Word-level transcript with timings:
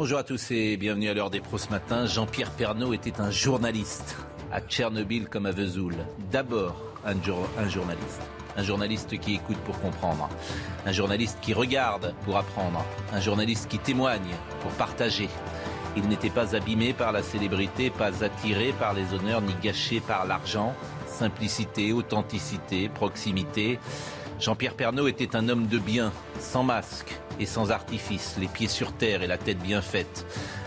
Bonjour 0.00 0.18
à 0.18 0.22
tous 0.22 0.50
et 0.50 0.78
bienvenue 0.78 1.10
à 1.10 1.12
l'heure 1.12 1.28
des 1.28 1.40
pros 1.40 1.58
ce 1.58 1.68
matin. 1.68 2.06
Jean-Pierre 2.06 2.52
Pernaud 2.52 2.94
était 2.94 3.20
un 3.20 3.30
journaliste 3.30 4.16
à 4.50 4.62
Tchernobyl 4.62 5.28
comme 5.28 5.44
à 5.44 5.50
Vesoul. 5.50 5.94
D'abord 6.32 6.74
un, 7.04 7.16
un 7.58 7.68
journaliste. 7.68 8.22
Un 8.56 8.62
journaliste 8.62 9.20
qui 9.20 9.34
écoute 9.34 9.58
pour 9.58 9.78
comprendre. 9.78 10.30
Un 10.86 10.92
journaliste 10.92 11.36
qui 11.42 11.52
regarde 11.52 12.14
pour 12.24 12.38
apprendre. 12.38 12.82
Un 13.12 13.20
journaliste 13.20 13.68
qui 13.68 13.78
témoigne 13.78 14.34
pour 14.62 14.70
partager. 14.70 15.28
Il 15.94 16.08
n'était 16.08 16.30
pas 16.30 16.56
abîmé 16.56 16.94
par 16.94 17.12
la 17.12 17.22
célébrité, 17.22 17.90
pas 17.90 18.24
attiré 18.24 18.72
par 18.78 18.94
les 18.94 19.12
honneurs, 19.12 19.42
ni 19.42 19.52
gâché 19.62 20.00
par 20.00 20.24
l'argent. 20.24 20.74
Simplicité, 21.08 21.92
authenticité, 21.92 22.88
proximité. 22.88 23.78
Jean-Pierre 24.40 24.74
Pernaud 24.74 25.06
était 25.06 25.36
un 25.36 25.50
homme 25.50 25.66
de 25.66 25.78
bien, 25.78 26.12
sans 26.38 26.62
masque 26.62 27.14
et 27.38 27.44
sans 27.44 27.70
artifice, 27.70 28.36
les 28.40 28.48
pieds 28.48 28.68
sur 28.68 28.94
terre 28.94 29.22
et 29.22 29.26
la 29.26 29.36
tête 29.36 29.58
bien 29.58 29.82
faite. 29.82 30.24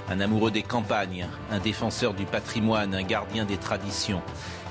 Un 0.09 0.19
amoureux 0.19 0.51
des 0.51 0.61
campagnes, 0.61 1.27
un 1.49 1.57
défenseur 1.57 2.13
du 2.13 2.25
patrimoine, 2.25 2.93
un 2.93 3.01
gardien 3.01 3.45
des 3.45 3.57
traditions. 3.57 4.21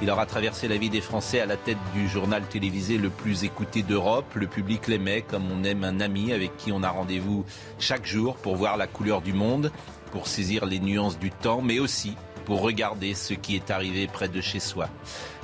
Il 0.03 0.11
aura 0.11 0.25
traversé 0.25 0.69
la 0.69 0.77
vie 0.77 0.91
des 0.91 1.00
Français 1.00 1.41
à 1.41 1.47
la 1.47 1.56
tête 1.56 1.78
du 1.94 2.09
journal 2.09 2.42
télévisé 2.44 2.97
le 2.97 3.11
plus 3.11 3.42
écouté 3.42 3.83
d'Europe. 3.83 4.33
Le 4.34 4.47
public 4.47 4.86
l'aimait 4.86 5.22
comme 5.22 5.50
on 5.50 5.64
aime 5.64 5.83
un 5.83 5.98
ami 5.98 6.33
avec 6.33 6.56
qui 6.56 6.70
on 6.70 6.84
a 6.84 6.91
rendez-vous 6.91 7.44
chaque 7.81 8.06
jour 8.06 8.37
pour 8.37 8.55
voir 8.55 8.77
la 8.77 8.87
couleur 8.87 9.20
du 9.20 9.33
monde, 9.33 9.72
pour 10.12 10.28
saisir 10.28 10.64
les 10.64 10.78
nuances 10.78 11.19
du 11.19 11.31
temps, 11.31 11.61
mais 11.61 11.81
aussi 11.81 12.14
pour 12.44 12.61
regarder 12.61 13.14
ce 13.14 13.34
qui 13.34 13.56
est 13.56 13.70
arrivé 13.70 14.06
près 14.06 14.28
de 14.28 14.41
chez 14.41 14.61
soi. 14.61 14.89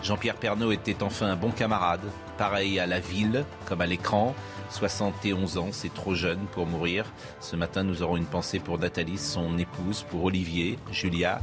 Jean-Pierre 0.03 0.37
Pernaud 0.37 0.71
était 0.73 1.03
enfin 1.03 1.27
un 1.27 1.37
bon 1.37 1.51
camarade, 1.51 2.01
pareil 2.37 2.79
à 2.79 2.87
la 2.87 3.01
ville 3.01 3.45
comme 3.67 3.81
à 3.81 3.87
l'écran. 3.87 4.35
71 4.71 5.59
ans, 5.59 5.69
c'est 5.73 5.93
trop 5.93 6.15
jeune 6.15 6.41
pour 6.53 6.67
mourir. 6.67 7.07
Ce 7.41 7.57
matin, 7.57 7.83
nous 7.83 8.03
aurons 8.03 8.17
une 8.17 8.27
pensée 8.27 8.59
pour 8.59 8.79
Nathalie, 8.79 9.19
son 9.19 9.59
épouse, 9.59 10.05
pour 10.11 10.25
Olivier, 10.25 10.79
Julia, 10.93 11.41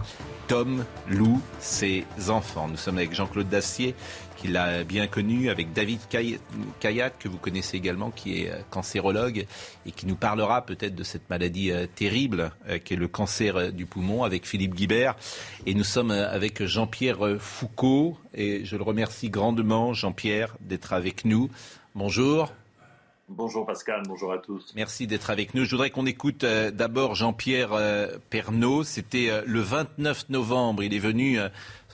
Tom, 0.48 0.86
Lou, 1.10 1.42
ses 1.60 2.06
enfants. 2.30 2.68
Nous 2.68 2.78
sommes 2.78 2.98
avec 2.98 3.14
Jean-Claude 3.14 3.50
Dacier, 3.50 3.96
qui 4.38 4.48
l'a 4.50 4.84
bien 4.84 5.08
connu, 5.08 5.50
avec 5.50 5.72
David 5.74 6.00
Kay- 6.10 6.40
Kayat, 6.80 7.12
que 7.12 7.28
vous 7.30 7.38
connaissez 7.38 7.78
également, 7.78 8.12
qui 8.12 8.42
est 8.44 8.52
euh, 8.52 8.58
cancérologue 8.70 9.46
et 9.86 9.92
qui 9.92 10.06
nous 10.06 10.16
parlera 10.16 10.66
peut-être 10.66 10.96
de 10.96 11.04
cette 11.04 11.30
maladie 11.30 11.72
euh, 11.72 11.88
terrible 11.94 12.52
euh, 12.68 12.78
qui 12.78 12.94
est 12.94 12.98
le 12.98 13.08
cancer 13.08 13.72
du 13.72 13.86
poumon, 13.86 14.24
avec 14.24 14.46
Philippe 14.46 14.76
Guibert. 14.76 15.16
Et 15.66 15.74
nous 15.74 15.84
sommes 15.84 16.12
avec 16.12 16.64
Jean-Pierre 16.66 17.38
Foucault, 17.40 18.18
et 18.34 18.66
je 18.66 18.76
le 18.76 18.84
remercie 18.84 19.30
grandement, 19.30 19.94
Jean-Pierre, 19.94 20.56
d'être 20.60 20.94
avec 20.94 21.26
nous. 21.26 21.50
Bonjour. 21.96 22.52
Bonjour 23.28 23.66
Pascal, 23.66 24.04
bonjour 24.08 24.32
à 24.34 24.38
tous. 24.38 24.72
Merci 24.76 25.08
d'être 25.08 25.32
avec 25.32 25.56
nous. 25.56 25.66
Je 25.66 25.72
voudrais 25.72 25.90
qu'on 25.90 26.06
écoute 26.06 26.44
euh, 26.44 26.70
d'abord 26.70 27.16
Jean-Pierre 27.16 27.70
euh, 27.74 28.20
Pernaud. 28.30 28.84
C'était 28.84 29.30
euh, 29.32 29.42
le 29.48 29.62
29 29.62 30.30
novembre. 30.30 30.84
Il 30.84 30.94
est 30.94 31.00
venu 31.00 31.40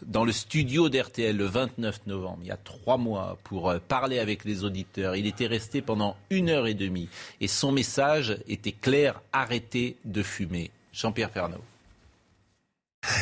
dans 0.05 0.25
le 0.25 0.31
studio 0.31 0.89
d'RTL 0.89 1.35
le 1.35 1.45
29 1.45 2.07
novembre, 2.07 2.39
il 2.41 2.47
y 2.47 2.51
a 2.51 2.57
trois 2.57 2.97
mois, 2.97 3.37
pour 3.43 3.69
euh, 3.69 3.79
parler 3.85 4.19
avec 4.19 4.45
les 4.45 4.63
auditeurs. 4.63 5.15
Il 5.15 5.27
était 5.27 5.47
resté 5.47 5.81
pendant 5.81 6.15
une 6.29 6.49
heure 6.49 6.67
et 6.67 6.73
demie. 6.73 7.09
Et 7.39 7.47
son 7.47 7.71
message 7.71 8.37
était 8.47 8.71
clair, 8.71 9.21
arrêtez 9.31 9.97
de 10.05 10.23
fumer. 10.23 10.71
Jean-Pierre 10.93 11.29
Pernaud. 11.29 11.61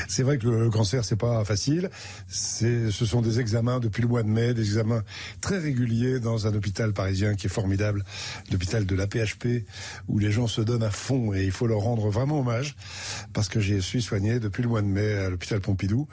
C'est 0.10 0.24
vrai 0.24 0.38
que 0.38 0.48
le 0.48 0.70
cancer, 0.70 1.06
c'est 1.06 1.16
pas 1.16 1.46
facile. 1.46 1.90
Ce 2.28 2.90
sont 2.92 3.22
des 3.22 3.40
examens 3.40 3.80
depuis 3.80 4.02
le 4.02 4.10
mois 4.10 4.24
de 4.24 4.28
mai, 4.28 4.54
des 4.54 4.62
examens 4.62 5.04
très 5.40 5.58
réguliers 5.58 6.20
dans 6.20 6.48
un 6.48 6.54
hôpital 6.54 6.92
parisien 6.92 7.36
qui 7.36 7.48
est 7.48 7.50
formidable, 7.50 8.04
l'hôpital 8.52 8.86
de 8.86 8.96
la 8.96 9.08
PHP, 9.08 9.66
où 10.10 10.20
les 10.20 10.32
gens 10.32 10.48
se 10.48 10.62
donnent 10.62 10.84
à 10.84 10.92
fond 10.92 11.34
et 11.34 11.46
il 11.46 11.52
faut 11.52 11.68
leur 11.68 11.80
rendre 11.80 12.10
vraiment 12.10 12.40
hommage 12.40 12.76
parce 13.34 13.48
que 13.48 13.60
j'y 13.62 13.82
suis 13.82 14.02
soigné 14.02 14.40
depuis 14.40 14.64
le 14.64 14.70
mois 14.70 14.82
de 14.82 14.88
mai 14.88 15.14
à 15.14 15.30
l'hôpital 15.30 15.62
Pompidou. 15.62 16.08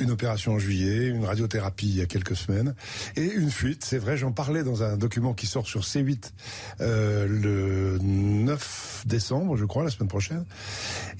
Une 0.00 0.10
opération 0.10 0.54
en 0.54 0.58
juillet, 0.58 1.06
une 1.06 1.24
radiothérapie 1.24 1.88
il 1.88 1.96
y 1.96 2.00
a 2.00 2.06
quelques 2.06 2.36
semaines 2.36 2.74
et 3.16 3.24
une 3.24 3.50
fuite. 3.50 3.84
C'est 3.84 3.98
vrai, 3.98 4.16
j'en 4.16 4.32
parlais 4.32 4.64
dans 4.64 4.82
un 4.82 4.96
document 4.96 5.34
qui 5.34 5.46
sort 5.46 5.66
sur 5.66 5.82
C8 5.82 6.32
euh, 6.80 7.26
le 7.28 7.98
9 8.02 9.04
décembre, 9.06 9.56
je 9.56 9.64
crois, 9.64 9.84
la 9.84 9.90
semaine 9.90 10.08
prochaine. 10.08 10.44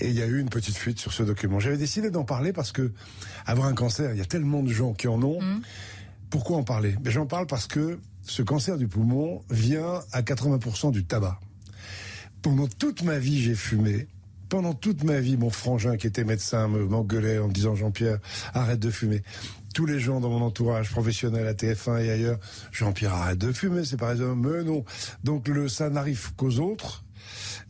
Et 0.01 0.09
il 0.09 0.15
y 0.15 0.23
a 0.23 0.27
eu 0.27 0.41
une 0.41 0.49
petite 0.49 0.77
fuite 0.77 0.99
sur 0.99 1.13
ce 1.13 1.23
document. 1.23 1.61
J'avais 1.61 1.77
décidé 1.77 2.11
d'en 2.11 2.25
parler 2.25 2.53
parce 2.53 2.73
que 2.73 2.93
avoir 3.47 3.69
un 3.69 3.75
cancer, 3.75 4.13
il 4.13 4.19
y 4.19 4.23
a 4.23 4.27
tellement 4.27 4.63
de 4.63 4.71
gens 4.71 4.93
qui 4.93 5.07
en 5.07 5.23
ont. 5.23 5.39
Pourquoi 6.31 6.57
en 6.57 6.65
parler? 6.65 6.97
Ben, 7.01 7.11
J'en 7.13 7.27
parle 7.27 7.47
parce 7.47 7.69
que 7.69 8.01
ce 8.27 8.43
cancer 8.43 8.77
du 8.77 8.89
poumon 8.89 9.43
vient 9.51 10.01
à 10.13 10.23
80% 10.23 10.91
du 10.91 11.05
tabac. 11.05 11.39
Pendant 12.43 12.67
toute 12.67 13.03
ma 13.03 13.19
vie, 13.19 13.41
j'ai 13.41 13.55
fumé. 13.55 14.09
Pendant 14.49 14.75
toute 14.75 15.05
ma 15.05 15.21
vie, 15.21 15.37
mon 15.37 15.51
frangin 15.51 15.97
qui 15.97 16.07
était 16.07 16.25
médecin 16.25 16.69
me 16.69 16.85
m'engueulait 16.85 17.39
en 17.39 17.49
me 17.49 17.53
disant 17.53 17.75
Jean-Pierre, 17.75 18.19
arrête 18.53 18.81
de 18.81 18.91
fumer. 18.91 19.23
Tous 19.75 19.87
les 19.87 19.99
gens 19.99 20.21
dans 20.21 20.29
mon 20.29 20.43
entourage 20.43 20.91
professionnel 20.91 21.47
à 21.47 21.55
TF1 21.55 22.05
et 22.05 22.11
ailleurs, 22.11 22.39
Jean-Pierre, 22.71 23.15
arrête 23.15 23.39
de 23.39 23.53
fumer, 23.53 23.85
c'est 23.85 23.97
pas 23.97 24.09
raison. 24.09 24.37
Mais 24.37 24.63
non. 24.63 24.85
Donc 25.25 25.49
le, 25.49 25.69
ça 25.69 25.91
n'arrive 25.91 26.35
qu'aux 26.37 26.59
autres. 26.59 27.05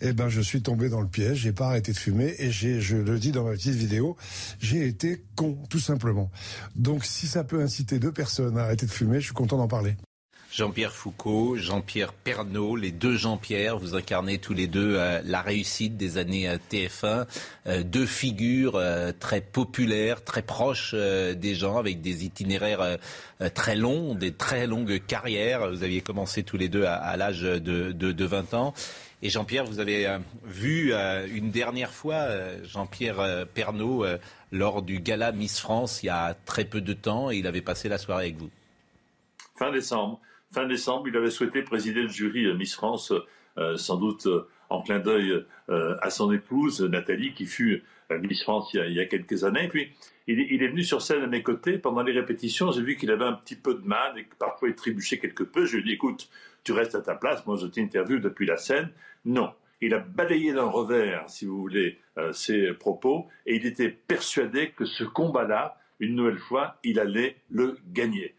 Eh 0.00 0.12
ben, 0.12 0.28
je 0.28 0.40
suis 0.40 0.60
tombé 0.60 0.88
dans 0.88 1.00
le 1.00 1.06
piège, 1.06 1.38
j'ai 1.38 1.52
pas 1.52 1.66
arrêté 1.66 1.92
de 1.92 1.96
fumer 1.96 2.34
et 2.38 2.50
j'ai, 2.50 2.80
je 2.80 2.96
le 2.96 3.18
dis 3.18 3.30
dans 3.30 3.44
ma 3.44 3.52
petite 3.52 3.74
vidéo, 3.74 4.16
j'ai 4.58 4.86
été 4.86 5.24
con, 5.36 5.56
tout 5.70 5.78
simplement. 5.78 6.30
Donc, 6.74 7.04
si 7.04 7.28
ça 7.28 7.44
peut 7.44 7.62
inciter 7.62 8.00
deux 8.00 8.12
personnes 8.12 8.58
à 8.58 8.64
arrêter 8.64 8.86
de 8.86 8.90
fumer, 8.90 9.20
je 9.20 9.26
suis 9.26 9.34
content 9.34 9.56
d'en 9.56 9.68
parler. 9.68 9.96
Jean-Pierre 10.56 10.92
Foucault, 10.92 11.56
Jean-Pierre 11.56 12.12
Pernaud, 12.12 12.76
les 12.76 12.92
deux 12.92 13.16
Jean-Pierre, 13.16 13.76
vous 13.76 13.96
incarnez 13.96 14.38
tous 14.38 14.54
les 14.54 14.68
deux 14.68 14.94
euh, 14.96 15.20
la 15.24 15.42
réussite 15.42 15.96
des 15.96 16.16
années 16.16 16.48
euh, 16.48 16.58
TF1, 16.70 17.26
euh, 17.66 17.82
deux 17.82 18.06
figures 18.06 18.80
très 19.18 19.40
populaires, 19.40 20.22
très 20.22 20.42
proches 20.42 20.94
des 20.94 21.54
gens, 21.56 21.76
avec 21.76 22.00
des 22.00 22.24
itinéraires 22.24 22.98
très 23.54 23.74
longs, 23.74 24.14
des 24.14 24.32
très 24.32 24.68
longues 24.68 25.04
carrières. 25.04 25.68
Vous 25.68 25.82
aviez 25.82 26.02
commencé 26.02 26.44
tous 26.44 26.56
les 26.56 26.68
deux 26.68 26.84
à, 26.84 27.16
l'âge 27.16 27.40
de, 27.40 27.58
de, 27.58 28.12
de 28.12 28.24
20 28.24 28.54
ans. 28.54 28.74
Et 29.22 29.30
Jean-Pierre, 29.30 29.64
vous 29.64 29.80
avez 29.80 30.18
vu 30.44 30.92
une 31.32 31.50
dernière 31.50 31.92
fois 31.92 32.28
Jean-Pierre 32.62 33.46
Pernaud 33.54 34.04
lors 34.52 34.82
du 34.82 35.00
gala 35.00 35.32
Miss 35.32 35.58
France 35.58 36.02
il 36.02 36.06
y 36.06 36.10
a 36.10 36.36
très 36.44 36.64
peu 36.64 36.80
de 36.80 36.92
temps 36.92 37.30
et 37.30 37.38
il 37.38 37.46
avait 37.46 37.62
passé 37.62 37.88
la 37.88 37.98
soirée 37.98 38.26
avec 38.26 38.36
vous. 38.36 38.50
Fin 39.56 39.70
décembre, 39.70 40.20
fin 40.54 40.66
décembre, 40.66 41.08
il 41.08 41.16
avait 41.16 41.30
souhaité 41.30 41.62
présider 41.62 42.02
le 42.02 42.08
jury 42.08 42.46
euh, 42.46 42.54
Miss 42.54 42.74
France, 42.74 43.12
euh, 43.58 43.76
sans 43.76 43.96
doute 43.96 44.26
euh, 44.26 44.48
en 44.70 44.82
clin 44.82 44.98
d'œil 44.98 45.44
à 45.68 46.10
son 46.10 46.32
épouse 46.32 46.80
Nathalie, 46.80 47.32
qui 47.32 47.46
fut 47.46 47.84
Miss 48.10 48.42
France 48.42 48.70
il 48.74 48.92
y, 48.92 49.00
a, 49.00 49.04
quelques 49.04 49.44
années. 49.44 49.68
Puis, 49.68 49.92
il, 50.26 50.40
est- 50.40 50.68
venu 50.68 50.82
sur 50.82 51.00
scène 51.00 51.22
à 51.22 51.26
mes 51.26 51.42
côtés 51.42 51.78
pendant 51.78 52.02
les 52.02 52.12
répétitions. 52.12 52.72
J'ai 52.72 52.82
vu 52.82 52.96
qu'il 52.96 53.10
avait 53.10 53.26
un 53.26 53.34
petit 53.34 53.54
peu 53.54 53.74
de 53.74 53.86
mal 53.86 54.18
et 54.18 54.24
que 54.24 54.34
parfois 54.34 54.68
il 54.68 54.74
trébuchait 54.74 55.18
quelque 55.18 55.44
peu. 55.44 55.66
Je 55.66 55.76
lui 55.76 55.82
ai 55.82 55.84
dit, 55.84 55.92
écoute, 55.92 56.28
tu 56.64 56.72
restes 56.72 56.94
à 56.94 57.02
ta 57.02 57.14
place. 57.14 57.46
Moi, 57.46 57.56
je 57.60 57.66
t'interviewe 57.66 58.20
depuis 58.20 58.46
la 58.46 58.56
scène. 58.56 58.90
Non. 59.24 59.52
Il 59.80 59.94
a 59.94 59.98
balayé 59.98 60.52
d'un 60.52 60.64
revers, 60.64 61.28
si 61.28 61.44
vous 61.44 61.58
voulez, 61.58 61.98
ses 62.32 62.72
propos, 62.72 63.28
et 63.46 63.56
il 63.56 63.66
était 63.66 63.90
persuadé 63.90 64.70
que 64.70 64.86
ce 64.86 65.04
combat-là, 65.04 65.78
une 66.00 66.16
nouvelle 66.16 66.38
fois, 66.38 66.78
il 66.82 66.98
allait 66.98 67.36
le 67.50 67.76
gagner. 67.92 68.34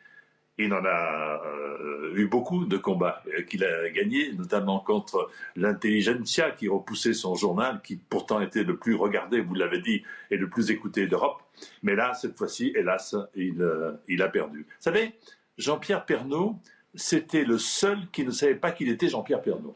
Il 0.58 0.74
en 0.74 0.86
a 0.86 1.42
euh, 1.46 2.14
eu 2.16 2.28
beaucoup 2.28 2.66
de 2.66 2.78
combats 2.78 3.22
euh, 3.28 3.42
qu'il 3.42 3.66
a 3.66 3.90
gagnés, 3.90 4.32
notamment 4.34 4.80
contre 4.80 5.30
l'intelligentsia 5.58 6.52
qui 6.52 6.70
repoussait 6.70 7.14
son 7.14 7.36
journal, 7.36 7.82
qui 7.84 7.98
pourtant 7.98 8.40
était 8.40 8.64
le 8.64 8.78
plus 8.78 8.96
regardé, 8.96 9.42
vous 9.42 9.54
l'avez 9.54 9.80
dit, 9.80 10.04
et 10.32 10.38
le 10.38 10.50
plus 10.50 10.72
écouté 10.72 11.08
d'Europe. 11.08 11.42
Mais 11.84 11.96
là, 11.96 12.14
cette 12.14 12.38
fois-ci, 12.38 12.72
hélas, 12.76 13.16
il, 13.36 13.62
euh, 13.62 13.92
il 14.08 14.22
a 14.22 14.30
perdu. 14.30 14.60
Vous 14.60 14.76
savez, 14.80 15.16
Jean-Pierre 15.58 16.06
Pernaud, 16.06 16.56
c'était 16.94 17.44
le 17.44 17.58
seul 17.58 18.08
qui 18.14 18.24
ne 18.24 18.32
savait 18.32 18.56
pas 18.56 18.72
qu'il 18.72 18.90
était 18.90 19.10
Jean-Pierre 19.10 19.42
Pernaud. 19.42 19.76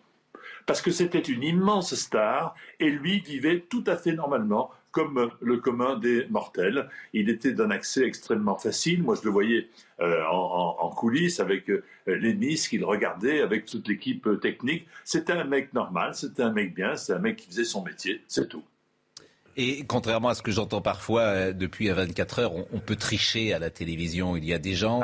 parce 0.66 0.82
que 0.82 0.92
c'était 0.92 1.20
une 1.20 1.44
immense 1.44 1.96
star 1.96 2.54
et 2.80 2.90
lui 2.90 3.20
vivait 3.20 3.62
tout 3.62 3.84
à 3.88 3.98
fait 3.98 4.14
normalement 4.14 4.72
comme 5.00 5.32
le 5.40 5.58
commun 5.58 5.98
des 5.98 6.28
mortels. 6.30 6.90
Il 7.14 7.30
était 7.30 7.54
d'un 7.54 7.72
accès 7.72 8.04
extrêmement 8.04 8.58
facile. 8.58 9.02
Moi, 9.02 9.16
je 9.16 9.26
le 9.26 9.32
voyais 9.32 9.70
euh, 10.02 10.22
en, 10.30 10.90
coulisses 10.90 11.40
avec 11.40 11.70
euh, 11.70 11.84
les 12.06 12.34
Nice 12.34 12.68
qu'il 12.68 12.84
regardait, 12.84 13.42
avec 13.42 13.66
toute 13.66 13.88
l'équipe 13.88 14.28
technique. 14.42 14.88
C'était 15.06 15.32
un 15.32 15.46
mec 15.46 15.74
normal, 15.74 16.16
c'était 16.16 16.44
un 16.44 16.52
mec 16.52 16.76
bien, 16.76 16.98
c'était 16.98 17.14
un 17.14 17.22
mec 17.22 17.38
qui 17.38 17.48
faisait 17.48 17.64
son 17.64 17.82
métier, 17.82 18.22
c'est 18.28 18.50
tout. 18.50 18.64
Et 19.56 19.86
contrairement 19.88 20.30
à 20.30 20.36
ce 20.36 20.42
que 20.42 20.52
j'entends 20.52 20.82
parfois 20.82 21.22
euh, 21.22 21.54
depuis 21.54 21.88
24 21.88 22.40
heures, 22.40 22.54
on, 22.74 22.80
peut 22.80 22.98
tricher 22.98 23.54
à 23.54 23.60
la 23.60 23.70
télévision. 23.70 24.36
Il 24.36 24.44
y 24.44 24.54
a 24.54 24.60
des 24.60 24.74
gens 24.74 25.02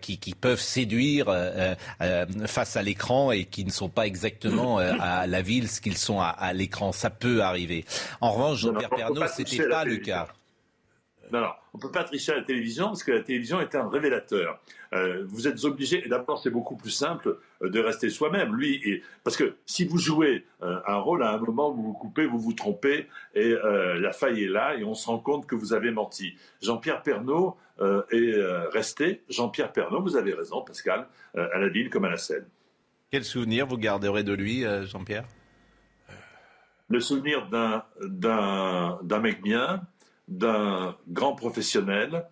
qui, 0.00 0.34
peuvent 0.34 0.60
séduire 0.60 1.28
euh, 1.28 1.74
euh, 2.00 2.26
face 2.46 2.76
à 2.76 2.82
l'écran 2.82 3.30
et 3.32 3.44
qui 3.44 3.64
ne 3.64 3.70
sont 3.70 3.88
pas 3.88 4.06
exactement 4.06 4.78
euh, 4.78 4.92
à 5.00 5.26
la 5.26 5.42
ville 5.42 5.68
ce 5.68 5.80
qu'ils 5.80 5.96
sont 5.96 6.20
à, 6.20 6.52
l'écran. 6.52 6.92
Ça 6.92 7.10
peut 7.10 7.42
arriver. 7.42 7.84
En 8.20 8.32
revanche, 8.32 8.58
Jean-Pierre 8.60 8.90
Pernaut, 8.90 9.26
ce 9.26 9.42
n'était 9.42 9.68
pas 9.68 9.84
le 9.84 9.96
cas. 9.96 10.26
Non, 11.32 11.40
non, 11.40 11.50
on 11.74 11.78
ne 11.78 11.82
peut 11.82 11.90
pas 11.90 12.04
tricher 12.04 12.32
à 12.32 12.36
la 12.36 12.42
télévision 12.42 12.86
parce 12.86 13.02
que 13.02 13.12
la 13.12 13.22
télévision 13.22 13.60
est 13.60 13.74
un 13.74 13.88
révélateur. 13.88 14.60
Euh, 14.92 15.24
vous 15.26 15.48
êtes 15.48 15.64
obligé, 15.64 16.04
et 16.04 16.08
d'abord 16.08 16.40
c'est 16.40 16.50
beaucoup 16.50 16.76
plus 16.76 16.90
simple 16.90 17.28
euh, 17.28 17.40
de 17.60 17.80
rester 17.80 18.10
soi-même. 18.10 18.54
Lui, 18.54 18.80
et, 18.84 19.02
parce 19.24 19.36
que 19.36 19.56
si 19.66 19.84
vous 19.84 19.98
jouez 19.98 20.44
euh, 20.62 20.78
un 20.86 20.96
rôle, 20.96 21.22
à 21.22 21.32
un 21.32 21.38
moment 21.38 21.70
vous 21.70 21.82
vous 21.82 21.92
coupez, 21.92 22.26
vous 22.26 22.38
vous 22.38 22.52
trompez, 22.52 23.08
et 23.34 23.54
la 23.54 24.12
faille 24.12 24.44
est 24.44 24.48
là, 24.48 24.76
et 24.76 24.84
on 24.84 24.94
se 24.94 25.06
rend 25.06 25.18
compte 25.18 25.46
que 25.46 25.54
vous 25.54 25.72
avez 25.72 25.90
menti. 25.90 26.34
Jean-Pierre 26.62 27.02
Pernaud 27.02 27.56
est 27.80 28.34
resté 28.72 29.22
Jean-Pierre 29.28 29.72
Pernaud, 29.72 30.02
vous 30.02 30.16
avez 30.16 30.34
raison 30.34 30.62
Pascal, 30.62 31.06
à 31.34 31.58
la 31.58 31.68
ville 31.68 31.90
comme 31.90 32.04
à 32.04 32.10
la 32.10 32.16
scène. 32.16 32.46
Quel 33.10 33.24
souvenir 33.24 33.66
vous 33.66 33.78
garderez 33.78 34.24
de 34.24 34.32
lui, 34.32 34.64
Jean-Pierre? 34.84 35.24
Le 36.88 37.00
souvenir 37.00 37.48
d'un 37.50 39.20
mec 39.20 39.42
bien, 39.42 39.82
d'un 40.28 40.96
grand 41.08 41.34
professionnel, 41.34 42.26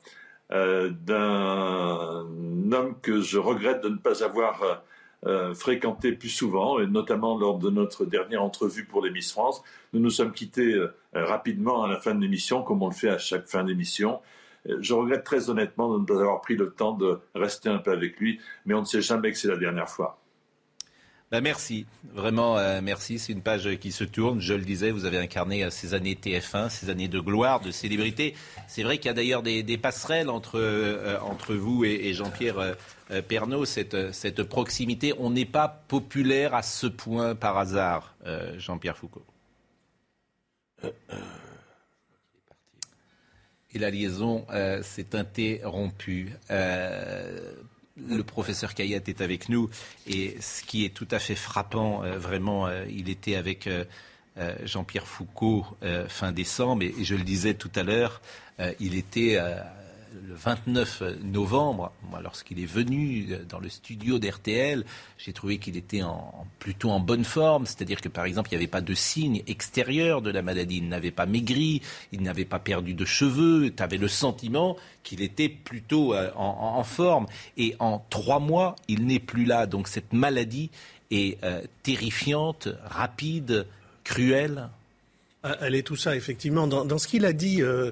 euh, 0.52 0.90
d'un 0.90 2.24
homme 2.72 3.00
que 3.00 3.20
je 3.20 3.38
regrette 3.38 3.82
de 3.82 3.88
ne 3.88 3.96
pas 3.96 4.22
avoir 4.22 4.82
euh, 5.26 5.50
euh, 5.50 5.54
fréquenté 5.54 6.12
plus 6.12 6.28
souvent, 6.28 6.78
et 6.78 6.86
notamment 6.86 7.36
lors 7.38 7.58
de 7.58 7.70
notre 7.70 8.04
dernière 8.04 8.42
entrevue 8.42 8.84
pour 8.84 9.04
les 9.04 9.10
Miss 9.10 9.32
France. 9.32 9.62
Nous 9.92 10.00
nous 10.00 10.10
sommes 10.10 10.32
quittés 10.32 10.76
rapidement 11.12 11.82
à 11.84 11.88
la 11.88 11.96
fin 11.96 12.14
de 12.14 12.20
l'émission, 12.20 12.62
comme 12.62 12.82
on 12.82 12.88
le 12.88 12.94
fait 12.94 13.08
à 13.08 13.18
chaque 13.18 13.46
fin 13.46 13.64
d'émission. 13.64 14.20
Je 14.66 14.94
regrette 14.94 15.24
très 15.24 15.50
honnêtement 15.50 15.92
de 15.92 16.00
ne 16.00 16.04
pas 16.04 16.20
avoir 16.20 16.40
pris 16.40 16.56
le 16.56 16.70
temps 16.70 16.92
de 16.92 17.18
rester 17.34 17.68
un 17.68 17.78
peu 17.78 17.92
avec 17.92 18.18
lui, 18.18 18.40
mais 18.64 18.74
on 18.74 18.80
ne 18.80 18.86
sait 18.86 19.02
jamais 19.02 19.32
que 19.32 19.38
c'est 19.38 19.48
la 19.48 19.56
dernière 19.56 19.88
fois. 19.88 20.18
Bah, 21.34 21.40
merci, 21.40 21.84
vraiment 22.12 22.58
euh, 22.58 22.80
merci. 22.80 23.18
C'est 23.18 23.32
une 23.32 23.42
page 23.42 23.68
qui 23.78 23.90
se 23.90 24.04
tourne. 24.04 24.40
Je 24.40 24.54
le 24.54 24.64
disais, 24.64 24.92
vous 24.92 25.04
avez 25.04 25.18
incarné 25.18 25.64
euh, 25.64 25.70
ces 25.70 25.92
années 25.92 26.14
TF1, 26.14 26.70
ces 26.70 26.90
années 26.90 27.08
de 27.08 27.18
gloire, 27.18 27.58
de 27.58 27.72
célébrité. 27.72 28.36
C'est 28.68 28.84
vrai 28.84 28.98
qu'il 28.98 29.06
y 29.06 29.08
a 29.08 29.14
d'ailleurs 29.14 29.42
des, 29.42 29.76
passerelles 29.76 30.30
entre, 30.30 30.60
euh, 30.60 31.18
entre 31.22 31.56
vous 31.56 31.84
et, 31.84 32.14
Jean-Pierre 32.14 32.76
Pernaud, 33.26 33.64
cette, 33.64 34.12
cette 34.12 34.44
proximité. 34.44 35.12
On 35.18 35.30
n'est 35.30 35.44
pas 35.44 35.66
populaire 35.66 36.54
à 36.54 36.62
ce 36.62 36.86
point 36.86 37.34
par 37.34 37.58
hasard, 37.58 38.14
Jean-Pierre 38.56 38.96
Foucault. 38.96 39.26
Et 43.72 43.80
la 43.80 43.90
liaison 43.90 44.46
s'est 44.82 45.16
interrompue 45.16 46.32
le 47.96 48.22
professeur 48.22 48.74
Kayat 48.74 49.00
est 49.06 49.20
avec 49.20 49.48
nous 49.48 49.70
et 50.06 50.36
ce 50.40 50.62
qui 50.64 50.84
est 50.84 50.94
tout 50.94 51.08
à 51.10 51.18
fait 51.18 51.34
frappant, 51.34 52.02
euh, 52.02 52.18
vraiment, 52.18 52.66
euh, 52.66 52.84
il 52.90 53.08
était 53.08 53.36
avec 53.36 53.66
euh, 53.66 53.84
Jean-Pierre 54.64 55.06
Foucault 55.06 55.64
fin 56.08 56.32
décembre 56.32 56.82
et, 56.82 56.92
je 57.04 57.14
le 57.14 57.22
disais 57.22 57.54
tout 57.54 57.70
à 57.76 57.84
l'heure, 57.84 58.20
il 58.80 58.96
était 58.96 59.38
le 60.26 60.34
29 60.34 61.02
novembre, 61.22 61.92
lorsqu'il 62.22 62.60
est 62.60 62.66
venu 62.66 63.26
dans 63.48 63.58
le 63.58 63.68
studio 63.68 64.18
d'RTL, 64.18 64.84
j'ai 65.18 65.32
trouvé 65.32 65.58
qu'il 65.58 65.76
était 65.76 66.02
plutôt 66.58 66.90
en 66.90 67.00
bonne 67.00 67.24
forme. 67.24 67.66
C'est-à-dire 67.66 68.00
que, 68.00 68.08
par 68.08 68.24
exemple, 68.24 68.50
il 68.50 68.54
n'y 68.54 68.62
avait 68.62 68.70
pas 68.70 68.80
de 68.80 68.94
signe 68.94 69.42
extérieur 69.46 70.22
de 70.22 70.30
la 70.30 70.42
maladie. 70.42 70.78
Il 70.78 70.88
n'avait 70.88 71.10
pas 71.10 71.26
maigri, 71.26 71.82
il 72.12 72.22
n'avait 72.22 72.44
pas 72.44 72.58
perdu 72.58 72.94
de 72.94 73.04
cheveux. 73.04 73.72
Tu 73.74 73.82
avais 73.82 73.96
le 73.96 74.08
sentiment 74.08 74.76
qu'il 75.02 75.22
était 75.22 75.48
plutôt 75.48 76.14
euh, 76.14 76.30
en, 76.36 76.84
forme. 76.84 77.26
Et 77.56 77.74
en 77.78 78.04
trois 78.10 78.38
mois, 78.38 78.76
il 78.88 79.06
n'est 79.06 79.20
plus 79.20 79.44
là. 79.44 79.66
Donc 79.66 79.88
cette 79.88 80.12
maladie 80.12 80.70
est 81.10 81.42
euh, 81.44 81.62
terrifiante, 81.82 82.68
rapide, 82.84 83.66
cruelle. 84.04 84.68
Ah, 85.42 85.56
elle 85.60 85.74
est 85.74 85.82
tout 85.82 85.96
ça, 85.96 86.16
effectivement. 86.16 86.66
Dans, 86.66 86.98
ce 86.98 87.08
qu'il 87.08 87.24
a 87.24 87.32
dit. 87.32 87.62
Euh, 87.62 87.90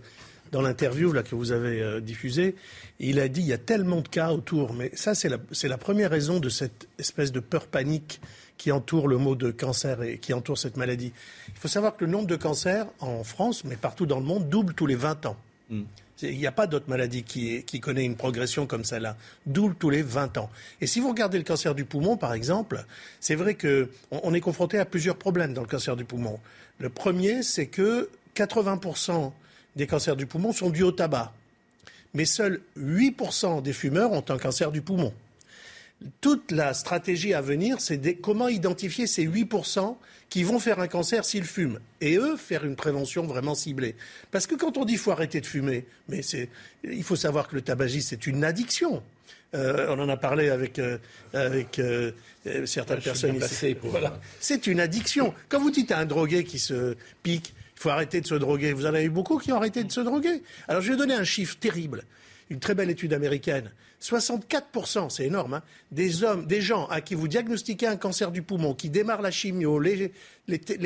dans 0.52 0.62
l'interview 0.62 1.12
là 1.12 1.22
que 1.22 1.34
vous 1.34 1.50
avez 1.50 1.82
euh, 1.82 2.00
diffusée, 2.00 2.54
il 3.00 3.18
a 3.18 3.28
dit 3.28 3.40
il 3.40 3.46
y 3.46 3.52
a 3.52 3.58
tellement 3.58 4.02
de 4.02 4.08
cas 4.08 4.30
autour, 4.30 4.74
mais 4.74 4.90
ça 4.94 5.14
c'est 5.14 5.28
la, 5.28 5.38
la 5.64 5.78
première 5.78 6.10
raison 6.10 6.38
de 6.38 6.48
cette 6.48 6.86
espèce 6.98 7.32
de 7.32 7.40
peur 7.40 7.66
panique 7.66 8.20
qui 8.58 8.70
entoure 8.70 9.08
le 9.08 9.16
mot 9.16 9.34
de 9.34 9.50
cancer 9.50 10.02
et 10.02 10.18
qui 10.18 10.32
entoure 10.32 10.56
cette 10.56 10.76
maladie. 10.76 11.12
Il 11.48 11.58
faut 11.58 11.66
savoir 11.66 11.96
que 11.96 12.04
le 12.04 12.10
nombre 12.10 12.28
de 12.28 12.36
cancers 12.36 12.86
en 13.00 13.24
France, 13.24 13.64
mais 13.64 13.74
partout 13.74 14.06
dans 14.06 14.20
le 14.20 14.24
monde, 14.24 14.48
double 14.48 14.74
tous 14.74 14.86
les 14.86 14.94
20 14.94 15.26
ans. 15.26 15.36
Hmm. 15.68 15.82
Il 16.22 16.38
n'y 16.38 16.46
a 16.46 16.52
pas 16.52 16.68
d'autre 16.68 16.88
maladie 16.88 17.24
qui, 17.24 17.64
qui, 17.64 17.80
connaît 17.80 18.04
une 18.04 18.14
progression 18.14 18.68
comme 18.68 18.84
celle-là. 18.84 19.16
Double 19.46 19.74
tous 19.74 19.90
les 19.90 20.02
20 20.02 20.38
ans. 20.38 20.50
Et 20.80 20.86
si 20.86 21.00
vous 21.00 21.08
regardez 21.08 21.38
le 21.38 21.42
cancer 21.42 21.74
du 21.74 21.84
poumon, 21.84 22.16
par 22.16 22.32
exemple, 22.34 22.84
c'est 23.18 23.34
vrai 23.34 23.56
qu'on 23.56 23.88
on 24.10 24.32
est 24.32 24.40
confronté 24.40 24.78
à 24.78 24.84
plusieurs 24.84 25.16
problèmes 25.16 25.52
dans 25.54 25.62
le 25.62 25.66
cancer 25.66 25.96
du 25.96 26.04
poumon. 26.04 26.38
Le 26.78 26.90
premier, 26.90 27.42
c'est 27.42 27.66
que 27.66 28.08
80% 28.36 29.32
des 29.76 29.86
cancers 29.86 30.16
du 30.16 30.26
poumon 30.26 30.52
sont 30.52 30.70
dus 30.70 30.82
au 30.82 30.92
tabac. 30.92 31.32
Mais 32.14 32.24
seuls 32.24 32.60
8% 32.78 33.62
des 33.62 33.72
fumeurs 33.72 34.12
ont 34.12 34.24
un 34.28 34.38
cancer 34.38 34.70
du 34.70 34.82
poumon. 34.82 35.12
Toute 36.20 36.50
la 36.50 36.74
stratégie 36.74 37.32
à 37.32 37.40
venir, 37.40 37.80
c'est 37.80 38.16
comment 38.16 38.48
identifier 38.48 39.06
ces 39.06 39.26
8% 39.26 39.96
qui 40.28 40.42
vont 40.42 40.58
faire 40.58 40.80
un 40.80 40.88
cancer 40.88 41.24
s'ils 41.24 41.44
fument. 41.44 41.78
Et 42.00 42.16
eux, 42.16 42.36
faire 42.36 42.64
une 42.64 42.74
prévention 42.74 43.24
vraiment 43.24 43.54
ciblée. 43.54 43.94
Parce 44.30 44.46
que 44.46 44.54
quand 44.54 44.76
on 44.76 44.84
dit 44.84 44.96
faut 44.96 45.12
arrêter 45.12 45.40
de 45.40 45.46
fumer, 45.46 45.86
mais 46.08 46.22
il 46.84 47.04
faut 47.04 47.16
savoir 47.16 47.48
que 47.48 47.54
le 47.54 47.62
tabagisme, 47.62 48.08
c'est 48.10 48.26
une 48.26 48.44
addiction. 48.44 49.02
Euh, 49.54 49.86
on 49.90 50.00
en 50.00 50.08
a 50.08 50.16
parlé 50.16 50.48
avec, 50.48 50.78
euh, 50.78 50.96
avec 51.34 51.78
euh, 51.78 52.12
certaines 52.64 53.00
personnes 53.00 53.36
ici. 53.36 53.76
C'est 54.40 54.66
une 54.66 54.80
addiction. 54.80 55.34
Quand 55.48 55.60
vous 55.60 55.70
dites 55.70 55.92
à 55.92 55.98
un 55.98 56.06
drogué 56.06 56.44
qui 56.44 56.58
se 56.58 56.96
pique, 57.22 57.54
faut 57.82 57.90
arrêter 57.90 58.20
de 58.20 58.26
se 58.26 58.34
droguer. 58.34 58.72
Vous 58.72 58.86
en 58.86 58.90
avez 58.90 59.04
eu 59.04 59.10
beaucoup 59.10 59.38
qui 59.38 59.52
ont 59.52 59.56
arrêté 59.56 59.84
de 59.84 59.92
se 59.92 60.00
droguer. 60.00 60.42
Alors 60.68 60.82
je 60.82 60.92
vais 60.92 60.96
donner 60.96 61.14
un 61.14 61.24
chiffre 61.24 61.56
terrible. 61.58 62.04
Une 62.50 62.60
très 62.60 62.74
belle 62.74 62.90
étude 62.90 63.12
américaine. 63.12 63.72
64%, 64.02 65.10
c'est 65.10 65.24
énorme, 65.24 65.54
hein, 65.54 65.62
des 65.92 66.24
hommes, 66.24 66.44
des 66.46 66.60
gens 66.60 66.86
à 66.86 67.00
qui 67.00 67.14
vous 67.14 67.28
diagnostiquez 67.28 67.86
un 67.86 67.96
cancer 67.96 68.32
du 68.32 68.42
poumon, 68.42 68.74
qui 68.74 68.90
démarrent 68.90 69.22
la 69.22 69.30
chimio, 69.30 69.78
les, 69.78 70.10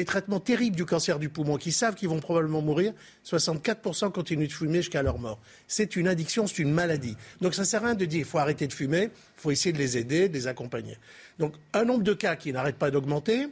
traitements 0.05 0.39
terribles 0.39 0.77
du 0.77 0.85
cancer 0.85 1.19
du 1.19 1.31
poumon, 1.31 1.57
qui 1.57 1.73
savent 1.73 1.95
qu'ils 1.95 2.11
vont 2.11 2.21
probablement 2.21 2.61
mourir, 2.61 2.93
64% 3.25 4.13
continuent 4.13 4.49
de 4.49 4.53
fumer 4.53 4.79
jusqu'à 4.79 5.03
leur 5.03 5.19
mort. 5.19 5.41
C'est 5.67 5.97
une 5.97 6.09
addiction, 6.09 6.47
c'est 6.47 6.59
une 6.59 6.73
maladie. 6.73 7.17
Donc 7.41 7.55
ça 7.55 7.63
ne 7.63 7.67
sert 7.67 7.83
à 7.83 7.87
rien 7.87 7.95
de 7.95 8.05
dire 8.05 8.19
qu'il 8.19 8.27
faut 8.27 8.39
arrêter 8.39 8.67
de 8.67 8.75
fumer, 8.75 9.05
il 9.05 9.41
faut 9.41 9.51
essayer 9.51 9.73
de 9.73 9.79
les 9.79 9.97
aider, 9.97 10.29
de 10.29 10.35
les 10.35 10.47
accompagner. 10.47 10.99
Donc 11.39 11.55
un 11.73 11.85
nombre 11.85 12.05
de 12.05 12.13
cas 12.13 12.37
qui 12.37 12.53
n'arrête 12.53 12.77
pas 12.77 12.91
d'augmenter, 12.91 13.49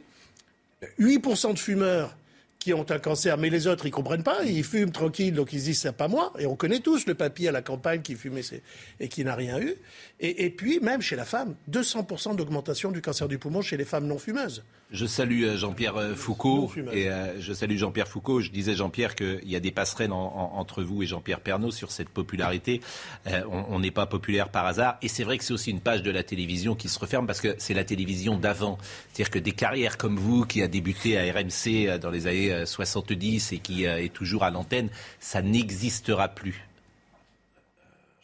8% 0.99 1.53
de 1.53 1.59
fumeurs 1.59 2.15
qui 2.65 2.73
ont 2.73 2.85
un 2.89 2.97
cancer, 2.97 3.37
mais 3.37 3.51
les 3.51 3.67
autres, 3.67 3.85
ils 3.85 3.91
comprennent 3.91 4.23
pas, 4.23 4.43
ils 4.43 4.63
fument 4.63 4.89
tranquille, 4.89 5.35
donc 5.35 5.53
ils 5.53 5.59
se 5.59 5.65
disent 5.65 5.81
c'est 5.81 5.91
pas 5.91 6.07
moi. 6.07 6.33
Et 6.39 6.47
on 6.47 6.55
connaît 6.55 6.79
tous 6.79 7.05
le 7.05 7.13
papy 7.13 7.47
à 7.47 7.51
la 7.51 7.61
campagne 7.61 8.01
qui 8.01 8.15
fumait 8.15 8.41
et 8.99 9.07
qui 9.07 9.23
n'a 9.23 9.35
rien 9.35 9.59
eu. 9.59 9.75
Et, 10.19 10.49
puis, 10.49 10.79
même 10.79 10.99
chez 10.99 11.15
la 11.15 11.25
femme, 11.25 11.53
200% 11.69 12.35
d'augmentation 12.35 12.91
du 12.91 13.03
cancer 13.03 13.27
du 13.27 13.37
poumon 13.37 13.61
chez 13.61 13.77
les 13.77 13.85
femmes 13.85 14.07
non 14.07 14.17
fumeuses. 14.17 14.63
Je 14.95 15.05
salue 15.05 15.43
euh, 15.43 15.57
Jean-Pierre 15.57 15.97
euh, 15.97 16.15
Foucault. 16.15 16.71
Et 16.93 17.09
euh, 17.09 17.39
je 17.41 17.51
salue 17.51 17.75
Jean-Pierre 17.75 18.07
Foucault. 18.07 18.39
Je 18.39 18.49
disais, 18.49 18.75
Jean-Pierre, 18.75 19.15
qu'il 19.15 19.47
y 19.47 19.55
a 19.57 19.59
des 19.59 19.71
passerelles 19.71 20.13
entre 20.13 20.83
vous 20.83 21.03
et 21.03 21.05
Jean-Pierre 21.05 21.41
Pernaud 21.41 21.71
sur 21.71 21.91
cette 21.91 22.09
popularité. 22.09 22.81
on 23.49 23.79
n'est 23.79 23.91
pas 23.91 24.05
populaire 24.05 24.49
par 24.49 24.65
hasard. 24.65 24.97
Et 25.01 25.07
c'est 25.07 25.23
vrai 25.23 25.37
que 25.37 25.43
c'est 25.43 25.53
aussi 25.53 25.71
une 25.71 25.81
page 25.81 26.01
de 26.01 26.11
la 26.11 26.23
télévision 26.23 26.75
qui 26.75 26.87
se 26.87 26.97
referme 26.97 27.27
parce 27.27 27.41
que 27.41 27.55
c'est 27.57 27.73
la 27.73 27.83
télévision 27.83 28.37
d'avant. 28.37 28.77
C'est-à-dire 29.11 29.31
que 29.31 29.39
des 29.39 29.51
carrières 29.51 29.97
comme 29.97 30.17
vous, 30.17 30.45
qui 30.45 30.61
a 30.61 30.67
débuté 30.67 31.17
à 31.17 31.23
RMC 31.23 31.99
dans 31.99 32.09
les 32.09 32.27
années 32.27 32.65
70 32.65 33.51
et 33.51 33.59
qui 33.59 33.83
est 33.83 34.13
toujours 34.13 34.43
à 34.43 34.51
l'antenne, 34.51 34.89
ça 35.19 35.41
n'existera 35.41 36.29
plus. 36.29 36.65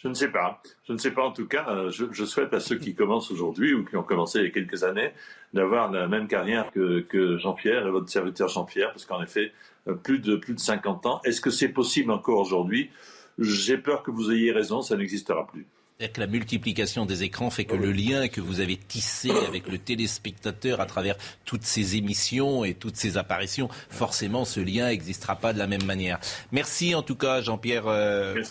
Je 0.01 0.08
ne 0.08 0.15
sais 0.15 0.29
pas. 0.29 0.62
Je 0.88 0.93
ne 0.93 0.98
sais 0.98 1.12
pas 1.12 1.24
en 1.24 1.31
tout 1.31 1.48
cas. 1.48 1.65
Euh, 1.70 1.91
je, 1.91 2.25
souhaite 2.25 2.53
à 2.53 2.60
ceux 2.60 2.77
qui 2.77 2.96
commencent 2.96 3.29
aujourd'hui 3.29 3.74
ou 3.74 3.86
qui 3.86 3.96
ont 3.96 4.03
commencé 4.03 4.39
il 4.39 4.46
y 4.46 4.48
a 4.48 4.51
quelques 4.51 4.84
années 4.84 5.12
d'avoir 5.53 5.91
la 5.91 6.08
même 6.08 6.27
carrière 6.27 6.72
que, 6.72 7.38
Jean-Pierre 7.38 7.86
et 7.86 7.91
votre 7.91 8.10
serviteur 8.10 8.48
Jean-Pierre, 8.48 8.89
parce 8.91 9.05
qu'en 9.05 9.22
effet, 9.22 9.51
euh, 9.88 9.93
plus 9.93 10.20
de, 10.20 10.36
plus 10.36 10.55
de 10.55 10.60
50 10.60 11.05
ans. 11.05 11.22
Est-ce 11.24 11.39
que 11.39 11.51
c'est 11.51 11.70
possible 11.70 12.12
encore 12.12 12.39
aujourd'hui? 12.39 12.89
J'ai 13.38 13.77
peur 13.77 14.01
que 14.01 14.10
vous 14.10 14.31
ayez 14.31 14.51
raison, 14.51 14.81
ça 14.81 14.98
n'existera 14.98 15.46
plus. 15.46 15.67
Que 16.10 16.20
la 16.20 16.27
multiplication 16.27 17.05
des 17.05 17.24
écrans 17.24 17.50
fait 17.50 17.65
que 17.65 17.75
le 17.75 17.91
lien 17.91 18.27
que 18.27 18.41
vous 18.41 18.60
avez 18.60 18.77
tissé 18.77 19.29
avec 19.48 19.67
le 19.67 19.77
téléspectateur 19.77 20.81
à 20.81 20.86
travers 20.86 21.15
toutes 21.46 21.63
ces 21.63 21.96
émissions 21.96 22.65
et 22.65 22.74
toutes 22.74 22.96
ces 22.96 23.17
apparitions, 23.17 23.70
forcément 23.89 24.46
ce 24.46 24.60
lien 24.60 24.88
n'existera 24.88 25.36
pas 25.36 25.53
de 25.53 25.60
la 25.60 25.67
même 25.67 25.84
manière. 25.84 26.20
Merci 26.51 26.96
en 26.96 27.01
tout 27.01 27.15
cas 27.15 27.41
Jean-Pierre. 27.41 27.84
Euh, 27.88 28.41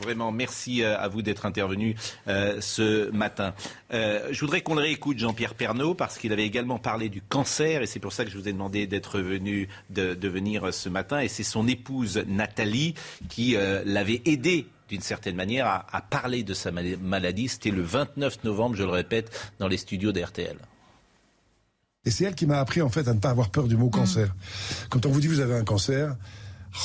vraiment 0.00 0.32
merci 0.32 0.82
euh, 0.82 0.98
à 0.98 1.08
vous 1.08 1.22
d'être 1.22 1.46
intervenu 1.46 1.96
euh, 2.26 2.60
ce 2.60 3.10
matin. 3.10 3.54
je 3.90 4.40
voudrais 4.40 4.60
qu'on 4.60 4.74
le 4.74 4.82
réécoute 4.82 5.18
Jean-Pierre 5.18 5.54
Pernaud 5.54 5.94
parce 5.94 6.18
qu'il 6.18 6.32
avait 6.32 6.46
également 6.46 6.78
parlé 6.78 7.08
du 7.08 7.22
cancer 7.22 7.82
et 7.82 7.86
c'est 7.86 8.00
pour 8.00 8.12
ça 8.12 8.24
que 8.24 8.30
je 8.30 8.38
vous 8.38 8.48
ai 8.48 8.52
demandé 8.52 8.86
d'être 8.86 9.20
venu 9.20 9.68
de, 9.90 10.14
de, 10.14 10.28
venir 10.28 10.72
ce 10.74 10.88
matin 10.88 11.20
et 11.20 11.28
c'est 11.28 11.42
son 11.42 11.66
épouse 11.66 12.22
Nathalie 12.26 12.94
qui 13.28 13.56
l'avait 13.84 14.22
aidé 14.24 14.66
d'une 14.88 15.00
certaine 15.00 15.36
manière, 15.36 15.66
à, 15.66 16.00
parler 16.02 16.42
de 16.42 16.54
sa 16.54 16.70
maladie. 16.70 17.48
C'était 17.48 17.70
le 17.70 17.82
29 17.82 18.44
novembre, 18.44 18.76
je 18.76 18.84
le 18.84 18.90
répète, 18.90 19.30
dans 19.58 19.68
les 19.68 19.76
studios 19.76 20.12
d'RTL. 20.12 20.56
Et 22.04 22.10
c'est 22.10 22.24
elle 22.24 22.34
qui 22.34 22.46
m'a 22.46 22.58
appris 22.58 22.80
en 22.80 22.88
fait 22.88 23.06
à 23.08 23.14
ne 23.14 23.20
pas 23.20 23.30
avoir 23.30 23.50
peur 23.50 23.68
du 23.68 23.76
mot 23.76 23.90
cancer. 23.90 24.34
Quand 24.88 25.04
on 25.04 25.10
vous 25.10 25.20
dit 25.20 25.26
vous 25.26 25.40
avez 25.40 25.54
un 25.54 25.64
cancer, 25.64 26.16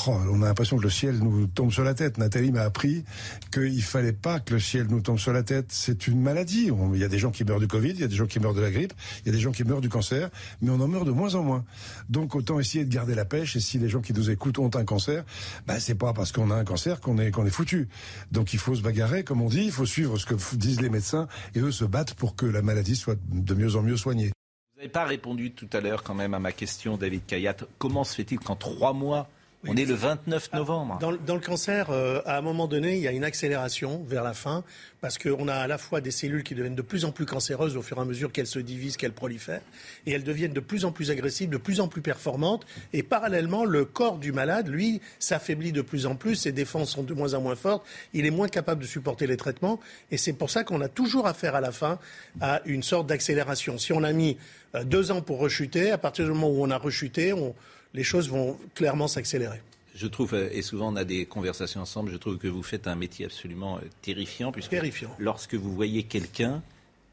Oh, 0.06 0.18
on 0.30 0.42
a 0.42 0.46
l'impression 0.46 0.76
que 0.76 0.82
le 0.82 0.90
ciel 0.90 1.18
nous 1.18 1.46
tombe 1.46 1.70
sur 1.70 1.84
la 1.84 1.94
tête. 1.94 2.18
Nathalie 2.18 2.50
m'a 2.50 2.62
appris 2.62 3.04
qu'il 3.52 3.82
fallait 3.82 4.12
pas 4.12 4.40
que 4.40 4.54
le 4.54 4.60
ciel 4.60 4.86
nous 4.88 5.00
tombe 5.00 5.18
sur 5.18 5.32
la 5.32 5.42
tête. 5.42 5.66
C'est 5.68 6.08
une 6.08 6.20
maladie. 6.20 6.70
Il 6.92 7.00
y 7.00 7.04
a 7.04 7.08
des 7.08 7.18
gens 7.18 7.30
qui 7.30 7.44
meurent 7.44 7.60
du 7.60 7.68
Covid, 7.68 7.90
il 7.90 8.00
y 8.00 8.04
a 8.04 8.08
des 8.08 8.16
gens 8.16 8.26
qui 8.26 8.40
meurent 8.40 8.54
de 8.54 8.60
la 8.60 8.70
grippe, 8.70 8.92
il 9.22 9.26
y 9.26 9.28
a 9.30 9.32
des 9.32 9.40
gens 9.40 9.52
qui 9.52 9.62
meurent 9.62 9.80
du 9.80 9.88
cancer, 9.88 10.30
mais 10.60 10.70
on 10.70 10.80
en 10.80 10.88
meurt 10.88 11.06
de 11.06 11.12
moins 11.12 11.34
en 11.36 11.42
moins. 11.42 11.64
Donc 12.08 12.34
autant 12.34 12.58
essayer 12.58 12.84
de 12.84 12.92
garder 12.92 13.14
la 13.14 13.24
pêche. 13.24 13.56
Et 13.56 13.60
si 13.60 13.78
les 13.78 13.88
gens 13.88 14.00
qui 14.00 14.12
nous 14.12 14.30
écoutent 14.30 14.58
ont 14.58 14.70
un 14.74 14.84
cancer, 14.84 15.24
bah 15.66 15.78
c'est 15.78 15.94
pas 15.94 16.12
parce 16.12 16.32
qu'on 16.32 16.50
a 16.50 16.56
un 16.56 16.64
cancer 16.64 17.00
qu'on 17.00 17.18
est 17.18 17.30
qu'on 17.30 17.46
est 17.46 17.50
foutu. 17.50 17.88
Donc 18.32 18.52
il 18.52 18.58
faut 18.58 18.74
se 18.74 18.82
bagarrer, 18.82 19.22
comme 19.22 19.42
on 19.42 19.48
dit. 19.48 19.64
Il 19.64 19.72
faut 19.72 19.86
suivre 19.86 20.18
ce 20.18 20.26
que 20.26 20.34
disent 20.56 20.80
les 20.80 20.90
médecins 20.90 21.28
et 21.54 21.60
eux 21.60 21.72
se 21.72 21.84
battent 21.84 22.14
pour 22.14 22.34
que 22.34 22.46
la 22.46 22.62
maladie 22.62 22.96
soit 22.96 23.18
de 23.30 23.54
mieux 23.54 23.76
en 23.76 23.82
mieux 23.82 23.96
soignée. 23.96 24.32
Vous 24.74 24.80
n'avez 24.80 24.88
pas 24.90 25.04
répondu 25.04 25.52
tout 25.52 25.68
à 25.72 25.80
l'heure 25.80 26.02
quand 26.02 26.14
même 26.14 26.34
à 26.34 26.40
ma 26.40 26.50
question, 26.50 26.96
David 26.96 27.24
Kayat. 27.26 27.56
Comment 27.78 28.02
se 28.02 28.14
fait-il 28.14 28.40
qu'en 28.40 28.56
trois 28.56 28.92
mois 28.92 29.28
on 29.66 29.76
est 29.76 29.84
le 29.84 29.94
29 29.94 30.52
novembre. 30.52 30.98
Dans, 31.00 31.34
le 31.34 31.40
cancer, 31.40 31.90
euh, 31.90 32.20
à 32.26 32.38
un 32.38 32.40
moment 32.40 32.66
donné, 32.66 32.96
il 32.96 33.02
y 33.02 33.08
a 33.08 33.12
une 33.12 33.24
accélération 33.24 34.04
vers 34.06 34.22
la 34.22 34.34
fin, 34.34 34.64
parce 35.00 35.18
qu'on 35.18 35.48
a 35.48 35.54
à 35.54 35.66
la 35.66 35.78
fois 35.78 36.00
des 36.00 36.10
cellules 36.10 36.42
qui 36.42 36.54
deviennent 36.54 36.74
de 36.74 36.82
plus 36.82 37.04
en 37.04 37.12
plus 37.12 37.26
cancéreuses 37.26 37.76
au 37.76 37.82
fur 37.82 37.98
et 37.98 38.00
à 38.00 38.04
mesure 38.04 38.32
qu'elles 38.32 38.46
se 38.46 38.58
divisent, 38.58 38.96
qu'elles 38.96 39.12
prolifèrent, 39.12 39.62
et 40.06 40.12
elles 40.12 40.24
deviennent 40.24 40.52
de 40.52 40.60
plus 40.60 40.84
en 40.84 40.92
plus 40.92 41.10
agressives, 41.10 41.50
de 41.50 41.56
plus 41.56 41.80
en 41.80 41.88
plus 41.88 42.02
performantes, 42.02 42.66
et 42.92 43.02
parallèlement, 43.02 43.64
le 43.64 43.84
corps 43.84 44.18
du 44.18 44.32
malade, 44.32 44.68
lui, 44.68 45.00
s'affaiblit 45.18 45.72
de 45.72 45.82
plus 45.82 46.06
en 46.06 46.14
plus, 46.14 46.36
ses 46.36 46.52
défenses 46.52 46.90
sont 46.90 47.02
de 47.02 47.14
moins 47.14 47.34
en 47.34 47.40
moins 47.40 47.56
fortes, 47.56 47.84
il 48.12 48.26
est 48.26 48.30
moins 48.30 48.48
capable 48.48 48.82
de 48.82 48.86
supporter 48.86 49.26
les 49.26 49.36
traitements, 49.36 49.80
et 50.10 50.16
c'est 50.16 50.32
pour 50.32 50.50
ça 50.50 50.64
qu'on 50.64 50.80
a 50.80 50.88
toujours 50.88 51.26
affaire 51.26 51.54
à 51.54 51.60
la 51.60 51.72
fin 51.72 51.98
à 52.40 52.60
une 52.64 52.82
sorte 52.82 53.06
d'accélération. 53.06 53.78
Si 53.78 53.92
on 53.92 54.02
a 54.02 54.12
mis 54.12 54.36
euh, 54.74 54.84
deux 54.84 55.10
ans 55.10 55.22
pour 55.22 55.38
rechuter, 55.38 55.90
à 55.90 55.98
partir 55.98 56.24
du 56.24 56.30
moment 56.32 56.50
où 56.50 56.62
on 56.64 56.70
a 56.70 56.78
rechuté, 56.78 57.32
on 57.32 57.54
les 57.94 58.02
choses 58.02 58.28
vont 58.28 58.58
clairement 58.74 59.08
s'accélérer. 59.08 59.60
Je 59.94 60.08
trouve, 60.08 60.34
euh, 60.34 60.48
et 60.52 60.62
souvent 60.62 60.92
on 60.92 60.96
a 60.96 61.04
des 61.04 61.24
conversations 61.24 61.80
ensemble, 61.80 62.10
je 62.10 62.16
trouve 62.16 62.36
que 62.36 62.48
vous 62.48 62.64
faites 62.64 62.88
un 62.88 62.96
métier 62.96 63.24
absolument 63.24 63.76
euh, 63.76 63.80
terrifiant, 64.02 64.50
puisque 64.50 64.70
terrifiant. 64.70 65.14
lorsque 65.18 65.54
vous 65.54 65.72
voyez 65.72 66.02
quelqu'un, 66.02 66.62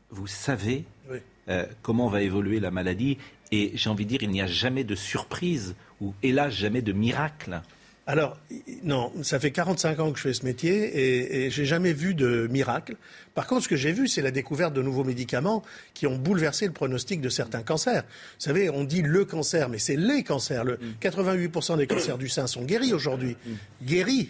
vous 0.10 0.28
savez 0.28 0.84
euh, 1.48 1.66
comment 1.84 2.08
va 2.10 2.24
évoluer 2.24 2.60
la 2.60 2.72
maladie, 2.72 3.20
et 3.52 3.72
j'ai 3.76 3.90
envie 3.90 4.06
de 4.06 4.10
dire, 4.10 4.24
il 4.24 4.32
n'y 4.32 4.42
a 4.42 4.48
jamais 4.48 4.84
de 4.84 4.96
surprise, 4.96 5.76
ou 6.02 6.14
hélas, 6.24 6.52
jamais 6.54 6.82
de 6.82 6.92
miracle. 6.92 7.62
Alors, 8.12 8.38
non, 8.84 9.10
ça 9.24 9.40
fait 9.40 9.52
45 9.52 10.00
ans 10.02 10.12
que 10.12 10.18
je 10.18 10.24
fais 10.24 10.34
ce 10.34 10.44
métier 10.44 10.74
et, 10.74 11.46
et 11.46 11.50
j'ai 11.50 11.64
jamais 11.64 11.94
vu 11.94 12.14
de 12.14 12.46
miracle. 12.52 12.98
Par 13.36 13.48
contre, 13.48 13.64
ce 13.64 13.70
que 13.70 13.78
j'ai 13.78 13.94
vu, 13.94 14.10
c'est 14.10 14.22
la 14.22 14.32
découverte 14.32 14.74
de 14.74 14.82
nouveaux 14.82 15.06
médicaments 15.06 15.64
qui 15.94 16.08
ont 16.08 16.18
bouleversé 16.18 16.66
le 16.66 16.74
pronostic 16.74 17.22
de 17.22 17.30
certains 17.30 17.64
cancers. 17.64 18.04
Vous 18.04 18.40
savez, 18.40 18.70
on 18.70 18.84
dit 18.84 19.02
le 19.02 19.24
cancer, 19.24 19.70
mais 19.70 19.78
c'est 19.78 19.96
les 19.96 20.24
cancers. 20.24 20.66
Le 20.66 20.78
88% 21.02 21.78
des 21.78 21.88
cancers 21.88 22.18
du 22.18 22.28
sein 22.28 22.48
sont 22.48 22.64
guéris 22.64 22.92
aujourd'hui. 22.94 23.38
Guéris. 23.82 24.30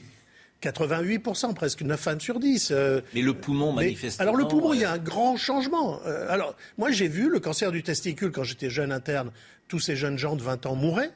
88%, 0.61 1.55
presque 1.55 1.81
9 1.81 2.00
femmes 2.00 2.21
sur 2.21 2.39
10. 2.39 2.69
Euh, 2.69 3.01
mais 3.15 3.23
le 3.23 3.33
poumon, 3.33 3.71
manifestement... 3.73 4.21
Alors 4.21 4.35
le 4.35 4.47
poumon, 4.47 4.73
il 4.73 4.81
y 4.81 4.85
a 4.85 4.91
un 4.91 5.00
grand 5.00 5.38
changement. 5.38 6.00
Euh, 6.05 6.27
alors, 6.29 6.55
moi, 6.77 6.91
j'ai 6.91 7.07
vu 7.07 7.31
le 7.31 7.39
cancer 7.39 7.71
du 7.71 7.81
testicule 7.81 8.31
quand 8.31 8.43
j'étais 8.43 8.69
jeune 8.69 8.91
interne. 8.91 9.31
Tous 9.67 9.79
ces 9.79 9.95
jeunes 9.95 10.19
gens 10.19 10.35
de 10.35 10.43
20 10.43 10.67
ans 10.67 10.75
mouraient. 10.75 11.09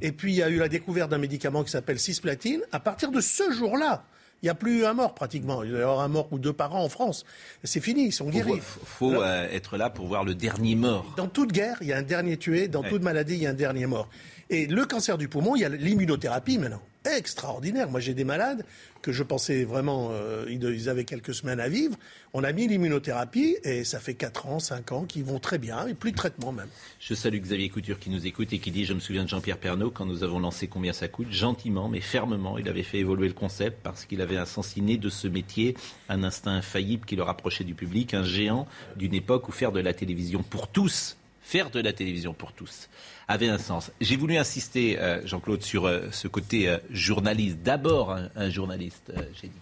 Et 0.00 0.12
puis, 0.12 0.32
il 0.32 0.36
y 0.36 0.42
a 0.42 0.48
eu 0.48 0.58
la 0.58 0.68
découverte 0.68 1.10
d'un 1.10 1.18
médicament 1.18 1.64
qui 1.64 1.70
s'appelle 1.70 1.98
cisplatine. 1.98 2.60
À 2.72 2.80
partir 2.80 3.10
de 3.10 3.20
ce 3.20 3.50
jour-là, 3.52 4.04
il 4.42 4.46
n'y 4.46 4.50
a 4.50 4.54
plus 4.54 4.84
un 4.84 4.92
mort 4.92 5.14
pratiquement. 5.14 5.62
Il 5.62 5.72
y 5.72 5.76
avoir 5.76 6.00
un 6.00 6.08
mort 6.08 6.28
ou 6.30 6.38
deux 6.38 6.52
par 6.52 6.74
an 6.76 6.84
en 6.84 6.88
France. 6.88 7.24
C'est 7.62 7.80
fini, 7.80 8.06
ils 8.06 8.12
sont 8.12 8.28
guéris. 8.28 8.52
Il 8.56 8.60
faut, 8.60 9.22
euh, 9.22 9.48
être 9.50 9.78
là 9.78 9.88
pour 9.88 10.06
voir 10.06 10.24
le 10.24 10.34
dernier 10.34 10.74
mort. 10.74 11.14
Dans 11.16 11.28
toute 11.28 11.52
guerre, 11.52 11.78
il 11.80 11.86
y 11.86 11.92
a 11.92 11.96
un 11.96 12.02
dernier 12.02 12.36
tué. 12.36 12.68
Dans 12.68 12.82
toute 12.82 13.02
maladie, 13.02 13.34
il 13.34 13.42
y 13.42 13.46
a 13.46 13.50
un 13.50 13.54
dernier 13.54 13.86
mort. 13.86 14.08
Et 14.50 14.66
le 14.66 14.84
cancer 14.84 15.16
du 15.16 15.28
poumon, 15.28 15.56
il 15.56 15.60
y 15.60 15.64
a 15.64 15.70
l'immunothérapie 15.70 16.58
maintenant. 16.58 16.82
Extraordinaire. 17.04 17.90
Moi, 17.90 18.00
j'ai 18.00 18.14
des 18.14 18.24
malades 18.24 18.64
que 19.02 19.12
je 19.12 19.22
pensais 19.22 19.64
vraiment, 19.64 20.08
euh, 20.12 20.46
ils 20.48 20.88
avaient 20.88 21.04
quelques 21.04 21.34
semaines 21.34 21.60
à 21.60 21.68
vivre. 21.68 21.96
On 22.32 22.42
a 22.42 22.52
mis 22.52 22.66
l'immunothérapie 22.66 23.58
et 23.62 23.84
ça 23.84 24.00
fait 24.00 24.14
4 24.14 24.46
ans, 24.46 24.58
5 24.58 24.92
ans 24.92 25.04
qu'ils 25.04 25.24
vont 25.24 25.38
très 25.38 25.58
bien 25.58 25.86
et 25.86 25.92
plus 25.92 26.12
de 26.12 26.16
traitement 26.16 26.52
même. 26.52 26.68
Je 27.00 27.12
salue 27.12 27.38
Xavier 27.38 27.68
Couture 27.68 27.98
qui 27.98 28.08
nous 28.08 28.26
écoute 28.26 28.52
et 28.54 28.58
qui 28.58 28.70
dit, 28.70 28.86
je 28.86 28.94
me 28.94 29.00
souviens 29.00 29.24
de 29.24 29.28
Jean-Pierre 29.28 29.58
Pernaud 29.58 29.90
quand 29.90 30.06
nous 30.06 30.24
avons 30.24 30.38
lancé 30.38 30.66
Combien 30.66 30.94
ça 30.94 31.08
coûte, 31.08 31.30
gentiment 31.30 31.88
mais 31.88 32.00
fermement, 32.00 32.56
il 32.56 32.68
avait 32.68 32.82
fait 32.82 32.98
évoluer 32.98 33.28
le 33.28 33.34
concept 33.34 33.80
parce 33.82 34.06
qu'il 34.06 34.22
avait 34.22 34.38
inné 34.76 34.96
de 34.96 35.08
ce 35.10 35.28
métier, 35.28 35.76
un 36.08 36.24
instinct 36.24 36.52
infaillible 36.52 37.04
qui 37.04 37.16
le 37.16 37.22
rapprochait 37.22 37.64
du 37.64 37.74
public, 37.74 38.14
un 38.14 38.24
géant 38.24 38.66
d'une 38.96 39.14
époque 39.14 39.48
où 39.48 39.52
faire 39.52 39.72
de 39.72 39.80
la 39.80 39.92
télévision 39.92 40.42
pour 40.42 40.68
tous, 40.68 41.16
faire 41.44 41.70
de 41.70 41.80
la 41.80 41.92
télévision 41.92 42.32
pour 42.32 42.52
tous 42.52 42.88
avait 43.28 43.48
un 43.48 43.58
sens. 43.58 43.90
J'ai 44.00 44.16
voulu 44.16 44.36
insister, 44.36 44.98
euh, 44.98 45.24
Jean-Claude, 45.26 45.62
sur 45.62 45.86
euh, 45.86 46.08
ce 46.10 46.26
côté 46.26 46.68
euh, 46.68 46.78
journaliste. 46.90 47.58
D'abord, 47.62 48.16
un, 48.34 48.50
journaliste, 48.50 49.12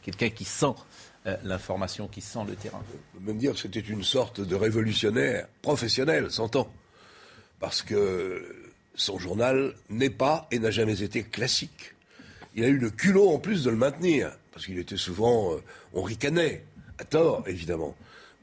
quelqu'un 0.03 0.31
qui 0.31 0.45
sent 0.45 0.75
l'information, 1.45 2.09
qui 2.09 2.21
sent 2.21 2.41
le 2.49 2.57
terrain. 2.57 2.83
On 3.15 3.19
peut 3.19 3.25
même 3.27 3.39
dire 3.39 3.53
que 3.53 3.59
c'était 3.59 3.79
une 3.79 4.03
sorte 4.03 4.41
de 4.41 4.57
révolutionnaire 4.57 5.47
professionnel, 5.61 6.31
s'entend. 6.33 6.73
Parce 7.61 7.83
que 7.83 8.45
son 8.97 9.19
journal 9.19 9.75
n'est 9.89 10.11
pas 10.11 10.49
et 10.51 10.59
n'a 10.59 10.73
jamais 10.73 11.03
été 11.03 11.23
classique. 11.23 11.95
Il 12.57 12.65
a 12.65 12.69
eu 12.69 12.79
le 12.79 12.91
culot 12.91 13.31
en 13.31 13.39
plus 13.39 13.63
de 13.63 13.71
le 13.71 13.77
maintenir, 13.77 14.33
parce 14.53 14.67
qu'il 14.67 14.79
était 14.79 14.97
souvent, 14.97 15.53
on 15.95 16.03
ricanait, 16.03 16.65
à 16.99 17.05
tort 17.05 17.45
évidemment. 17.47 17.95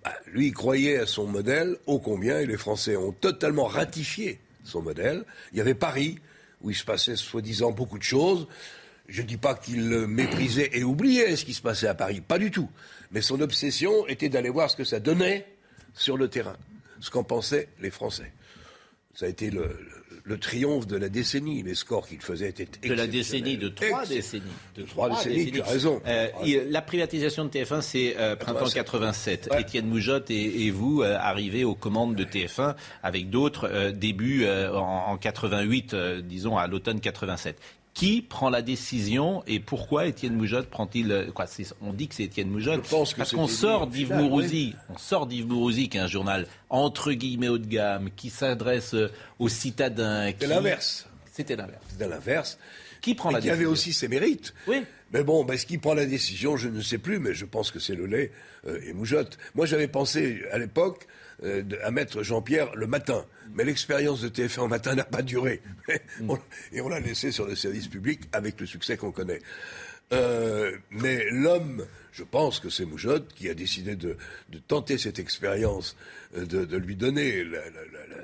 Bah, 0.10 0.16
lui, 0.34 0.48
il 0.48 0.54
croyait 0.54 0.98
à 0.98 1.06
son 1.06 1.28
modèle, 1.28 1.78
ô 1.86 2.00
combien, 2.00 2.40
et 2.40 2.48
les 2.48 2.58
Français 2.58 2.96
ont 2.96 3.12
totalement 3.12 3.66
ratifié 3.66 4.40
son 4.64 4.82
modèle. 4.82 5.24
Il 5.52 5.60
y 5.60 5.62
avait 5.62 5.76
Paris, 5.76 6.18
où 6.62 6.72
il 6.72 6.76
se 6.76 6.84
passait 6.84 7.16
soi-disant 7.16 7.72
beaucoup 7.72 8.00
de 8.00 8.04
choses. 8.04 8.48
Je 9.08 9.22
ne 9.22 9.28
dis 9.28 9.38
pas 9.38 9.54
qu'il 9.54 9.84
méprisait 10.08 10.72
et 10.74 10.84
oubliait 10.84 11.36
ce 11.36 11.46
qui 11.46 11.54
se 11.54 11.62
passait 11.62 11.88
à 11.88 11.94
Paris, 11.94 12.22
pas 12.22 12.40
du 12.40 12.50
tout. 12.50 12.72
Mais 13.12 13.22
son 13.22 13.40
obsession 13.40 14.08
était 14.08 14.30
d'aller 14.30 14.50
voir 14.50 14.72
ce 14.72 14.76
que 14.76 14.84
ça 14.84 15.00
donnait 15.00 15.46
sur 15.94 16.18
le 16.18 16.28
terrain, 16.28 16.58
ce 17.02 17.12
qu'en 17.12 17.24
pensaient 17.24 17.70
les 17.80 17.92
Français. 17.92 18.32
Ça 19.14 19.28
a 19.28 19.30
été 19.30 19.52
le, 19.52 19.78
le 20.24 20.38
triomphe 20.38 20.88
de 20.88 20.98
la 20.98 21.10
décennie. 21.10 21.64
Les 21.64 21.76
scores 21.76 22.08
qu'il 22.08 22.22
faisait 22.22 22.50
étaient 22.50 22.68
De 22.88 22.94
la 22.94 23.08
décennie, 23.08 23.58
de 23.58 23.70
trois 23.70 24.06
décennies. 24.06 24.44
De 24.76 24.84
trois, 24.84 25.10
décennies, 25.10 25.52
tu 25.52 25.62
as 25.62 25.66
raison. 25.66 26.02
Euh, 26.08 26.28
la 26.70 26.82
privatisation 26.82 27.46
de 27.46 27.50
TF1, 27.50 27.82
c'est 27.82 28.16
euh, 28.18 28.36
printemps 28.36 28.70
87. 28.70 29.50
Étienne 29.58 29.88
Moujotte 29.88 30.32
et, 30.32 30.72
vous 30.72 31.02
euh, 31.02 31.18
arrivez 31.20 31.64
aux 31.64 31.76
commandes 31.76 32.16
de 32.16 32.24
TF1 32.24 32.76
avec 33.04 33.30
d'autres 33.30 33.92
début 33.92 34.48
en, 34.48 35.12
en, 35.12 35.18
88, 35.18 35.96
disons 36.24 36.58
à 36.58 36.68
l'automne 36.68 37.00
87. 37.00 37.58
Qui 37.94 38.22
prend 38.22 38.50
la 38.50 38.62
décision 38.62 39.44
et 39.46 39.60
pourquoi 39.60 40.06
Étienne 40.06 40.36
Moujotte 40.36 40.70
prend-il 40.70 41.32
quoi 41.34 41.46
On 41.82 41.92
dit 41.92 42.08
que 42.08 42.16
c'est 42.16 42.24
Étienne 42.24 42.50
Moujotte 42.50 42.88
parce 42.90 43.34
qu'on 43.34 43.48
sort 43.48 43.88
d'Yves 43.88 44.14
Mourouzi, 44.14 44.74
on 44.90 44.98
sort 44.98 45.28
d'Yves 45.28 45.48
Mourouzi 45.48 45.90
qui 45.90 45.98
est 45.98 46.02
un 46.02 46.08
journal 46.08 46.48
entre 46.70 47.12
guillemets 47.12 47.50
haut 47.50 47.58
de 47.58 47.68
gamme 47.68 48.10
qui 48.16 48.30
s'adresse 48.30 48.96
aux 49.40 49.50
citadins. 49.50 50.28
C'était 50.28 50.48
l'inverse. 50.48 51.08
C'était 51.32 51.56
l'inverse. 51.56 51.84
C'était 51.90 52.08
l'inverse. 52.08 52.58
Qui 53.02 53.16
prend 53.16 53.32
la 53.32 53.40
décision 53.40 53.56
Qui 53.56 53.62
avait 53.62 53.70
aussi 53.70 53.94
ses 53.94 54.08
mérites. 54.08 54.54
Oui. 54.68 54.84
Mais 55.12 55.24
bon, 55.24 55.44
ben, 55.44 55.58
ce 55.58 55.66
qui 55.66 55.78
prend 55.78 55.94
la 55.94 56.06
décision, 56.06 56.58
je 56.58 56.68
ne 56.68 56.82
sais 56.82 56.98
plus, 56.98 57.20
mais 57.20 57.34
je 57.34 57.46
pense 57.46 57.72
que 57.72 57.80
c'est 57.80 57.96
le 57.96 58.06
lait 58.06 58.32
euh, 58.68 58.80
et 58.86 58.94
Moujotte. 58.94 59.38
Moi, 59.56 59.66
j'avais 59.66 59.88
pensé 59.88 60.42
à 60.52 60.58
l'époque 60.58 61.08
euh, 61.44 61.64
à 61.84 61.92
mettre 61.92 62.24
Jean-Pierre 62.24 62.76
le 62.76 62.88
matin. 62.88 63.26
Mais 63.54 63.64
l'expérience 63.64 64.22
de 64.22 64.30
TF1 64.30 64.62
au 64.62 64.68
matin 64.68 64.96
n'a 64.96 65.04
pas 65.04 65.22
duré. 65.22 65.62
et 66.72 66.82
on 66.82 66.90
l'a 66.90 67.00
laissé 67.00 67.32
sur 67.32 67.46
le 67.46 67.56
service 67.56 67.88
public 67.88 68.22
avec 68.32 68.60
le 68.60 68.66
succès 68.66 68.98
qu'on 68.98 69.12
connaît. 69.12 69.40
Euh, 70.12 70.76
mais 70.90 71.30
l'homme, 71.32 71.86
je 72.12 72.24
pense 72.24 72.60
que 72.60 72.70
c'est 72.70 72.86
Moujotte 72.86 73.32
qui 73.34 73.50
a 73.50 73.54
décidé 73.54 73.96
de, 73.96 74.18
tenter 74.68 74.98
cette 74.98 75.20
expérience, 75.20 75.96
euh, 76.36 76.46
de, 76.46 76.78
lui 76.78 76.96
donner 76.96 77.44
la, 77.44 77.60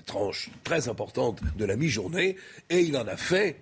tranche 0.05 0.49
très 0.63 0.89
importante 0.89 1.41
de 1.57 1.65
la 1.65 1.75
mi-journée, 1.75 2.37
et 2.69 2.81
il 2.81 2.97
en 2.97 3.07
a 3.07 3.17
fait 3.17 3.57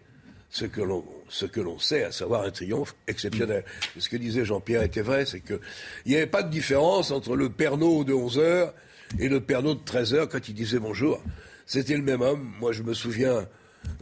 ce 0.49 0.65
que 0.65 0.81
l'on 0.81 1.05
ce 1.29 1.45
que 1.45 1.61
l'on 1.61 1.79
sait, 1.79 2.03
à 2.03 2.11
savoir 2.11 2.43
un 2.43 2.51
triomphe 2.51 2.95
exceptionnel. 3.07 3.65
Ce 3.97 4.07
que 4.07 4.17
disait 4.17 4.45
Jean-Pierre 4.45 4.83
était 4.83 5.01
vrai, 5.01 5.25
c'est 5.25 5.39
qu'il 5.39 5.59
n'y 6.05 6.15
avait 6.15 6.27
pas 6.27 6.43
de 6.43 6.51
différence 6.51 7.09
entre 7.11 7.35
le 7.35 7.49
Pernod 7.49 8.05
de 8.05 8.13
11 8.13 8.37
heures 8.37 8.73
et 9.19 9.29
le 9.29 9.41
Pernod 9.41 9.79
de 9.79 9.83
13 9.83 10.13
heures 10.13 10.29
quand 10.29 10.47
il 10.47 10.53
disait 10.53 10.79
bonjour. 10.79 11.23
C'était 11.65 11.95
le 11.95 12.03
même 12.03 12.21
homme. 12.21 12.53
Moi, 12.59 12.71
je 12.73 12.83
me 12.83 12.93
souviens 12.93 13.47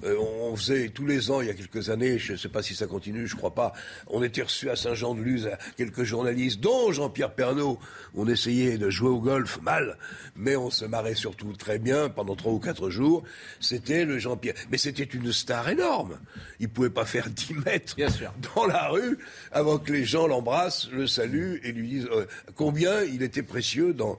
euh, 0.03 0.15
on 0.18 0.56
faisait 0.56 0.89
tous 0.89 1.06
les 1.06 1.30
ans, 1.30 1.41
il 1.41 1.48
y 1.48 1.50
a 1.50 1.53
quelques 1.53 1.89
années, 1.89 2.18
je 2.18 2.34
ne 2.34 2.38
sais 2.38 2.50
pas 2.50 2.63
si 2.63 2.74
ça 2.74 2.88
continue, 2.88 3.27
je 3.27 3.36
crois 3.36 3.53
pas, 3.53 3.74
on 4.08 4.24
était 4.24 4.41
reçu 4.41 4.70
à 4.70 4.75
Saint-Jean-de-Luz 4.75 5.48
à 5.48 5.58
quelques 5.77 6.03
journalistes, 6.03 6.60
dont 6.60 6.91
Jean-Pierre 6.91 7.34
Pernaud. 7.34 7.80
On 8.15 8.27
essayait 8.27 8.77
de 8.77 8.89
jouer 8.89 9.10
au 9.10 9.20
golf 9.20 9.62
mal, 9.62 9.98
mais 10.36 10.56
on 10.56 10.72
se 10.72 10.86
marrait 10.86 11.15
surtout 11.15 11.53
très 11.53 11.77
bien 11.77 12.10
pendant 12.10 12.36
trois 12.36 12.51
ou 12.51 12.60
quatre 12.60 12.89
jours. 12.89 13.24
C'était 13.60 14.06
le 14.06 14.18
Jean-Pierre. 14.18 14.56
Mais 14.72 14.77
c'était 14.77 15.03
une 15.03 15.32
star 15.32 15.70
énorme. 15.70 16.20
Il 16.60 16.68
ne 16.68 16.72
pouvait 16.72 16.89
pas 16.89 17.06
faire 17.06 17.30
dix 17.30 17.53
mètres 17.53 17.96
dans 18.56 18.65
la 18.65 18.89
rue 18.89 19.20
avant 19.51 19.77
que 19.77 19.94
les 19.94 20.06
gens 20.06 20.25
l'embrassent, 20.25 20.89
le 20.91 21.06
saluent 21.06 21.62
et 21.63 21.72
lui 21.72 21.88
disent 21.88 22.10
euh, 22.12 22.25
combien 22.56 23.03
il 23.03 23.22
était 23.22 23.44
précieux 23.44 23.94
dans 23.94 24.18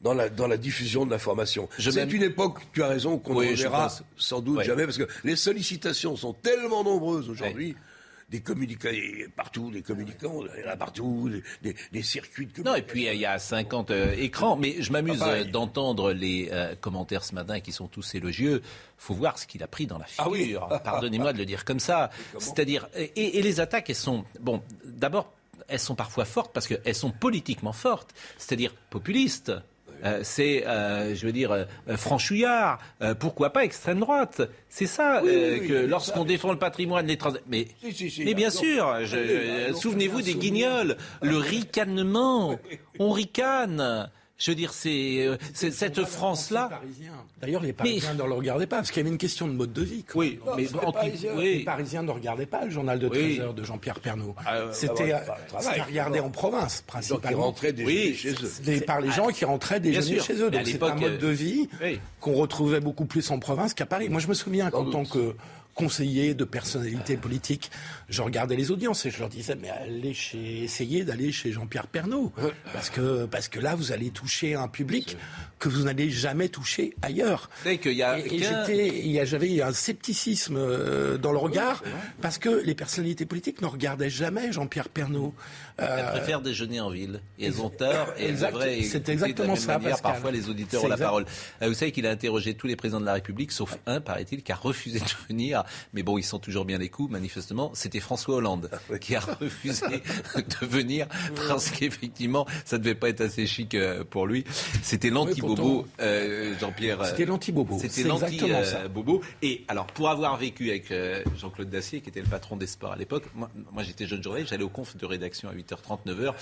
dans 0.00 0.14
la, 0.14 0.28
dans 0.28 0.46
la 0.46 0.56
diffusion 0.56 1.06
de 1.06 1.10
l'information. 1.10 1.68
C'est 1.78 2.12
une 2.12 2.22
époque, 2.22 2.60
tu 2.72 2.82
as 2.82 2.88
raison, 2.88 3.18
qu'on 3.18 3.40
ne 3.40 3.54
verra 3.54 3.90
sans 4.16 4.40
doute 4.40 4.62
jamais, 4.62 4.84
parce 4.84 4.98
que 4.98 5.08
les 5.24 5.36
sollicitations 5.36 6.16
sont 6.16 6.32
tellement 6.32 6.84
nombreuses 6.84 7.28
aujourd'hui. 7.30 7.76
Des 8.28 8.40
communicants, 8.40 8.88
partout, 9.36 9.70
des 9.70 9.82
communicants, 9.82 10.42
il 10.56 10.64
y 10.64 10.68
en 10.68 10.72
a 10.72 10.76
partout, 10.76 11.30
des, 11.62 12.02
circuits 12.02 12.46
de 12.46 12.52
communication. 12.52 12.64
Non, 12.64 12.74
et 12.74 12.82
puis 12.82 13.06
il 13.06 13.20
y 13.20 13.24
a 13.24 13.38
50 13.38 13.92
euh, 13.92 14.16
écrans. 14.18 14.56
Mais 14.56 14.82
je 14.82 14.90
m'amuse 14.90 15.22
ah, 15.22 15.44
d'entendre 15.44 16.12
les 16.12 16.48
euh, 16.50 16.74
commentaires 16.74 17.22
ce 17.22 17.36
matin 17.36 17.60
qui 17.60 17.70
sont 17.70 17.86
tous 17.86 18.16
élogieux. 18.16 18.62
faut 18.98 19.14
voir 19.14 19.38
ce 19.38 19.46
qu'il 19.46 19.62
a 19.62 19.68
pris 19.68 19.86
dans 19.86 19.98
la 19.98 20.06
ah 20.18 20.24
figure. 20.24 20.66
Pardonnez-moi 20.84 21.34
de 21.34 21.38
le 21.38 21.44
dire 21.44 21.64
comme 21.64 21.78
ça. 21.78 22.10
C'est-à-dire, 22.40 22.88
et, 22.96 23.38
et 23.38 23.42
les 23.42 23.60
attaques, 23.60 23.90
elles 23.90 23.94
sont. 23.94 24.24
Bon, 24.40 24.60
d'abord, 24.84 25.32
elles 25.68 25.78
sont 25.78 25.94
parfois 25.94 26.24
fortes 26.24 26.52
parce 26.52 26.66
qu'elles 26.66 26.96
sont 26.96 27.12
politiquement 27.12 27.72
fortes, 27.72 28.12
c'est-à-dire 28.38 28.74
populistes. 28.90 29.52
Euh, 30.04 30.20
c'est, 30.22 30.66
euh, 30.66 31.14
je 31.14 31.26
veux 31.26 31.32
dire, 31.32 31.52
euh, 31.52 31.96
franchouillard, 31.96 32.78
pourquoi 33.18 33.50
pas 33.50 33.64
extrême 33.64 34.00
droite? 34.00 34.42
C'est 34.68 34.86
ça 34.86 35.22
que 35.22 35.86
lorsqu'on 35.86 36.24
défend 36.24 36.52
le 36.52 36.58
patrimoine, 36.58 37.06
les 37.06 37.16
trans... 37.16 37.32
Mais, 37.48 37.68
mais 38.18 38.34
bien 38.34 38.50
sûr, 38.50 38.94
souvenez-vous 39.74 40.22
des 40.22 40.34
guignols, 40.34 40.96
le 41.22 41.36
ricanement, 41.36 42.58
on 42.98 43.10
ricane. 43.10 44.10
Je 44.38 44.50
veux 44.50 44.54
dire, 44.54 44.74
c'est 44.74 45.26
euh, 45.26 45.36
cette 45.54 46.04
France-là. 46.04 46.82
D'ailleurs, 47.40 47.62
les 47.62 47.72
Parisiens 47.72 48.14
ne 48.14 48.22
le 48.22 48.32
regardaient 48.32 48.66
pas, 48.66 48.76
parce 48.76 48.90
qu'il 48.90 49.00
y 49.00 49.04
avait 49.04 49.10
une 49.10 49.18
question 49.18 49.48
de 49.48 49.54
mode 49.54 49.72
de 49.72 49.82
vie. 49.82 50.04
Oui, 50.14 50.38
mais 50.56 50.64
les 50.64 50.92
Parisiens, 50.92 51.34
les 51.36 51.64
Parisiens 51.64 52.02
ne 52.02 52.10
regardaient 52.10 52.46
pas 52.46 52.64
le 52.64 52.70
journal 52.70 52.98
de 52.98 53.08
13 53.08 53.40
heures 53.40 53.54
de 53.54 53.64
Jean-Pierre 53.64 54.00
Pernaud. 54.00 54.34
Ah, 54.44 54.64
c'était 54.72 55.14
regardé 55.86 56.20
en 56.20 56.30
province, 56.30 56.82
principalement. 56.86 57.54
Déjeuner 57.56 58.14
chez 58.14 58.32
eux. 58.32 58.80
par 58.86 59.00
les 59.00 59.10
gens 59.10 59.28
qui 59.28 59.44
rentraient 59.44 59.80
déjeuner 59.80 60.20
chez 60.20 60.34
eux. 60.34 60.50
Donc 60.50 60.66
c'est 60.66 60.82
un 60.82 60.94
mode 60.94 61.18
de 61.18 61.28
vie 61.28 61.68
qu'on 62.20 62.34
retrouvait 62.34 62.80
beaucoup 62.80 63.06
plus 63.06 63.30
en 63.30 63.38
province 63.38 63.74
qu'à 63.74 63.86
Paris. 63.86 64.08
Moi, 64.08 64.20
je 64.20 64.28
me 64.28 64.34
souviens 64.34 64.70
qu'en 64.70 64.90
tant 64.90 65.04
que 65.04 65.34
conseillers, 65.76 66.34
de 66.34 66.44
personnalités 66.44 67.16
politiques, 67.16 67.70
je 68.08 68.22
regardais 68.22 68.56
les 68.56 68.72
audiences 68.72 69.06
et 69.06 69.10
je 69.10 69.20
leur 69.20 69.28
disais 69.28 69.54
mais 69.54 69.70
allez 69.70 70.14
chez, 70.14 70.64
essayez 70.64 71.04
d'aller 71.04 71.30
chez 71.30 71.52
Jean-Pierre 71.52 71.86
Pernaud 71.86 72.32
parce 72.72 72.90
que 72.90 73.26
parce 73.26 73.48
que 73.48 73.60
là 73.60 73.76
vous 73.76 73.92
allez 73.92 74.10
toucher 74.10 74.54
un 74.54 74.68
public 74.68 75.16
que 75.58 75.68
vous 75.68 75.84
n'allez 75.84 76.10
jamais 76.10 76.48
toucher 76.48 76.94
ailleurs. 77.02 77.48
Et, 77.64 77.78
y 77.92 78.02
a 78.02 78.18
et 78.18 79.26
j'avais 79.26 79.62
un 79.62 79.72
scepticisme 79.72 80.56
euh, 80.56 81.18
dans 81.18 81.32
le 81.32 81.38
regard 81.38 81.82
parce 82.20 82.38
que 82.38 82.48
les 82.48 82.74
personnalités 82.74 83.26
politiques 83.26 83.60
ne 83.62 83.66
regardaient 83.66 84.10
jamais 84.10 84.52
Jean-Pierre 84.52 84.88
Pernaud. 84.88 85.34
Elles 85.78 85.86
euh, 85.88 86.10
préfèrent 86.12 86.40
déjeuner 86.40 86.80
en 86.80 86.90
ville. 86.90 87.20
Et 87.38 87.46
elles 87.46 87.60
ont 87.60 87.68
tort. 87.70 88.08
Et 88.18 88.34
C'est 88.82 89.08
exactement 89.08 89.56
ça. 89.56 89.78
Manière, 89.78 90.00
parfois, 90.00 90.30
les 90.30 90.48
auditeurs 90.48 90.84
ont 90.84 90.88
la 90.88 90.96
parole. 90.96 91.26
Euh, 91.62 91.68
vous 91.68 91.74
savez 91.74 91.92
qu'il 91.92 92.06
a 92.06 92.10
interrogé 92.10 92.54
tous 92.54 92.66
les 92.66 92.76
présidents 92.76 93.00
de 93.00 93.06
la 93.06 93.14
République, 93.14 93.52
sauf 93.52 93.78
un, 93.86 94.00
paraît-il, 94.00 94.42
qui 94.42 94.52
a 94.52 94.56
refusé 94.56 95.00
de 95.00 95.04
venir. 95.28 95.64
Mais 95.92 96.02
bon, 96.02 96.18
ils 96.18 96.22
sont 96.24 96.38
toujours 96.38 96.64
bien 96.64 96.78
les 96.78 96.88
coups, 96.88 97.10
manifestement. 97.10 97.70
C'était 97.74 98.00
François 98.00 98.36
Hollande 98.36 98.70
ah 98.72 98.98
qui 98.98 99.14
a 99.14 99.20
refusé 99.20 99.86
de 100.36 100.66
venir 100.66 101.06
parce 101.48 101.70
qu'effectivement, 101.70 102.46
ça 102.64 102.78
ne 102.78 102.82
devait 102.82 102.94
pas 102.94 103.08
être 103.10 103.20
assez 103.20 103.46
chic 103.46 103.74
euh, 103.74 104.04
pour 104.04 104.26
lui. 104.26 104.44
C'était 104.82 105.10
l'anti-bobo, 105.10 105.86
Jean-Pierre. 106.60 107.04
C'était 107.06 107.26
l'anti-bobo. 107.26 107.78
C'était 107.78 108.04
l'anti-bobo. 108.04 109.22
Et 109.42 109.64
alors, 109.68 109.86
pour 109.86 110.08
avoir 110.08 110.36
vécu 110.36 110.70
avec 110.70 110.92
Jean-Claude 111.36 111.68
Dacier, 111.68 112.00
qui 112.00 112.08
était 112.08 112.20
le 112.20 112.28
patron 112.28 112.56
des 112.56 112.66
sports 112.66 112.92
à 112.92 112.96
l'époque, 112.96 113.24
moi, 113.34 113.50
moi 113.72 113.82
j'étais 113.82 114.06
jeune 114.06 114.22
journaliste, 114.22 114.50
j'allais 114.50 114.64
au 114.64 114.68
conf 114.68 114.96
de 114.96 115.04
rédaction 115.06 115.48
à 115.48 115.52
8 115.52 115.66
8h30, 115.66 115.98
9h, 116.06 116.34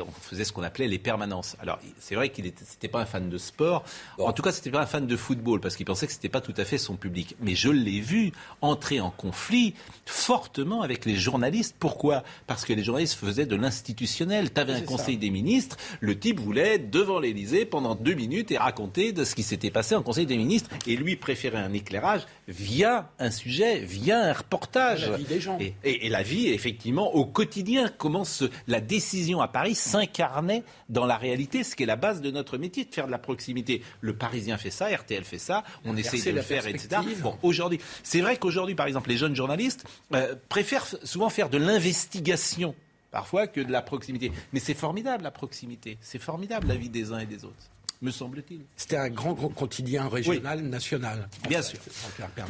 on, 0.00 0.10
faisait 0.20 0.44
ce 0.44 0.52
qu'on 0.52 0.62
appelait 0.62 0.88
les 0.88 0.98
permanences. 0.98 1.56
Alors, 1.60 1.78
c'est 1.98 2.14
vrai 2.14 2.30
qu'il 2.30 2.44
n'était 2.44 2.88
pas 2.88 3.00
un 3.00 3.06
fan 3.06 3.28
de 3.28 3.38
sport. 3.38 3.84
En 4.18 4.32
tout 4.32 4.42
cas, 4.42 4.52
c'était 4.52 4.70
pas 4.70 4.82
un 4.82 4.86
fan 4.86 5.06
de 5.06 5.16
football 5.16 5.60
parce 5.60 5.76
qu'il 5.76 5.86
pensait 5.86 6.06
que 6.06 6.12
c'était 6.12 6.28
pas 6.28 6.40
tout 6.40 6.54
à 6.56 6.64
fait 6.64 6.78
son 6.78 6.96
public. 6.96 7.36
Mais 7.40 7.54
je 7.54 7.68
l'ai 7.68 8.00
vu 8.00 8.32
entrer 8.60 9.00
en 9.00 9.10
conflit 9.10 9.74
fortement 10.06 10.82
avec 10.82 11.04
les 11.04 11.16
journalistes. 11.16 11.76
Pourquoi? 11.78 12.22
Parce 12.46 12.64
que 12.64 12.72
les 12.72 12.82
journalistes 12.82 13.14
faisaient 13.14 13.46
de 13.46 13.56
l'institutionnel. 13.56 14.52
Tu 14.52 14.60
avais 14.60 14.74
un 14.74 14.82
conseil 14.82 15.16
des 15.16 15.30
ministres. 15.30 15.76
Le 16.00 16.18
type 16.18 16.38
voulait 16.38 16.78
devant 16.78 17.18
l'Élysée 17.18 17.64
pendant 17.64 17.94
deux 17.94 18.14
minutes 18.14 18.50
et 18.50 18.58
raconter 18.58 19.12
de 19.12 19.24
ce 19.24 19.34
qui 19.34 19.42
s'était 19.42 19.70
passé 19.70 19.94
en 19.94 20.02
conseil 20.02 20.26
des 20.26 20.36
ministres. 20.36 20.70
Et 20.86 20.96
lui 20.96 21.16
préférait 21.16 21.58
un 21.58 21.72
éclairage 21.72 22.26
via 22.48 23.10
un 23.18 23.30
sujet, 23.30 23.80
via 23.80 24.20
un 24.20 24.32
reportage. 24.32 25.08
La 25.08 25.16
vie 25.16 25.24
des 25.24 25.40
gens. 25.40 25.58
Et, 25.84 26.08
la 26.08 26.22
vie, 26.22 26.48
effectivement, 26.48 27.14
au 27.14 27.24
quotidien. 27.24 27.90
Comment 27.98 28.24
la 28.66 28.80
décision 28.80 29.31
à 29.40 29.48
Paris 29.48 29.74
s'incarnait 29.74 30.64
dans 30.88 31.06
la 31.06 31.16
réalité, 31.16 31.64
ce 31.64 31.76
qui 31.76 31.82
est 31.82 31.86
la 31.86 31.96
base 31.96 32.20
de 32.20 32.30
notre 32.30 32.58
métier, 32.58 32.84
de 32.84 32.94
faire 32.94 33.06
de 33.06 33.10
la 33.10 33.18
proximité. 33.18 33.82
Le 34.00 34.14
Parisien 34.14 34.58
fait 34.58 34.70
ça, 34.70 34.88
RTL 34.88 35.24
fait 35.24 35.38
ça, 35.38 35.64
on 35.84 35.96
essaie 35.96 36.30
de 36.30 36.36
le 36.36 36.42
faire, 36.42 36.66
etc. 36.66 37.00
Bon, 37.22 37.36
aujourd'hui, 37.42 37.80
c'est 38.02 38.20
vrai 38.20 38.36
qu'aujourd'hui, 38.36 38.74
par 38.74 38.86
exemple, 38.86 39.08
les 39.08 39.16
jeunes 39.16 39.36
journalistes 39.36 39.84
euh, 40.14 40.34
préfèrent 40.48 40.86
souvent 41.04 41.28
faire 41.28 41.48
de 41.48 41.58
l'investigation 41.58 42.74
parfois 43.10 43.46
que 43.46 43.60
de 43.60 43.70
la 43.70 43.82
proximité. 43.82 44.32
Mais 44.52 44.60
c'est 44.60 44.74
formidable 44.74 45.22
la 45.22 45.30
proximité, 45.30 45.98
c'est 46.00 46.20
formidable 46.20 46.68
la 46.68 46.76
vie 46.76 46.88
des 46.88 47.12
uns 47.12 47.18
et 47.18 47.26
des 47.26 47.44
autres 47.44 47.70
me 48.02 48.10
semble-t-il. 48.10 48.60
C'était 48.76 48.96
un 48.96 49.08
grand, 49.08 49.34
quotidien 49.34 50.08
régional, 50.08 50.60
national. 50.60 51.28
Bien 51.48 51.62
sûr. 51.62 51.78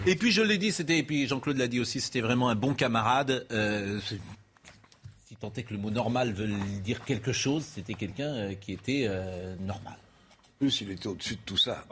Et 0.06 0.16
puis 0.16 0.32
je 0.32 0.42
l'ai 0.42 0.58
dit, 0.58 0.72
c'était, 0.72 0.98
et 0.98 1.02
puis 1.02 1.28
Jean-Claude 1.28 1.58
l'a 1.58 1.68
dit 1.68 1.78
aussi, 1.78 2.00
c'était 2.00 2.22
vraiment 2.22 2.48
un 2.48 2.54
bon 2.54 2.74
camarade. 2.74 3.46
Euh, 3.52 4.00
tant 5.42 5.52
est 5.56 5.64
que 5.64 5.74
le 5.74 5.80
mot 5.80 5.90
normal 5.90 6.32
veut 6.32 6.48
dire 6.84 7.04
quelque 7.04 7.32
chose, 7.32 7.64
c'était 7.64 7.94
quelqu'un 7.94 8.32
euh, 8.32 8.54
qui 8.54 8.72
était 8.72 9.06
euh, 9.08 9.56
normal. 9.56 9.96
En 9.96 10.58
plus, 10.60 10.80
il 10.82 10.92
était 10.92 11.08
au-dessus 11.08 11.34
de 11.34 11.40
tout 11.44 11.56
ça. 11.56 11.84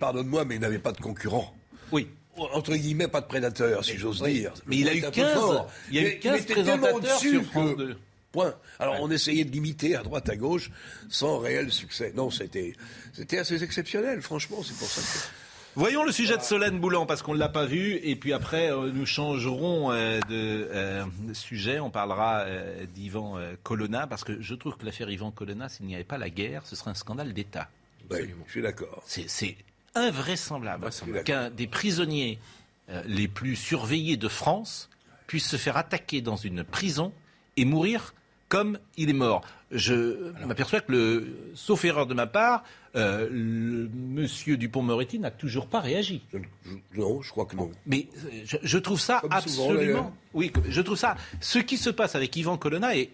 Pardonne-moi, 0.00 0.44
mais 0.44 0.56
il 0.56 0.60
n'avait 0.60 0.80
pas 0.80 0.92
de 0.92 1.00
concurrent. 1.00 1.54
Oui 1.92 2.08
entre 2.36 2.74
guillemets, 2.74 3.06
pas 3.06 3.20
de 3.20 3.26
prédateur, 3.26 3.84
si 3.84 3.96
j'ose 3.96 4.20
dire. 4.20 4.52
Mais 4.66 4.78
il 4.78 4.88
a 4.88 4.94
eu 4.96 5.02
15, 5.02 5.62
il 5.92 5.98
a 6.04 6.08
eu 6.08 6.18
15 6.18 6.46
présentateurs 6.46 7.18
sur 7.20 7.44
France 7.44 7.76
2. 7.76 7.96
Point. 8.32 8.56
Alors 8.80 8.96
on 9.00 9.10
essayait 9.12 9.44
de 9.44 9.52
l'imiter 9.52 9.94
à 9.94 10.02
droite 10.02 10.28
à 10.28 10.34
gauche 10.34 10.72
sans 11.08 11.38
réel 11.38 11.70
succès. 11.70 12.12
Non, 12.16 12.30
c'était 12.30 12.72
c'était 13.12 13.38
assez 13.38 13.62
exceptionnel, 13.62 14.20
franchement, 14.20 14.64
c'est 14.64 14.76
pour 14.76 14.88
ça 14.88 15.00
que 15.00 15.43
Voyons 15.76 16.04
le 16.04 16.12
sujet 16.12 16.36
de 16.36 16.42
Solène 16.42 16.78
Boulan 16.78 17.04
parce 17.04 17.22
qu'on 17.22 17.34
ne 17.34 17.38
l'a 17.38 17.48
pas 17.48 17.66
vu 17.66 17.98
et 18.04 18.14
puis 18.14 18.32
après 18.32 18.70
euh, 18.70 18.92
nous 18.92 19.06
changerons 19.06 19.90
euh, 19.90 20.20
euh, 20.30 21.04
de 21.26 21.34
sujet. 21.34 21.80
On 21.80 21.90
parlera 21.90 22.44
d'Ivan 22.94 23.38
Colonna 23.64 24.06
parce 24.06 24.22
que 24.22 24.40
je 24.40 24.54
trouve 24.54 24.76
que 24.76 24.86
l'affaire 24.86 25.10
Ivan 25.10 25.32
Colonna, 25.32 25.68
s'il 25.68 25.86
n'y 25.86 25.96
avait 25.96 26.04
pas 26.04 26.18
la 26.18 26.30
guerre, 26.30 26.62
ce 26.64 26.76
serait 26.76 26.92
un 26.92 26.94
scandale 26.94 27.32
d'État. 27.32 27.68
Oui, 28.08 28.18
je 28.46 28.52
suis 28.52 28.62
d'accord. 28.62 29.02
C'est 29.06 29.56
invraisemblable 29.96 30.90
qu'un 31.24 31.50
des 31.50 31.66
prisonniers 31.66 32.38
les 33.06 33.26
plus 33.26 33.56
surveillés 33.56 34.16
de 34.16 34.28
France 34.28 34.90
puisse 35.26 35.48
se 35.48 35.56
faire 35.56 35.76
attaquer 35.76 36.20
dans 36.20 36.36
une 36.36 36.62
prison 36.62 37.12
et 37.56 37.64
mourir 37.64 38.14
comme 38.48 38.78
il 38.96 39.10
est 39.10 39.14
mort. 39.14 39.42
Je 39.72 40.32
m'aperçois 40.46 40.80
que, 40.80 40.92
le, 40.92 41.50
sauf 41.54 41.84
erreur 41.84 42.06
de 42.06 42.14
ma 42.14 42.28
part, 42.28 42.62
euh, 42.96 43.28
le 43.30 43.88
monsieur 43.88 44.56
Dupont-Moretti 44.56 45.18
n'a 45.18 45.30
toujours 45.30 45.66
pas 45.66 45.80
réagi. 45.80 46.22
non, 46.96 47.22
je 47.22 47.30
crois 47.30 47.44
que 47.44 47.56
non. 47.56 47.70
Mais 47.86 48.06
euh, 48.26 48.58
je, 48.62 48.78
trouve 48.78 49.00
ça 49.00 49.20
absolument. 49.30 50.14
oui, 50.32 50.52
je 50.68 50.80
trouve 50.80 50.96
ça. 50.96 51.16
Ce 51.40 51.58
qui 51.58 51.76
se 51.76 51.90
passe 51.90 52.14
avec 52.14 52.36
Yvan 52.36 52.56
Colonna 52.56 52.96
est, 52.96 53.10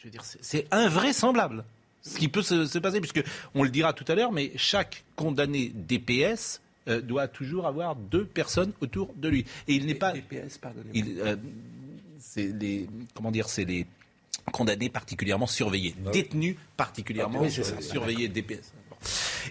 je 0.00 0.04
veux 0.04 0.10
dire, 0.10 0.22
c'est 0.24 0.66
invraisemblable. 0.70 1.64
Ce 2.02 2.18
qui 2.18 2.28
peut 2.28 2.42
se, 2.42 2.78
passer, 2.78 3.00
puisque 3.00 3.24
on 3.54 3.64
le 3.64 3.70
dira 3.70 3.92
tout 3.92 4.04
à 4.06 4.14
l'heure, 4.14 4.32
mais 4.32 4.52
chaque 4.56 5.02
condamné 5.16 5.72
DPS 5.74 6.60
euh, 6.86 7.00
doit 7.00 7.26
toujours 7.26 7.66
avoir 7.66 7.96
deux 7.96 8.26
personnes 8.26 8.72
autour 8.80 9.12
de 9.14 9.28
lui. 9.28 9.44
Et 9.66 9.74
il 9.74 9.86
n'est 9.86 9.94
pas. 9.94 10.12
DPS, 10.12 10.58
pardonnez-moi. 10.58 11.36
c'est 12.18 12.52
les, 12.52 12.86
comment 13.14 13.30
dire, 13.30 13.48
c'est 13.48 13.64
les 13.64 13.86
condamnés 14.52 14.90
particulièrement 14.90 15.46
surveillés, 15.46 15.94
ah 16.06 16.10
détenus 16.10 16.56
particulièrement 16.76 17.42
ah, 17.42 17.80
surveillés 17.80 18.28
DPS. 18.28 18.72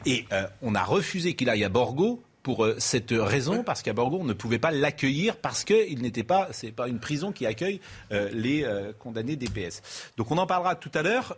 Et 0.06 0.26
euh, 0.32 0.48
on 0.62 0.76
a 0.76 0.84
refusé 0.84 1.36
qu'il 1.36 1.50
aille 1.50 1.64
à 1.64 1.70
Borgo 1.70 2.22
pour 2.44 2.68
cette 2.78 3.10
raison, 3.12 3.64
parce 3.64 3.82
qu'à 3.82 3.94
Borgo, 3.94 4.20
on 4.22 4.24
ne 4.24 4.34
pouvait 4.34 4.60
pas 4.60 4.70
l'accueillir 4.70 5.36
parce 5.36 5.64
qu'il 5.64 6.00
n'était 6.04 6.24
pas, 6.24 6.50
c'est 6.52 6.72
pas 6.72 6.88
une 6.88 7.00
prison 7.00 7.32
qui 7.32 7.48
accueille 7.48 7.82
les 8.12 8.64
condamnés 9.00 9.36
DPS. 9.36 9.82
Donc 10.16 10.30
on 10.30 10.38
en 10.38 10.46
parlera 10.46 10.76
tout 10.76 10.92
à 10.94 11.02
l'heure. 11.02 11.36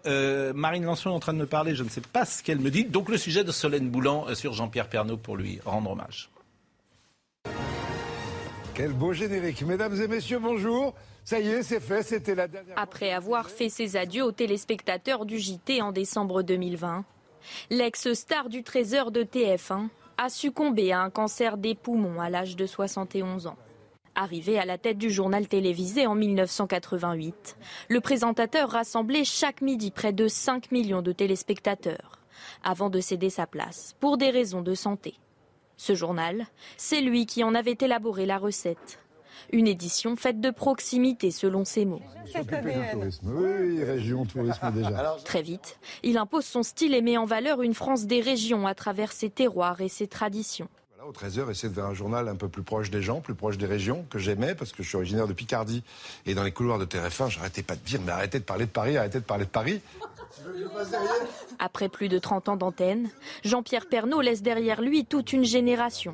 Marine 0.53 0.84
Lançon 0.84 1.12
est 1.12 1.13
en 1.13 1.21
train 1.21 1.32
de 1.32 1.38
me 1.38 1.45
parler, 1.45 1.75
je 1.75 1.84
ne 1.84 1.88
sais 1.88 2.01
pas 2.01 2.25
ce 2.25 2.43
qu'elle 2.43 2.60
me 2.60 2.69
dit. 2.69 2.84
Donc 2.84 3.08
le 3.08 3.15
sujet 3.17 3.45
de 3.45 3.53
Solène 3.53 3.89
Boulan 3.89 4.36
sur 4.36 4.51
Jean-Pierre 4.51 4.89
Pernaud 4.89 5.15
pour 5.15 5.38
lui 5.38 5.62
rendre 5.63 5.91
hommage. 5.91 6.30
Quel 8.77 8.93
beau 8.93 9.12
générique. 9.12 9.63
Mesdames 9.63 9.99
et 9.99 10.08
messieurs, 10.08 10.38
bonjour. 10.38 10.93
Ça 11.23 11.39
y 11.39 11.47
est, 11.47 11.63
c'est 11.63 11.80
fait, 11.80 12.03
c'était 12.03 12.36
la 12.36 12.47
dernière. 12.47 12.77
Après 12.77 13.12
avoir 13.12 13.49
fait 13.49 13.69
ses 13.69 13.97
adieux 13.97 14.23
aux 14.23 14.32
téléspectateurs 14.32 15.25
du 15.25 15.39
JT 15.39 15.82
en 15.82 15.91
décembre 15.91 16.43
2020, 16.43 17.03
l'ex-star 17.69 18.49
du 18.49 18.63
trésor 18.63 19.12
de 19.12 19.23
TF1 19.23 19.88
a 20.17 20.29
succombé 20.29 20.91
à 20.91 21.01
un 21.01 21.10
cancer 21.10 21.57
des 21.57 21.75
poumons 21.75 22.19
à 22.19 22.29
l'âge 22.29 22.55
de 22.55 22.65
71 22.65 23.47
ans. 23.47 23.57
Arrivé 24.15 24.57
à 24.57 24.65
la 24.65 24.79
tête 24.79 24.97
du 24.97 25.12
journal 25.12 25.47
télévisé 25.47 26.07
en 26.07 26.15
1988, 26.15 27.55
le 27.89 28.01
présentateur 28.01 28.71
rassemblait 28.71 29.23
chaque 29.23 29.62
midi 29.62 29.91
près 29.91 30.12
de 30.12 30.27
5 30.27 30.71
millions 30.71 31.03
de 31.03 31.12
téléspectateurs 31.12 32.19
avant 32.63 32.89
de 32.89 32.99
céder 32.99 33.29
sa 33.29 33.45
place 33.45 33.95
pour 33.99 34.17
des 34.17 34.31
raisons 34.31 34.62
de 34.62 34.73
santé. 34.73 35.19
Ce 35.77 35.93
journal, 35.93 36.47
c'est 36.77 37.01
lui 37.01 37.27
qui 37.27 37.43
en 37.43 37.53
avait 37.53 37.77
élaboré 37.79 38.25
la 38.25 38.39
recette. 38.39 38.99
Une 39.52 39.67
édition 39.67 40.15
faite 40.15 40.41
de 40.41 40.52
proximité 40.52 41.32
selon 41.32 41.65
ses 41.65 41.86
mots. 41.86 42.02
Oui, 43.23 43.84
région 43.84 44.26
tourisme 44.26 44.71
déjà. 44.71 45.17
Très 45.23 45.41
vite, 45.41 45.80
il 46.04 46.17
impose 46.17 46.45
son 46.45 46.63
style 46.63 46.93
et 46.93 47.02
met 47.02 47.17
en 47.17 47.26
valeur 47.26 47.62
une 47.62 47.73
France 47.73 48.06
des 48.06 48.21
régions 48.21 48.67
à 48.67 48.76
travers 48.76 49.12
ses 49.12 49.30
terroirs 49.30 49.82
et 49.82 49.89
ses 49.89 50.08
traditions. 50.08 50.69
Au 51.08 51.13
13h, 51.13 51.50
essayer 51.50 51.69
de 51.69 51.73
faire 51.73 51.86
un 51.86 51.93
journal 51.93 52.28
un 52.28 52.36
peu 52.36 52.50
plus 52.50 52.63
proche 52.63 52.89
des 52.89 53.02
gens, 53.02 53.21
plus 53.21 53.34
proche 53.34 53.58
des 53.58 53.65
régions, 53.65 54.06
que 54.10 54.19
j'aimais, 54.19 54.56
parce 54.56 54.73
que 54.73 54.84
je 54.84 54.89
suis 54.89 54.97
originaire 54.97 55.26
de 55.26 55.32
Picardie. 55.32 55.82
Et 56.26 56.34
dans 56.34 56.43
les 56.43 56.52
couloirs 56.52 56.80
de 56.80 56.86
TF1, 56.86 57.30
j'arrêtais 57.30 57.63
pas 57.63 57.76
de 57.76 57.80
dire, 57.80 58.02
mais 58.06 58.12
arrêtez 58.12 58.39
de 58.39 58.43
parler 58.43 58.65
de 58.65 58.71
Paris, 58.71 58.97
arrêtez 58.97 59.19
de 59.19 59.23
parler 59.23 59.45
de 59.45 59.50
Paris. 59.50 59.80
Après 61.60 61.88
plus 61.88 62.10
de 62.10 62.19
30 62.19 62.50
ans 62.50 62.58
d'antenne, 62.58 63.10
Jean-Pierre 63.45 63.86
Pernaud 63.88 64.19
laisse 64.19 64.41
derrière 64.41 64.82
lui 64.82 65.06
toute 65.06 65.32
une 65.32 65.45
génération. 65.45 66.13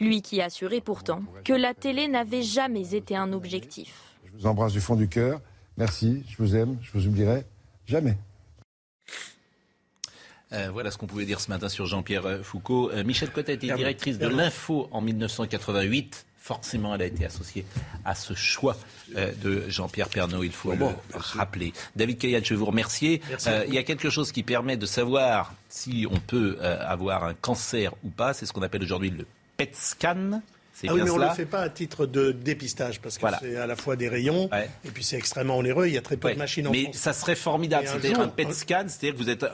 Lui 0.00 0.22
qui 0.22 0.40
assurait 0.40 0.80
pourtant 0.80 1.22
que 1.44 1.52
la 1.52 1.74
télé 1.74 2.08
n'avait 2.08 2.42
jamais 2.42 2.94
été 2.94 3.16
un 3.16 3.32
objectif. 3.32 3.94
Je 4.24 4.40
vous 4.40 4.46
embrasse 4.46 4.72
du 4.72 4.80
fond 4.80 4.96
du 4.96 5.08
cœur. 5.08 5.40
Merci, 5.76 6.24
je 6.28 6.36
vous 6.38 6.56
aime, 6.56 6.78
je 6.82 6.90
vous 6.92 7.06
oublierai 7.06 7.44
jamais. 7.86 8.16
Euh, 10.52 10.70
voilà 10.72 10.90
ce 10.90 10.98
qu'on 10.98 11.06
pouvait 11.06 11.26
dire 11.26 11.40
ce 11.40 11.50
matin 11.50 11.68
sur 11.68 11.86
Jean-Pierre 11.86 12.26
euh, 12.26 12.42
Foucault. 12.42 12.90
Euh, 12.92 13.02
Michel 13.02 13.30
Cotet 13.30 13.54
est 13.54 13.56
directrice 13.56 14.18
de 14.18 14.28
l'Info 14.28 14.88
en 14.92 15.00
1988 15.00 16.26
forcément, 16.46 16.94
elle 16.94 17.02
a 17.02 17.06
été 17.06 17.24
associée 17.26 17.64
à 18.04 18.14
ce 18.14 18.32
choix 18.34 18.76
euh, 19.16 19.32
de 19.42 19.68
Jean-Pierre 19.68 20.08
Pernaud, 20.08 20.44
il 20.44 20.52
faut 20.52 20.72
le 20.72 20.86
rappeler. 21.12 21.72
David 21.96 22.18
Kayat, 22.18 22.40
je 22.44 22.50
vais 22.50 22.56
vous 22.56 22.66
remercier. 22.66 23.20
Euh, 23.48 23.64
il 23.66 23.74
y 23.74 23.78
a 23.78 23.82
quelque 23.82 24.10
chose 24.10 24.30
qui 24.30 24.44
permet 24.44 24.76
de 24.76 24.86
savoir 24.86 25.54
si 25.68 26.06
on 26.08 26.20
peut 26.20 26.56
euh, 26.60 26.78
avoir 26.86 27.24
un 27.24 27.34
cancer 27.34 27.92
ou 28.04 28.10
pas, 28.10 28.32
c'est 28.32 28.46
ce 28.46 28.52
qu'on 28.52 28.62
appelle 28.62 28.84
aujourd'hui 28.84 29.10
le 29.10 29.26
PET 29.56 29.74
scan. 29.74 30.40
Ah 30.86 30.92
oui, 30.92 31.00
mais 31.02 31.10
on 31.10 31.16
ne 31.16 31.24
le 31.24 31.30
fait 31.30 31.46
pas 31.46 31.60
à 31.60 31.70
titre 31.70 32.04
de 32.04 32.32
dépistage, 32.32 33.00
parce 33.00 33.16
que 33.16 33.26
c'est 33.40 33.56
à 33.56 33.66
la 33.66 33.76
fois 33.76 33.96
des 33.96 34.10
rayons, 34.10 34.50
et 34.84 34.90
puis 34.90 35.02
c'est 35.02 35.16
extrêmement 35.16 35.56
onéreux, 35.56 35.86
il 35.86 35.94
y 35.94 35.98
a 35.98 36.02
très 36.02 36.18
peu 36.18 36.30
de 36.30 36.38
machines 36.38 36.66
en 36.68 36.70
Mais 36.70 36.90
ça 36.92 37.14
serait 37.14 37.34
formidable, 37.34 37.86
c'est-à-dire 37.88 38.20
un 38.20 38.28
PET 38.28 38.52
scan, 38.52 38.84
c'est-à-dire 38.88 39.14
que 39.14 39.18
vous 39.18 39.30
êtes, 39.30 39.46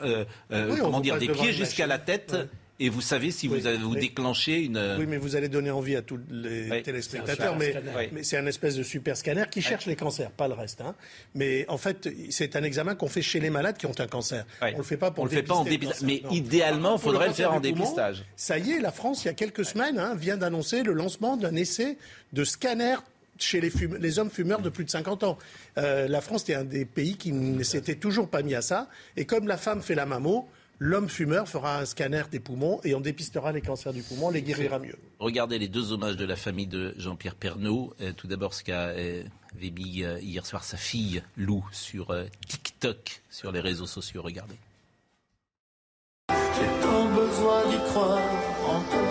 comment 0.81 0.99
dire, 0.99 1.17
des 1.17 1.29
pieds 1.29 1.53
jusqu'à 1.53 1.87
la 1.87 1.97
tête, 1.97 2.35
et 2.83 2.89
vous 2.89 2.99
savez 2.99 3.31
si 3.31 3.47
vous, 3.47 3.65
avez, 3.65 3.77
vous 3.77 3.95
déclenchez 3.95 4.59
une. 4.59 4.97
Oui, 4.99 5.05
mais 5.07 5.15
vous 5.15 5.37
allez 5.37 5.47
donner 5.47 5.71
envie 5.71 5.95
à 5.95 6.01
tous 6.01 6.19
les 6.29 6.83
téléspectateurs. 6.83 7.55
Mais, 7.55 7.81
mais 8.11 8.23
c'est 8.23 8.35
un 8.35 8.45
espèce 8.45 8.75
de 8.75 8.83
super 8.83 9.15
scanner 9.15 9.45
qui 9.49 9.61
cherche 9.61 9.85
les 9.85 9.95
cancers, 9.95 10.31
pas 10.31 10.49
le 10.49 10.53
reste. 10.53 10.81
Hein. 10.81 10.93
Mais 11.33 11.65
en 11.69 11.77
fait, 11.77 12.09
c'est 12.29 12.57
un 12.57 12.63
examen 12.63 12.95
qu'on 12.95 13.07
fait 13.07 13.21
chez 13.21 13.39
les 13.39 13.49
malades 13.49 13.77
qui 13.77 13.85
ont 13.85 13.97
un 13.97 14.07
cancer. 14.07 14.45
On 14.61 14.77
le 14.77 14.83
fait 14.83 14.97
pas 14.97 15.11
pour 15.11 15.23
On 15.23 15.27
le, 15.27 15.31
fait 15.31 15.43
pas 15.43 15.53
en 15.53 15.63
dépistage. 15.63 16.01
Mais 16.01 16.23
idéalement, 16.29 16.97
il 16.97 17.01
faudrait 17.01 17.29
le 17.29 17.33
faire 17.33 17.53
en 17.53 17.61
dépistage. 17.61 18.25
Ça 18.35 18.57
y 18.57 18.71
est, 18.71 18.81
la 18.81 18.91
France, 18.91 19.23
il 19.23 19.27
y 19.27 19.31
a 19.31 19.33
quelques 19.33 19.63
semaines, 19.63 19.97
hein, 19.97 20.13
vient 20.15 20.35
d'annoncer 20.35 20.83
le 20.83 20.91
lancement 20.91 21.37
d'un 21.37 21.55
essai 21.55 21.97
de 22.33 22.43
scanner 22.43 22.95
chez 23.37 23.61
les, 23.61 23.71
les, 23.97 24.19
hommes 24.19 24.29
fumeurs 24.29 24.61
de 24.61 24.69
plus 24.69 24.83
de 24.83 24.89
50 24.89 25.23
ans. 25.23 25.37
Euh, 25.77 26.09
la 26.09 26.19
France 26.19 26.49
est 26.49 26.55
un 26.55 26.65
des 26.65 26.83
pays 26.83 27.15
qui 27.15 27.31
ne 27.31 27.63
s'était 27.63 27.95
toujours 27.95 28.27
pas 28.27 28.43
mis 28.43 28.55
à 28.55 28.61
ça. 28.61 28.89
Et 29.15 29.23
comme 29.23 29.47
la 29.47 29.57
femme 29.57 29.81
fait 29.81 29.95
la 29.95 30.05
mammo, 30.05 30.49
l'homme 30.83 31.07
fumeur 31.07 31.47
fera 31.47 31.79
un 31.79 31.85
scanner 31.85 32.23
des 32.29 32.41
poumons 32.41 32.81
et 32.83 32.93
on 32.93 32.99
dépistera 32.99 33.53
les 33.53 33.61
cancers 33.61 33.93
du 33.93 34.03
poumon, 34.03 34.29
les 34.29 34.41
guérira 34.41 34.79
mieux. 34.79 34.97
Regardez 35.17 35.57
les 35.57 35.69
deux 35.69 35.93
hommages 35.93 36.17
de 36.17 36.25
la 36.25 36.35
famille 36.35 36.67
de 36.67 36.93
Jean-Pierre 36.97 37.35
Pernaud. 37.35 37.93
Euh, 38.01 38.11
tout 38.11 38.27
d'abord, 38.27 38.53
ce 38.53 38.65
qu'a 38.65 38.87
euh, 38.89 39.23
mis 39.61 40.03
euh, 40.03 40.19
hier 40.19 40.45
soir 40.45 40.65
sa 40.65 40.75
fille 40.75 41.23
Lou 41.37 41.65
sur 41.71 42.13
TikTok, 42.49 43.21
sur 43.29 43.53
les 43.53 43.61
réseaux 43.61 43.85
sociaux. 43.85 44.21
Regardez. 44.21 44.55
J'ai 46.29 46.81
tant 46.81 47.05
besoin 47.07 47.69
d'y 47.69 47.77
croire 47.89 48.19
encore. 48.67 49.03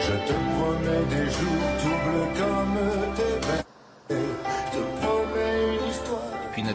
Je 0.00 0.12
te 0.26 0.32
promets 0.32 1.04
des 1.08 1.30
jours 1.30 1.70
tout 1.80 2.42
comme 2.42 3.01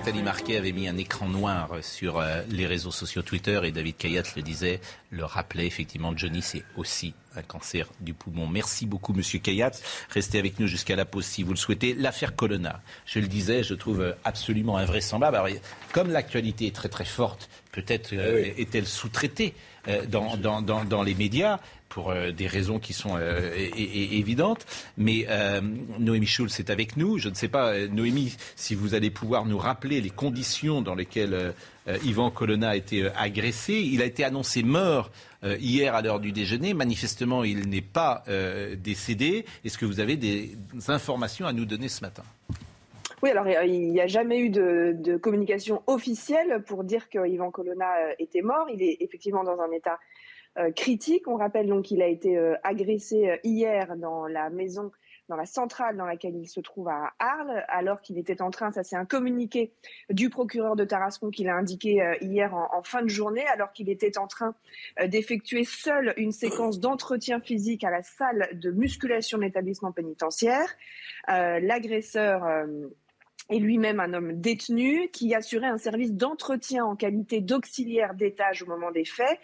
Nathalie 0.07 0.23
Marquet 0.23 0.55
avait 0.55 0.71
mis 0.71 0.87
un 0.87 0.95
écran 0.95 1.27
noir 1.27 1.69
sur 1.81 2.17
euh, 2.17 2.41
les 2.49 2.65
réseaux 2.65 2.91
sociaux 2.91 3.23
Twitter 3.23 3.59
et 3.65 3.73
David 3.73 3.97
Kayat 3.97 4.23
le 4.37 4.41
disait, 4.41 4.79
le 5.09 5.25
rappelait 5.25 5.67
effectivement, 5.67 6.15
Johnny 6.15 6.41
c'est 6.41 6.63
aussi 6.77 7.13
un 7.35 7.41
cancer 7.41 7.89
du 7.99 8.13
poumon. 8.13 8.47
Merci 8.47 8.85
beaucoup 8.85 9.11
Monsieur 9.11 9.39
Kayat. 9.39 9.71
Restez 10.09 10.39
avec 10.39 10.61
nous 10.61 10.67
jusqu'à 10.67 10.95
la 10.95 11.03
pause 11.03 11.25
si 11.25 11.43
vous 11.43 11.51
le 11.51 11.57
souhaitez. 11.57 11.93
L'affaire 11.93 12.37
Colonna, 12.37 12.81
je 13.05 13.19
le 13.19 13.27
disais, 13.27 13.63
je 13.63 13.73
trouve 13.73 14.15
absolument 14.23 14.77
invraisemblable. 14.77 15.35
Alors, 15.35 15.49
comme 15.91 16.09
l'actualité 16.09 16.67
est 16.67 16.75
très 16.75 16.87
très 16.87 17.03
forte, 17.03 17.49
peut-être 17.73 18.13
euh, 18.13 18.43
eh 18.45 18.61
est-elle 18.61 18.87
sous-traitée 18.87 19.53
euh, 19.87 20.05
dans, 20.05 20.37
dans, 20.37 20.61
dans, 20.61 20.83
dans, 20.83 21.03
les 21.03 21.15
médias 21.15 21.59
pour 21.97 22.11
euh, 22.11 22.29
des 22.29 22.45
raisons 22.45 22.77
qui 22.77 22.93
sont 22.93 23.15
euh, 23.17 23.49
évidentes. 23.75 24.67
Mais 24.97 25.25
euh, 25.29 25.61
Noémie 25.97 26.27
Schulz 26.27 26.59
est 26.59 26.69
avec 26.69 26.95
nous. 26.95 27.17
Je 27.17 27.27
ne 27.27 27.33
sais 27.33 27.47
pas, 27.47 27.73
Noémie, 27.87 28.37
si 28.55 28.75
vous 28.75 28.93
allez 28.93 29.09
pouvoir 29.09 29.47
nous 29.47 29.57
rappeler 29.57 29.99
les 29.99 30.11
conditions 30.11 30.83
dans 30.83 30.93
lesquelles 30.93 31.55
Yvan 32.03 32.29
Colonna 32.29 32.69
a 32.69 32.75
été 32.75 33.09
agressé. 33.15 33.73
Il 33.73 34.03
a 34.03 34.05
été 34.05 34.23
annoncé 34.23 34.61
mort 34.61 35.09
hier 35.43 35.95
à 35.95 36.03
l'heure 36.03 36.19
du 36.19 36.31
déjeuner. 36.31 36.75
Manifestement, 36.75 37.43
il 37.43 37.67
n'est 37.67 37.81
pas 37.81 38.23
décédé. 38.75 39.45
Est-ce 39.65 39.79
que 39.79 39.85
vous 39.85 39.99
avez 39.99 40.17
des 40.17 40.55
informations 40.89 41.47
à 41.47 41.53
nous 41.53 41.65
donner 41.65 41.87
ce 41.87 42.01
matin? 42.01 42.23
Oui, 43.23 43.31
alors 43.31 43.47
il 43.47 43.91
n'y 43.91 44.01
a 44.01 44.05
jamais 44.05 44.39
eu 44.39 44.49
de, 44.51 45.17
communication 45.17 45.81
officielle 45.87 46.61
pour 46.67 46.83
dire 46.83 47.09
que 47.09 47.27
Yvan 47.27 47.49
Colonna 47.49 47.91
était 48.19 48.43
mort. 48.43 48.67
Il 48.69 48.83
est 48.83 48.97
effectivement 48.99 49.43
dans 49.43 49.59
un 49.59 49.71
état 49.71 49.97
critique. 50.75 51.27
On 51.27 51.35
rappelle 51.35 51.67
donc 51.67 51.85
qu'il 51.85 52.01
a 52.01 52.07
été 52.07 52.37
euh, 52.37 52.55
agressé 52.63 53.29
euh, 53.29 53.37
hier 53.43 53.95
dans 53.97 54.27
la 54.27 54.49
maison 54.49 54.91
dans 55.29 55.35
la 55.35 55.45
centrale 55.45 55.97
dans 55.97 56.05
laquelle 56.05 56.37
il 56.37 56.47
se 56.47 56.61
trouve 56.61 56.87
à 56.87 57.11
Arles, 57.19 57.65
alors 57.67 57.99
qu'il 57.99 58.17
était 58.17 58.41
en 58.41 58.49
train, 58.49 58.71
ça 58.71 58.85
c'est 58.85 58.95
un 58.95 59.03
communiqué 59.03 59.73
du 60.09 60.29
procureur 60.29 60.77
de 60.77 60.85
Tarascon 60.85 61.31
qu'il 61.31 61.49
a 61.49 61.55
indiqué 61.55 62.01
hier 62.21 62.55
en, 62.55 62.81
fin 62.81 63.01
de 63.01 63.09
journée, 63.09 63.45
alors 63.47 63.73
qu'il 63.73 63.89
était 63.89 64.17
en 64.17 64.27
train 64.27 64.55
d'effectuer 65.05 65.65
seul 65.65 66.13
une 66.15 66.31
séquence 66.31 66.79
d'entretien 66.79 67.41
physique 67.41 67.83
à 67.83 67.91
la 67.91 68.03
salle 68.03 68.47
de 68.53 68.71
musculation 68.71 69.37
de 69.37 69.43
l'établissement 69.43 69.91
pénitentiaire. 69.91 70.73
L'agresseur 71.27 72.65
est 73.49 73.59
lui-même 73.59 73.99
un 73.99 74.13
homme 74.13 74.39
détenu 74.39 75.09
qui 75.09 75.33
assurait 75.33 75.67
un 75.67 75.77
service 75.77 76.13
d'entretien 76.13 76.85
en 76.85 76.95
qualité 76.95 77.41
d'auxiliaire 77.41 78.13
d'étage 78.13 78.63
au 78.63 78.65
moment 78.65 78.91
des 78.91 79.05
faits. 79.05 79.39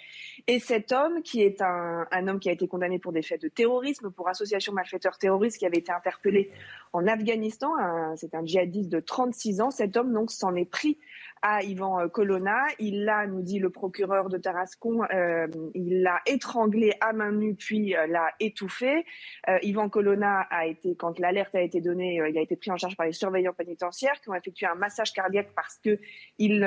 Et 0.47 0.59
cet 0.59 0.91
homme, 0.91 1.21
qui 1.23 1.41
est 1.41 1.61
un, 1.61 2.27
homme 2.27 2.39
qui 2.39 2.49
a 2.49 2.51
été 2.51 2.67
condamné 2.67 2.99
pour 2.99 3.13
des 3.13 3.21
faits 3.21 3.41
de 3.41 3.47
terrorisme, 3.47 4.11
pour 4.11 4.27
association 4.27 4.73
malfaiteur 4.73 5.17
terroriste, 5.17 5.57
qui 5.57 5.65
avait 5.65 5.77
été 5.77 5.91
interpellé 5.91 6.51
en 6.91 7.07
Afghanistan, 7.07 7.69
c'est 8.15 8.35
un 8.35 8.45
djihadiste 8.45 8.89
de 8.89 8.99
36 8.99 9.61
ans, 9.61 9.71
cet 9.71 9.97
homme 9.97 10.13
donc 10.13 10.31
s'en 10.31 10.55
est 10.55 10.69
pris 10.69 10.97
à 11.43 11.61
Ivan 11.61 11.99
euh, 11.99 12.07
Colonna. 12.07 12.65
Il 12.79 13.03
l'a, 13.03 13.27
nous 13.27 13.41
dit 13.41 13.59
le 13.59 13.69
procureur 13.69 14.29
de 14.29 14.37
Tarascon, 14.37 15.03
euh, 15.13 15.47
il 15.75 16.01
l'a 16.01 16.21
étranglé 16.25 16.93
à 17.01 17.11
main 17.11 17.33
nue 17.33 17.53
puis 17.53 17.95
euh, 17.95 18.07
l'a 18.07 18.31
étouffé. 18.39 19.05
Euh, 19.49 19.59
Ivan 19.61 19.89
Colonna 19.89 20.47
a 20.49 20.65
été, 20.65 20.95
quand 20.95 21.19
l'alerte 21.19 21.53
a 21.53 21.61
été 21.61 21.81
donnée, 21.81 22.21
il 22.29 22.37
a 22.37 22.41
été 22.41 22.55
pris 22.55 22.71
en 22.71 22.77
charge 22.77 22.95
par 22.95 23.05
les 23.05 23.11
surveillants 23.11 23.53
pénitentiaires 23.53 24.19
qui 24.21 24.29
ont 24.29 24.35
effectué 24.35 24.65
un 24.65 24.75
massage 24.75 25.11
cardiaque 25.11 25.49
parce 25.53 25.77
que 25.83 25.99
il, 26.39 26.65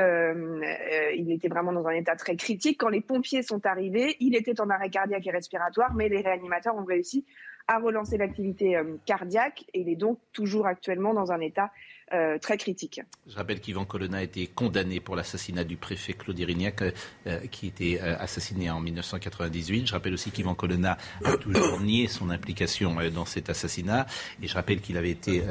il 1.16 1.32
était 1.32 1.48
vraiment 1.48 1.72
dans 1.72 1.86
un 1.86 1.94
état 1.94 2.14
très 2.14 2.36
critique. 2.36 2.78
Quand 2.78 2.90
les 2.90 3.00
pompiers 3.00 3.42
sont 3.42 3.64
arrivés, 3.64 4.16
il 4.20 4.36
était 4.36 4.60
en 4.60 4.68
arrêt 4.68 4.90
cardiaque 4.90 5.26
et 5.26 5.30
respiratoire, 5.30 5.94
mais 5.94 6.08
les 6.10 6.20
réanimateurs 6.20 6.76
ont 6.76 6.84
réussi 6.84 7.24
à 7.66 7.78
relancer 7.78 8.18
l'activité 8.18 8.78
cardiaque 9.06 9.64
et 9.72 9.80
il 9.80 9.88
est 9.88 9.96
donc 9.96 10.20
toujours 10.32 10.66
actuellement 10.66 11.14
dans 11.14 11.32
un 11.32 11.40
état 11.40 11.70
euh, 12.12 12.38
très 12.38 12.56
critique. 12.56 13.00
Je 13.26 13.34
rappelle 13.34 13.60
qu'Ivan 13.60 13.84
Colonna 13.84 14.18
a 14.18 14.22
été 14.22 14.46
condamné 14.46 15.00
pour 15.00 15.16
l'assassinat 15.16 15.64
du 15.64 15.76
préfet 15.76 16.12
Claude 16.12 16.38
Irignac, 16.38 16.82
euh, 16.82 17.40
qui 17.50 17.66
était 17.66 17.98
assassiné 17.98 18.70
en 18.70 18.80
1998. 18.80 19.86
Je 19.86 19.92
rappelle 19.92 20.14
aussi 20.14 20.30
qu'Ivan 20.30 20.54
Colonna 20.54 20.98
a 21.24 21.36
toujours 21.36 21.80
nié 21.80 22.06
son 22.06 22.30
implication 22.30 22.96
dans 23.12 23.24
cet 23.24 23.50
assassinat. 23.50 24.06
Et 24.42 24.46
je 24.46 24.54
rappelle 24.54 24.80
qu'il 24.80 24.96
avait 24.96 25.10
été 25.10 25.42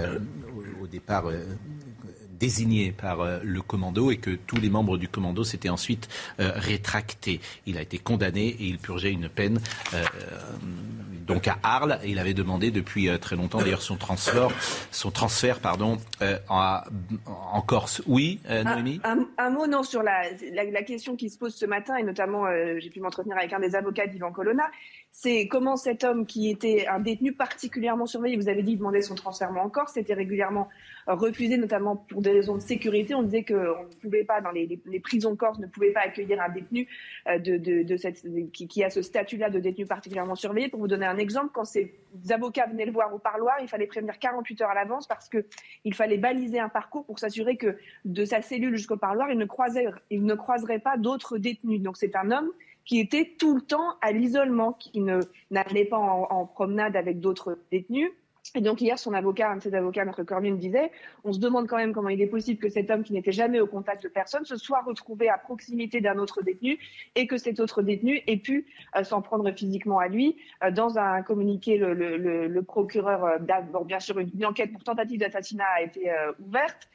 au 0.82 0.88
départ 0.88 1.26
désigné 2.40 2.92
par 2.92 3.22
euh, 3.22 3.40
le 3.44 3.62
commando 3.62 4.12
et 4.12 4.18
que 4.18 4.32
tous 4.32 4.58
les 4.58 4.70
membres 4.70 4.98
du 4.98 5.08
commando 5.08 5.44
s'étaient 5.44 5.70
ensuite 5.70 6.10
euh, 6.40 6.52
rétractés. 6.56 7.40
Il 7.66 7.78
a 7.78 7.82
été 7.82 7.98
condamné 7.98 8.48
et 8.48 8.66
il 8.66 8.78
purgeait 8.78 9.12
une 9.12 9.30
peine 9.30 9.60
euh, 9.94 10.04
donc 11.26 11.48
à 11.48 11.58
Arles 11.64 12.00
et 12.04 12.12
il 12.12 12.20
avait 12.20 12.34
demandé 12.34 12.70
depuis 12.72 13.10
très 13.20 13.36
longtemps 13.36 13.58
d'ailleurs 13.58 13.82
son 13.82 13.96
transfert, 13.96 14.50
son 14.92 15.10
transfert 15.10 15.60
pardon, 15.60 15.98
en, 16.50 16.82
en, 17.26 17.62
Corse. 17.62 18.04
Oui, 18.06 18.40
Noémie? 18.48 19.02
un, 19.04 19.50
mot 19.50 19.66
non 19.66 19.82
sur 19.82 20.04
la, 20.04 20.22
la, 20.54 20.84
question 20.84 21.16
qui 21.16 21.32
se 21.32 21.40
pose 21.40 21.56
ce 21.56 21.66
matin 21.66 21.96
et 21.96 22.04
notamment 22.04 22.46
j'ai 22.78 22.92
pu 22.92 23.00
m'entretenir 23.00 23.38
avec 23.38 23.54
un 23.54 23.60
des 23.60 23.76
avocats 23.76 24.06
d'Ivan 24.06 24.32
Colonna 24.32 24.70
c'est 25.18 25.48
comment 25.48 25.78
cet 25.78 26.04
homme 26.04 26.26
qui 26.26 26.50
était 26.50 26.88
un 26.88 27.00
détenu 27.00 27.32
particulièrement 27.32 28.06
surveillé, 28.06 28.36
vous 28.36 28.50
avez 28.50 28.64
dit 28.64 28.76
demander 28.76 29.02
son 29.02 29.16
transfert 29.16 29.50
en 29.50 29.70
Corse, 29.70 29.94
c'était 29.94 30.14
régulièrement 30.14 30.68
refusé, 31.08 31.58
notamment 31.58 31.96
pour 31.96 32.22
des 32.22 32.32
raisons 32.32 32.56
de 32.56 32.62
sécurité. 32.62 33.16
On 33.16 33.24
disait 33.24 33.46
qu'on 33.46 33.54
ne 33.54 33.96
pouvait 34.02 34.26
pas, 34.26 34.42
dans 34.42 34.52
les, 34.52 34.68
prisons 35.02 35.38
corse, 35.38 35.58
ne 35.60 35.68
pouvait 35.68 35.92
pas 35.92 36.02
accueillir 36.02 36.42
un 36.42 36.50
détenu 36.50 36.88
euh, 37.28 37.40
de, 37.40 38.48
qui, 38.48 38.84
a 38.84 38.90
ce 38.90 39.02
statut-là 39.02 39.50
de 39.50 39.60
détenu 39.60 39.86
particulièrement 39.86 40.36
surveillé. 40.36 40.68
Pour 40.68 40.82
vous 40.82 40.88
donner 40.88 41.06
un 41.06 41.18
exemple, 41.18 41.52
quand 41.54 41.66
ces 41.66 41.94
avocats 42.30 42.68
venaient 42.68 42.86
le 42.86 42.92
voir 42.92 43.14
au 43.14 43.20
parloir, 43.20 43.56
il 43.62 43.70
fallait 43.70 43.88
prévenir 43.88 44.20
48 44.20 44.62
heures 44.62 44.70
à 44.70 44.76
l'avance 44.76 45.08
parce 45.08 45.30
qu'il 45.30 45.94
fallait 45.94 46.18
baliser 46.18 46.60
un 46.60 46.70
parcours 46.70 47.06
pour 47.06 47.20
s'assurer 47.20 47.56
que 47.56 47.78
de 48.04 48.26
sa 48.26 48.42
cellule 48.42 48.76
jusqu'au 48.76 48.98
parloir, 48.98 49.30
il 49.32 49.38
ne 49.38 50.36
croiserait 50.36 50.80
pas 50.80 50.98
d'autres 50.98 51.38
détenus. 51.38 51.82
Donc 51.82 51.96
c'est 51.96 52.16
un 52.18 52.32
homme 52.32 52.52
qui 52.86 53.00
était 53.00 53.36
tout 53.38 53.56
le 53.56 53.62
temps 53.62 53.96
à 54.02 54.12
l'isolement, 54.12 54.74
qui 54.74 55.02
n'allait 55.52 55.86
pas 55.86 55.98
en, 55.98 56.46
promenade 56.46 56.96
avec 56.96 57.20
d'autres 57.20 57.58
détenus. 57.72 58.12
Et 58.54 58.62
donc 58.62 58.80
hier, 58.80 59.00
son 59.00 59.14
avocat, 59.14 59.50
un 59.50 59.58
de 59.58 59.64
ses 59.64 59.74
avocats, 59.74 60.06
Maître 60.06 60.22
Cormier, 60.24 60.52
me 60.52 60.58
disait, 60.58 60.92
on 61.24 61.34
se 61.34 61.40
demande 61.40 61.68
quand 61.68 61.78
même 61.78 61.94
comment 61.94 62.10
il 62.10 62.22
est 62.22 62.28
possible 62.28 62.60
que 62.60 62.70
cet 62.70 62.92
homme 62.92 63.04
qui 63.04 63.12
n'était 63.12 63.32
jamais 63.32 63.60
au 63.60 63.66
contact 63.66 64.04
de 64.04 64.08
personne 64.08 64.46
se 64.46 64.56
soit 64.56 64.82
retrouvé 64.84 65.30
à 65.30 65.38
proximité 65.40 66.00
d'un 66.00 66.20
autre 66.20 66.44
détenu 66.44 66.78
et 67.16 67.26
que 67.26 67.38
cet 67.38 67.60
autre 67.60 67.82
détenu 67.82 68.22
ait 68.28 68.38
pu 68.38 68.68
euh, 68.96 69.04
s'en 69.04 69.24
prendre 69.24 69.52
physiquement 69.52 69.98
à 69.98 70.08
lui. 70.08 70.38
Euh, 70.64 70.70
dans 70.70 71.00
un 71.00 71.24
communiqué, 71.24 71.78
le, 71.78 71.96
le, 71.96 72.48
le, 72.48 72.62
procureur, 72.62 73.26
euh, 73.26 73.38
bon, 73.74 73.84
bien 73.84 74.00
sûr, 74.00 74.20
une, 74.20 74.46
enquête 74.46 74.72
pour 74.72 74.84
tentative 74.84 75.20
d'assassinat 75.20 75.66
a 75.78 75.82
été 75.82 76.12
ouverte. 76.46 76.88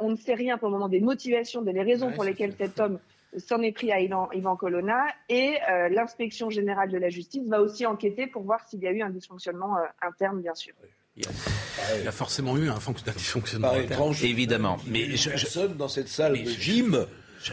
on 0.00 0.10
ne 0.10 0.16
sait 0.16 0.34
rien 0.34 0.58
pour 0.58 0.68
le 0.68 0.72
moment 0.72 0.88
des 0.88 1.00
motivations, 1.00 1.62
des 1.62 1.80
raisons 1.80 2.10
pour 2.10 2.24
lesquelles 2.24 2.54
cet 2.58 2.80
homme 2.80 2.98
s'en 3.36 3.60
est 3.62 3.72
pris 3.72 3.92
à 3.92 4.00
Ivan, 4.00 4.56
Colonna 4.56 5.04
et 5.28 5.56
euh, 5.70 5.88
l'inspection 5.88 6.50
générale 6.50 6.90
de 6.90 6.98
la 6.98 7.08
justice 7.08 7.48
va 7.48 7.60
aussi 7.60 7.86
enquêter 7.86 8.26
pour 8.26 8.42
voir 8.42 8.66
s'il 8.68 8.80
y 8.80 8.86
a 8.86 8.92
eu 8.92 9.02
un 9.02 9.10
dysfonctionnement 9.10 9.76
euh, 9.76 9.82
interne, 10.02 10.40
bien 10.40 10.54
sûr. 10.54 10.74
Il 11.16 11.24
y, 12.04 12.08
a, 12.08 12.12
forcément 12.12 12.58
eu 12.58 12.68
un, 12.68 12.78
dysfonctionnement 13.16 13.70
interne. 13.70 14.14
Évidemment. 14.22 14.76
Mais 14.86 15.16
je, 15.16 15.30
personne 15.30 15.74
dans 15.74 15.88
cette 15.88 16.08
salle 16.08 16.34
de 16.34 16.50
gym 16.50 17.06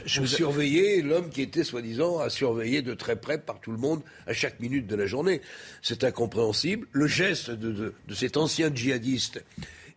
je, 0.06 0.26
surveiller 0.26 1.02
l'homme 1.02 1.30
qui 1.30 1.42
était 1.42 1.64
soi-disant 1.64 2.20
à 2.20 2.30
surveiller 2.30 2.82
de 2.82 2.94
très 2.94 3.16
près 3.16 3.38
par 3.38 3.62
tout 3.62 3.72
le 3.72 3.78
monde 3.78 4.02
à 4.28 4.34
chaque 4.34 4.60
minute 4.60 4.86
de 4.86 4.96
la 4.98 5.06
journée. 5.06 5.42
C'est 5.82 6.04
incompréhensible. 6.04 6.88
Le 6.92 7.08
geste 7.08 7.52
de, 7.52 7.94
de 8.06 8.14
cet 8.14 8.36
ancien 8.36 8.70
djihadiste 8.74 9.42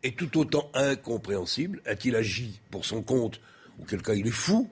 est 0.05 0.17
tout 0.17 0.39
autant 0.39 0.71
incompréhensible. 0.75 1.81
A-t-il 1.87 2.15
agi 2.15 2.61
pour 2.71 2.85
son 2.85 3.03
compte? 3.03 3.41
Auquel 3.81 4.01
cas 4.01 4.15
il 4.15 4.29
est 4.29 4.31
fou 4.31 4.71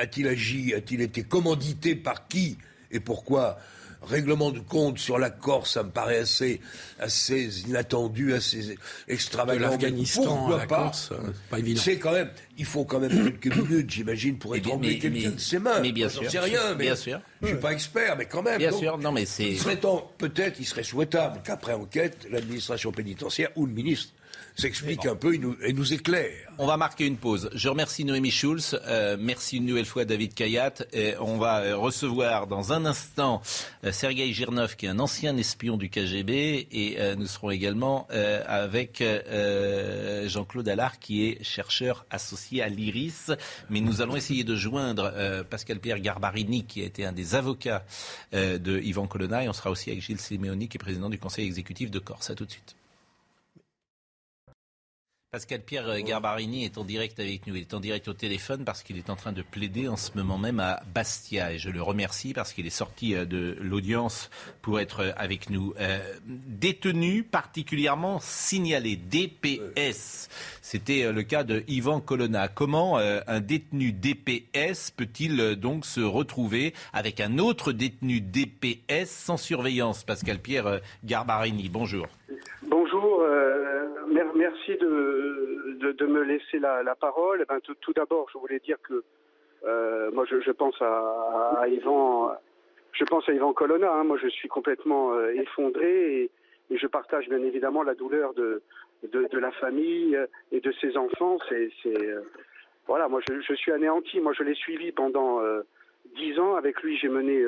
a-t-il 0.00 0.26
agi 0.26 0.74
A-t-il 0.74 1.00
été 1.02 1.22
commandité 1.22 1.94
par 1.94 2.26
qui 2.26 2.56
et 2.90 3.00
pourquoi 3.00 3.58
Règlement 4.02 4.50
de 4.50 4.60
compte 4.60 4.98
sur 4.98 5.18
la 5.18 5.28
Corse, 5.28 5.74
ça 5.74 5.82
me 5.82 5.90
paraît 5.90 6.20
assez, 6.20 6.62
assez 6.98 7.68
inattendu, 7.68 8.32
assez 8.32 8.78
extravagant. 9.08 9.60
L'Afghanistan, 9.60 10.48
la 10.48 10.66
pas 10.66 10.84
Corse, 10.84 11.10
euh, 11.12 11.32
pas 11.50 11.58
évident. 11.58 11.82
C'est 11.84 11.98
quand 11.98 12.12
même, 12.12 12.30
il 12.56 12.64
faut 12.64 12.86
quand 12.86 12.98
même 12.98 13.36
quelques 13.38 13.54
minutes, 13.68 13.90
j'imagine, 13.90 14.38
pour 14.38 14.56
étrangler 14.56 14.98
quelqu'un 14.98 15.32
de 15.32 15.38
ses 15.38 15.58
mains. 15.58 15.80
Mais 15.80 15.92
bien 15.92 16.08
sûr. 16.08 16.22
Je 16.22 16.30
sais 16.30 16.38
rien, 16.38 16.74
mais 16.78 16.84
bien 16.84 16.96
sûr. 16.96 17.20
Je 17.42 17.48
suis 17.48 17.56
pas 17.56 17.72
expert, 17.72 18.16
mais 18.16 18.24
quand 18.24 18.42
même. 18.42 18.56
Bien 18.56 18.72
sûr, 18.72 18.96
non 18.96 19.12
mais 19.12 19.26
c'est. 19.26 19.54
serait 19.56 19.78
peut-être, 20.16 20.58
il 20.58 20.64
serait 20.64 20.82
souhaitable 20.82 21.42
qu'après 21.44 21.74
enquête, 21.74 22.26
l'administration 22.30 22.92
pénitentiaire 22.92 23.50
ou 23.54 23.66
le 23.66 23.72
ministre 23.72 24.14
s'explique 24.56 25.06
un 25.06 25.16
peu 25.16 25.34
et 25.34 25.38
nous, 25.38 25.56
et 25.62 25.72
nous, 25.72 25.92
éclaire. 25.92 26.50
On 26.58 26.66
va 26.66 26.76
marquer 26.76 27.06
une 27.06 27.16
pause. 27.16 27.50
Je 27.54 27.68
remercie 27.68 28.04
Noémie 28.04 28.30
Schulz. 28.30 28.78
Euh, 28.86 29.16
merci 29.18 29.56
une 29.56 29.66
nouvelle 29.66 29.86
fois 29.86 30.04
David 30.04 30.34
Kayat. 30.34 30.74
Et 30.92 31.14
on 31.18 31.38
va 31.38 31.60
euh, 31.60 31.76
recevoir 31.76 32.46
dans 32.46 32.72
un 32.72 32.84
instant 32.84 33.40
euh, 33.84 33.92
Sergei 33.92 34.32
Girnov, 34.32 34.76
qui 34.76 34.86
est 34.86 34.90
un 34.90 34.98
ancien 34.98 35.36
espion 35.36 35.76
du 35.76 35.88
KGB. 35.88 36.68
Et 36.72 36.98
nous 37.16 37.26
serons 37.26 37.50
également 37.50 38.06
avec 38.10 39.02
Jean-Claude 40.26 40.68
Allard, 40.68 40.98
qui 40.98 41.26
est 41.26 41.42
chercheur 41.42 42.04
associé 42.10 42.62
à 42.62 42.68
l'IRIS. 42.68 43.32
Mais 43.70 43.80
nous 43.80 44.02
allons 44.02 44.16
essayer 44.16 44.44
de 44.44 44.54
joindre 44.54 45.12
Pascal-Pierre 45.48 46.00
Garbarini, 46.00 46.64
qui 46.64 46.82
a 46.82 46.84
été 46.84 47.04
un 47.04 47.12
des 47.12 47.34
avocats 47.34 47.84
de 48.32 48.80
Yvan 48.80 49.06
Colonna. 49.06 49.44
Et 49.44 49.48
on 49.48 49.52
sera 49.52 49.70
aussi 49.70 49.90
avec 49.90 50.02
Gilles 50.02 50.20
Simeoni, 50.20 50.68
qui 50.68 50.76
est 50.76 50.78
président 50.78 51.08
du 51.08 51.18
conseil 51.18 51.46
exécutif 51.46 51.90
de 51.90 51.98
Corse. 51.98 52.30
À 52.30 52.34
tout 52.34 52.44
de 52.44 52.50
suite. 52.50 52.76
Pascal 55.32 55.60
Pierre 55.60 56.02
Garbarini 56.02 56.64
est 56.64 56.76
en 56.76 56.82
direct 56.82 57.20
avec 57.20 57.46
nous. 57.46 57.54
Il 57.54 57.60
est 57.60 57.72
en 57.72 57.78
direct 57.78 58.08
au 58.08 58.12
téléphone 58.14 58.64
parce 58.64 58.82
qu'il 58.82 58.98
est 58.98 59.10
en 59.10 59.14
train 59.14 59.30
de 59.30 59.42
plaider 59.42 59.86
en 59.86 59.94
ce 59.94 60.10
moment 60.16 60.38
même 60.38 60.58
à 60.58 60.80
Bastia. 60.92 61.52
Et 61.52 61.58
je 61.58 61.70
le 61.70 61.80
remercie 61.80 62.34
parce 62.34 62.52
qu'il 62.52 62.66
est 62.66 62.70
sorti 62.70 63.14
euh, 63.14 63.24
de 63.24 63.56
l'audience 63.60 64.28
pour 64.60 64.80
être 64.80 65.04
euh, 65.04 65.12
avec 65.16 65.48
nous. 65.48 65.72
Euh, 65.78 66.00
détenu 66.26 67.22
particulièrement 67.22 68.18
signalé, 68.20 68.96
DPS. 68.96 70.28
C'était 70.62 71.12
le 71.12 71.22
cas 71.22 71.44
de 71.44 71.62
Yvan 71.68 72.00
Colonna. 72.00 72.48
Comment 72.48 72.98
un 72.98 73.40
détenu 73.40 73.92
DPS 73.92 74.90
peut-il 74.90 75.54
donc 75.54 75.86
se 75.86 76.00
retrouver 76.00 76.74
avec 76.92 77.20
un 77.20 77.38
autre 77.38 77.70
détenu 77.72 78.20
DPS 78.20 79.08
sans 79.08 79.36
surveillance? 79.36 80.02
Pascal 80.02 80.38
Pierre 80.38 80.80
Garbarini, 81.04 81.68
bonjour. 81.68 82.08
Bonjour 82.62 83.22
merci 84.40 84.76
de, 84.78 86.06
me 86.06 86.22
laisser 86.22 86.58
la, 86.58 86.94
parole. 86.94 87.40
Eh 87.42 87.44
ben, 87.44 87.60
tout, 87.60 87.92
d'abord, 87.94 88.26
je 88.32 88.38
voulais 88.38 88.58
dire 88.58 88.78
que 88.82 89.04
euh, 89.64 90.10
moi, 90.12 90.24
je, 90.24 90.50
pense 90.50 90.80
à, 90.80 91.60
à, 91.60 91.68
Yvan, 91.68 92.34
Colonna. 93.54 93.92
Hein. 93.92 94.04
Moi, 94.04 94.18
je 94.20 94.28
suis 94.28 94.48
complètement 94.48 95.12
euh, 95.12 95.32
effondré 95.34 96.22
et, 96.22 96.30
je 96.70 96.86
partage 96.86 97.28
bien 97.28 97.42
évidemment 97.42 97.82
la 97.82 97.94
douleur 97.94 98.32
de, 98.32 98.62
la 99.32 99.50
famille 99.52 100.16
et 100.52 100.60
de 100.60 100.72
ses 100.80 100.96
enfants. 100.96 101.36
Euh, 101.52 102.20
voilà, 102.86 103.08
moi, 103.08 103.20
je, 103.28 103.40
je, 103.40 103.54
suis 103.54 103.72
anéanti. 103.72 104.20
Moi, 104.20 104.32
je 104.32 104.44
l'ai 104.44 104.54
suivi 104.54 104.92
pendant 104.92 105.40
dix 106.16 106.38
ans. 106.38 106.54
Avec 106.54 106.80
lui, 106.82 106.96
j'ai 106.96 107.08
mené 107.08 107.44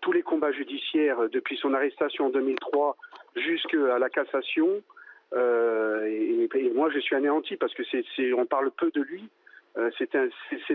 tous 0.00 0.12
les 0.12 0.22
combats 0.22 0.52
judiciaires 0.52 1.28
depuis 1.28 1.58
son 1.58 1.74
arrestation 1.74 2.26
en 2.26 2.30
2003 2.30 2.96
jusqu'à 3.36 3.98
la 3.98 4.08
cassation. 4.08 4.82
Euh, 5.34 6.48
et, 6.54 6.70
moi, 6.74 6.90
je 6.90 6.98
suis 6.98 7.16
anéanti 7.16 7.56
parce 7.56 7.74
que 7.74 7.82
c'est, 7.84 8.32
on 8.32 8.46
parle 8.46 8.70
peu 8.70 8.90
de 8.90 9.02
lui. 9.02 9.24
Euh, 9.78 9.90
c'est 9.98 10.14
un, 10.14 10.28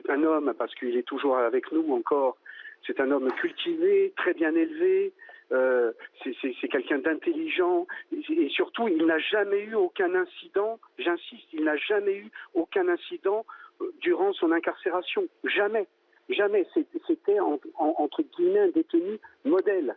un 0.10 0.24
homme 0.24 0.54
parce 0.58 0.74
qu'il 0.76 0.98
est 0.98 1.08
toujours 1.08 1.38
avec 1.38 1.72
nous 1.72 1.94
encore. 1.94 2.38
C'est 2.86 3.00
un 3.00 3.12
homme 3.12 3.32
cultivé, 3.34 4.14
très 4.18 4.34
bien 4.34 4.56
élevé. 4.56 5.14
Euh, 5.54 5.94
c'est, 6.24 6.68
quelqu'un 6.68 6.98
d'intelligent 6.98 7.88
et, 8.12 8.50
surtout, 8.50 8.90
il 8.90 9.06
n'a 9.06 9.20
jamais 9.20 9.62
eu 9.62 9.76
aucun 9.76 10.14
incident. 10.16 10.80
J'insiste, 10.98 11.48
il 11.54 11.64
n'a 11.64 11.78
jamais 11.78 12.16
eu 12.16 12.32
aucun 12.54 12.88
incident 12.90 13.46
durant 14.02 14.34
son 14.34 14.52
incarcération. 14.52 15.26
Jamais, 15.44 15.88
jamais. 16.30 16.68
C'était 17.08 17.40
entre 17.40 18.24
guillemets 18.36 18.60
un 18.60 18.70
détenu 18.70 19.20
modèle. 19.46 19.96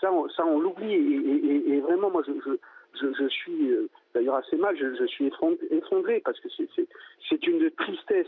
Ça, 0.00 0.12
on, 0.12 0.28
ça, 0.28 0.46
on 0.46 0.60
l'oublie. 0.60 0.94
Et, 0.94 1.72
et, 1.74 1.80
vraiment, 1.80 2.10
moi, 2.10 2.22
je, 2.26 2.32
je 2.44 2.52
je, 2.94 3.28
suis 3.28 3.70
euh, 3.70 3.88
d'ailleurs 4.14 4.36
assez 4.36 4.56
mal, 4.56 4.76
je, 4.76 5.06
suis 5.06 5.30
effondré 5.70 6.20
parce 6.24 6.38
que 6.40 6.48
c'est 7.28 7.46
une 7.46 7.70
tristesse 7.72 8.26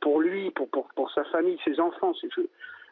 pour 0.00 0.20
lui, 0.20 0.50
pour, 0.50 1.10
sa 1.14 1.24
famille, 1.24 1.58
ses 1.64 1.78
enfants. 1.80 2.12
Je, 2.22 2.40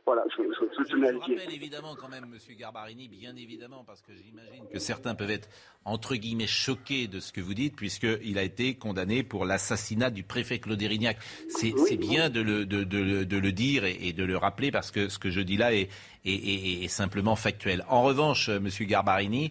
voilà, 0.09 0.25
je, 0.35 0.43
je, 0.43 0.89
je, 0.89 1.19
rappelle 1.19 1.53
évidemment 1.53 1.95
quand 1.95 2.09
même, 2.09 2.25
Monsieur 2.31 2.55
Garbarini, 2.55 3.09
bien 3.09 3.37
évidemment, 3.37 3.85
parce 3.87 4.01
que 4.01 4.13
j'imagine 4.15 4.65
que 4.73 4.79
certains 4.79 5.15
peuvent 5.15 5.31
être 5.31 5.51
entre 5.85 6.17
guillemets 6.17 6.47
choqués 6.47 7.09
de 7.09 7.21
ce 7.21 7.31
que 7.31 7.43
vous 7.43 7.53
dites, 7.53 7.77
puisqu'il 7.77 8.39
a 8.39 8.43
été 8.43 8.75
condamné 8.75 9.23
pour 9.23 9.45
l'assassinat 9.45 10.09
du 10.09 10.23
préfet 10.23 10.61
Claude 10.61 10.81
Erignac. 10.81 11.19
C'est 11.49 11.99
bien 11.99 12.31
de 12.31 12.41
le, 12.41 12.65
de, 12.65 12.85
de, 12.85 13.25
de 13.25 13.37
le, 13.37 13.53
dire 13.53 13.85
et, 13.85 14.15
de 14.15 14.25
le 14.25 14.39
rappeler, 14.39 14.71
parce 14.71 14.91
que 14.91 15.11
ce 15.11 15.19
que 15.19 15.29
je 15.29 15.43
dis 15.43 15.59
là 15.59 15.75
est, 15.75 15.91
est, 16.25 16.89
simplement 16.89 17.37
factuelle. 17.37 17.85
En 17.91 18.03
revanche, 18.03 18.49
Monsieur 18.49 18.87
Garbarini, 18.87 19.51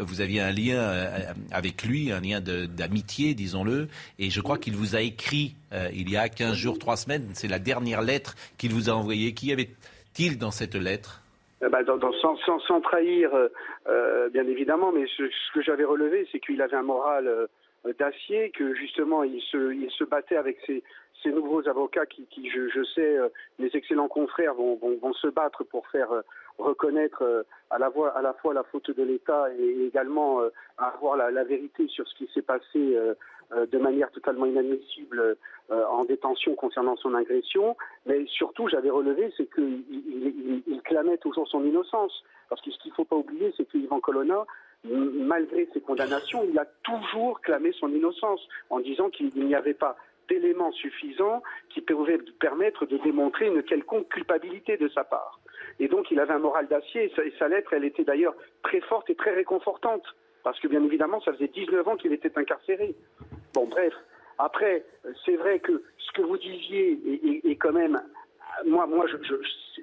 vous 0.00 0.20
aviez 0.20 0.40
un 0.40 0.50
lien 0.50 1.12
avec 1.52 1.84
lui, 1.84 2.10
un 2.10 2.20
lien 2.20 2.40
d'amitié, 2.40 3.34
disons-le, 3.34 3.88
et 4.18 4.30
je 4.30 4.40
crois 4.40 4.58
qu'il 4.58 4.74
vous 4.74 4.96
a 4.96 5.00
écrit 5.00 5.54
il 5.94 6.10
y 6.10 6.16
a 6.16 6.28
15 6.28 6.54
jours, 6.54 6.78
3 6.78 6.96
semaines, 6.96 7.30
c'est 7.34 7.48
la 7.48 7.60
dernière 7.60 8.02
lettre 8.02 8.34
qu'il 8.58 8.72
vous 8.72 8.90
a 8.90 8.94
envoyée. 8.94 9.32
Qui 9.32 9.52
avait-il 10.14 10.38
dans 10.38 10.50
cette 10.50 10.74
lettre 10.74 11.22
bah, 11.70 11.78
sans, 12.20 12.80
trahir, 12.80 13.30
bien 14.32 14.46
évidemment, 14.48 14.90
mais 14.92 15.06
ce, 15.16 15.22
que 15.54 15.62
j'avais 15.62 15.84
relevé, 15.84 16.28
c'est 16.32 16.40
qu'il 16.40 16.60
avait 16.60 16.76
un 16.76 16.82
moral 16.82 17.48
d'acier, 18.00 18.50
que 18.50 18.74
justement 18.74 19.22
il 19.22 19.40
se, 19.42 19.72
il 19.72 19.88
battait 20.10 20.36
avec 20.36 20.58
ses, 20.66 20.82
ces 21.22 21.30
nouveaux 21.30 21.66
avocats 21.68 22.06
qui, 22.06 22.26
je, 22.50 22.84
sais, 22.94 23.16
euh, 23.16 23.28
mes 23.58 23.70
excellents 23.74 24.08
confrères 24.08 24.54
vont, 24.54 24.78
se 25.14 25.28
battre 25.28 25.64
pour 25.64 25.86
faire 25.88 26.10
euh, 26.12 26.22
reconnaître 26.58 27.22
euh, 27.22 27.42
à, 27.70 27.78
la 27.78 27.90
fois, 27.90 28.54
la 28.54 28.62
faute 28.64 28.90
de 28.90 29.02
l'État 29.02 29.46
et 29.58 29.86
également 29.86 30.40
avoir 30.78 31.16
la, 31.16 31.44
vérité 31.44 31.86
sur 31.88 32.06
ce 32.06 32.14
qui 32.14 32.28
s'est 32.32 32.42
passé 32.42 32.98
de 33.70 33.78
manière 33.78 34.10
totalement 34.10 34.46
inadmissible 34.46 35.36
en 35.70 36.04
détention 36.04 36.54
concernant 36.54 36.96
son 36.96 37.14
agression. 37.14 37.76
Mais 38.06 38.24
surtout, 38.26 38.68
j'avais 38.68 38.90
relevé, 38.90 39.32
c'est 39.36 39.52
qu'il 39.52 39.82
il, 39.90 40.62
il, 40.66 40.82
clamait 40.82 41.18
toujours 41.18 41.48
son 41.48 41.64
innocence. 41.64 42.24
Parce 42.48 42.60
que 42.62 42.70
ce 42.70 42.78
qu'il 42.78 42.90
ne 42.90 42.96
faut 42.96 43.04
pas 43.04 43.16
oublier, 43.16 43.52
c'est 43.56 43.64
qu'Yvan 43.64 44.00
Colonna, 44.00 44.44
malgré 44.84 45.68
ses 45.72 45.80
condamnations, 45.80 46.44
il 46.48 46.58
a 46.58 46.66
toujours 46.82 47.40
clamé 47.40 47.72
son 47.72 47.88
innocence 47.88 48.40
en 48.70 48.80
disant 48.80 49.10
qu'il 49.10 49.30
n'y 49.34 49.54
avait 49.54 49.74
pas 49.74 49.96
d'éléments 50.28 50.72
suffisants 50.72 51.42
qui 51.70 51.80
pouvaient 51.80 52.18
permettre 52.40 52.86
de 52.86 52.96
démontrer 52.98 53.46
une 53.46 53.62
quelconque 53.62 54.08
culpabilité 54.08 54.76
de 54.76 54.88
sa 54.88 55.04
part. 55.04 55.40
Et 55.78 55.88
donc 55.88 56.10
il 56.10 56.20
avait 56.20 56.34
un 56.34 56.38
moral 56.38 56.68
d'acier 56.68 57.12
et 57.24 57.32
sa, 57.38 57.48
lettre, 57.48 57.72
elle 57.72 57.84
était 57.84 58.04
d'ailleurs 58.04 58.34
très 58.62 58.80
forte 58.80 59.08
et 59.10 59.14
très 59.14 59.34
réconfortante. 59.34 60.04
Parce 60.42 60.58
que 60.58 60.68
bien 60.68 60.82
évidemment, 60.82 61.20
ça 61.20 61.32
faisait 61.32 61.48
19 61.48 61.86
ans 61.86 61.96
qu'il 61.96 62.12
était 62.12 62.36
incarcéré. 62.36 62.94
Bon, 63.54 63.66
bref. 63.66 63.92
Après, 64.38 64.84
c'est 65.24 65.36
vrai 65.36 65.60
que 65.60 65.82
ce 65.98 66.12
que 66.12 66.22
vous 66.22 66.38
disiez 66.38 66.98
est, 67.44 67.56
quand 67.56 67.72
même, 67.72 68.02
moi, 68.64 68.86
moi, 68.86 69.06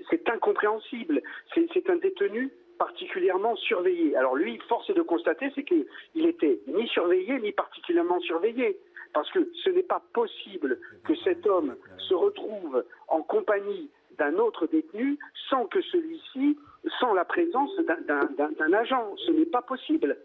c'est 0.09 0.29
incompréhensible. 0.29 1.21
C'est 1.53 1.89
un 1.89 1.97
détenu 1.97 2.51
particulièrement 2.77 3.55
surveillé. 3.57 4.15
Alors 4.15 4.35
lui, 4.35 4.57
force 4.67 4.89
est 4.89 4.93
de 4.93 5.01
constater, 5.01 5.51
c'est 5.53 5.63
qu'il 5.63 5.85
était 6.15 6.59
ni 6.67 6.87
surveillé 6.87 7.39
ni 7.39 7.51
particulièrement 7.51 8.19
surveillé. 8.21 8.79
Parce 9.13 9.29
que 9.31 9.49
ce 9.63 9.69
n'est 9.69 9.83
pas 9.83 10.03
possible 10.13 10.79
que 11.03 11.15
cet 11.23 11.45
homme 11.47 11.75
se 11.97 12.13
retrouve 12.13 12.83
en 13.07 13.21
compagnie 13.21 13.89
d'un 14.17 14.37
autre 14.37 14.67
détenu 14.67 15.17
sans 15.49 15.65
que 15.65 15.81
celui-ci, 15.81 16.57
sans 16.99 17.13
la 17.13 17.25
présence 17.25 17.71
d'un 17.77 18.73
agent. 18.73 19.15
Ce 19.25 19.31
n'est 19.31 19.45
pas 19.45 19.61
possible. 19.61 20.17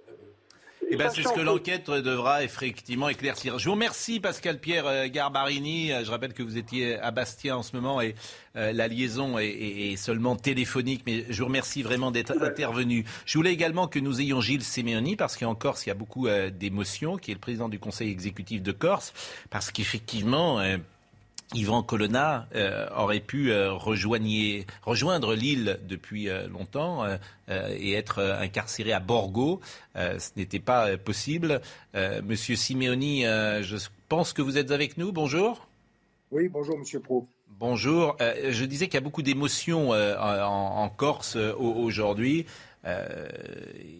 Eh 0.91 0.97
ben, 0.97 1.11
c'est 1.11 1.23
ce 1.23 1.33
que 1.33 1.41
l'enquête 1.41 1.91
devra 1.91 2.45
effectivement 2.45 3.09
éclaircir. 3.09 3.59
Je 3.59 3.65
vous 3.65 3.73
remercie 3.73 4.21
Pascal 4.21 4.59
Pierre 4.59 4.87
euh, 4.87 5.09
Garbarini. 5.09 5.93
Euh, 5.93 6.05
je 6.05 6.11
rappelle 6.11 6.35
que 6.35 6.43
vous 6.43 6.59
étiez 6.59 6.99
à 6.99 7.11
Bastia 7.11 7.57
en 7.57 7.63
ce 7.63 7.75
moment 7.75 8.01
et 8.01 8.15
euh, 8.57 8.73
la 8.73 8.87
liaison 8.87 9.39
est, 9.39 9.97
seulement 9.97 10.37
téléphonique, 10.37 11.03
mais 11.07 11.25
je 11.31 11.41
vous 11.41 11.47
remercie 11.47 11.83
vraiment 11.83 12.11
d'être 12.11 12.41
intervenu. 12.43 13.05
Je 13.27 13.39
voulais 13.39 13.53
également 13.53 13.89
que 13.89 13.99
nous 13.99 14.21
ayons 14.21 14.41
Gilles 14.41 14.63
Séméoni, 14.63 15.17
parce 15.17 15.37
qu'en 15.37 15.55
Corse, 15.55 15.87
il 15.87 15.89
y 15.89 15.93
a 15.93 15.97
beaucoup 15.97 16.29
d'émotions, 16.53 17.17
qui 17.17 17.31
est 17.31 17.35
le 17.35 17.41
président 17.41 17.69
du 17.69 17.79
Conseil 17.79 18.11
exécutif 18.11 18.63
de 18.63 18.73
Corse, 18.73 19.13
parce 19.51 19.71
qu'effectivement, 19.71 20.61
Yvan 21.53 21.83
Colonna 21.83 22.49
euh, 22.55 22.89
aurait 22.97 23.21
pu 23.21 23.53
euh, 23.53 23.73
rejoindre 23.73 25.35
l'île 25.35 25.79
depuis 25.87 26.29
euh, 26.29 26.49
longtemps 26.49 27.05
et 27.49 27.93
être 27.93 28.23
incarcéré 28.41 28.93
à 28.93 29.01
Borgo. 29.01 29.61
ce 29.95 30.31
n'était 30.37 30.61
pas 30.61 30.97
possible. 30.97 31.61
Monsieur 31.95 32.57
Simeoni, 32.57 33.23
je 33.25 33.77
pense 34.09 34.33
que 34.33 34.41
vous 34.41 34.57
êtes 34.57 34.71
avec 34.71 34.97
nous. 34.97 35.13
Bonjour. 35.13 35.69
Oui, 36.31 36.49
bonjour, 36.49 36.79
Monsieur 36.79 37.01
Pro. 37.01 37.29
Bonjour. 37.61 38.17
je 38.19 38.65
disais 38.65 38.87
qu'il 38.87 38.95
y 38.95 38.99
a 38.99 39.03
beaucoup 39.03 39.23
d'émotions 39.23 39.91
en, 39.91 40.89
Corse 40.89 41.37
aujourd'hui. 41.37 42.47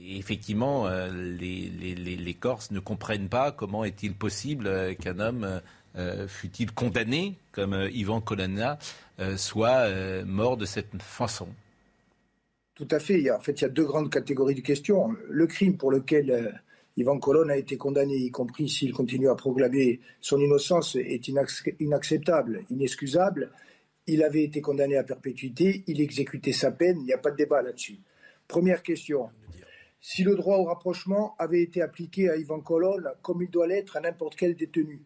effectivement, 0.09 0.89
les, 0.89 1.69
les, 1.69 2.35
Corses 2.35 2.71
ne 2.71 2.81
comprennent 2.81 3.29
pas 3.29 3.53
comment 3.53 3.85
est-il 3.85 4.15
possible 4.15 4.97
qu'un 4.97 5.19
homme 5.19 5.61
euh, 5.97 6.27
fut-il 6.27 6.73
condamné, 6.73 7.35
comme 7.53 7.73
euh, 7.73 7.91
Ivan 7.91 8.21
Colonna, 8.21 8.79
euh, 9.21 9.37
soit 9.37 9.89
mort 10.25 10.57
de 10.57 10.65
cette 10.65 11.01
façon 11.01 11.49
Tout 12.75 12.89
à 12.91 12.99
fait. 12.99 13.31
En 13.31 13.41
fait, 13.41 13.61
il 13.61 13.63
y 13.63 13.65
a 13.67 13.71
deux 13.71 13.85
grandes 13.85 14.11
catégories 14.11 14.57
de 14.57 14.61
questions. 14.61 15.15
Le 15.29 15.47
crime 15.47 15.77
pour 15.77 15.93
lequel 15.93 16.61
Ivan 16.97 17.19
Colonna 17.19 17.55
a 17.55 17.57
été 17.57 17.77
condamné, 17.77 18.17
y 18.17 18.31
compris 18.31 18.69
s'il 18.69 18.93
continue 18.93 19.29
à 19.29 19.37
proclamer 19.37 20.01
son 20.21 20.41
innocence, 20.41 20.97
est 20.97 21.29
inacceptable, 21.29 22.65
inexcusable. 22.71 23.53
Il 24.07 24.23
avait 24.25 24.43
été 24.43 24.61
condamné 24.61 24.97
à 24.97 25.05
perpétuité, 25.05 25.85
il 25.87 26.01
exécutait 26.01 26.53
sa 26.53 26.73
peine, 26.73 26.99
il 27.01 27.05
n'y 27.05 27.13
a 27.13 27.19
pas 27.19 27.31
de 27.31 27.37
débat 27.37 27.63
là-dessus. 27.63 27.99
Première 28.49 28.83
question. 28.83 29.31
Si 30.01 30.23
le 30.25 30.35
droit 30.35 30.59
au 30.59 30.65
rapprochement 30.65 31.35
avait 31.39 31.63
été 31.63 31.81
appliqué 31.81 32.29
à 32.29 32.37
Ivan 32.37 32.61
Colonna 32.61 33.15
comme 33.23 33.43
il 33.43 33.51
doit 33.51 33.67
l'être 33.67 33.97
à 33.97 34.01
n'importe 34.01 34.37
quel 34.37 34.55
détenu, 34.55 35.01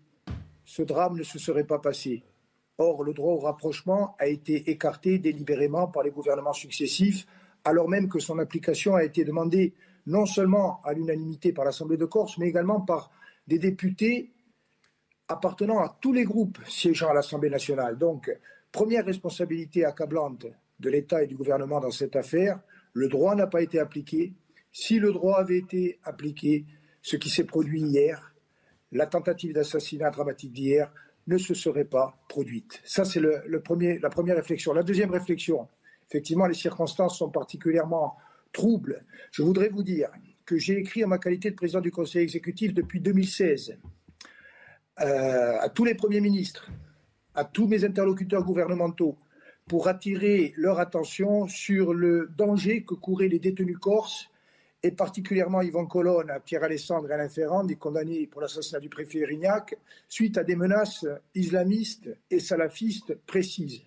ce 0.68 0.82
drame 0.82 1.16
ne 1.16 1.22
se 1.22 1.38
serait 1.38 1.64
pas 1.64 1.78
passé. 1.78 2.22
Or, 2.76 3.02
le 3.02 3.14
droit 3.14 3.32
au 3.32 3.38
rapprochement 3.38 4.14
a 4.18 4.26
été 4.26 4.70
écarté 4.70 5.18
délibérément 5.18 5.88
par 5.88 6.02
les 6.02 6.10
gouvernements 6.10 6.52
successifs, 6.52 7.26
alors 7.64 7.88
même 7.88 8.06
que 8.06 8.18
son 8.18 8.38
application 8.38 8.94
a 8.94 9.02
été 9.02 9.24
demandée 9.24 9.72
non 10.06 10.26
seulement 10.26 10.82
à 10.84 10.92
l'unanimité 10.92 11.54
par 11.54 11.64
l'Assemblée 11.64 11.96
de 11.96 12.04
Corse, 12.04 12.36
mais 12.36 12.48
également 12.48 12.82
par 12.82 13.10
des 13.46 13.58
députés 13.58 14.30
appartenant 15.28 15.78
à 15.78 15.96
tous 16.02 16.12
les 16.12 16.24
groupes 16.24 16.58
siégeant 16.68 17.08
à 17.08 17.14
l'Assemblée 17.14 17.48
nationale. 17.48 17.96
Donc, 17.96 18.30
première 18.70 19.06
responsabilité 19.06 19.86
accablante 19.86 20.44
de 20.78 20.90
l'État 20.90 21.22
et 21.22 21.26
du 21.26 21.34
gouvernement 21.34 21.80
dans 21.80 21.90
cette 21.90 22.14
affaire, 22.14 22.60
le 22.92 23.08
droit 23.08 23.34
n'a 23.34 23.46
pas 23.46 23.62
été 23.62 23.80
appliqué. 23.80 24.34
Si 24.70 24.98
le 24.98 25.12
droit 25.12 25.38
avait 25.38 25.58
été 25.58 25.98
appliqué, 26.04 26.66
ce 27.00 27.16
qui 27.16 27.30
s'est 27.30 27.44
produit 27.44 27.80
hier, 27.80 28.27
la 28.92 29.06
tentative 29.06 29.52
d'assassinat 29.52 30.10
dramatique 30.10 30.52
d'hier 30.52 30.92
ne 31.26 31.36
se 31.36 31.54
serait 31.54 31.84
pas 31.84 32.18
produite. 32.28 32.80
Ça, 32.84 33.04
c'est 33.04 33.20
la 33.20 33.60
première 33.60 34.36
réflexion. 34.36 34.72
La 34.72 34.82
deuxième 34.82 35.10
réflexion, 35.10 35.68
effectivement, 36.08 36.46
les 36.46 36.54
circonstances 36.54 37.18
sont 37.18 37.30
particulièrement 37.30 38.16
troubles. 38.52 39.04
Je 39.30 39.42
voudrais 39.42 39.68
vous 39.68 39.82
dire 39.82 40.10
que 40.46 40.56
j'ai 40.56 40.78
écrit 40.78 41.04
en 41.04 41.08
ma 41.08 41.18
qualité 41.18 41.50
de 41.50 41.54
président 41.54 41.82
du 41.82 41.90
Conseil 41.90 42.22
exécutif 42.22 42.72
depuis 42.72 43.00
2016 43.00 43.76
euh, 45.00 45.58
à 45.60 45.68
tous 45.68 45.84
les 45.84 45.94
premiers 45.94 46.22
ministres, 46.22 46.70
à 47.34 47.44
tous 47.44 47.68
mes 47.68 47.84
interlocuteurs 47.84 48.42
gouvernementaux, 48.42 49.18
pour 49.68 49.86
attirer 49.86 50.54
leur 50.56 50.80
attention 50.80 51.46
sur 51.46 51.92
le 51.92 52.32
danger 52.36 52.84
que 52.84 52.94
couraient 52.94 53.28
les 53.28 53.38
détenus 53.38 53.76
corses 53.78 54.30
et 54.82 54.92
particulièrement 54.92 55.60
Yvan 55.60 55.86
Colonne, 55.86 56.32
Pierre 56.44 56.64
Alessandre 56.64 57.10
et 57.10 57.14
Alain 57.14 57.28
Ferrand, 57.28 57.64
des 57.64 57.76
condamnés 57.76 58.26
pour 58.26 58.40
l'assassinat 58.40 58.80
du 58.80 58.88
préfet 58.88 59.24
Rignac, 59.24 59.76
suite 60.08 60.38
à 60.38 60.44
des 60.44 60.56
menaces 60.56 61.06
islamistes 61.34 62.08
et 62.30 62.38
salafistes 62.38 63.14
précises. 63.26 63.82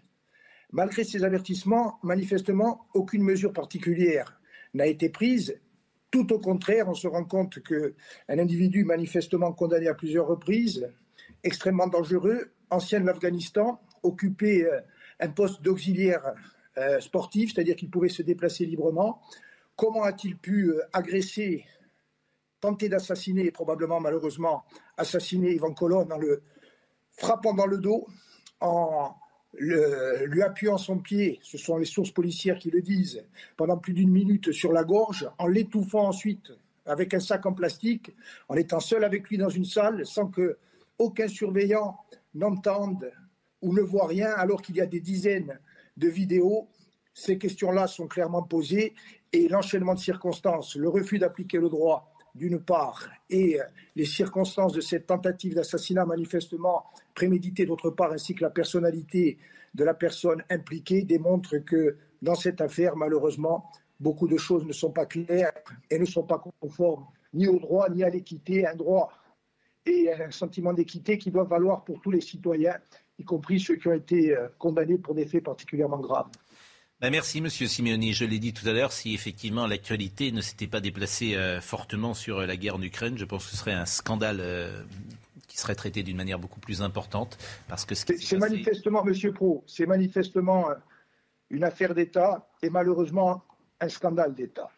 Malgré 0.71 1.03
ces 1.03 1.23
avertissements, 1.23 1.99
manifestement, 2.03 2.87
aucune 2.93 3.23
mesure 3.23 3.53
particulière 3.53 4.39
n'a 4.73 4.87
été 4.87 5.09
prise. 5.09 5.59
Tout 6.11 6.31
au 6.33 6.39
contraire, 6.39 6.87
on 6.87 6.93
se 6.93 7.07
rend 7.07 7.25
compte 7.25 7.61
qu'un 7.61 8.39
individu 8.39 8.83
manifestement 8.83 9.53
condamné 9.53 9.87
à 9.87 9.93
plusieurs 9.93 10.27
reprises, 10.27 10.89
extrêmement 11.43 11.87
dangereux, 11.87 12.51
ancien 12.69 12.99
de 12.99 13.05
l'Afghanistan, 13.05 13.81
occupait 14.03 14.63
euh, 14.63 14.79
un 15.19 15.29
poste 15.29 15.61
d'auxiliaire 15.61 16.33
euh, 16.77 16.99
sportif, 16.99 17.53
c'est-à-dire 17.53 17.75
qu'il 17.75 17.89
pouvait 17.89 18.09
se 18.09 18.21
déplacer 18.21 18.65
librement, 18.65 19.21
Comment 19.81 20.03
a-t-il 20.03 20.37
pu 20.37 20.69
euh, 20.69 20.83
agresser, 20.93 21.65
tenter 22.59 22.87
d'assassiner 22.87 23.49
probablement 23.49 23.99
malheureusement 23.99 24.63
assassiner 24.95 25.55
Ivan 25.55 25.73
Colonne 25.73 26.13
en 26.13 26.19
le 26.19 26.43
frappant 27.09 27.55
dans 27.55 27.65
le 27.65 27.79
dos, 27.79 28.05
en 28.59 29.15
lui 29.53 30.43
appuyant 30.43 30.77
son 30.77 30.99
pied, 30.99 31.39
ce 31.41 31.57
sont 31.57 31.77
les 31.77 31.85
sources 31.85 32.11
policières 32.11 32.59
qui 32.59 32.69
le 32.69 32.83
disent, 32.83 33.25
pendant 33.57 33.79
plus 33.79 33.93
d'une 33.93 34.11
minute 34.11 34.51
sur 34.51 34.71
la 34.71 34.83
gorge, 34.83 35.27
en 35.39 35.47
l'étouffant 35.47 36.09
ensuite 36.09 36.51
avec 36.85 37.15
un 37.15 37.19
sac 37.19 37.43
en 37.47 37.53
plastique, 37.53 38.15
en 38.49 38.55
étant 38.57 38.81
seul 38.81 39.03
avec 39.03 39.29
lui 39.29 39.39
dans 39.39 39.49
une 39.49 39.65
salle, 39.65 40.05
sans 40.05 40.27
que 40.27 40.59
aucun 40.99 41.27
surveillant 41.27 41.97
n'entende 42.35 43.11
ou 43.63 43.73
ne 43.73 43.81
voit 43.81 44.05
rien, 44.05 44.29
alors 44.29 44.61
qu'il 44.61 44.75
y 44.75 44.81
a 44.81 44.85
des 44.85 44.99
dizaines 44.99 45.59
de 45.97 46.07
vidéos. 46.07 46.69
Ces 47.15 47.39
questions-là 47.39 47.87
sont 47.87 48.07
clairement 48.07 48.43
posées 48.43 48.93
et 49.33 49.47
l'enchaînement 49.47 49.93
de 49.93 49.99
circonstances, 49.99 50.75
le 50.75 50.89
refus 50.89 51.19
d'appliquer 51.19 51.57
le 51.57 51.69
droit 51.69 52.11
d'une 52.33 52.61
part, 52.61 53.09
et 53.29 53.59
les 53.95 54.05
circonstances 54.05 54.73
de 54.73 54.81
cette 54.81 55.07
tentative 55.07 55.55
d'assassinat 55.55 56.05
manifestement 56.05 56.85
préméditée 57.13 57.65
d'autre 57.65 57.89
part, 57.89 58.11
ainsi 58.13 58.35
que 58.35 58.43
la 58.43 58.49
personnalité 58.49 59.37
de 59.73 59.83
la 59.83 59.93
personne 59.93 60.43
impliquée, 60.49 61.03
démontrent 61.03 61.57
que 61.57 61.97
dans 62.21 62.35
cette 62.35 62.61
affaire, 62.61 62.95
malheureusement, 62.95 63.69
beaucoup 63.99 64.27
de 64.27 64.37
choses 64.37 64.65
ne 64.65 64.73
sont 64.73 64.91
pas 64.91 65.05
claires 65.05 65.51
et 65.89 65.99
ne 65.99 66.05
sont 66.05 66.23
pas 66.23 66.43
conformes 66.59 67.05
ni 67.33 67.47
au 67.47 67.59
droit 67.59 67.89
ni 67.89 68.03
à 68.03 68.09
l'équité. 68.09 68.67
Un 68.67 68.75
droit 68.75 69.11
et 69.85 70.11
un 70.13 70.31
sentiment 70.31 70.73
d'équité 70.73 71.17
qui 71.17 71.31
doit 71.31 71.43
valoir 71.43 71.83
pour 71.83 72.01
tous 72.01 72.11
les 72.11 72.21
citoyens, 72.21 72.77
y 73.17 73.23
compris 73.23 73.59
ceux 73.59 73.75
qui 73.75 73.87
ont 73.87 73.93
été 73.93 74.35
euh, 74.35 74.47
condamnés 74.59 74.97
pour 74.97 75.15
des 75.15 75.25
faits 75.25 75.43
particulièrement 75.43 75.99
graves. 75.99 76.29
Ben, 77.01 77.09
merci, 77.09 77.41
Monsieur 77.41 77.67
Simeoni. 77.67 78.13
Je 78.13 78.25
l'ai 78.25 78.37
dit 78.37 78.53
tout 78.53 78.67
à 78.67 78.73
l'heure, 78.73 78.91
si 78.91 79.15
effectivement 79.15 79.65
l'actualité 79.65 80.31
ne 80.31 80.39
s'était 80.39 80.67
pas 80.67 80.81
déplacée 80.81 81.35
euh, 81.35 81.59
fortement 81.59 82.13
sur 82.13 82.39
euh, 82.39 82.45
la 82.45 82.55
guerre 82.55 82.75
en 82.75 82.81
Ukraine, 82.81 83.17
je 83.17 83.25
pense 83.25 83.45
que 83.45 83.51
ce 83.51 83.57
serait 83.57 83.73
un 83.73 83.87
scandale 83.87 84.43
qui 85.47 85.57
serait 85.57 85.75
traité 85.75 86.03
d'une 86.03 86.15
manière 86.15 86.37
beaucoup 86.37 86.59
plus 86.59 86.83
importante. 86.83 87.39
Parce 87.67 87.85
que 87.85 87.95
c'est 87.95 88.37
manifestement, 88.37 89.03
Monsieur 89.03 89.33
Pro, 89.33 89.63
c'est 89.65 89.87
manifestement 89.87 90.69
une 91.49 91.63
affaire 91.63 91.95
d'État 91.95 92.47
et 92.61 92.69
malheureusement 92.69 93.43
un 93.79 93.89
scandale 93.89 94.35
d'État. 94.35 94.69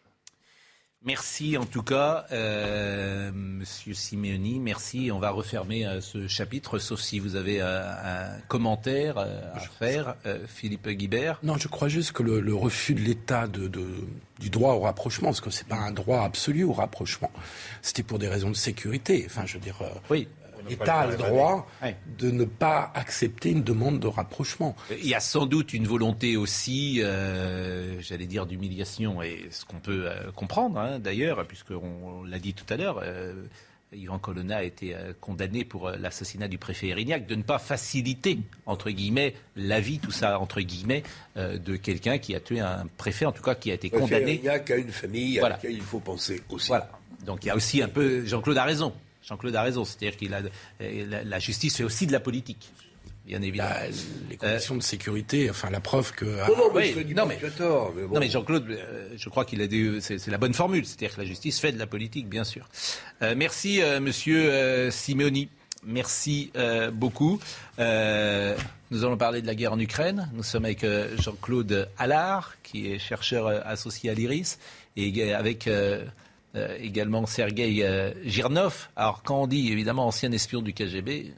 Merci 1.06 1.58
en 1.58 1.66
tout 1.66 1.82
cas, 1.82 2.24
euh, 2.32 3.30
Monsieur 3.34 3.92
Simeoni. 3.92 4.58
Merci. 4.58 5.10
On 5.12 5.18
va 5.18 5.30
refermer 5.30 5.86
euh, 5.86 6.00
ce 6.00 6.28
chapitre, 6.28 6.78
sauf 6.78 6.98
si 6.98 7.18
vous 7.18 7.36
avez 7.36 7.60
euh, 7.60 7.82
un 7.82 8.40
commentaire 8.48 9.18
euh, 9.18 9.42
à 9.54 9.60
faire, 9.60 10.16
Philippe 10.48 10.88
Guibert. 10.88 11.40
Non, 11.42 11.58
je 11.58 11.68
crois 11.68 11.88
juste 11.88 12.12
que 12.12 12.22
le, 12.22 12.54
refus 12.54 12.94
de 12.94 13.00
l'État 13.00 13.46
de, 13.46 13.68
du 14.38 14.48
droit 14.48 14.72
au 14.72 14.80
rapprochement, 14.80 15.28
parce 15.28 15.42
que 15.42 15.50
c'est 15.50 15.68
pas 15.68 15.76
un 15.76 15.92
droit 15.92 16.22
absolu 16.22 16.64
au 16.64 16.72
rapprochement, 16.72 17.30
c'était 17.82 18.02
pour 18.02 18.18
des 18.18 18.28
raisons 18.28 18.50
de 18.50 18.56
sécurité. 18.56 19.24
Enfin, 19.26 19.44
je 19.44 19.54
veux 19.54 19.60
dire. 19.60 19.76
oui. 20.08 20.26
L'État 20.68 21.00
a 21.00 21.06
le 21.06 21.16
droit 21.16 21.66
de 22.18 22.30
ne 22.30 22.44
pas 22.44 22.92
accepter 22.94 23.50
une 23.50 23.62
demande 23.62 24.00
de 24.00 24.06
rapprochement. 24.06 24.76
Il 24.90 25.06
y 25.06 25.14
a 25.14 25.20
sans 25.20 25.46
doute 25.46 25.72
une 25.72 25.86
volonté 25.86 26.36
aussi, 26.36 27.00
euh, 27.02 28.00
j'allais 28.00 28.26
dire, 28.26 28.46
d'humiliation, 28.46 29.22
et 29.22 29.46
ce 29.50 29.64
qu'on 29.64 29.80
peut 29.80 30.04
euh, 30.06 30.30
comprendre 30.32 30.78
hein, 30.78 30.98
d'ailleurs, 30.98 31.46
puisqu'on 31.46 32.24
l'a 32.24 32.38
dit 32.38 32.54
tout 32.54 32.66
à 32.72 32.76
l'heure. 32.76 33.00
Euh, 33.02 33.34
Yvan 33.92 34.18
Colonna 34.18 34.56
a 34.56 34.62
été 34.64 34.96
condamné 35.20 35.64
pour 35.64 35.88
l'assassinat 35.88 36.48
du 36.48 36.58
préfet 36.58 36.88
Erignac, 36.88 37.28
de 37.28 37.36
ne 37.36 37.44
pas 37.44 37.60
faciliter, 37.60 38.40
entre 38.66 38.90
guillemets, 38.90 39.34
la 39.54 39.78
vie, 39.78 40.00
tout 40.00 40.10
ça, 40.10 40.40
entre 40.40 40.60
guillemets, 40.62 41.04
de 41.36 41.76
quelqu'un 41.76 42.18
qui 42.18 42.34
a 42.34 42.40
tué 42.40 42.58
un 42.58 42.86
préfet, 42.96 43.24
en 43.24 43.30
tout 43.30 43.44
cas 43.44 43.54
qui 43.54 43.70
a 43.70 43.74
été 43.74 43.90
condamné. 43.90 44.32
Erignac 44.32 44.68
a 44.72 44.76
une 44.76 44.90
famille 44.90 45.38
à 45.38 45.50
laquelle 45.50 45.74
il 45.74 45.80
faut 45.80 46.00
penser 46.00 46.42
aussi. 46.48 46.66
Voilà. 46.66 46.90
Donc 47.24 47.44
il 47.44 47.48
y 47.48 47.50
a 47.50 47.56
aussi 47.56 47.82
un 47.82 47.88
peu, 47.88 48.24
Jean-Claude 48.24 48.58
a 48.58 48.64
raison, 48.64 48.92
Jean-Claude 49.26 49.56
a 49.56 49.62
raison, 49.62 49.84
c'est-à-dire 49.84 50.16
que 50.16 50.26
la, 50.26 51.24
la, 51.24 51.38
justice 51.38 51.76
fait 51.76 51.84
aussi 51.84 52.06
de 52.06 52.12
la 52.12 52.20
politique. 52.20 52.70
Bien 53.26 53.40
évidemment. 53.40 53.70
Bah, 53.70 53.96
les 54.28 54.36
conditions 54.36 54.76
de 54.76 54.82
sécurité, 54.82 55.48
enfin 55.48 55.70
la 55.70 55.80
preuve 55.80 56.12
que. 56.12 56.26
non, 56.26 56.70
mais, 56.74 56.94
non, 57.14 58.20
mais, 58.20 58.28
Jean-Claude, 58.28 58.66
euh, 58.68 59.08
je 59.16 59.28
crois 59.30 59.46
qu'il 59.46 59.62
a 59.62 59.66
des, 59.66 60.00
c'est, 60.02 60.26
la 60.26 60.36
bonne 60.36 60.52
formule, 60.52 60.84
c'est-à-dire 60.84 61.14
que 61.16 61.22
la 61.22 61.26
justice 61.26 61.58
fait 61.58 61.72
de 61.72 61.78
la 61.78 61.86
politique, 61.86 62.28
bien 62.28 62.44
sûr. 62.44 62.68
Euh, 63.22 63.34
merci, 63.34 63.80
euh, 63.80 63.98
Monsieur 63.98 64.90
Simeoni. 64.90 65.48
Merci 65.86 66.50
beaucoup. 66.92 67.38
nous 67.78 67.84
allons 69.04 69.16
parler 69.18 69.42
de 69.42 69.46
la 69.46 69.54
guerre 69.54 69.74
en 69.74 69.78
Ukraine. 69.78 70.30
Nous 70.32 70.42
sommes 70.42 70.64
avec 70.64 70.84
Jean-Claude 71.18 71.90
Allard, 71.98 72.54
qui 72.62 72.90
est 72.90 72.98
chercheur 72.98 73.48
associé 73.66 74.08
à 74.08 74.14
l'IRIS, 74.14 74.58
et 74.96 75.34
avec 75.34 75.68
euh, 76.56 76.76
également 76.80 77.26
Sergei 77.26 77.84
euh, 77.84 78.12
Girnov. 78.24 78.88
Alors 78.96 79.22
quand 79.22 79.42
on 79.42 79.46
dit 79.46 79.72
évidemment 79.72 80.06
ancien 80.06 80.30
espion 80.32 80.62
du 80.62 80.72
KGB, 80.72 81.32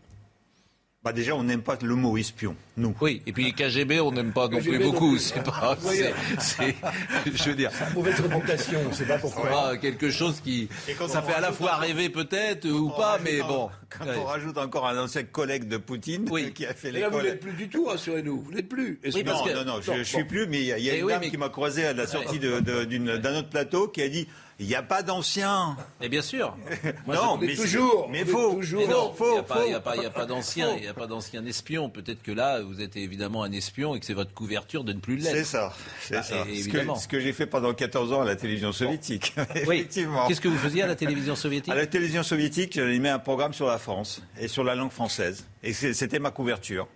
bah 1.07 1.13
déjà, 1.13 1.37
on 1.37 1.45
n'aime 1.45 1.63
pas 1.63 1.79
le 1.81 1.95
mot 1.95 2.19
espion, 2.19 2.57
nous. 2.77 2.95
Oui, 3.01 3.23
et 3.27 3.33
puis 3.33 3.53
KGB, 3.53 4.01
on 4.01 4.13
n'aime 4.13 4.33
pas 4.33 4.49
non 4.49 4.61
plus 4.61 4.79
beaucoup. 4.79 5.19
C'est 5.19 5.43
pas, 5.43 5.77
je 5.85 7.49
veux 7.49 7.55
dire, 7.55 7.71
c'est 7.73 7.89
une 7.89 7.95
mauvaise 7.95 8.21
réputation. 8.21 8.81
C'est 8.93 9.07
pas 9.07 9.19
pourquoi. 9.19 9.77
quelque 9.77 10.11
chose 10.11 10.41
qui, 10.41 10.69
ça 11.09 11.23
fait 11.23 11.35
à 11.35 11.41
la 11.41 11.53
fois 11.53 11.77
rêver 11.77 12.09
peut-être 12.09 12.69
ou 12.69 12.91
pas, 12.91 13.19
mais 13.23 13.41
bon. 13.41 13.71
Quand 13.89 14.05
on 14.19 14.25
rajoute 14.25 14.59
encore 14.59 14.87
un 14.87 14.99
ancien 14.99 15.23
collègue 15.23 15.69
de 15.69 15.77
Poutine 15.77 16.29
qui 16.55 16.67
a 16.67 16.75
fait 16.75 16.91
les. 16.91 17.01
Là, 17.01 17.09
vous 17.09 17.23
n'êtes 17.23 17.41
plus 17.41 17.53
du 17.53 17.69
tout, 17.69 17.87
rassurez-nous. 17.87 18.43
Vous 18.43 18.53
n'êtes 18.53 18.69
plus. 18.69 19.01
Oui, 19.05 19.25
non, 19.25 19.45
non, 19.55 19.65
non, 19.65 19.81
je, 19.81 19.93
ne 19.93 20.03
suis 20.03 20.25
plus, 20.25 20.47
mais 20.47 20.61
il 20.61 20.67
y 20.67 20.73
a, 20.91 20.95
eh 20.95 21.01
une 21.01 21.09
dame 21.09 21.23
qui 21.23 21.37
m'a 21.37 21.49
croisé 21.49 21.87
à 21.87 21.93
la 21.93 22.07
sortie 22.07 22.39
d'un 22.39 23.37
autre 23.37 23.49
plateau 23.49 23.89
qui 23.89 24.03
a 24.03 24.09
dit 24.09 24.27
il 24.59 24.67
n'y 24.67 24.75
a 24.75 24.83
pas 24.83 25.03
d'anciens. 25.03 25.77
Mais 26.01 26.09
bien 26.09 26.23
sûr. 26.23 26.57
non, 27.07 27.37
mais 27.37 27.55
toujours. 27.55 28.09
Mais 28.11 28.25
faux. 28.25 28.59
il 28.63 28.77
n'y 28.77 28.85
a 29.75 29.81
pas, 29.81 29.95
pas 30.11 30.27
d'anciens. 30.27 30.75
Il 30.77 30.83
n'y 30.83 30.89
a 30.89 30.95
pas 30.95 31.07
d'anciens 31.07 31.45
espions. 31.45 31.91
Peut-être 31.91 32.23
que 32.23 32.33
là, 32.33 32.61
vous 32.67 32.81
êtes 32.81 32.97
évidemment 32.97 33.43
un 33.43 33.53
espion 33.53 33.95
et 33.95 34.01
que 34.01 34.07
c'est 34.07 34.15
votre 34.15 34.35
couverture 34.35 34.85
de 34.85 34.93
ne 34.93 35.01
plus 35.01 35.17
l'être. 35.17 35.37
C'est 35.37 35.45
ça. 35.45 35.73
C'est 36.01 36.17
ah, 36.17 36.23
ça. 36.23 36.45
Ce 36.45 37.09
que, 37.09 37.21
j'ai 37.21 37.33
fait 37.33 37.47
pendant 37.47 37.73
14 37.73 38.13
ans 38.13 38.23
à 38.23 38.25
la 38.25 38.37
télévision 38.37 38.73
soviétique. 38.73 39.35
Effectivement. 39.55 40.27
Qu'est-ce 40.29 40.41
que 40.41 40.49
vous 40.49 40.59
faisiez 40.59 40.83
à 40.83 40.87
la 40.87 40.97
télévision 40.97 41.37
soviétique 41.37 41.73
À 41.73 41.77
la 41.77 41.87
télévision 41.87 42.23
soviétique, 42.23 42.75
j'animais 42.75 43.11
un 43.11 43.19
programme 43.19 43.53
sur 43.53 43.67
la 43.67 43.79
France 43.79 44.23
et 44.39 44.49
sur 44.49 44.65
la 44.65 44.75
langue 44.75 44.93
française. 44.93 45.47
Et 45.63 45.73
c'était 45.73 46.19
ma 46.19 46.31
couverture. 46.31 46.89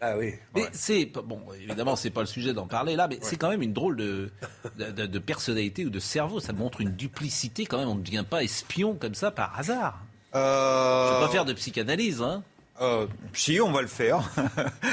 Ah 0.00 0.16
oui. 0.16 0.34
Mais 0.54 0.64
c'est 0.72 1.04
bon, 1.06 1.40
évidemment, 1.60 1.94
c'est 1.94 2.10
pas 2.10 2.20
le 2.20 2.26
sujet 2.26 2.54
d'en 2.54 2.66
parler 2.66 2.96
là, 2.96 3.06
mais 3.06 3.18
c'est 3.20 3.36
quand 3.36 3.50
même 3.50 3.62
une 3.62 3.74
drôle 3.74 3.96
de, 3.96 4.30
de, 4.78 5.18
personnalité 5.18 5.84
ou 5.84 5.90
de 5.90 5.98
cerveau. 5.98 6.40
Ça 6.40 6.52
montre 6.52 6.80
une 6.80 6.92
duplicité 6.92 7.66
quand 7.66 7.78
même. 7.78 7.88
On 7.88 7.94
ne 7.94 8.02
devient 8.02 8.24
pas 8.28 8.42
espion 8.42 8.94
comme 8.94 9.14
ça 9.14 9.30
par 9.30 9.58
hasard. 9.58 10.02
Euh... 10.34 11.10
Je 11.10 11.14
ne 11.16 11.26
pas 11.26 11.32
faire 11.32 11.44
de 11.44 11.52
psychanalyse, 11.52 12.22
hein. 12.22 12.42
Euh, 12.80 13.06
si, 13.32 13.60
on 13.60 13.72
va 13.72 13.82
le 13.82 13.88
faire. 13.88 14.20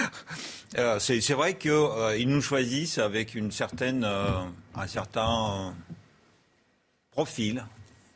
euh, 0.77 0.99
c'est 0.99 1.33
vrai 1.33 1.57
qu'ils 1.57 1.71
euh, 1.71 2.25
nous 2.25 2.41
choisissent 2.41 2.97
avec 2.97 3.35
une 3.35 3.51
certaine, 3.51 4.03
euh, 4.03 4.41
un 4.75 4.87
certain 4.87 5.73
profil. 7.11 7.65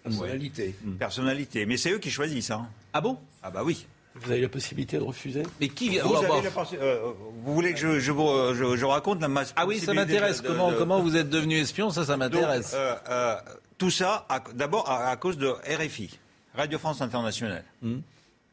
Personnalité. 0.04 0.76
Personnalité. 0.98 1.66
Mais 1.66 1.78
c'est 1.78 1.92
eux 1.92 2.00
qui 2.00 2.12
choisissent. 2.12 2.52
Hein. 2.52 2.68
Ah 2.94 3.02
bon? 3.02 3.18
Ah 3.44 3.52
bah 3.52 3.62
oui. 3.64 3.86
Vous 4.16 4.32
avez 4.32 4.42
la 4.42 4.50
possibilité 4.50 4.98
de 4.98 5.04
refuser? 5.04 5.44
Mais 5.62 5.70
qui 5.70 5.98
vous, 5.98 6.14
euh, 6.14 7.14
vous 7.44 7.54
voulez 7.54 7.74
que 7.74 7.80
je, 7.80 8.00
je, 8.00 8.12
vous, 8.12 8.54
je, 8.54 8.86
raconte 8.86 9.22
la 9.22 9.28
masse 9.28 9.54
Ah 9.56 9.66
oui, 9.66 9.80
ça 9.80 9.94
m'intéresse. 9.94 10.42
Comment, 10.42 10.74
comment 10.74 11.00
vous 11.00 11.16
êtes 11.16 11.30
devenu 11.30 11.58
espion? 11.58 11.90
Ça, 11.90 12.06
ça 12.06 12.18
m'intéresse. 12.18 12.74
Euh, 12.76 12.96
euh, 13.10 13.36
tout 13.78 13.92
ça, 13.92 14.28
d'abord 14.56 14.90
à, 14.90 15.16
cause 15.16 15.38
de 15.38 15.48
RFI, 15.48 16.20
Radio 16.56 16.80
France 16.80 17.02
Internationale. 17.02 17.64
Hmm. 17.82 18.00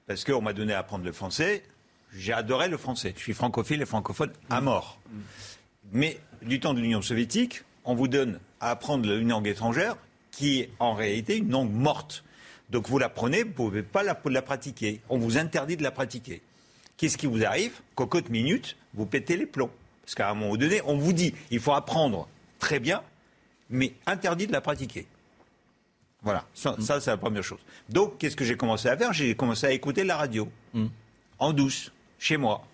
Parce 0.06 0.24
qu'on 0.24 0.40
m'a 0.40 0.52
donné 0.52 0.72
à 0.72 0.78
apprendre 0.78 1.04
le 1.04 1.12
français. 1.12 1.62
J'ai 2.14 2.32
adoré 2.32 2.68
le 2.68 2.76
français. 2.76 3.12
Je 3.16 3.22
suis 3.22 3.34
francophile 3.34 3.82
et 3.82 3.86
francophone 3.86 4.32
à 4.50 4.60
mort. 4.60 5.00
Mais 5.92 6.20
du 6.42 6.60
temps 6.60 6.74
de 6.74 6.80
l'Union 6.80 7.02
soviétique, 7.02 7.62
on 7.84 7.94
vous 7.94 8.08
donne 8.08 8.38
à 8.60 8.70
apprendre 8.70 9.10
une 9.10 9.28
langue 9.28 9.48
étrangère 9.48 9.96
qui 10.30 10.60
est 10.60 10.70
en 10.78 10.94
réalité 10.94 11.36
une 11.36 11.50
langue 11.50 11.72
morte. 11.72 12.24
Donc 12.70 12.88
vous 12.88 12.98
la 12.98 13.08
prenez, 13.08 13.42
vous 13.42 13.48
ne 13.48 13.54
pouvez 13.54 13.82
pas 13.82 14.02
la, 14.02 14.20
la, 14.24 14.42
pratiquer. 14.42 15.00
On 15.08 15.18
vous 15.18 15.38
interdit 15.38 15.76
de 15.76 15.82
la 15.82 15.90
pratiquer. 15.90 16.42
Qu'est-ce 16.96 17.18
qui 17.18 17.26
vous 17.26 17.44
arrive? 17.44 17.80
Cocotte 17.94 18.28
minute, 18.28 18.76
vous 18.94 19.06
pétez 19.06 19.36
les 19.36 19.46
plombs. 19.46 19.70
Parce 20.02 20.14
qu'à 20.14 20.30
un 20.30 20.34
moment 20.34 20.56
donné, 20.56 20.80
on 20.84 20.96
vous 20.96 21.12
dit, 21.12 21.34
il 21.50 21.58
faut 21.60 21.72
apprendre 21.72 22.28
très 22.58 22.78
bien, 22.78 23.02
mais 23.70 23.92
interdit 24.06 24.46
de 24.46 24.52
la 24.52 24.60
pratiquer. 24.60 25.06
Voilà, 26.26 26.44
ça, 26.52 26.72
mm. 26.72 27.00
c'est 27.00 27.06
la 27.06 27.16
première 27.16 27.42
chose. 27.42 27.60
Donc, 27.88 28.18
qu'est-ce 28.18 28.36
que 28.36 28.44
j'ai 28.44 28.56
commencé 28.56 28.88
à 28.88 28.96
faire? 28.96 29.12
J'ai 29.12 29.34
commencé 29.34 29.66
à 29.66 29.70
écouter 29.70 30.04
la 30.04 30.16
radio, 30.16 30.48
mm. 30.74 30.86
en 31.38 31.52
douce, 31.52 31.92
chez 32.18 32.36
moi. 32.36 32.66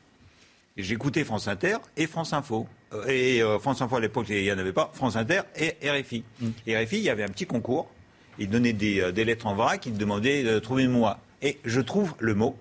J'écoutais 0.76 1.22
France 1.22 1.46
Inter 1.46 1.76
et 1.96 2.06
France 2.06 2.32
Info. 2.32 2.66
Euh, 2.92 3.06
et 3.06 3.42
euh, 3.42 3.58
France 3.58 3.80
Info 3.82 3.96
à 3.96 4.00
l'époque, 4.00 4.26
il 4.30 4.42
n'y 4.42 4.50
en 4.50 4.58
avait 4.58 4.72
pas. 4.72 4.90
France 4.94 5.16
Inter 5.16 5.42
et 5.54 5.76
RFI. 5.88 6.24
Mm. 6.40 6.48
RFI, 6.66 6.96
il 6.96 7.02
y 7.02 7.10
avait 7.10 7.24
un 7.24 7.28
petit 7.28 7.46
concours 7.46 7.88
il 8.38 8.48
donnait 8.48 8.74
euh, 8.82 9.12
des, 9.12 9.24
lettres 9.24 9.46
en 9.46 9.54
vrac, 9.54 9.86
il 9.86 9.96
demandait 9.96 10.42
de 10.42 10.58
trouver 10.58 10.88
moi. 10.88 11.18
Et 11.42 11.58
je 11.64 11.80
trouve 11.80 12.14
le 12.18 12.34
mot. 12.34 12.56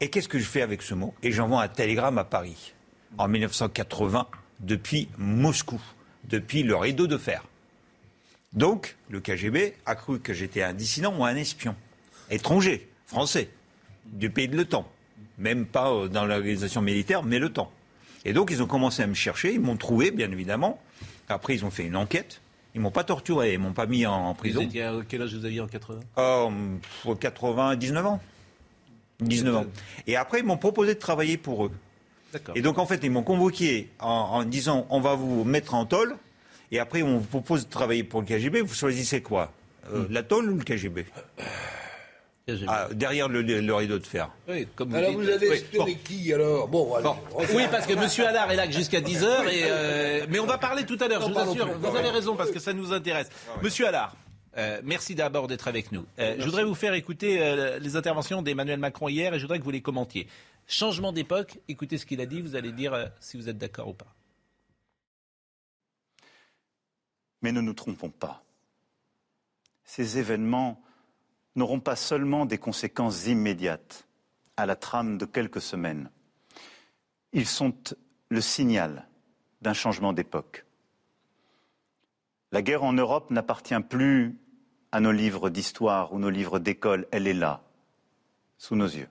Et 0.00 0.08
qu'est-ce 0.08 0.28
que 0.28 0.38
je 0.38 0.44
fais 0.44 0.62
avec 0.62 0.82
ce 0.82 0.94
mot? 0.94 1.14
Et 1.22 1.32
j'envoie 1.32 1.62
un 1.62 1.68
télégramme 1.68 2.18
à 2.18 2.24
Paris, 2.24 2.74
en 3.18 3.26
1980, 3.26 4.28
depuis 4.60 5.08
Moscou, 5.18 5.80
depuis 6.24 6.62
le 6.62 6.76
rideau 6.76 7.08
de 7.08 7.18
fer. 7.18 7.42
Donc, 8.52 8.96
le 9.10 9.20
KGB 9.20 9.74
a 9.86 9.94
cru 9.94 10.20
que 10.20 10.32
j'étais 10.32 10.62
un 10.62 10.72
dissident 10.72 11.14
ou 11.16 11.24
un 11.24 11.36
espion, 11.36 11.74
étranger, 12.30 12.88
français, 13.06 13.50
du 14.06 14.30
pays 14.30 14.48
de 14.48 14.56
l'OTAN. 14.56 14.88
Même 15.38 15.66
pas 15.66 15.92
euh, 15.92 16.08
dans 16.08 16.24
l'organisation 16.24 16.80
militaire, 16.80 17.22
mais 17.22 17.38
l'OTAN. 17.38 17.70
Et 18.24 18.32
donc, 18.32 18.50
ils 18.50 18.62
ont 18.62 18.66
commencé 18.66 19.02
à 19.02 19.06
me 19.06 19.14
chercher, 19.14 19.52
ils 19.52 19.60
m'ont 19.60 19.76
trouvé, 19.76 20.10
bien 20.10 20.30
évidemment. 20.30 20.80
Après, 21.28 21.54
ils 21.54 21.64
ont 21.64 21.70
fait 21.70 21.84
une 21.84 21.96
enquête. 21.96 22.40
Ils 22.74 22.80
m'ont 22.80 22.90
pas 22.90 23.04
torturé, 23.04 23.54
ils 23.54 23.58
m'ont 23.58 23.72
pas 23.72 23.86
mis 23.86 24.06
en, 24.06 24.34
prison. 24.34 24.68
quel 25.08 25.22
âge 25.22 25.34
vous 25.34 25.44
aviez 25.44 25.60
en 25.60 25.66
80 25.66 26.00
euh, 26.18 27.14
99 27.18 28.06
ans. 28.06 28.20
19 29.20 29.56
ans. 29.56 29.66
Et 30.06 30.16
après, 30.16 30.40
ils 30.40 30.44
m'ont 30.44 30.58
proposé 30.58 30.94
de 30.94 30.98
travailler 30.98 31.36
pour 31.36 31.66
eux. 31.66 31.72
Et 32.54 32.62
donc, 32.62 32.78
en 32.78 32.86
fait, 32.86 33.00
ils 33.02 33.10
m'ont 33.10 33.22
convoqué 33.22 33.88
en, 34.00 34.44
disant 34.44 34.86
on 34.90 35.00
va 35.00 35.14
vous 35.14 35.44
mettre 35.44 35.74
en 35.74 35.86
tôle. 35.86 36.16
Et 36.70 36.78
après, 36.78 37.02
on 37.02 37.18
vous 37.18 37.26
propose 37.26 37.64
de 37.64 37.70
travailler 37.70 38.04
pour 38.04 38.20
le 38.20 38.26
KGB. 38.26 38.60
Vous 38.60 38.74
choisissez 38.74 39.22
quoi? 39.22 39.52
Euh, 39.92 40.00
hmm. 40.00 40.06
La 40.10 40.22
tôle 40.22 40.50
ou 40.50 40.56
le 40.56 40.64
KGB 40.64 41.06
Ah, 42.66 42.88
derrière 42.92 43.28
le, 43.28 43.74
rideau 43.74 43.98
de 43.98 44.06
fer. 44.06 44.30
Oui, 44.48 44.66
comme 44.74 44.94
alors 44.94 45.12
vous, 45.12 45.28
avez 45.28 45.48
espéré 45.48 45.94
qui 46.04 46.32
alors? 46.32 46.68
Bon, 46.68 46.94
Oui, 47.54 47.62
parce 47.70 47.86
que 47.86 47.92
M. 47.92 48.26
Allard 48.26 48.50
est 48.50 48.56
là 48.56 48.70
jusqu'à 48.70 49.00
10h. 49.00 49.26
Euh, 49.26 50.26
mais 50.28 50.38
on 50.38 50.46
va 50.46 50.58
parler 50.58 50.84
tout 50.84 50.98
à 51.00 51.08
l'heure, 51.08 51.22
je 51.22 51.32
vous 51.32 51.38
assure. 51.38 51.68
Vous 51.78 51.96
avez 51.96 52.10
raison 52.10 52.36
parce 52.36 52.50
que 52.50 52.58
ça 52.58 52.72
nous 52.72 52.92
intéresse. 52.92 53.28
Monsieur 53.62 53.86
Allard. 53.86 54.16
Euh, 54.56 54.80
merci 54.82 55.14
d'abord 55.14 55.46
d'être 55.46 55.68
avec 55.68 55.92
nous. 55.92 56.04
Euh, 56.18 56.34
je 56.38 56.44
voudrais 56.44 56.64
vous 56.64 56.74
faire 56.74 56.94
écouter 56.94 57.78
les 57.80 57.96
interventions 57.96 58.42
d'Emmanuel 58.42 58.80
Macron 58.80 59.08
hier 59.08 59.32
et 59.32 59.38
je 59.38 59.44
voudrais 59.44 59.58
que 59.58 59.64
vous 59.64 59.70
les 59.70 59.82
commentiez. 59.82 60.26
Changement 60.66 61.12
d'époque, 61.12 61.58
écoutez 61.68 61.96
ce 61.96 62.04
qu'il 62.04 62.20
a 62.20 62.26
dit, 62.26 62.42
vous 62.42 62.56
allez 62.56 62.72
dire 62.72 63.10
si 63.20 63.36
vous 63.36 63.48
êtes 63.48 63.56
d'accord 63.56 63.88
ou 63.88 63.94
pas. 63.94 64.17
Mais 67.42 67.52
ne 67.52 67.60
nous 67.60 67.74
trompons 67.74 68.10
pas. 68.10 68.44
Ces 69.84 70.18
événements 70.18 70.82
n'auront 71.56 71.80
pas 71.80 71.96
seulement 71.96 72.46
des 72.46 72.58
conséquences 72.58 73.26
immédiates 73.26 74.06
à 74.56 74.66
la 74.66 74.76
trame 74.76 75.18
de 75.18 75.24
quelques 75.24 75.60
semaines. 75.60 76.10
Ils 77.32 77.46
sont 77.46 77.74
le 78.28 78.40
signal 78.40 79.08
d'un 79.62 79.72
changement 79.72 80.12
d'époque. 80.12 80.64
La 82.52 82.62
guerre 82.62 82.84
en 82.84 82.92
Europe 82.92 83.30
n'appartient 83.30 83.80
plus 83.88 84.38
à 84.92 85.00
nos 85.00 85.12
livres 85.12 85.50
d'histoire 85.50 86.12
ou 86.12 86.18
nos 86.18 86.30
livres 86.30 86.58
d'école, 86.58 87.06
elle 87.10 87.26
est 87.26 87.34
là, 87.34 87.62
sous 88.56 88.74
nos 88.74 88.86
yeux. 88.86 89.08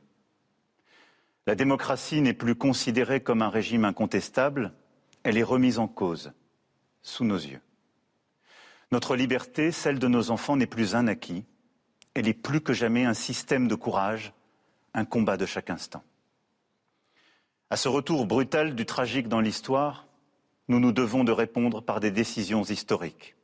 La 1.46 1.56
démocratie 1.56 2.22
n'est 2.22 2.34
plus 2.34 2.56
considérée 2.56 3.22
comme 3.22 3.42
un 3.42 3.50
régime 3.50 3.86
incontestable, 3.86 4.74
elle 5.24 5.38
est 5.38 5.44
remise 5.44 5.80
en 5.80 5.88
cause, 5.88 6.34
sous 7.04 7.24
nos 7.24 7.38
yeux. 7.38 7.62
Notre 8.92 9.16
liberté, 9.16 9.72
celle 9.72 10.00
de 10.00 10.08
nos 10.08 10.32
enfants, 10.32 10.56
n'est 10.56 10.66
plus 10.66 10.96
un 10.96 11.08
acquis, 11.08 11.44
elle 12.14 12.28
est 12.28 12.34
plus 12.34 12.62
que 12.62 12.74
jamais 12.74 13.06
un 13.06 13.14
système 13.14 13.68
de 13.68 13.76
courage, 13.76 14.34
un 14.94 15.06
combat 15.06 15.38
de 15.38 15.46
chaque 15.46 15.70
instant. 15.70 16.04
À 17.70 17.78
ce 17.78 17.90
retour 17.90 18.26
brutal 18.26 18.76
du 18.76 18.86
tragique 18.86 19.28
dans 19.28 19.42
l'histoire, 19.42 20.08
nous 20.70 20.80
nous 20.80 20.94
devons 20.94 21.24
de 21.24 21.32
répondre 21.32 21.82
par 21.82 22.00
des 22.00 22.12
décisions 22.12 22.64
historiques. 22.64 23.36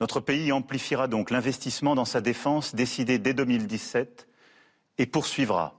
Notre 0.00 0.20
pays 0.20 0.52
amplifiera 0.52 1.08
donc 1.08 1.30
l'investissement 1.30 1.94
dans 1.94 2.04
sa 2.04 2.20
défense 2.20 2.74
décidé 2.74 3.18
dès 3.18 3.34
2017 3.34 4.28
et 4.98 5.06
poursuivra 5.06 5.74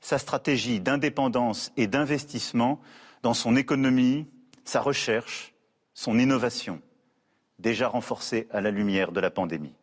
sa 0.00 0.18
stratégie 0.18 0.80
d'indépendance 0.80 1.72
et 1.76 1.86
d'investissement 1.86 2.80
dans 3.22 3.34
son 3.34 3.56
économie, 3.56 4.26
sa 4.64 4.80
recherche, 4.80 5.54
son 5.94 6.18
innovation, 6.18 6.80
déjà 7.58 7.88
renforcée 7.88 8.46
à 8.50 8.60
la 8.60 8.70
lumière 8.70 9.12
de 9.12 9.20
la 9.20 9.30
pandémie. 9.30 9.74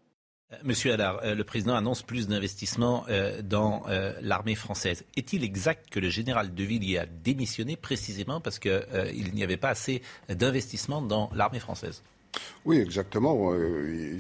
Euh, 0.53 0.57
monsieur 0.63 0.93
Allard, 0.93 1.19
euh, 1.23 1.35
le 1.35 1.43
président 1.43 1.75
annonce 1.75 2.01
plus 2.01 2.27
d'investissements 2.27 3.05
euh, 3.09 3.41
dans 3.41 3.83
l'armée 4.21 4.55
française. 4.55 5.05
Est-il 5.15 5.43
exact 5.43 5.89
que 5.89 5.99
le 5.99 6.09
général 6.09 6.53
de 6.53 6.63
Villiers 6.63 6.99
a 6.99 7.05
démissionné 7.05 7.75
précisément 7.75 8.41
parce 8.41 8.59
qu'il 8.59 9.31
n'y 9.33 9.43
avait 9.43 9.57
pas 9.57 9.69
assez 9.69 10.01
d'investissements 10.29 11.01
dans 11.01 11.29
l'armée 11.33 11.59
française? 11.59 12.03
Oui, 12.63 12.77
exactement. 12.77 13.51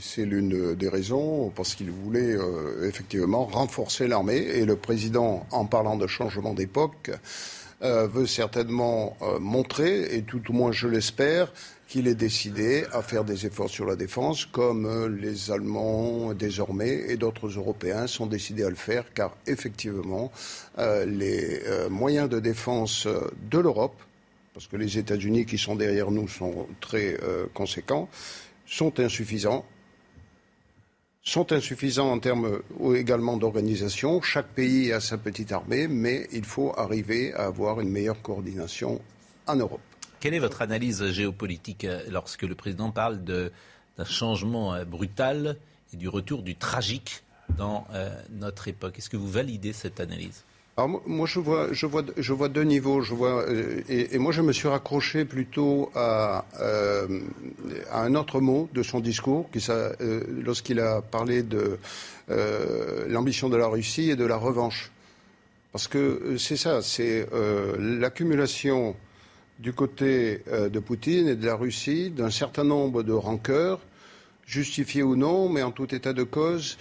C'est 0.01 0.25
l'une 0.25 0.75
des 0.75 0.89
raisons 0.89 1.49
parce 1.55 1.75
qu'il 1.75 1.91
voulait 1.91 2.35
effectivement 2.83 3.45
renforcer 3.45 4.07
l'armée 4.07 4.37
et 4.37 4.65
le 4.65 4.75
président, 4.75 5.45
en 5.51 5.65
parlant 5.65 5.95
de 5.95 6.07
changement 6.07 6.53
d'époque, 6.53 7.11
veut 7.79 8.27
certainement 8.27 9.15
montrer, 9.39 10.15
et 10.15 10.23
tout 10.23 10.41
au 10.49 10.53
moins 10.53 10.73
je 10.73 10.89
l'espère, 10.89 11.53
qu'il 11.91 12.07
est 12.07 12.15
décidé 12.15 12.85
à 12.93 13.01
faire 13.01 13.25
des 13.25 13.45
efforts 13.45 13.69
sur 13.69 13.85
la 13.85 13.97
défense, 13.97 14.45
comme 14.45 14.85
euh, 14.85 15.09
les 15.09 15.51
Allemands 15.51 16.33
désormais 16.33 17.03
et 17.09 17.17
d'autres 17.17 17.49
Européens 17.49 18.07
sont 18.07 18.27
décidés 18.27 18.63
à 18.63 18.69
le 18.69 18.77
faire, 18.77 19.13
car 19.13 19.35
effectivement, 19.45 20.31
euh, 20.79 21.05
les 21.05 21.61
euh, 21.65 21.89
moyens 21.89 22.29
de 22.29 22.39
défense 22.39 23.09
de 23.51 23.59
l'Europe, 23.59 24.01
parce 24.53 24.67
que 24.67 24.77
les 24.77 24.97
États-Unis 24.97 25.45
qui 25.45 25.57
sont 25.57 25.75
derrière 25.75 26.11
nous 26.11 26.29
sont 26.29 26.65
très 26.79 27.17
conséquents, 27.53 28.07
sont 28.65 28.97
insuffisants 28.99 29.65
sont 31.23 31.51
insuffisants 31.51 32.11
en 32.11 32.19
termes 32.19 32.61
également 32.95 33.37
d'organisation. 33.37 34.21
Chaque 34.21 34.47
pays 34.47 34.91
a 34.91 34.99
sa 34.99 35.17
petite 35.17 35.51
armée, 35.51 35.87
mais 35.87 36.27
il 36.31 36.45
faut 36.45 36.73
arriver 36.77 37.33
à 37.33 37.45
avoir 37.45 37.79
une 37.79 37.89
meilleure 37.89 38.21
coordination 38.21 38.99
en 39.45 39.55
Europe. 39.55 39.90
Quelle 40.21 40.35
est 40.35 40.39
votre 40.39 40.61
analyse 40.61 41.03
géopolitique 41.09 41.83
euh, 41.83 41.99
lorsque 42.11 42.43
le 42.43 42.53
président 42.53 42.91
parle 42.91 43.17
d'un 43.23 44.05
changement 44.05 44.75
euh, 44.75 44.85
brutal 44.85 45.57
et 45.93 45.97
du 45.97 46.07
retour 46.07 46.43
du 46.43 46.55
tragique 46.55 47.23
dans 47.57 47.87
euh, 47.95 48.07
notre 48.29 48.67
époque? 48.67 48.99
Est-ce 48.99 49.09
que 49.09 49.17
vous 49.17 49.27
validez 49.27 49.73
cette 49.73 49.99
analyse? 49.99 50.43
Moi, 50.77 51.27
je 51.27 51.39
vois, 51.85 52.49
deux 52.49 52.63
niveaux. 52.63 53.03
Et, 53.89 54.17
moi, 54.19 54.31
je 54.31 54.41
me 54.41 54.51
suis 54.51 54.67
raccroché 54.67 55.25
plutôt 55.25 55.91
à 55.93 56.45
un 57.91 58.15
autre 58.15 58.39
mot 58.39 58.67
de 58.73 58.81
son 58.81 58.99
discours, 58.99 59.47
lorsqu'il 60.43 60.79
a 60.79 61.01
parlé 61.01 61.43
de 61.43 61.77
l'ambition 63.09 63.49
de 63.49 63.57
la 63.57 63.67
Russie 63.67 64.09
et 64.09 64.15
de 64.15 64.25
la 64.25 64.37
revanche. 64.37 64.91
Parce 65.71 65.87
que 65.87 66.37
c'est 66.39 66.57
ça, 66.57 66.81
c'est 66.81 67.27
l'accumulation 67.77 68.95
du 69.61 69.73
côté 69.73 70.41
euh, 70.47 70.69
de 70.69 70.79
Poutine 70.79 71.27
et 71.27 71.35
de 71.35 71.45
la 71.45 71.55
Russie 71.55 72.09
d'un 72.09 72.31
certain 72.31 72.63
nombre 72.63 73.03
de 73.03 73.13
rancœurs, 73.13 73.79
justifiées 74.45 75.03
ou 75.03 75.15
non, 75.15 75.49
mais 75.49 75.61
en 75.61 75.71
tout 75.71 75.93
état 75.93 76.13
de 76.13 76.23
cause, 76.23 76.77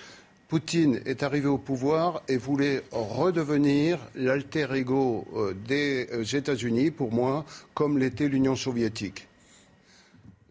Poutine 0.48 1.00
est 1.04 1.22
arrivé 1.22 1.46
au 1.46 1.58
pouvoir 1.58 2.22
et 2.26 2.36
voulait 2.36 2.82
redevenir 2.90 3.98
l'alter 4.16 4.66
ego 4.74 5.28
euh, 5.36 5.54
des 5.68 6.08
euh, 6.12 6.24
États-Unis, 6.24 6.90
pour 6.90 7.12
moi, 7.12 7.44
comme 7.74 7.98
l'était 7.98 8.28
l'Union 8.28 8.56
soviétique. 8.56 9.28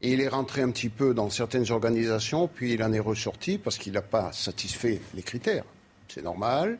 Il 0.01 0.21
est 0.21 0.29
rentré 0.29 0.61
un 0.61 0.69
petit 0.69 0.87
peu 0.87 1.13
dans 1.13 1.29
certaines 1.29 1.69
organisations, 1.71 2.47
puis 2.47 2.73
il 2.73 2.83
en 2.83 2.93
est 2.93 2.99
ressorti 2.99 3.57
parce 3.57 3.77
qu'il 3.77 3.93
n'a 3.93 4.01
pas 4.01 4.31
satisfait 4.31 5.01
les 5.15 5.23
critères. 5.23 5.65
C'est 6.07 6.23
normal. 6.23 6.79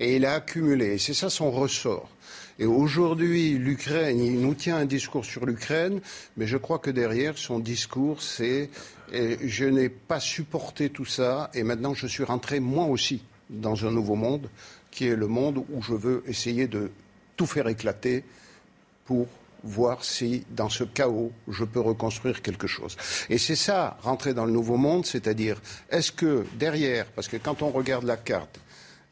Et 0.00 0.16
il 0.16 0.26
a 0.26 0.34
accumulé. 0.34 0.94
Et 0.94 0.98
c'est 0.98 1.14
ça 1.14 1.30
son 1.30 1.50
ressort. 1.52 2.08
Et 2.58 2.66
aujourd'hui, 2.66 3.52
l'Ukraine, 3.52 4.20
il 4.20 4.40
nous 4.40 4.54
tient 4.54 4.76
un 4.76 4.84
discours 4.84 5.24
sur 5.24 5.46
l'Ukraine, 5.46 6.00
mais 6.36 6.46
je 6.46 6.56
crois 6.56 6.80
que 6.80 6.90
derrière 6.90 7.38
son 7.38 7.60
discours, 7.60 8.20
c'est 8.20 8.70
je 9.12 9.64
n'ai 9.64 9.88
pas 9.88 10.20
supporté 10.20 10.90
tout 10.90 11.04
ça, 11.04 11.50
et 11.54 11.62
maintenant 11.62 11.94
je 11.94 12.06
suis 12.06 12.24
rentré 12.24 12.60
moi 12.60 12.84
aussi 12.86 13.22
dans 13.48 13.86
un 13.86 13.90
nouveau 13.90 14.16
monde, 14.16 14.50
qui 14.90 15.06
est 15.06 15.16
le 15.16 15.28
monde 15.28 15.64
où 15.72 15.82
je 15.82 15.94
veux 15.94 16.24
essayer 16.26 16.66
de 16.66 16.90
tout 17.36 17.46
faire 17.46 17.68
éclater 17.68 18.24
pour 19.06 19.28
voir 19.64 20.04
si 20.04 20.44
dans 20.50 20.68
ce 20.68 20.84
chaos, 20.84 21.32
je 21.48 21.64
peux 21.64 21.80
reconstruire 21.80 22.42
quelque 22.42 22.66
chose. 22.66 22.96
Et 23.30 23.38
c'est 23.38 23.56
ça, 23.56 23.96
rentrer 24.02 24.34
dans 24.34 24.44
le 24.44 24.52
nouveau 24.52 24.76
monde, 24.76 25.06
c'est-à-dire, 25.06 25.60
est-ce 25.90 26.12
que 26.12 26.44
derrière, 26.58 27.06
parce 27.06 27.28
que 27.28 27.36
quand 27.36 27.62
on 27.62 27.70
regarde 27.70 28.04
la 28.04 28.16
carte, 28.16 28.60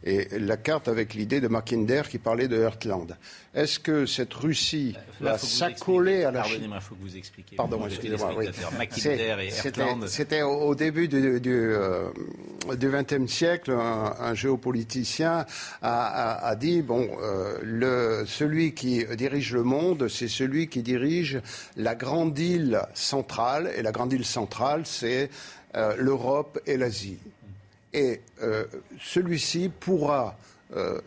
et 0.06 0.38
la 0.38 0.56
carte 0.56 0.86
avec 0.86 1.14
l'idée 1.14 1.40
de 1.40 1.48
Mackinder 1.48 2.02
qui 2.08 2.18
parlait 2.18 2.46
de 2.46 2.56
Heartland. 2.56 3.16
Est-ce 3.52 3.80
que 3.80 4.06
cette 4.06 4.32
Russie 4.34 4.94
va 5.20 5.36
s'accoler 5.36 6.22
à 6.22 6.30
la 6.30 6.44
Chine 6.44 6.70
il 6.72 6.80
faut 6.80 6.94
que 6.94 7.00
vous 7.00 7.16
expliquiez. 7.16 7.56
Pardon, 7.56 7.84
excusez-moi. 7.86 8.32
Oui. 8.36 8.46
et 8.46 9.50
C'était 10.06 10.42
au 10.42 10.74
début 10.76 11.08
du 11.08 11.40
XXe 12.68 13.12
euh, 13.12 13.26
siècle, 13.26 13.72
un, 13.72 14.34
géopoliticien 14.34 15.44
a, 15.82 16.54
dit 16.54 16.82
bon, 16.82 17.08
euh, 17.20 17.58
le, 17.62 18.24
celui 18.26 18.74
qui 18.74 19.04
dirige 19.16 19.52
le 19.52 19.64
monde, 19.64 20.06
c'est 20.08 20.28
celui 20.28 20.68
qui 20.68 20.82
dirige 20.82 21.40
la 21.76 21.96
grande 21.96 22.38
île 22.38 22.80
centrale, 22.94 23.72
et 23.76 23.82
la 23.82 23.90
grande 23.90 24.12
île 24.12 24.24
centrale, 24.24 24.82
c'est 24.84 25.30
euh, 25.74 25.96
l'Europe 25.98 26.60
et 26.66 26.76
l'Asie 26.76 27.18
et 27.96 28.20
euh, 28.42 28.64
celui-ci 29.00 29.70
pourra 29.80 30.38
euh, 30.76 31.00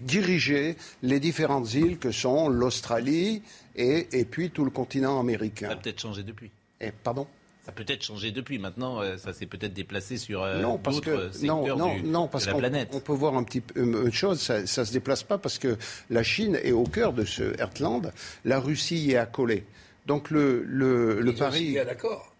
diriger 0.00 0.76
les 1.02 1.20
différentes 1.20 1.72
îles 1.72 1.98
que 1.98 2.10
sont 2.10 2.48
l'Australie 2.48 3.42
et, 3.76 4.26
puis 4.30 4.50
tout 4.50 4.64
le 4.64 4.70
continent 4.70 5.18
américain. 5.18 5.68
Ça 5.68 5.72
a 5.72 5.76
peut-être 5.76 6.00
changé 6.00 6.22
depuis. 6.24 6.50
Et, 6.80 6.90
pardon? 6.90 7.26
Ça 7.64 7.70
a 7.70 7.72
peut-être 7.72 8.02
changé 8.02 8.32
depuis. 8.32 8.58
Maintenant, 8.58 9.00
euh, 9.00 9.16
ça 9.16 9.32
s'est 9.32 9.46
peut-être 9.46 9.72
déplacé 9.72 10.16
sur 10.16 10.44
d'autres 10.60 11.30
secteurs 11.32 11.76
non, 11.76 11.96
non, 12.02 12.26
parce 12.26 12.46
de 12.46 12.50
la 12.50 12.58
planète. 12.58 12.88
On 12.92 13.00
peut 13.00 13.12
voir 13.12 13.36
un 13.36 13.44
petit 13.44 13.62
une 13.76 14.12
chose, 14.12 14.40
ça 14.40 14.60
ne 14.60 14.66
se 14.66 14.92
déplace 14.92 15.22
pas 15.22 15.38
parce 15.38 15.60
que 15.60 15.78
la 16.10 16.24
Chine 16.24 16.58
est 16.60 16.72
au 16.72 16.84
cœur 16.84 17.12
de 17.12 17.24
ce 17.24 17.56
Heartland, 17.60 18.12
la 18.44 18.58
Russie 18.58 18.98
y 18.98 19.12
est 19.12 19.16
accolée. 19.16 19.64
Donc 20.06 20.30
le, 20.30 20.64
le, 20.64 21.20
le 21.20 21.32
pari, 21.32 21.78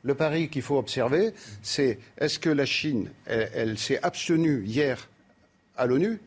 le 0.03 0.15
pari 0.15 0.49
qu'il 0.49 0.63
faut 0.63 0.79
observer, 0.79 1.33
c'est 1.63 1.99
est-ce 2.19 2.39
que 2.39 2.51
la 2.51 2.67
Chine, 2.67 3.11
elle, 3.27 3.79
s'est 3.79 4.03
abstenue 4.03 4.65
hier 4.65 5.09
à 5.77 5.87
l'ONU, 5.87 6.21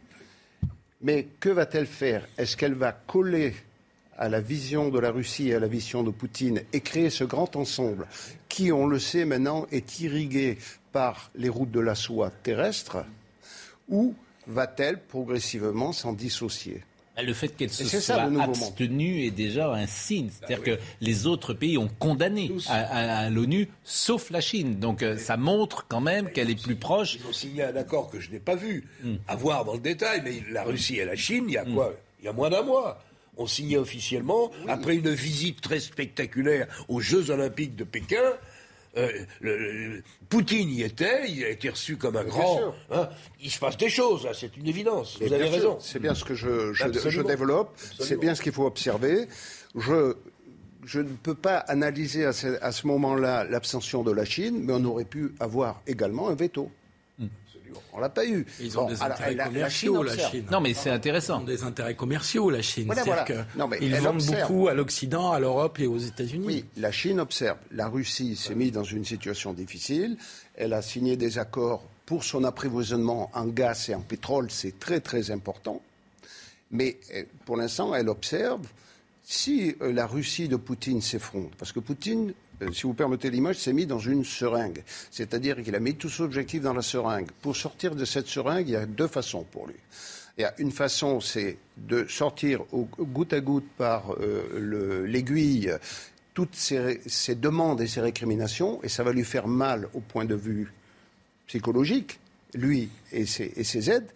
mais 1.01 1.27
que 1.39 1.49
va-t-elle 1.49 1.85
faire? 1.85 2.27
Est-ce 2.37 2.55
qu'elle 2.57 2.73
va 2.73 2.91
coller 2.91 3.53
à 4.17 4.29
la 4.29 4.39
vision 4.39 4.89
de 4.89 4.99
la 4.99 5.11
Russie 5.11 5.49
et 5.49 5.55
à 5.55 5.59
la 5.59 5.67
vision 5.67 6.03
de 6.03 6.09
Poutine 6.09 6.61
et 6.71 6.79
créer 6.79 7.09
ce 7.09 7.25
grand 7.25 7.55
ensemble 7.55 8.07
qui, 8.47 8.71
on 8.71 8.87
le 8.87 8.99
sait 8.99 9.25
maintenant, 9.25 9.67
est 9.71 9.99
irrigué 9.99 10.57
par 10.93 11.31
les 11.35 11.49
routes 11.49 11.71
de 11.71 11.81
la 11.81 11.95
soie 11.95 12.31
terrestre? 12.43 13.05
Ou 13.89 14.15
va-t-elle 14.47 15.01
progressivement 15.01 15.91
s'en 15.91 16.13
dissocier? 16.13 16.81
Le 17.23 17.33
fait 17.33 17.49
qu'elle 17.49 17.69
se 17.69 17.99
soit 17.99 18.15
abstenue 18.41 19.25
est 19.25 19.31
déjà 19.31 19.71
un 19.71 19.87
signe. 19.87 20.29
C'est-à-dire 20.29 20.59
bah 20.59 20.77
que 20.77 20.79
les 21.01 21.27
autres 21.27 21.53
pays 21.53 21.77
ont 21.77 21.89
condamné 21.99 22.51
à, 22.67 23.29
l'ONU, 23.29 23.69
sauf 23.83 24.29
la 24.31 24.41
Chine. 24.41 24.79
Donc 24.79 25.03
euh, 25.03 25.17
ça 25.17 25.37
montre 25.37 25.85
quand 25.87 26.01
même 26.01 26.31
qu'elle 26.31 26.49
est 26.49 26.61
plus 26.61 26.75
proche. 26.75 27.15
Ils 27.15 27.27
ont 27.27 27.33
signé 27.33 27.63
un 27.63 27.75
accord 27.75 28.09
que 28.09 28.19
je 28.19 28.31
n'ai 28.31 28.39
pas 28.39 28.55
vu, 28.55 28.87
hmm. 29.03 29.15
à 29.27 29.35
voir 29.35 29.65
dans 29.65 29.73
le 29.73 29.79
détail, 29.79 30.21
mais 30.23 30.43
la 30.51 30.63
Russie 30.63 30.97
et 30.97 31.05
la 31.05 31.15
Chine, 31.15 31.45
il 31.47 31.53
y 31.53 31.57
a 31.57 31.65
quoi? 31.65 31.89
Hmm. 31.89 31.93
Il 32.21 32.25
y 32.25 32.27
a 32.29 32.33
moins 32.33 32.49
d'un 32.49 32.63
mois 32.63 32.99
ont 33.37 33.47
signé 33.47 33.77
officiellement, 33.77 34.51
après 34.67 34.95
une 34.95 35.09
visite 35.09 35.61
très 35.61 35.79
spectaculaire 35.79 36.67
aux 36.87 37.01
Jeux 37.01 37.31
Olympiques 37.31 37.75
de 37.75 37.83
Pékin, 37.83 38.33
euh, 38.97 40.01
Poutine 40.29 40.69
y 40.69 40.83
était, 40.83 41.29
il 41.29 41.43
a 41.43 41.49
été 41.49 41.69
reçu 41.69 41.97
comme 41.97 42.15
un 42.15 42.23
grand. 42.23 42.73
Hein. 42.91 43.09
il 43.41 43.51
se 43.51 43.59
passe 43.59 43.77
des 43.77 43.89
choses, 43.89 44.27
c'est 44.33 44.55
une 44.57 44.67
évidence. 44.67 45.17
Vous 45.21 45.33
avez 45.33 45.49
raison. 45.49 45.77
C'est 45.79 45.99
bien 45.99 46.15
ce 46.15 46.23
que 46.23 46.35
je, 46.35 46.73
je, 46.73 47.21
développe, 47.21 47.77
c'est 47.99 48.19
bien 48.19 48.35
ce 48.35 48.41
qu'il 48.41 48.53
faut 48.53 48.65
observer. 48.65 49.27
Je, 49.75 50.15
je 50.85 51.01
ne 51.01 51.09
peux 51.09 51.35
pas 51.35 51.57
analyser 51.57 52.25
à 52.25 52.33
ce, 52.33 52.61
à 52.61 52.71
ce 52.71 52.87
moment-là 52.87 53.43
l'abstention 53.43 54.03
de 54.03 54.11
la 54.11 54.25
Chine, 54.25 54.61
mais 54.63 54.73
on 54.73 54.83
aurait 54.85 55.05
pu 55.05 55.33
avoir 55.39 55.81
également 55.87 56.29
un 56.29 56.35
veto. 56.35 56.71
On 57.93 57.99
l'a 57.99 58.09
pas 58.09 58.25
eu. 58.25 58.45
Ils 58.59 58.77
ont 58.77 58.87
des 58.87 59.01
intérêts 59.01 59.35
commerciaux, 59.35 60.03
la 60.03 60.17
Chine. 60.17 60.45
Non, 60.51 60.61
mais 60.61 60.73
c'est 60.73 60.89
intéressant. 60.89 61.39
Ils 61.39 61.43
ont 61.43 61.45
des 61.45 61.63
intérêts 61.63 61.95
commerciaux, 61.95 62.49
la 62.49 62.61
Chine. 62.61 62.91
ils 63.81 63.95
vendent 63.95 64.23
beaucoup 64.23 64.67
à 64.67 64.73
l'Occident, 64.73 65.31
à 65.31 65.39
l'Europe 65.39 65.79
et 65.79 65.87
aux 65.87 65.97
États-Unis. 65.97 66.45
Oui, 66.45 66.65
la 66.77 66.91
Chine 66.91 67.19
observe. 67.19 67.57
La 67.71 67.87
Russie 67.87 68.35
s'est 68.35 68.55
mise 68.55 68.71
dans 68.71 68.83
une 68.83 69.05
situation 69.05 69.53
difficile. 69.53 70.17
Elle 70.55 70.73
a 70.73 70.81
signé 70.81 71.17
des 71.17 71.37
accords 71.37 71.83
pour 72.05 72.23
son 72.23 72.43
approvisionnement 72.43 73.29
en 73.33 73.45
gaz 73.45 73.89
et 73.89 73.95
en 73.95 74.01
pétrole. 74.01 74.51
C'est 74.51 74.79
très, 74.79 74.99
très 74.99 75.31
important. 75.31 75.81
Mais 76.71 76.97
euh, 77.13 77.23
pour 77.45 77.57
l'instant, 77.57 77.95
elle 77.95 78.09
observe 78.09 78.61
si 79.23 79.75
euh, 79.81 79.91
la 79.91 80.05
Russie 80.05 80.47
de 80.47 80.55
Poutine 80.55 81.01
s'effondre, 81.01 81.49
parce 81.57 81.71
que 81.71 81.79
Poutine 81.79 82.33
euh, 82.61 82.71
si 82.71 82.83
vous 82.83 82.93
permettez 82.93 83.29
l'image, 83.29 83.57
s'est 83.57 83.73
mis 83.73 83.85
dans 83.85 83.99
une 83.99 84.23
seringue. 84.23 84.83
C'est-à-dire 85.11 85.61
qu'il 85.63 85.75
a 85.75 85.79
mis 85.79 85.95
tout 85.95 86.09
son 86.09 86.23
objectif 86.23 86.61
dans 86.61 86.73
la 86.73 86.81
seringue. 86.81 87.29
Pour 87.41 87.55
sortir 87.55 87.95
de 87.95 88.05
cette 88.05 88.27
seringue, 88.27 88.67
il 88.67 88.71
y 88.73 88.75
a 88.75 88.85
deux 88.85 89.07
façons 89.07 89.45
pour 89.51 89.67
lui. 89.67 89.75
Il 90.37 90.41
y 90.41 90.45
a 90.45 90.53
une 90.57 90.71
façon, 90.71 91.21
c'est 91.21 91.57
de 91.77 92.05
sortir 92.07 92.61
au, 92.73 92.87
goutte 92.99 93.33
à 93.33 93.39
goutte 93.39 93.69
par 93.77 94.15
euh, 94.19 95.05
l'aiguille 95.07 95.73
toutes 96.33 96.55
ces, 96.55 97.35
demandes 97.35 97.79
et 97.79 97.87
ces 97.87 98.01
récriminations, 98.01 98.83
et 98.83 98.89
ça 98.89 99.03
va 99.03 99.13
lui 99.13 99.23
faire 99.23 99.47
mal 99.47 99.87
au 99.93 100.01
point 100.01 100.25
de 100.25 100.35
vue 100.35 100.73
psychologique, 101.47 102.19
lui 102.53 102.89
ses, 103.25 103.53
et 103.55 103.63
ses 103.63 103.89
aides. 103.89 104.11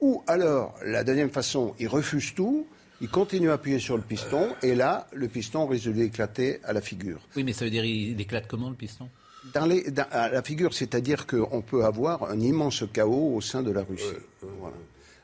Ou 0.00 0.22
alors, 0.26 0.74
la 0.84 1.02
deuxième 1.04 1.30
façon, 1.30 1.74
il 1.78 1.88
refuse 1.88 2.34
tout, 2.34 2.66
il 3.04 3.10
continue 3.10 3.50
à 3.50 3.54
appuyer 3.54 3.80
sur 3.80 3.96
le 3.98 4.02
piston, 4.02 4.48
et 4.62 4.74
là, 4.74 5.06
le 5.12 5.28
piston 5.28 5.66
risque 5.66 5.90
d'éclater 5.90 6.60
à 6.64 6.72
la 6.72 6.80
figure. 6.80 7.20
Oui, 7.36 7.44
mais 7.44 7.52
ça 7.52 7.66
veut 7.66 7.70
dire 7.70 7.84
il 7.84 8.18
éclate 8.18 8.46
comment 8.46 8.70
le 8.70 8.76
piston? 8.76 9.10
Dans, 9.52 9.66
les, 9.66 9.84
à 10.10 10.30
la 10.30 10.42
figure, 10.42 10.72
c'est-à-dire 10.72 11.26
qu'on 11.26 11.60
peut 11.60 11.84
avoir 11.84 12.30
un 12.30 12.40
immense 12.40 12.82
chaos 12.94 13.34
au 13.36 13.42
sein 13.42 13.62
de 13.62 13.70
la 13.70 13.82
Russie. 13.82 14.20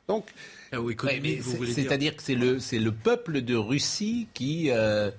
Donc, 0.07 0.26
ah 0.72 0.76
c'est-à-dire 1.74 2.16
que 2.16 2.22
c'est 2.22 2.35
le, 2.35 2.59
le 2.59 2.93
peuple 2.93 3.41
de 3.41 3.57
Russie 3.57 4.28
qui 4.35 4.70
euh, 4.70 5.11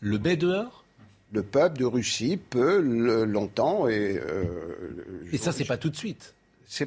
le 0.00 0.18
met 0.18 0.36
dehors? 0.36 0.84
Le 1.32 1.44
peuple 1.44 1.78
de 1.78 1.84
Russie 1.84 2.36
peut 2.36 2.80
longtemps 2.80 3.86
et. 3.86 4.18
Euh, 4.18 5.30
et 5.30 5.38
ça, 5.38 5.52
c'est 5.52 5.66
pas 5.66 5.76
tout 5.76 5.90
de 5.90 5.96
suite. 5.96 6.34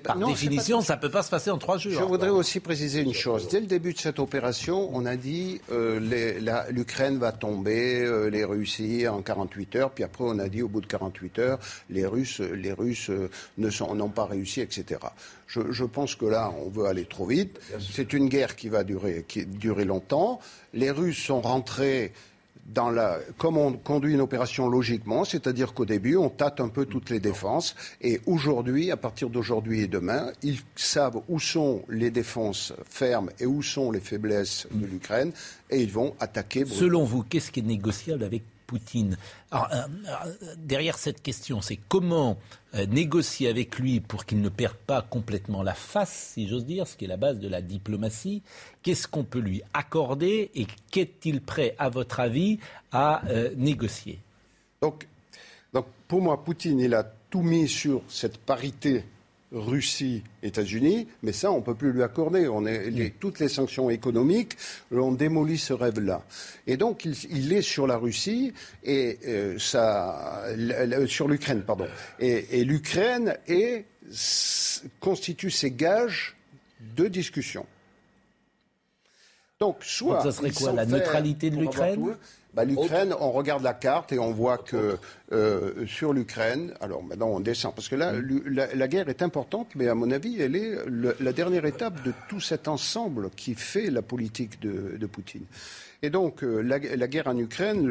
Par 0.03 0.17
définition, 0.17 0.82
ça 0.82 0.95
ne 0.95 1.01
peut 1.01 1.09
pas 1.09 1.23
se 1.23 1.32
passer 1.32 1.49
en 1.49 1.57
trois 1.57 1.79
jours. 1.79 1.93
Je 1.93 2.03
voudrais 2.03 2.29
aussi 2.29 2.59
préciser 2.59 3.01
une 3.01 3.13
chose. 3.13 3.47
Dès 3.47 3.59
le 3.59 3.65
début 3.65 3.93
de 3.93 3.97
cette 3.97 4.19
opération, 4.19 4.89
on 4.93 5.07
a 5.07 5.15
dit 5.15 5.59
euh, 5.71 6.69
l'Ukraine 6.69 7.17
va 7.17 7.32
tomber, 7.32 8.01
euh, 8.01 8.29
les 8.29 8.45
Russies 8.45 9.07
en 9.07 9.23
48 9.23 9.75
heures, 9.77 9.91
puis 9.91 10.03
après 10.03 10.23
on 10.23 10.38
a 10.38 10.49
dit 10.49 10.61
au 10.61 10.67
bout 10.67 10.82
de 10.82 10.86
48 10.86 11.39
heures, 11.39 11.59
les 11.89 12.05
Russes, 12.05 12.41
les 12.41 12.73
Russes 12.73 13.09
euh, 13.09 13.29
n'ont 13.57 14.09
pas 14.09 14.25
réussi, 14.25 14.61
etc. 14.61 14.99
Je, 15.47 15.71
je, 15.71 15.84
pense 15.84 16.15
que 16.15 16.25
là, 16.25 16.53
on 16.63 16.69
veut 16.69 16.86
aller 16.86 17.05
trop 17.05 17.25
vite. 17.25 17.59
C'est 17.79 18.13
une 18.13 18.29
guerre 18.29 18.55
qui 18.55 18.69
va 18.69 18.84
durer, 18.84 19.25
qui 19.27 19.45
durer 19.45 19.86
longtemps. 19.86 20.39
Les 20.73 20.91
Russes 20.91 21.21
sont 21.25 21.41
rentrés 21.41 22.13
comme 23.38 23.57
on 23.57 23.74
conduit 23.74 24.13
une 24.13 24.22
opération 24.22 24.69
logiquement, 24.69 25.24
c'est-à-dire 25.24 25.74
qu'au 25.74 25.86
début, 25.86 26.15
on 26.15 26.30
tâte 26.30 26.59
un 26.59 26.69
peu 26.69 26.86
toutes 26.86 27.09
les 27.09 27.19
défenses. 27.19 27.76
Et 28.01 28.22
aujourd'hui, 28.26 28.91
à 28.91 28.97
partir 28.97 29.30
d'aujourd'hui 29.30 29.82
et 29.82 29.88
demain, 29.88 30.32
ils 30.43 30.59
savent 30.76 31.22
où 31.28 31.39
sont 31.39 31.84
les 31.89 32.11
défenses 32.11 32.74
fermes 32.89 33.30
et 33.39 33.45
où 33.45 33.61
sont 33.61 33.91
les 33.91 33.99
faiblesses 33.99 34.67
de 34.72 34.86
l'Ukraine, 34.86 35.32
et 35.69 35.82
ils 35.82 35.91
vont 35.91 36.15
attaquer. 36.19 36.65
Selon 36.65 37.03
vous, 37.03 37.24
qu'est-ce 37.24 37.51
qui 37.51 37.59
est 37.59 37.63
négociable 37.63 38.24
avec 38.24 38.43
Poutine. 38.72 39.17
Euh, 39.53 39.57
euh, 39.67 40.55
derrière 40.55 40.97
cette 40.97 41.22
question, 41.22 41.59
c'est 41.59 41.76
comment 41.76 42.38
euh, 42.74 42.86
négocier 42.86 43.49
avec 43.49 43.78
lui 43.78 43.99
pour 43.99 44.26
qu'il 44.26 44.41
ne 44.41 44.47
perde 44.47 44.78
pas 44.78 45.01
complètement 45.01 45.61
la 45.61 45.74
face, 45.74 46.32
si 46.36 46.47
j'ose 46.47 46.65
dire, 46.65 46.88
ce 46.88 46.95
qui 46.95 47.03
est 47.03 47.09
la 47.09 47.17
base 47.17 47.39
de 47.39 47.49
la 47.49 47.61
diplomatie. 47.61 48.43
Qu'est-ce 48.82 49.09
qu'on 49.09 49.26
peut 49.26 49.39
lui 49.39 49.61
accorder 49.74 50.51
et 50.55 50.67
qu'est-il 50.89 51.41
prêt, 51.41 51.76
à 51.80 51.89
votre 51.89 52.22
avis, 52.22 52.59
à 52.93 53.24
négocier? 53.57 54.19
Donc, 54.82 55.05
donc, 55.74 55.88
pour 56.07 56.22
moi, 56.22 56.41
Poutine, 56.41 56.80
il 56.80 56.93
a 56.93 57.03
tout 57.30 57.41
mis 57.41 57.67
sur 57.67 58.01
cette 58.07 58.38
parité 58.38 59.03
Russie, 59.52 60.24
États-Unis, 60.43 61.08
mais 61.24 61.34
ça, 61.34 61.52
on 61.52 61.58
ne 61.58 61.64
peut 61.64 61.76
plus 61.76 61.91
lui 61.91 62.04
accorder. 62.04 62.47
On 62.47 62.66
est, 62.66 63.14
toutes 63.20 63.39
les 63.39 63.49
sanctions 63.49 63.89
économiques, 63.89 64.54
on 64.91 65.12
démolit 65.12 65.58
ce 65.58 65.74
rêve-là. 65.74 66.24
Et 66.68 66.78
donc, 66.78 67.06
il, 67.06 67.52
est 67.52 67.62
sur 67.62 67.86
la 67.86 67.97
Russie 67.97 68.54
et 68.84 69.20
euh, 69.28 69.60
ça, 69.60 70.45
sur 71.08 71.28
l'Ukraine, 71.28 71.64
pardon. 71.64 71.88
Et, 72.20 72.64
l'Ukraine 72.64 73.38
constitue 74.99 75.52
ses 75.52 75.72
gages 75.72 76.38
de 76.95 77.08
discussion. 77.08 77.66
Donc, 79.60 79.78
soit. 79.82 80.24
ça 80.24 80.32
serait 80.32 80.52
quoi 80.52 80.72
La 80.72 80.86
neutralité 80.86 81.49
de 81.49 81.58
l'Ukraine 81.58 82.16
bah, 82.54 82.66
L'Ukraine, 82.66 83.16
on 83.20 83.32
regarde 83.32 83.64
la 83.64 83.74
carte 83.74 84.12
et 84.12 84.20
on 84.20 84.32
voit 84.32 84.58
que 84.58 84.97
euh, 85.32 85.86
sur 85.88 86.14
l'Ukraine, 86.14 86.74
alors 86.82 87.04
maintenant 87.04 87.30
on 87.30 87.39
descend, 87.39 87.74
parce 87.74 87.89
que 87.89 87.95
là, 87.95 88.14
la, 88.45 88.88
guerre 88.88 89.10
est 89.10 89.22
importante, 89.22 89.70
mais 89.76 89.88
à 89.88 89.95
mon 89.95 90.12
avis, 90.12 90.41
elle 90.41 90.56
est 90.56 90.78
la 90.88 91.34
dernière 91.34 91.66
étape 91.66 92.04
de 92.04 92.14
tout 92.30 92.41
cet 92.41 92.68
ensemble 92.68 93.30
qui 93.32 93.56
fait 93.56 93.89
la 93.89 94.02
politique 94.02 94.60
de, 94.62 94.97
de 94.97 95.06
Poutine. 95.06 95.45
Et 96.04 96.10
donc, 96.10 96.43
euh, 96.43 96.62
la, 96.62 96.80
guerre 96.80 97.28
en 97.28 97.38
Ukraine, 97.38 97.88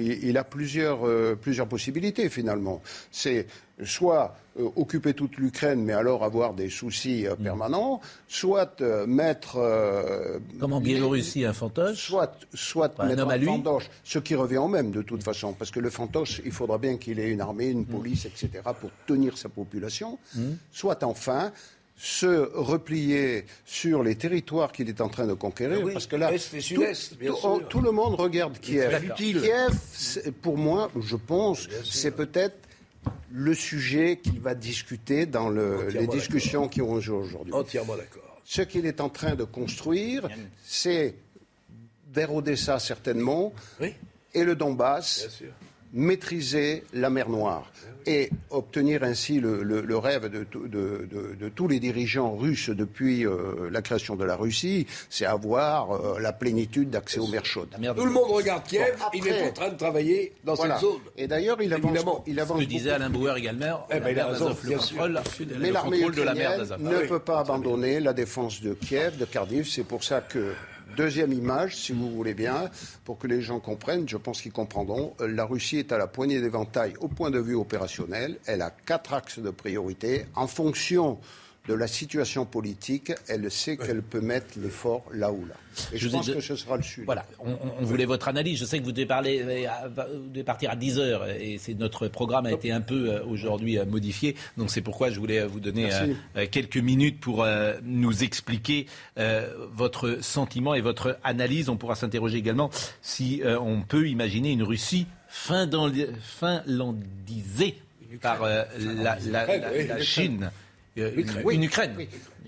il, 0.00 0.38
a 0.38 0.44
plusieurs, 0.44 1.04
euh, 1.04 1.34
plusieurs 1.34 1.66
possibilités 1.66 2.28
finalement. 2.28 2.80
C'est 3.10 3.48
soit 3.82 4.36
euh, 4.60 4.68
occuper 4.76 5.12
toute 5.12 5.38
l'Ukraine, 5.38 5.82
mais 5.82 5.92
alors 5.92 6.22
avoir 6.22 6.54
des 6.54 6.70
soucis 6.70 7.26
mm. 7.26 7.42
permanents, 7.42 8.00
soit 8.28 8.80
mettre... 9.08 9.58
Comme 10.60 10.72
en 10.72 10.80
Biélorussie, 10.80 11.44
un 11.44 11.52
fantoche 11.52 11.96
Soit, 11.96 12.38
soit 12.54 12.96
mettre 13.04 13.28
un, 13.28 13.40
fantoche, 13.40 13.90
ce 14.04 14.20
qui 14.20 14.36
revient 14.36 14.58
au 14.58 14.68
même 14.68 14.92
de 14.92 15.02
toute 15.02 15.24
façon, 15.24 15.52
parce 15.52 15.72
que 15.72 15.80
le 15.80 15.90
fantoche, 15.90 16.40
il 16.44 16.52
faudra 16.52 16.78
bien 16.78 16.96
qu'il 16.96 17.18
ait 17.18 17.30
une 17.30 17.40
armée, 17.40 17.70
une 17.70 17.80
mm. 17.80 17.86
police, 17.86 18.24
etc., 18.24 18.50
pour 18.80 18.90
tenir 19.04 19.36
sa 19.36 19.48
population. 19.48 20.20
Mm. 20.36 20.52
Soit 20.70 21.02
enfin 21.02 21.50
se 21.98 22.48
replier 22.54 23.44
sur 23.66 24.04
les 24.04 24.14
territoires 24.14 24.70
qu'il 24.70 24.88
est 24.88 25.00
en 25.00 25.08
train 25.08 25.26
de 25.26 25.34
conquérir. 25.34 25.84
parce 25.92 26.06
que 26.06 26.14
là, 26.14 26.30
tout, 27.68 27.80
le 27.80 27.90
monde 27.90 28.14
regarde 28.14 28.58
Kiev. 28.60 29.12
Kiev, 29.16 30.32
pour 30.40 30.56
moi, 30.56 30.90
je 31.00 31.16
pense, 31.16 31.68
c'est 31.84 32.12
peut-être 32.12 32.56
le 33.32 33.52
sujet 33.52 34.18
qu'il 34.22 34.40
va 34.40 34.54
discuter 34.54 35.26
dans 35.26 35.50
les 35.50 36.06
discussions 36.06 36.68
qui 36.68 36.80
ont 36.80 36.96
lieu 36.96 37.12
aujourd'hui. 37.12 37.52
Entièrement 37.52 37.96
d'accord. 37.96 38.40
Ce 38.44 38.62
qu'il 38.62 38.86
est 38.86 39.00
en 39.00 39.08
train 39.08 39.34
de 39.34 39.44
construire, 39.44 40.28
c'est 40.64 41.16
vers 42.12 42.32
Odessa 42.32 42.78
certainement, 42.78 43.52
et 44.32 44.44
le 44.44 44.54
Donbass, 44.54 45.42
maîtriser 45.92 46.84
la 46.92 47.10
mer 47.10 47.28
Noire 47.28 47.70
et 48.08 48.30
obtenir 48.50 49.02
ainsi 49.02 49.38
le, 49.38 49.98
rêve 49.98 50.30
de, 50.30 50.46
de, 50.50 51.48
tous 51.50 51.68
les 51.68 51.78
dirigeants 51.78 52.34
russes 52.34 52.70
depuis 52.70 53.26
euh, 53.26 53.68
la 53.70 53.82
création 53.82 54.16
de 54.16 54.24
la 54.24 54.36
Russie, 54.36 54.86
c'est 55.10 55.26
avoir 55.26 55.92
euh, 55.92 56.18
la 56.18 56.32
plénitude 56.32 56.90
d'accès 56.90 57.20
aux 57.20 57.26
mers 57.26 57.44
chaudes. 57.44 57.68
Tout 57.70 58.04
le 58.04 58.10
monde 58.10 58.30
regarde 58.30 58.64
Kiev, 58.64 58.96
il 59.12 59.26
est 59.26 59.48
en 59.48 59.52
train 59.52 59.68
de 59.68 59.76
travailler 59.76 60.32
dans 60.44 60.56
cette 60.56 60.78
zone. 60.78 61.00
Et 61.16 61.26
d'ailleurs, 61.26 61.60
il 61.60 61.72
avance, 61.72 61.98
il 62.26 62.40
avance. 62.40 62.58
Ce 62.58 62.64
que 62.64 62.68
disait 62.68 62.90
Alain 62.90 63.10
Brouwer 63.10 63.34
également, 63.36 63.86
eh 63.90 64.00
ben, 64.00 64.08
il 64.10 64.20
a 64.20 64.26
raison, 64.28 64.48
le 64.48 64.76
contrôle, 64.76 65.20
Mais 65.58 65.70
l'armée 65.70 66.00
ne 66.00 67.06
peut 67.06 67.18
pas 67.18 67.40
abandonner 67.40 68.00
la 68.00 68.12
défense 68.12 68.62
de 68.62 68.72
Kiev, 68.74 69.18
de 69.18 69.26
Cardiff. 69.26 69.68
C'est 69.68 69.84
pour 69.84 70.02
ça 70.02 70.20
que 70.22 70.52
Deuxième 70.96 71.32
image, 71.32 71.76
si 71.76 71.92
vous 71.92 72.10
voulez 72.10 72.34
bien, 72.34 72.70
pour 73.04 73.18
que 73.18 73.26
les 73.26 73.40
gens 73.40 73.60
comprennent, 73.60 74.08
je 74.08 74.16
pense 74.16 74.42
qu'ils 74.42 74.52
comprendront. 74.52 75.14
Euh, 75.20 75.28
la 75.28 75.44
Russie 75.44 75.78
est 75.78 75.92
à 75.92 75.98
la 75.98 76.06
poignée 76.06 76.40
d'éventail 76.40 76.94
au 77.00 77.08
point 77.08 77.30
de 77.30 77.38
vue 77.38 77.54
opérationnel. 77.54 78.38
Elle 78.46 78.62
a 78.62 78.70
quatre 78.70 79.14
axes 79.14 79.38
de 79.38 79.50
priorité 79.50 80.26
en 80.34 80.46
fonction 80.46 81.18
de 81.68 81.74
la 81.74 81.86
situation 81.86 82.46
politique, 82.46 83.12
elle 83.28 83.50
sait 83.50 83.76
qu'elle 83.76 84.00
peut 84.02 84.22
mettre 84.22 84.58
l'effort 84.58 85.04
là 85.12 85.30
ou 85.30 85.44
là. 85.44 85.54
Et 85.92 85.98
je, 85.98 86.08
pense 86.08 86.30
que 86.30 86.40
ce 86.40 86.56
sera 86.56 86.78
le 86.78 86.82
Sud. 86.82 87.04
Voilà, 87.04 87.26
on, 87.38 87.84
voulait 87.84 88.06
votre 88.06 88.26
analyse. 88.26 88.58
Je 88.58 88.64
sais 88.64 88.80
que 88.80 88.84
vous 88.84 88.90
devez, 88.90 89.04
parler, 89.06 89.44
vous 89.94 90.30
devez 90.30 90.44
partir 90.44 90.70
à 90.70 90.76
10 90.76 90.98
heures 90.98 91.28
et 91.28 91.58
c'est 91.58 91.74
notre 91.74 92.08
programme 92.08 92.46
a 92.46 92.52
été 92.52 92.72
un 92.72 92.80
peu 92.80 93.10
euh, 93.10 93.22
aujourd'hui 93.24 93.78
euh, 93.78 93.84
modifié. 93.84 94.34
Donc 94.56 94.70
c'est 94.70 94.80
pourquoi 94.80 95.10
je 95.10 95.20
voulais 95.20 95.44
vous 95.44 95.60
donner 95.60 95.90
euh, 95.92 96.46
quelques 96.50 96.78
minutes 96.78 97.20
pour 97.20 97.46
nous 97.82 98.24
expliquer 98.24 98.86
votre 99.74 100.22
sentiment 100.22 100.74
et 100.74 100.80
votre 100.80 101.18
analyse. 101.22 101.68
On 101.68 101.76
pourra 101.76 101.96
s'interroger 101.96 102.38
également 102.38 102.70
si 103.02 103.42
on 103.44 103.82
peut 103.82 104.08
imaginer 104.08 104.52
une 104.52 104.62
Russie 104.62 105.06
finlandisée 105.28 106.14
par 108.22 108.40
la, 108.42 110.00
Chine. 110.00 110.50
Une, 110.98 111.62
Ukraine. 111.62 111.96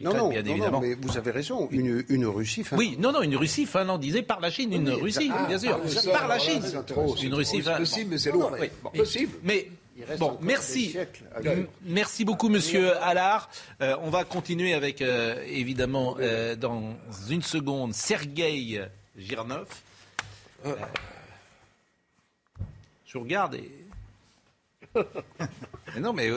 Non, 0.01 0.15
non, 0.15 0.29
bien 0.29 0.45
évidemment. 0.45 0.81
mais 0.81 0.95
vous 0.95 1.17
avez 1.17 1.31
raison. 1.31 1.69
Une, 1.71 2.05
une 2.09 2.27
Russie 2.27 2.65
Oui, 2.73 2.97
non, 2.99 3.13
non, 3.13 3.23
une 3.23 3.37
Russie 3.37 3.67
finlandisée 3.67 4.23
par 4.23 4.41
la 4.41 4.51
Chine. 4.51 4.73
Une 4.73 4.91
Russie, 4.91 5.31
bien 5.49 5.59
sûr. 5.59 5.79
Ah, 5.83 6.11
par 6.11 6.29
la 6.29 6.39
Chine. 6.39 6.63
une 7.23 7.35
Russie 7.35 7.63
possible, 7.63 8.11
mais 8.11 8.19
c'est 8.19 8.33
loin. 8.33 8.53
possible. 8.95 9.33
Mais 9.43 9.69
Bon, 10.19 10.39
merci. 10.41 10.97
Merci 11.85 12.25
beaucoup, 12.25 12.49
monsieur 12.49 12.97
Allard. 13.03 13.51
Euh, 13.81 13.97
on 14.03 14.11
va 14.11 14.25
continuer 14.25 14.75
avec, 14.75 15.03
euh, 15.03 15.45
évidemment, 15.47 16.17
euh, 16.21 16.57
dans 16.57 16.95
une 17.29 17.43
seconde, 17.43 17.95
Sergueï 17.95 18.81
Girnov. 19.19 19.67
je 23.07 23.19
regarde 23.19 23.55
et 23.57 23.71
mais 24.95 26.01
non, 26.01 26.13
mais 26.13 26.31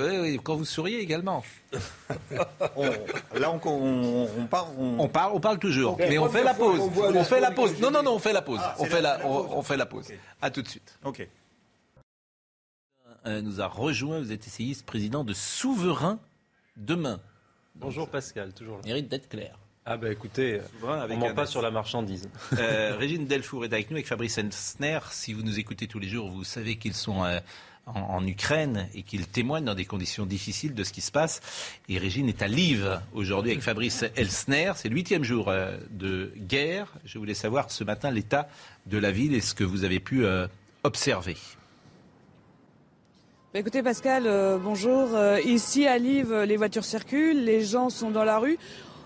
quand 0.44 0.56
vous 0.56 0.66
souriez 0.66 1.00
également. 1.00 1.44
là, 2.32 3.52
on, 3.52 3.60
on, 3.66 4.30
on, 4.38 4.46
parle, 4.46 4.68
on... 4.78 5.08
parle, 5.08 5.32
on 5.34 5.40
parle 5.40 5.60
toujours. 5.60 5.98
mais 5.98 6.18
on 6.18 6.30
fait 6.30 6.44
la 6.44 6.54
pause. 6.54 6.80
On, 6.80 7.24
fait 7.24 7.40
la 7.40 7.52
pause. 7.52 7.80
Non, 7.80 7.92
non, 7.92 8.04
non, 8.04 8.16
on 8.16 8.20
fait 8.20 8.34
la 8.34 8.42
pause. 8.42 8.60
Ah, 8.62 8.76
on, 8.80 8.86
fait 8.86 9.02
la, 9.02 9.26
on, 9.26 9.62
fait 9.64 9.78
la 9.78 9.86
pause. 9.86 10.10
À 10.42 10.52
tout 10.52 10.62
de 10.62 10.68
suite. 10.68 10.98
Ok. 11.04 11.28
Euh, 13.26 13.42
nous 13.42 13.62
a 13.62 13.68
rejoint. 13.68 14.20
Vous 14.20 14.32
êtes 14.32 14.46
essayiste, 14.46 14.86
président 14.86 15.24
de 15.24 15.34
Souverain 15.34 16.20
demain. 16.78 17.20
Bonjour 17.76 18.08
Pascal, 18.08 18.54
toujours 18.54 18.78
là. 18.78 18.84
Mérite 18.86 19.08
d'être 19.08 19.30
clair. 19.30 19.58
Ah 19.86 19.98
bah 19.98 20.10
écoutez, 20.10 20.62
on 20.82 21.18
ment 21.18 21.34
pas 21.34 21.46
sur 21.46 21.62
la 21.62 21.70
marchandise. 21.70 22.30
Euh, 22.58 22.96
Régine 22.98 23.26
Delfour 23.26 23.66
est 23.66 23.74
avec 23.74 23.90
nous, 23.90 23.98
avec 23.98 24.08
Fabrice 24.08 24.38
Ensner. 24.38 25.00
Si 25.12 25.34
vous 25.34 25.44
nous 25.44 25.60
écoutez 25.60 25.88
tous 25.88 26.00
les 26.00 26.08
jours, 26.08 26.30
vous 26.30 26.46
savez 26.46 26.78
qu'ils 26.78 26.94
sont 26.94 27.26
euh, 27.26 27.40
en, 27.86 28.26
Ukraine 28.26 28.88
et 28.94 29.04
qu'il 29.04 29.28
témoigne 29.28 29.66
dans 29.66 29.76
des 29.76 29.86
conditions 29.86 30.26
difficiles 30.26 30.74
de 30.74 30.84
ce 30.84 30.94
qui 30.94 31.02
se 31.02 31.12
passe. 31.12 31.42
Et 31.90 31.98
Régine 31.98 32.30
est 32.30 32.42
à 32.42 32.48
Lviv 32.48 33.00
aujourd'hui 33.14 33.52
avec 33.52 33.64
Fabrice 33.64 34.06
Elsner. 34.16 34.74
C'est 34.76 34.90
le 34.90 34.96
huitième 34.96 35.24
jour 35.24 35.50
euh, 35.50 35.78
de 35.92 36.32
guerre. 36.38 36.94
Je 37.06 37.18
voulais 37.18 37.34
savoir 37.34 37.72
ce 37.72 37.84
matin 37.84 38.12
l'état 38.12 38.48
de 38.86 38.98
la 38.98 39.12
ville 39.12 39.34
et 39.34 39.42
ce 39.42 39.54
que 39.54 39.64
vous 39.64 39.84
avez 39.84 40.00
pu 40.00 40.26
euh, 40.26 40.48
observer. 40.84 41.36
Bah, 43.54 43.60
écoutez 43.60 43.84
Pascal, 43.84 44.24
euh, 44.26 44.58
bonjour. 44.58 45.10
ici 45.46 45.86
à 45.86 45.98
Lviv, 45.98 46.34
les 46.34 46.58
voitures 46.58 46.86
circulent, 46.86 47.44
les 47.44 47.64
gens 47.64 47.90
sont 47.90 48.12
dans 48.12 48.24
la 48.24 48.40
rue. 48.40 48.58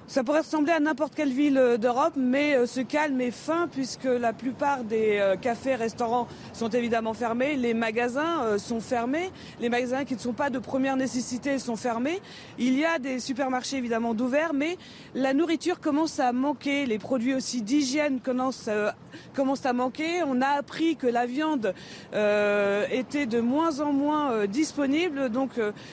Ça 0.10 0.24
pourrait 0.24 0.40
ressembler 0.40 0.72
à 0.72 0.80
n'importe 0.80 1.16
quelle 1.16 1.34
ville 1.34 1.58
euh, 1.58 1.78
d'Europe, 1.78 2.14
mais 2.16 2.56
euh, 2.56 2.66
ce 2.66 2.80
calme 2.80 3.20
est 3.20 3.30
fin 3.30 3.68
puisque 3.68 4.06
la 4.06 4.32
plupart 4.32 4.86
des 4.86 5.18
euh, 5.20 5.36
cafés, 5.36 5.76
restaurants 5.76 6.30
sont 6.54 6.70
évidemment 6.70 7.14
fermés, 7.14 7.58
les 7.58 7.74
magasins 7.74 8.58
sont 8.58 8.80
fermés, 8.80 9.32
les 9.60 9.68
magasins 9.68 10.06
qui 10.06 10.14
ne 10.14 10.20
sont 10.20 10.32
pas 10.32 10.50
de 10.50 10.60
première 10.60 10.96
nécessité 10.96 11.60
sont 11.60 11.76
fermés. 11.76 12.22
Il 12.58 12.80
y 12.80 12.86
a 12.86 13.00
des 13.00 13.20
supermarchés 13.20 13.76
évidemment 13.76 14.14
d'ouverts, 14.14 14.54
mais 14.54 14.78
la 15.14 15.34
nourriture 15.34 15.82
commence 15.82 16.22
à 16.22 16.32
manquer, 16.32 16.86
les 16.86 17.00
produits 17.00 17.34
aussi 17.34 17.62
d'hygiène 17.62 18.22
commencent, 18.22 18.70
à 18.70 19.74
manquer. 19.74 20.24
On 20.26 20.42
a 20.42 20.48
appris 20.48 20.96
que 20.96 21.08
la 21.08 21.26
viande 21.26 21.74
était 22.14 23.26
de 23.26 23.40
moins 23.40 23.82
en 23.82 23.92
moins 23.92 24.46
disponible, 24.48 25.30
donc 25.30 25.52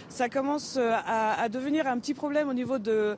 ça 0.08 0.28
commence 0.28 0.78
à, 0.78 1.48
devenir 1.48 1.86
un 1.86 1.98
petit 1.98 2.14
problème 2.14 2.48
au 2.48 2.54
niveau 2.54 2.78
de, 2.78 3.16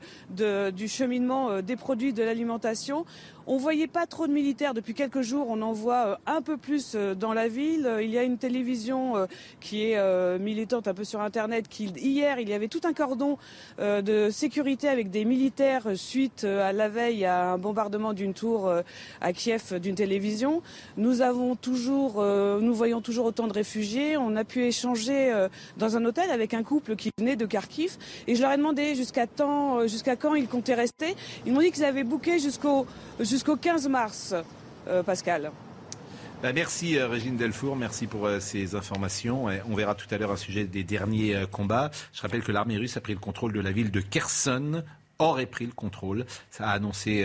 du 0.71 0.86
cheminement 0.89 1.51
euh, 1.51 1.63
des 1.63 1.77
produits 1.77 2.13
de 2.13 2.23
l'alimentation. 2.23 3.05
On 3.49 3.59
voyait 3.59 3.87
pas 3.87 4.07
trop 4.07 4.27
de 4.27 4.33
militaires 4.33 4.75
depuis 4.75 4.93
quelques 4.93 5.23
jours. 5.23 5.47
On 5.49 5.63
en 5.63 5.73
voit 5.73 6.07
euh, 6.07 6.17
un 6.27 6.43
peu 6.43 6.57
plus 6.57 6.93
euh, 6.95 7.15
dans 7.15 7.33
la 7.33 7.47
ville. 7.49 7.89
Il 8.03 8.11
y 8.11 8.19
a 8.19 8.25
une 8.25 8.39
télévision 8.39 9.27
qui 9.61 9.91
est 9.91 10.39
militante 10.39 10.89
un 10.89 10.95
peu 10.95 11.05
sur 11.05 11.21
Internet. 11.21 11.67
Hier, 11.79 12.39
il 12.41 12.49
y 12.49 12.55
avait 12.55 12.69
tout 12.69 12.81
un 12.85 12.93
cordon 12.93 13.39
de 13.79 14.31
sécurité 14.31 14.89
avec 14.89 15.11
des 15.11 15.25
militaires 15.25 15.85
suite 15.95 16.45
à 16.45 16.73
la 16.73 16.89
veille 16.89 17.25
à 17.25 17.53
un 17.53 17.59
bombardement 17.59 18.13
d'une 18.13 18.35
tour 18.35 18.73
à 19.21 19.33
Kiev 19.33 19.79
d'une 19.81 19.95
télévision. 19.95 20.63
Nous 20.97 21.23
avons 21.23 21.57
toujours, 21.57 22.23
nous 22.23 22.75
voyons 22.75 23.01
toujours 23.01 23.27
autant 23.27 23.47
de 23.47 23.53
réfugiés. 23.53 24.17
On 24.17 24.37
a 24.37 24.45
pu 24.45 24.65
échanger 24.65 25.47
dans 25.77 25.97
un 25.97 26.05
hôtel 26.05 26.31
avec 26.31 26.55
un 26.55 26.63
couple 26.63 26.97
qui 26.97 27.11
venait 27.19 27.37
de 27.37 27.47
Kharkiv 27.47 27.97
et 28.27 28.35
je 28.35 28.43
leur 28.43 28.53
ai 28.53 28.57
demandé 28.57 28.95
jusqu'à 28.95 29.27
quand 29.27 30.35
ils 30.35 30.49
comptaient 30.49 30.75
Ils 31.47 31.53
m'ont 31.53 31.61
dit 31.61 31.71
qu'ils 31.71 31.85
avaient 31.85 32.05
booké 32.05 32.39
jusqu'au 32.39 32.87
jusqu'au 33.21 33.57
15 33.57 33.89
mars, 33.89 34.35
euh, 34.89 35.03
Pascal. 35.03 35.51
Bah, 36.43 36.53
merci 36.53 36.99
euh, 36.99 37.09
Régine 37.09 37.37
Delfour, 37.37 37.77
merci 37.77 38.07
pour 38.07 38.27
euh, 38.27 38.41
ces 38.41 38.75
informations. 38.75 39.47
on 39.69 39.75
verra 39.75 39.95
tout 39.95 40.07
à 40.11 40.19
l'heure 40.19 40.33
un 40.33 40.37
sujet 40.37 40.65
des 40.65 40.85
derniers 40.85 41.45
combats. 41.51 41.91
Je 42.13 42.23
rappelle 42.23 42.43
que 42.43 42.53
l'armée 42.53 42.77
russe 42.77 42.97
a 42.97 43.01
pris 43.01 43.15
le 43.15 43.21
contrôle 43.21 43.53
de 43.53 43.61
la 43.61 43.73
ville 43.73 43.91
de 43.91 44.01
Kherson, 44.01 44.83
aurait 45.19 45.47
pris 45.47 45.67
le 45.67 45.73
contrôle. 45.73 46.27
Ça 46.51 46.69
a 46.69 46.73
annoncé 46.73 47.25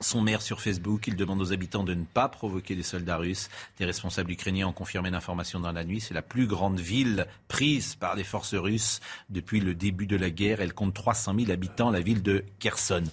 son 0.00 0.22
maire 0.22 0.42
sur 0.42 0.60
Facebook, 0.60 1.06
il 1.06 1.16
demande 1.16 1.40
aux 1.40 1.52
habitants 1.52 1.82
de 1.82 1.94
ne 1.94 2.04
pas 2.04 2.28
provoquer 2.28 2.74
des 2.74 2.82
soldats 2.82 3.16
russes. 3.16 3.48
Des 3.78 3.84
responsables 3.84 4.30
ukrainiens 4.30 4.68
ont 4.68 4.72
confirmé 4.72 5.10
l'information 5.10 5.60
dans 5.60 5.72
la 5.72 5.84
nuit. 5.84 6.00
C'est 6.00 6.14
la 6.14 6.22
plus 6.22 6.46
grande 6.46 6.78
ville 6.78 7.26
prise 7.48 7.96
par 7.96 8.14
les 8.14 8.24
forces 8.24 8.54
russes 8.54 9.00
depuis 9.28 9.60
le 9.60 9.74
début 9.74 10.06
de 10.06 10.16
la 10.16 10.30
guerre. 10.30 10.60
Elle 10.60 10.72
compte 10.72 10.94
300 10.94 11.34
000 11.38 11.50
habitants, 11.50 11.90
la 11.90 12.00
ville 12.00 12.22
de 12.22 12.44
Kherson. 12.58 13.04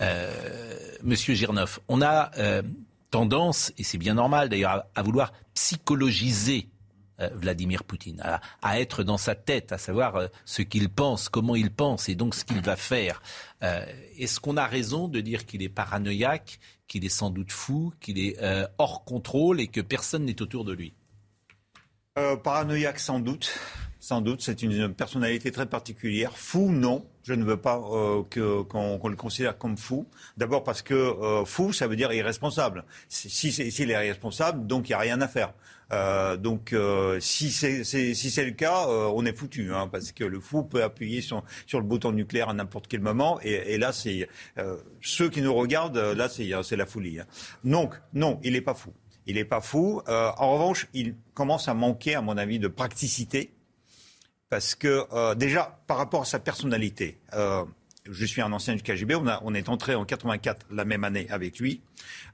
Euh, 0.00 0.78
Monsieur 1.02 1.34
Girnov, 1.34 1.80
on 1.88 2.02
a 2.02 2.30
euh, 2.38 2.62
tendance, 3.10 3.72
et 3.78 3.84
c'est 3.84 3.98
bien 3.98 4.14
normal 4.14 4.48
d'ailleurs, 4.48 4.84
à 4.94 5.02
vouloir 5.02 5.32
psychologiser 5.54 6.68
Vladimir 7.34 7.84
Poutine, 7.84 8.22
à, 8.62 8.80
être 8.80 9.02
dans 9.02 9.18
sa 9.18 9.34
tête, 9.34 9.72
à 9.72 9.78
savoir 9.78 10.16
euh, 10.16 10.26
ce 10.44 10.62
qu'il 10.62 10.88
pense, 10.88 11.28
comment 11.28 11.54
il 11.54 11.70
pense 11.70 12.08
et 12.08 12.14
donc 12.14 12.34
ce 12.34 12.44
qu'il 12.44 12.60
va 12.60 12.76
faire. 12.76 13.22
Euh, 13.62 13.84
est-ce 14.18 14.40
qu'on 14.40 14.56
a 14.56 14.66
raison 14.66 15.08
de 15.08 15.20
dire 15.20 15.46
qu'il 15.46 15.62
est 15.62 15.68
paranoïaque, 15.68 16.58
qu'il 16.86 17.04
est 17.04 17.10
sans 17.10 17.30
doute 17.30 17.52
fou, 17.52 17.92
qu'il 18.00 18.18
est 18.18 18.36
hors 18.78 19.04
contrôle 19.04 19.60
et 19.60 19.68
que 19.68 19.80
personne 19.80 20.24
n'est 20.24 20.42
autour 20.42 20.64
de 20.64 20.72
lui? 20.72 20.92
Paranoïaque 22.42 23.00
sans 23.00 23.20
doute. 23.20 23.58
Sans 24.04 24.20
doute, 24.20 24.42
c'est 24.42 24.60
une 24.60 24.92
personnalité 24.92 25.50
très 25.50 25.64
particulière. 25.64 26.36
Fou, 26.36 26.70
non. 26.70 27.06
Je 27.22 27.32
ne 27.32 27.42
veux 27.42 27.56
pas 27.56 27.78
qu'on 27.78 29.08
le 29.08 29.16
considère 29.16 29.56
comme 29.56 29.78
fou. 29.78 30.06
D'abord 30.36 30.62
parce 30.62 30.82
que 30.82 31.42
fou, 31.46 31.72
ça 31.72 31.86
veut 31.86 31.96
dire 31.96 32.12
irresponsable. 32.12 32.84
S'il 33.08 33.50
si, 33.50 33.62
est 33.62 33.78
irresponsable, 33.80 34.66
donc 34.66 34.90
il 34.90 34.92
n'y 34.92 34.96
a 34.96 34.98
rien 34.98 35.22
à 35.22 35.26
faire. 35.26 35.54
Euh, 35.90 36.36
donc, 36.36 36.74
euh, 36.74 37.18
si 37.18 37.50
c'est 37.50 37.82
si 37.82 38.44
le 38.44 38.50
cas, 38.50 38.86
euh, 38.88 39.10
on 39.14 39.24
est 39.24 39.34
foutu, 39.34 39.72
hein, 39.72 39.88
parce 39.90 40.12
que 40.12 40.24
le 40.24 40.38
fou 40.38 40.64
peut 40.64 40.82
appuyer 40.82 41.22
sur, 41.22 41.42
sur 41.64 41.80
le 41.80 41.86
bouton 41.86 42.12
nucléaire 42.12 42.50
à 42.50 42.52
n'importe 42.52 42.88
quel 42.88 43.00
moment, 43.00 43.38
et, 43.42 43.74
et 43.74 43.78
là, 43.78 43.92
c'est 43.92 44.28
ceux 45.00 45.30
qui 45.30 45.40
nous 45.40 45.54
regardent, 45.54 45.96
là, 45.96 46.28
c'est 46.28 46.76
la 46.76 46.86
folie. 46.86 47.20
Hein. 47.20 47.26
Donc, 47.64 47.94
non, 48.12 48.38
il 48.42 48.52
n'est 48.52 48.60
pas 48.60 48.74
fou. 48.74 48.92
Il 49.26 49.36
n'est 49.36 49.46
pas 49.46 49.62
fou. 49.62 50.02
en 50.06 50.52
revanche, 50.52 50.88
il 50.92 51.14
commence 51.32 51.68
à 51.68 51.74
manquer, 51.74 52.14
à 52.14 52.20
mon 52.20 52.36
avis, 52.36 52.58
de 52.58 52.68
praticité, 52.68 53.53
parce 54.48 54.74
que 54.74 55.34
déjà, 55.34 55.78
par 55.86 55.96
rapport 55.96 56.22
à 56.22 56.24
sa 56.24 56.38
personnalité 56.38 57.18
je 58.10 58.26
suis 58.26 58.42
un 58.42 58.52
ancien 58.52 58.74
du 58.74 58.82
KGB. 58.82 59.14
On, 59.14 59.26
a, 59.26 59.40
on 59.44 59.54
est 59.54 59.68
entré 59.68 59.94
en 59.94 60.04
84 60.04 60.66
la 60.70 60.84
même 60.84 61.04
année 61.04 61.26
avec 61.30 61.58
lui. 61.58 61.80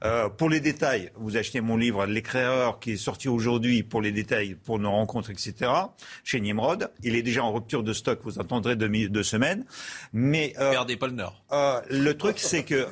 Euh, 0.03 0.27
pour 0.29 0.49
les 0.49 0.59
détails, 0.59 1.11
vous 1.15 1.37
achetez 1.37 1.61
mon 1.61 1.77
livre 1.77 2.05
L'éclaireur 2.05 2.79
qui 2.79 2.91
est 2.91 2.97
sorti 2.97 3.29
aujourd'hui 3.29 3.83
pour 3.83 4.01
les 4.01 4.11
détails, 4.11 4.55
pour 4.55 4.79
nos 4.79 4.91
rencontres, 4.91 5.29
etc. 5.29 5.71
chez 6.23 6.41
Nimrod. 6.41 6.91
Il 7.03 7.15
est 7.15 7.21
déjà 7.21 7.43
en 7.43 7.53
rupture 7.53 7.83
de 7.83 7.93
stock. 7.93 8.19
Vous 8.23 8.39
attendrez 8.39 8.75
deux, 8.75 8.89
deux 8.89 9.23
semaines. 9.23 9.65
Mais 10.11 10.53
euh, 10.59 10.69
Regardez 10.69 10.97
pas 10.97 11.07
le 11.07 11.13
Nord. 11.13 11.41
Euh, 11.51 11.79
le 11.89 12.13
truc, 12.17 12.39
c'est 12.39 12.63
que 12.63 12.87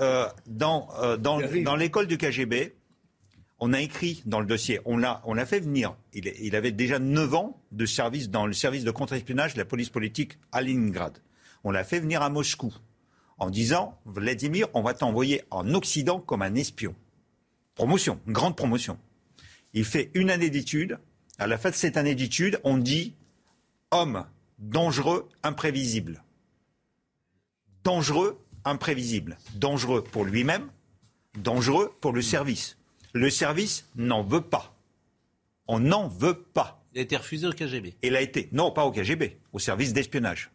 euh, 0.00 0.26
dans 0.46 0.88
euh, 1.00 1.16
dans, 1.16 1.40
dans 1.64 1.76
l'école 1.76 2.06
du 2.06 2.16
KGB, 2.16 2.74
on 3.64 3.72
a 3.72 3.80
écrit 3.80 4.24
dans 4.26 4.40
le 4.40 4.46
dossier, 4.46 4.80
on 4.86 4.96
l'a, 4.96 5.46
fait 5.46 5.60
venir. 5.60 5.96
Il, 6.12 6.56
avait 6.56 6.72
déjà 6.72 6.98
9 6.98 7.34
ans 7.34 7.62
de 7.70 7.86
service 7.86 8.28
dans 8.28 8.44
le 8.44 8.54
service 8.54 8.82
de 8.82 8.90
contre-espionnage 8.90 9.54
de 9.54 9.58
la 9.60 9.64
police 9.64 9.88
politique 9.88 10.36
à 10.50 10.62
Leningrad 10.62 11.18
on 11.62 11.70
l'a 11.70 11.84
fait 11.84 12.00
venir 12.00 12.22
à 12.22 12.28
Moscou 12.28 12.74
en 13.38 13.50
disant 13.50 14.00
Vladimir, 14.04 14.66
on 14.74 14.82
va 14.82 14.94
t'envoyer 14.94 15.42
en 15.50 15.74
Occident 15.74 16.18
comme 16.18 16.42
un 16.42 16.56
espion. 16.56 16.96
Promotion, 17.76 18.18
grande 18.26 18.56
promotion. 18.56 18.98
Il 19.74 19.84
fait 19.84 20.10
une 20.14 20.30
année 20.30 20.50
d'études. 20.50 20.98
À 21.38 21.46
la 21.46 21.56
fin 21.56 21.70
de 21.70 21.76
cette 21.76 21.96
année 21.96 22.16
d'études, 22.16 22.60
on 22.64 22.78
dit 22.78 23.14
homme 23.92 24.26
dangereux, 24.58 25.28
imprévisible. 25.44 26.24
dangereux, 27.84 28.44
imprévisible. 28.64 29.38
Dangereux 29.54 30.02
pour 30.02 30.24
lui-même, 30.24 30.68
dangereux 31.38 31.92
pour 32.00 32.12
le 32.12 32.22
service. 32.22 32.76
Le 33.12 33.30
service 33.30 33.88
n'en 33.96 34.22
veut 34.22 34.40
pas. 34.40 34.74
On 35.68 35.80
n'en 35.80 36.08
veut 36.08 36.34
pas. 36.34 36.82
Il 36.94 36.98
a 36.98 37.02
été 37.02 37.16
refusé 37.16 37.46
au 37.46 37.52
KGB. 37.52 37.94
Il 38.02 38.16
a 38.16 38.20
été, 38.20 38.48
non 38.52 38.70
pas 38.70 38.84
au 38.84 38.92
KGB, 38.92 39.38
au 39.52 39.58
service 39.58 39.92
d'espionnage. 39.92 40.50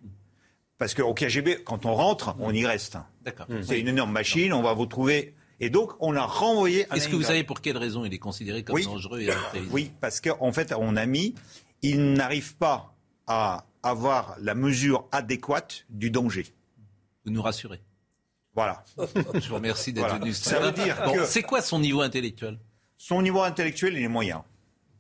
Parce 0.78 0.94
qu'au 0.94 1.14
KGB, 1.14 1.64
quand 1.64 1.86
on 1.86 1.96
rentre, 1.96 2.36
on 2.40 2.54
y 2.54 2.66
reste. 2.66 2.98
D'accord. 3.24 3.48
C'est 3.64 3.80
une 3.80 3.88
énorme 3.88 4.12
machine, 4.12 4.54
on 4.54 4.62
va 4.62 4.74
vous 4.74 4.86
trouver. 4.86 5.34
Et 5.60 5.72
donc, 5.72 5.94
on 6.00 6.12
l'a 6.12 6.26
renvoyé 6.26 6.92
à 6.92 6.98
Est-ce 6.98 7.10
que 7.10 7.16
vous 7.16 7.24
savez 7.24 7.44
pour 7.44 7.62
quelle 7.62 7.78
raison 7.78 8.06
il 8.06 8.14
est 8.14 8.20
considéré 8.20 8.64
comme 8.64 8.80
dangereux 8.80 9.22
et 9.22 9.32
Oui, 9.72 9.92
parce 10.00 10.22
qu'en 10.22 10.52
fait, 10.52 10.74
on 10.78 10.96
a 10.96 11.06
mis, 11.08 11.34
il 11.82 12.14
n'arrive 12.14 12.56
pas 12.58 12.94
à 13.26 13.66
avoir 13.82 14.38
la 14.40 14.54
mesure 14.54 15.08
adéquate 15.12 15.86
du 15.90 16.12
danger. 16.12 16.46
Vous 17.26 17.32
nous 17.32 17.42
rassurez. 17.42 17.82
Voilà. 18.58 18.84
Je 19.36 19.50
vous 19.50 19.56
remercie 19.56 19.94
d'être 19.94 20.18
venu. 20.18 20.34
Ça 20.34 20.60
veut 20.60 20.72
dire 20.72 20.98
C'est 21.26 21.44
quoi 21.44 21.62
son 21.62 21.78
niveau 21.78 22.02
intellectuel? 22.02 22.58
Son 22.98 23.22
niveau 23.22 23.44
intellectuel, 23.44 23.94
il 23.96 24.04
est 24.04 24.08
moyen. 24.08 24.44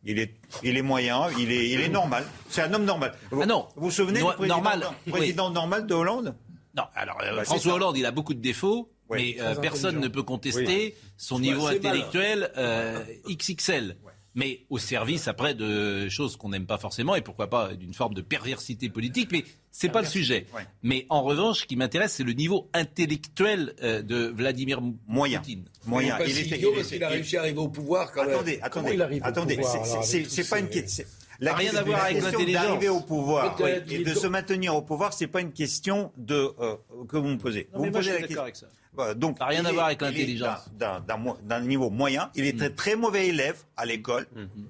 Il 0.03 0.19
est, 0.19 0.35
il 0.61 0.77
est 0.77 0.83
moyen, 0.83 1.27
il 1.39 1.51
est, 1.51 1.71
il 1.71 1.81
est 1.81 1.89
normal. 1.89 2.23
C'est 2.49 2.61
un 2.61 2.71
homme 2.71 2.85
normal. 2.85 3.15
Vous, 3.31 3.41
ah 3.41 3.47
non. 3.47 3.67
Vous 3.75 3.85
vous 3.85 3.91
souvenez 3.91 4.19
du 4.19 4.25
président, 4.25 4.55
normal. 4.55 4.87
président 5.09 5.49
normal 5.49 5.87
de 5.87 5.93
Hollande? 5.95 6.35
Non, 6.75 6.83
alors 6.95 7.17
euh, 7.23 7.35
bah, 7.35 7.43
François 7.45 7.73
Hollande, 7.73 7.97
il 7.97 8.05
a 8.05 8.11
beaucoup 8.11 8.35
de 8.35 8.39
défauts, 8.39 8.91
mais 9.09 9.37
euh, 9.41 9.55
personne 9.55 9.99
ne 9.99 10.07
peut 10.07 10.21
contester 10.21 10.95
son 11.17 11.39
niveau 11.39 11.65
intellectuel 11.65 12.51
euh, 12.57 13.03
XXL 13.27 13.97
mais 14.37 14.61
au 14.69 14.77
service 14.77 15.27
après 15.27 15.55
de 15.55 16.07
choses 16.09 16.37
qu'on 16.37 16.49
n'aime 16.49 16.67
pas 16.67 16.77
forcément 16.77 17.15
et 17.15 17.21
pourquoi 17.21 17.49
pas 17.49 17.73
d'une 17.73 17.95
forme 17.95 18.13
de 18.13 18.21
perversité 18.21 18.87
politique. 18.87 19.31
Mais 19.31 19.43
c'est 19.71 19.89
pas 19.89 20.01
le 20.01 20.07
sujet. 20.07 20.45
Mais 20.83 21.07
en 21.09 21.23
revanche, 21.23 21.61
ce 21.61 21.65
qui 21.65 21.75
m'intéresse, 21.75 22.13
c'est 22.13 22.23
le 22.23 22.33
niveau 22.33 22.69
intellectuel 22.73 23.73
euh, 23.81 24.03
de 24.03 24.27
Vladimir 24.27 24.79
Moyen. 25.07 25.39
Poutine. 25.39 25.65
Moyen. 25.87 26.17
Il, 26.25 26.37
est 26.37 26.55
idiot 26.55 26.71
parce 26.75 26.87
qu'il 26.87 27.03
a 27.03 27.09
réussi 27.09 27.35
à 27.35 27.41
arriver 27.41 27.57
au 27.57 27.67
pouvoir 27.67 28.11
quand 28.11 28.21
attendez, 28.21 28.57
même. 28.57 28.59
Attendez, 28.63 29.01
attendez, 29.23 29.59
c'est 30.03 30.49
pas 30.49 30.59
une 30.59 30.69
question. 30.69 31.03
La 31.39 31.53
rien 31.53 31.75
à 31.75 31.83
voir 31.83 32.03
avec 32.03 32.21
l'intelligence. 32.21 32.63
D'arriver 32.63 32.89
au 32.89 33.01
pouvoir 33.01 33.57
et 33.89 34.03
de 34.03 34.13
se 34.13 34.27
maintenir 34.27 34.75
au 34.75 34.81
pouvoir, 34.81 35.13
c'est 35.13 35.27
pas 35.27 35.41
une 35.41 35.53
question 35.53 36.11
de 36.17 36.51
euh, 36.59 36.75
que 37.07 37.17
vous 37.17 37.27
me 37.27 37.37
posez. 37.37 37.69
vous 37.73 37.85
me 37.85 37.91
posez 37.91 38.11
la 38.11 38.19
question. 38.19 38.41
Avec 38.41 38.55
ça. 38.55 38.67
Donc, 39.15 39.37
rien 39.39 39.65
à 39.65 39.71
voir 39.71 39.87
avec 39.87 40.01
l'intelligence. 40.01 40.69
D'un 40.77 41.61
niveau 41.61 41.89
moyen, 41.89 42.31
il 42.35 42.45
est 42.45 42.57
très, 42.57 42.69
très 42.69 42.95
mauvais 42.95 43.27
élève 43.27 43.57
à 43.75 43.85
l'école. 43.85 44.27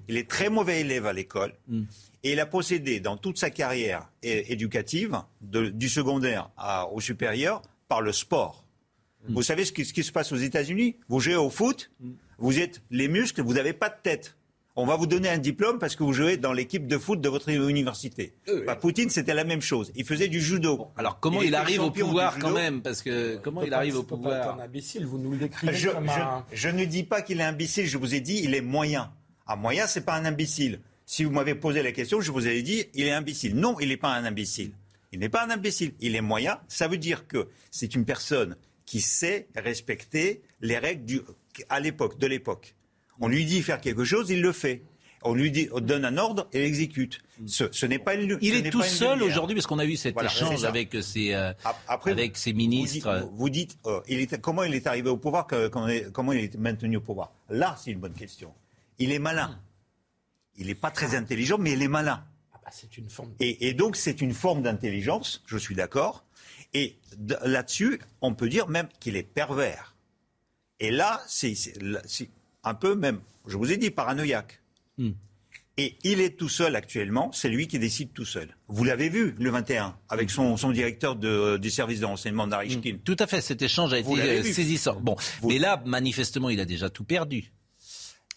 Il 0.08 0.16
est 0.16 0.28
très 0.28 0.50
mauvais 0.50 0.80
élève 0.80 1.06
à 1.06 1.12
l'école. 1.12 1.54
Mm. 1.68 1.82
Et 2.24 2.32
il 2.32 2.40
a 2.40 2.46
procédé 2.46 3.00
dans 3.00 3.16
toute 3.16 3.38
sa 3.38 3.50
carrière 3.50 4.08
éducative, 4.22 5.18
du 5.40 5.88
secondaire 5.88 6.50
au 6.92 7.00
supérieur, 7.00 7.62
par 7.88 8.02
le 8.02 8.12
sport. 8.12 8.64
Mm. 9.28 9.34
Vous 9.34 9.42
savez 9.42 9.64
ce 9.64 9.72
qui, 9.72 9.84
ce 9.84 9.92
qui, 9.92 10.04
se 10.04 10.12
passe 10.12 10.32
aux 10.32 10.36
États-Unis? 10.36 10.96
Vous 11.08 11.20
jouez 11.20 11.36
au 11.36 11.50
foot, 11.50 11.90
mm. 12.00 12.10
vous 12.38 12.58
êtes 12.58 12.82
les 12.90 13.08
muscles, 13.08 13.42
vous 13.42 13.54
n'avez 13.54 13.72
pas 13.72 13.88
de 13.88 13.96
tête 14.02 14.36
on 14.78 14.86
va 14.86 14.94
vous 14.94 15.08
donner 15.08 15.28
un 15.28 15.38
diplôme 15.38 15.80
parce 15.80 15.96
que 15.96 16.04
vous 16.04 16.12
jouez 16.12 16.36
dans 16.36 16.52
l'équipe 16.52 16.86
de 16.86 16.98
foot 16.98 17.20
de 17.20 17.28
votre 17.28 17.48
université. 17.48 18.32
Bah, 18.64 18.76
Poutine, 18.76 19.10
c'était 19.10 19.34
la 19.34 19.42
même 19.42 19.60
chose. 19.60 19.90
Il 19.96 20.04
faisait 20.04 20.28
du 20.28 20.40
judo. 20.40 20.86
alors 20.96 21.18
comment 21.18 21.42
il, 21.42 21.56
arrive 21.56 21.82
au 21.82 21.90
pouvoir 21.90 22.38
quand 22.38 22.52
même? 22.52 22.80
Parce 22.80 23.02
que 23.02 23.38
comment 23.38 23.64
il 23.64 23.74
arrive 23.74 23.96
au 23.96 24.04
pouvoir? 24.04 24.56
un 24.56 24.62
imbécile, 24.62 25.04
vous 25.04 25.18
nous 25.18 25.32
le 25.32 25.38
décrivez 25.38 25.74
je, 25.74 25.88
je, 26.52 26.68
ne 26.68 26.84
dis 26.84 27.02
pas 27.02 27.22
qu'il 27.22 27.40
est 27.40 27.44
imbécile, 27.44 27.86
je 27.86 27.98
vous 27.98 28.14
ai 28.14 28.20
dit 28.20 28.40
il 28.44 28.54
est 28.54 28.60
moyen. 28.60 29.12
Un 29.48 29.56
moyen, 29.56 29.88
c'est 29.88 30.04
pas 30.04 30.14
un 30.14 30.24
imbécile. 30.24 30.80
Si 31.06 31.24
vous 31.24 31.32
m'avez 31.32 31.56
posé 31.56 31.82
la 31.82 31.90
question, 31.90 32.20
je 32.20 32.30
vous 32.30 32.46
ai 32.46 32.62
dit 32.62 32.86
il 32.94 33.06
est 33.06 33.12
imbécile. 33.12 33.56
Non, 33.56 33.80
il 33.80 33.88
n'est 33.88 33.96
pas 33.96 34.14
un 34.14 34.24
imbécile. 34.24 34.70
Il 35.10 35.18
n'est 35.18 35.28
pas 35.28 35.44
un 35.44 35.50
imbécile. 35.50 35.94
Il 35.98 36.14
est 36.14 36.20
moyen. 36.20 36.60
Ça 36.68 36.86
veut 36.86 36.98
dire 36.98 37.26
que 37.26 37.48
c'est 37.72 37.96
une 37.96 38.04
personne 38.04 38.56
qui 38.86 39.00
sait 39.00 39.48
respecter 39.56 40.42
les 40.60 40.78
règles 40.78 41.04
du, 41.04 41.20
à 41.68 41.80
l'époque, 41.80 42.16
de 42.20 42.28
l'époque. 42.28 42.76
On 43.20 43.28
lui 43.28 43.44
dit 43.44 43.62
faire 43.62 43.80
quelque 43.80 44.04
chose, 44.04 44.30
il 44.30 44.40
le 44.40 44.52
fait. 44.52 44.82
On 45.22 45.34
lui 45.34 45.50
dit, 45.50 45.68
on 45.72 45.80
donne 45.80 46.04
un 46.04 46.16
ordre 46.16 46.48
et 46.52 46.60
l'exécute. 46.60 47.20
Ce, 47.46 47.86
n'est 47.86 47.98
pas 47.98 48.14
une, 48.14 48.38
Il 48.40 48.54
est 48.54 48.70
tout 48.70 48.82
seul 48.82 49.22
aujourd'hui 49.22 49.56
parce 49.56 49.66
qu'on 49.66 49.80
a 49.80 49.84
vu 49.84 49.96
cet 49.96 50.20
échange 50.22 50.64
avec 50.64 50.96
ses, 51.02 51.34
euh, 51.34 51.52
avec 51.88 52.36
ses 52.36 52.52
ministres. 52.52 53.28
Vous 53.32 53.50
dites, 53.50 53.78
euh, 53.86 54.00
il 54.08 54.20
est, 54.20 54.40
comment 54.40 54.62
il 54.62 54.74
est 54.74 54.86
arrivé 54.86 55.10
au 55.10 55.16
pouvoir, 55.16 55.46
comment 56.12 56.32
il 56.32 56.44
est 56.44 56.56
maintenu 56.56 56.98
au 56.98 57.00
pouvoir? 57.00 57.32
Là, 57.50 57.76
c'est 57.82 57.90
une 57.90 57.98
bonne 57.98 58.14
question. 58.14 58.52
Il 58.98 59.12
est 59.12 59.18
malin. 59.18 59.58
Il 60.56 60.68
n'est 60.68 60.74
pas 60.74 60.90
très 60.90 61.16
intelligent, 61.16 61.58
mais 61.58 61.72
il 61.72 61.82
est 61.82 61.88
malin. 61.88 62.24
Ah 62.52 62.60
bah, 62.64 62.70
c'est 62.72 62.96
une 62.96 63.08
forme. 63.08 63.32
Et, 63.40 63.68
et, 63.68 63.74
donc, 63.74 63.96
c'est 63.96 64.20
une 64.20 64.34
forme 64.34 64.62
d'intelligence, 64.62 65.42
je 65.46 65.56
suis 65.56 65.74
d'accord. 65.74 66.24
Et 66.74 66.96
là-dessus, 67.44 68.00
on 68.20 68.34
peut 68.34 68.48
dire 68.48 68.68
même 68.68 68.88
qu'il 69.00 69.16
est 69.16 69.22
pervers. 69.22 69.94
Et 70.80 70.90
là, 70.90 71.22
c'est 71.26 71.54
un 72.64 72.74
peu 72.74 72.94
même, 72.94 73.20
je 73.46 73.56
vous 73.56 73.72
ai 73.72 73.76
dit, 73.76 73.90
paranoïaque. 73.90 74.60
Hmm. 74.96 75.10
Et 75.76 75.96
il 76.02 76.20
est 76.20 76.36
tout 76.36 76.48
seul 76.48 76.74
actuellement, 76.74 77.30
c'est 77.32 77.48
lui 77.48 77.68
qui 77.68 77.78
décide 77.78 78.12
tout 78.12 78.24
seul. 78.24 78.48
Vous 78.66 78.82
l'avez 78.82 79.08
vu 79.08 79.36
le 79.38 79.48
21 79.50 79.96
avec 80.08 80.28
son, 80.28 80.56
son 80.56 80.72
directeur 80.72 81.14
de, 81.14 81.56
du 81.56 81.70
service 81.70 82.00
de 82.00 82.04
renseignement 82.04 82.48
Narishkin. 82.48 82.94
Hmm. 82.94 82.98
Tout 83.04 83.16
à 83.20 83.28
fait, 83.28 83.40
cet 83.40 83.62
échange 83.62 83.92
a 83.92 83.98
été 83.98 84.52
saisissant. 84.52 85.00
Bon, 85.00 85.16
mais 85.44 85.58
là, 85.58 85.80
manifestement, 85.86 86.50
il 86.50 86.58
a 86.58 86.64
déjà 86.64 86.90
tout 86.90 87.04
perdu. 87.04 87.52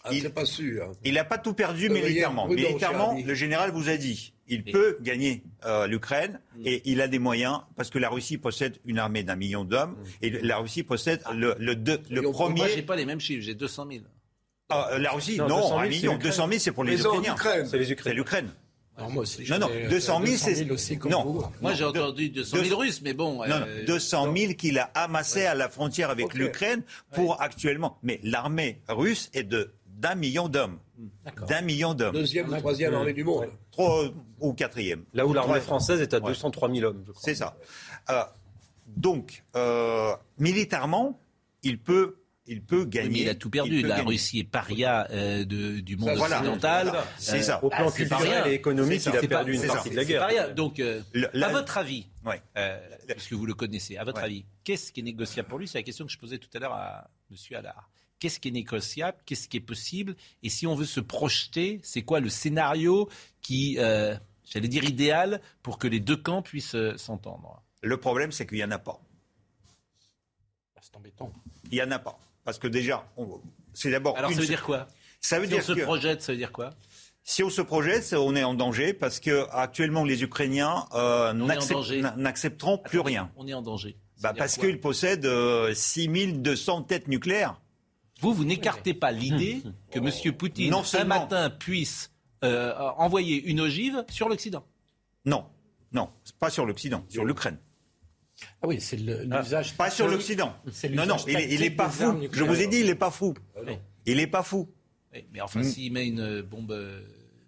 Ah, 0.04 0.10
il 0.12 0.24
n'est 0.24 0.30
pas 0.30 0.44
sûr. 0.44 0.92
Il 1.04 1.14
n'a 1.14 1.24
pas 1.24 1.38
tout 1.38 1.54
perdu 1.54 1.88
militairement. 1.88 2.48
Militairement, 2.48 3.16
le 3.24 3.34
général 3.34 3.70
vous 3.70 3.88
a 3.88 3.96
dit, 3.96 4.34
il 4.48 4.64
peut 4.64 4.98
gagner 5.00 5.44
euh, 5.64 5.86
l'Ukraine 5.86 6.40
hmm. 6.56 6.62
et 6.66 6.82
il 6.84 7.00
a 7.00 7.08
des 7.08 7.20
moyens 7.20 7.60
parce 7.76 7.90
que 7.90 7.98
la 7.98 8.08
Russie 8.08 8.36
possède 8.36 8.78
une 8.84 8.98
armée 8.98 9.22
d'un 9.22 9.36
million 9.36 9.64
d'hommes 9.64 9.96
et 10.20 10.30
la 10.30 10.58
Russie 10.58 10.82
possède 10.82 11.22
le, 11.32 11.54
le, 11.58 11.74
le, 12.10 12.22
premier. 12.30 12.56
Moi, 12.56 12.68
j'ai 12.74 12.82
pas 12.82 12.96
les 12.96 13.06
mêmes 13.06 13.20
chiffres, 13.20 13.44
j'ai 13.44 13.54
200 13.54 13.86
000. 13.90 14.04
Ah, 14.70 14.90
euh, 14.92 14.98
la 14.98 15.12
Russie, 15.12 15.36
non, 15.38 15.48
non 15.48 15.78
un 15.78 15.86
million. 15.86 16.16
200 16.16 16.48
000, 16.48 16.58
c'est 16.58 16.72
pour 16.72 16.84
les, 16.84 17.00
Ukrainiens. 17.00 17.36
C'est 17.64 18.12
l'Ukraine. 18.12 18.50
Non, 18.98 19.08
moi 19.08 19.22
aussi, 19.22 19.50
non, 19.50 19.58
non, 19.58 19.70
200 19.88 20.22
000, 20.26 20.36
c'est. 20.36 21.04
Non, 21.08 21.50
moi 21.62 21.72
j'ai 21.72 21.84
entendu 21.84 22.28
200 22.28 22.58
000 22.64 22.78
Russes, 22.78 23.00
mais 23.02 23.14
bon. 23.14 23.46
Non, 23.46 23.60
non 23.60 23.66
200 23.86 24.28
euh, 24.28 24.36
000 24.36 24.52
qu'il 24.52 24.78
a 24.78 24.90
amassé 24.94 25.46
à 25.46 25.54
la 25.54 25.70
frontière 25.70 26.10
avec 26.10 26.34
l'Ukraine 26.34 26.82
pour 27.12 27.40
actuellement. 27.40 27.98
Mais 28.02 28.20
l'armée 28.22 28.82
russe 28.88 29.30
est 29.32 29.44
de 29.44 29.72
d'un 30.02 30.16
million 30.16 30.48
d'hommes. 30.48 30.78
D'un 31.48 31.60
million 31.62 31.94
d'hommes. 31.94 32.14
Deuxième 32.14 32.48
ou 32.50 32.56
troisième 32.56 32.92
armée 32.94 33.12
du 33.12 33.24
monde. 33.24 33.46
Trois 33.70 34.10
ou 34.40 34.52
quatrième. 34.52 35.04
Là 35.14 35.26
où 35.26 35.32
l'armée 35.32 35.60
française 35.60 36.00
est 36.00 36.12
à 36.12 36.20
203 36.20 36.70
000 36.72 36.84
hommes, 36.84 37.04
je 37.06 37.12
crois. 37.12 37.22
C'est 37.24 37.36
ça. 37.36 37.56
Euh, 38.10 38.22
donc, 38.88 39.44
euh, 39.54 40.14
militairement, 40.38 41.20
il 41.62 41.78
peut 41.78 42.16
il 42.46 42.62
peut 42.62 42.84
gagner. 42.84 43.22
il 43.22 43.28
a 43.28 43.34
tout 43.36 43.50
perdu. 43.50 43.82
La 43.82 44.02
Russie 44.02 44.40
est 44.40 44.44
paria 44.44 45.06
euh, 45.10 45.44
du 45.44 45.96
monde 45.96 46.18
occidental. 46.18 46.92
C'est 47.16 47.42
ça. 47.42 47.62
Au 47.62 47.70
plan 47.70 47.86
bah, 47.86 47.92
culturel 47.92 48.48
et 48.48 48.54
économique, 48.54 49.04
il 49.06 49.16
a 49.16 49.20
perdu 49.20 49.54
une 49.54 49.66
partie 49.66 49.90
de 49.90 49.96
la 49.96 50.04
guerre. 50.04 50.54
Donc, 50.54 50.80
euh, 50.80 51.00
à 51.40 51.48
votre 51.48 51.78
avis, 51.78 52.06
euh, 52.56 52.78
puisque 53.08 53.32
vous 53.34 53.46
le 53.46 53.54
connaissez, 53.54 53.96
à 53.96 54.04
votre 54.04 54.22
avis, 54.22 54.44
qu'est-ce 54.64 54.92
qui 54.92 55.00
est 55.00 55.04
négociable 55.04 55.48
pour 55.48 55.58
lui? 55.58 55.68
C'est 55.68 55.78
la 55.78 55.84
question 55.84 56.04
que 56.04 56.12
je 56.12 56.18
posais 56.18 56.38
tout 56.38 56.50
à 56.54 56.58
l'heure 56.58 56.72
à 56.72 57.10
M. 57.30 57.36
Allard. 57.56 57.88
Qu'est-ce 58.22 58.38
qui 58.38 58.46
est 58.46 58.52
négociable 58.52 59.18
Qu'est-ce 59.26 59.48
qui 59.48 59.56
est 59.56 59.60
possible 59.60 60.14
Et 60.44 60.48
si 60.48 60.68
on 60.68 60.76
veut 60.76 60.84
se 60.84 61.00
projeter, 61.00 61.80
c'est 61.82 62.02
quoi 62.02 62.20
le 62.20 62.28
scénario 62.28 63.08
qui, 63.40 63.74
j'allais 63.74 64.68
dire, 64.68 64.84
idéal 64.84 65.40
pour 65.64 65.76
que 65.76 65.88
les 65.88 65.98
deux 65.98 66.16
camps 66.16 66.40
puissent 66.40 66.76
s'entendre? 66.94 67.64
Le 67.82 67.96
problème, 67.96 68.30
c'est 68.30 68.46
qu'il 68.46 68.58
n'y 68.58 68.64
en 68.64 68.70
a 68.70 68.78
pas. 68.78 69.00
C'est 70.80 70.94
embêtant. 70.96 71.32
Il 71.72 71.72
n'y 71.72 71.82
en 71.82 71.90
a 71.90 71.98
pas. 71.98 72.16
Parce 72.44 72.60
que 72.60 72.68
déjà, 72.68 73.04
c'est 73.74 73.90
d'abord. 73.90 74.16
Alors 74.16 74.30
ça 74.30 74.40
veut 74.40 74.46
dire 74.46 74.62
quoi? 74.62 74.86
Ça 75.20 75.40
veut 75.40 75.46
si 75.46 75.50
dire 75.52 75.64
on 75.68 75.74
se 75.74 75.80
projette, 75.80 76.22
ça 76.22 76.30
veut 76.30 76.38
dire 76.38 76.52
quoi? 76.52 76.70
Si 77.24 77.42
on 77.42 77.50
se 77.50 77.60
projette, 77.60 78.14
on 78.16 78.36
est 78.36 78.44
en 78.44 78.54
danger 78.54 78.92
parce 78.92 79.18
que 79.18 79.48
actuellement 79.50 80.04
les 80.04 80.22
Ukrainiens 80.22 80.86
euh, 80.94 81.32
n'accepteront 81.32 82.78
plus 82.78 83.00
rien. 83.00 83.32
On 83.34 83.48
est 83.48 83.54
en 83.54 83.62
danger. 83.62 83.96
Bah 84.20 84.32
parce 84.36 84.56
qu'ils 84.56 84.80
possèdent 84.80 85.26
euh, 85.26 85.74
6200 85.74 86.82
têtes 86.82 87.08
nucléaires. 87.08 87.60
Vous, 88.22 88.32
vous 88.32 88.44
n'écartez 88.44 88.94
pas 88.94 89.10
l'idée 89.10 89.62
que 89.90 89.98
M. 89.98 90.32
Poutine, 90.36 90.70
non 90.70 90.84
un 90.94 91.04
matin, 91.04 91.50
puisse 91.50 92.12
euh, 92.44 92.72
envoyer 92.96 93.42
une 93.50 93.60
ogive 93.60 94.04
sur 94.08 94.28
l'Occident. 94.28 94.64
Non, 95.24 95.44
non, 95.92 96.08
pas 96.38 96.48
sur 96.48 96.64
l'Occident, 96.64 97.04
sur 97.08 97.24
l'Ukraine. 97.24 97.58
Ah 98.62 98.68
oui, 98.68 98.80
c'est 98.80 98.96
l'usage. 98.96 99.76
pas 99.76 99.90
sur 99.90 100.06
l'Occident. 100.06 100.54
Non, 100.90 101.04
non, 101.04 101.16
il 101.26 101.60
n'est 101.60 101.70
pas 101.70 101.90
fou. 101.90 102.16
Je 102.32 102.44
vous 102.44 102.60
ai 102.60 102.68
dit, 102.68 102.78
il 102.78 102.86
n'est 102.86 102.94
pas 102.94 103.10
fou. 103.10 103.34
Il 104.06 104.16
n'est 104.16 104.26
pas 104.28 104.44
fou. 104.44 104.68
mais 105.32 105.40
enfin, 105.40 105.60
mm. 105.60 105.64
s'il 105.64 105.92
met 105.92 106.06
une 106.06 106.42
bombe. 106.42 106.72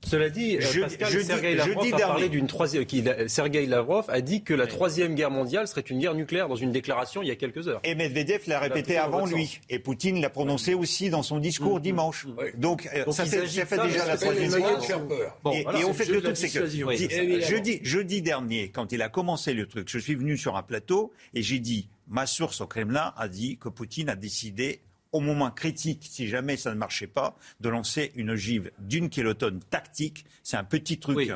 Euh, 0.04 0.10
Cela 0.10 0.30
dit, 0.30 0.60
je, 0.60 0.80
Pascal, 0.80 1.24
Sergei 1.24 1.54
Lavrov 1.54 1.94
a 1.94 1.98
parlé 1.98 2.28
d'une 2.28 2.46
troisième. 2.46 2.84
Sergei 3.28 3.66
Lavrov 3.66 4.04
a 4.08 4.20
dit 4.20 4.42
que 4.42 4.54
la 4.54 4.66
troisième 4.66 5.14
guerre 5.14 5.30
mondiale 5.30 5.66
serait 5.68 5.80
une 5.82 5.98
guerre 5.98 6.14
nucléaire 6.14 6.48
dans 6.48 6.56
une 6.56 6.72
déclaration 6.72 7.22
il 7.22 7.28
y 7.28 7.30
a 7.30 7.36
quelques 7.36 7.68
heures. 7.68 7.80
Et 7.84 7.94
Medvedev 7.94 8.42
l'a 8.46 8.58
répété 8.60 8.96
avant 8.96 9.26
lui. 9.26 9.60
Et 9.70 9.78
Poutine 9.78 10.20
l'a 10.20 10.30
prononcé 10.30 10.74
aussi 10.74 11.10
dans 11.10 11.22
son 11.22 11.38
discours 11.38 11.78
mm. 11.78 11.82
dimanche. 11.82 12.26
Donc, 12.56 12.88
euh, 12.94 13.10
ça, 13.12 13.24
fait, 13.24 13.40
déjà 13.40 14.06
la 14.06 14.16
troisième 14.16 14.50
guerre. 14.50 14.80
et, 15.52 15.84
on 15.84 15.92
fait 15.92 16.06
de 16.06 16.20
toutes 16.20 16.36
ces 16.36 16.48
jeudi, 16.48 17.80
jeudi 17.82 18.22
dernier, 18.22 18.70
quand 18.70 18.92
il 18.92 19.02
a 19.02 19.08
commencé 19.08 19.54
le 19.54 19.66
truc, 19.66 19.88
je 19.90 19.98
suis 19.98 20.14
venu 20.14 20.36
sur 20.36 20.56
un 20.56 20.62
plateau 20.62 21.12
et 21.34 21.42
j'ai 21.42 21.58
dit, 21.58 21.88
ma 22.08 22.26
source 22.26 22.60
au 22.60 22.66
Kremlin 22.66 23.12
a 23.16 23.28
dit 23.28 23.56
que 23.58 23.68
Poutine 23.68 24.08
a 24.08 24.16
décidé 24.16 24.80
au 25.14 25.20
moment 25.20 25.50
critique, 25.52 26.06
si 26.10 26.26
jamais 26.26 26.56
ça 26.56 26.70
ne 26.70 26.78
marchait 26.78 27.06
pas, 27.06 27.38
de 27.60 27.68
lancer 27.68 28.10
une 28.16 28.30
ogive 28.30 28.72
d'une 28.80 29.08
kilotonne 29.08 29.60
tactique. 29.70 30.26
C'est 30.42 30.56
un 30.56 30.64
petit 30.64 30.98
truc 30.98 31.32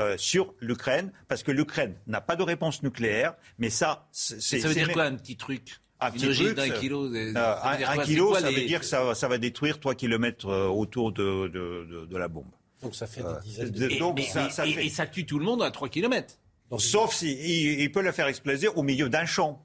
euh, 0.00 0.16
sur 0.18 0.52
l'Ukraine, 0.60 1.12
parce 1.28 1.44
que 1.44 1.52
l'Ukraine 1.52 1.94
n'a 2.08 2.20
pas 2.20 2.34
de 2.34 2.42
réponse 2.42 2.82
nucléaire, 2.82 3.34
mais 3.58 3.70
ça, 3.70 4.08
c'est... 4.10 4.40
Ça 4.40 4.68
veut 4.68 4.74
dire 4.74 4.92
quoi, 4.92 5.04
un 5.04 5.14
petit 5.14 5.36
truc? 5.36 5.78
Un 6.00 6.10
petit 6.10 6.34
truc, 6.34 6.56
d'un 6.56 6.70
kilo, 6.70 7.06
euh, 7.14 7.32
un, 7.36 8.02
kilo, 8.02 8.34
ça 8.34 8.50
veut 8.50 8.66
dire 8.66 8.80
que 8.80 8.86
ça, 8.86 9.14
ça 9.14 9.28
va 9.28 9.38
détruire 9.38 9.78
3 9.78 9.94
km 9.94 10.48
euh, 10.48 10.66
autour 10.66 11.12
de, 11.12 11.46
de, 11.46 12.06
de, 12.06 12.16
la 12.16 12.26
bombe. 12.26 12.50
Donc 12.82 12.96
ça 12.96 13.06
fait 13.06 13.22
des 13.22 13.40
dizaines 13.44 13.70
de... 13.70 13.98
Donc, 14.00 14.20
ça, 14.20 14.50
ça 14.50 14.66
et, 14.66 14.88
ça 14.88 15.06
tue 15.06 15.24
tout 15.24 15.38
le 15.38 15.44
monde 15.44 15.62
à 15.62 15.70
3 15.70 15.88
km. 15.88 16.34
Sauf 16.78 17.14
s'il 17.14 17.80
il 17.80 17.92
peut 17.92 18.02
la 18.02 18.12
faire 18.12 18.26
exploser 18.26 18.66
au 18.66 18.82
milieu 18.82 19.08
d'un 19.08 19.24
champ. 19.24 19.63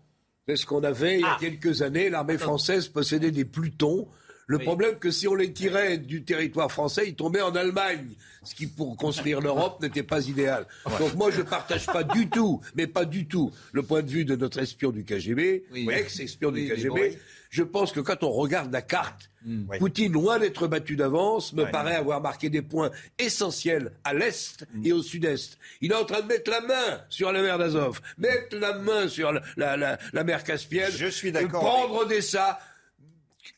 C'est 0.49 0.55
ce 0.55 0.65
qu'on 0.65 0.83
avait 0.83 1.17
il 1.17 1.21
y 1.21 1.25
a 1.25 1.33
ah. 1.33 1.37
quelques 1.39 1.83
années. 1.83 2.09
L'armée 2.09 2.39
française 2.39 2.87
possédait 2.87 3.29
des 3.29 3.45
plutons. 3.45 4.07
Le 4.49 4.57
problème, 4.57 4.95
que 4.95 5.11
si 5.11 5.27
on 5.27 5.35
les 5.35 5.53
tirait 5.53 5.99
du 5.99 6.23
territoire 6.23 6.71
français, 6.71 7.03
ils 7.07 7.13
tombaient 7.13 7.43
en 7.43 7.53
Allemagne, 7.53 8.07
ce 8.43 8.55
qui 8.55 8.65
pour 8.65 8.97
construire 8.97 9.41
l'Europe 9.41 9.79
n'était 9.81 10.01
pas 10.01 10.27
idéal. 10.27 10.65
Donc 10.97 11.13
moi, 11.13 11.29
je 11.29 11.43
partage 11.43 11.85
pas 11.85 12.03
du 12.03 12.29
tout, 12.29 12.59
mais 12.73 12.87
pas 12.87 13.05
du 13.05 13.27
tout, 13.27 13.51
le 13.73 13.83
point 13.83 14.01
de 14.01 14.09
vue 14.09 14.25
de 14.25 14.35
notre 14.35 14.57
espion 14.57 14.89
du 14.89 15.05
KGB, 15.05 15.65
ex-espion 15.91 16.51
du 16.51 16.67
KGB 16.67 17.19
je 17.49 17.63
pense 17.63 17.91
que 17.91 17.99
quand 17.99 18.23
on 18.23 18.31
regarde 18.31 18.71
la 18.71 18.81
carte, 18.81 19.31
hmm. 19.43 19.77
Poutine, 19.79 20.13
loin 20.13 20.37
d'être 20.37 20.67
battu 20.67 20.95
d'avance, 20.95 21.53
me 21.53 21.65
paraît 21.65 21.95
avoir 21.95 22.21
marqué 22.21 22.49
des 22.49 22.61
points 22.61 22.91
essentiels 23.17 23.91
à 24.03 24.13
l'Est 24.13 24.65
hmm. 24.73 24.85
et 24.85 24.91
au 24.93 25.01
Sud-Est. 25.01 25.57
Il 25.81 25.91
est 25.91 25.95
en 25.95 26.05
train 26.05 26.21
de 26.21 26.27
mettre 26.27 26.51
la 26.51 26.61
main 26.61 27.01
sur 27.09 27.31
la 27.31 27.41
mer 27.41 27.57
d'Azov, 27.57 28.01
mettre 28.17 28.55
la 28.55 28.77
main 28.77 29.07
sur 29.07 29.31
la, 29.57 29.77
la, 29.77 30.23
mer 30.23 30.43
Caspienne, 30.43 30.91
je 30.95 31.07
suis 31.07 31.31
d'accord. 31.31 31.61
Prendre 31.61 31.95
Odessa 32.03 32.59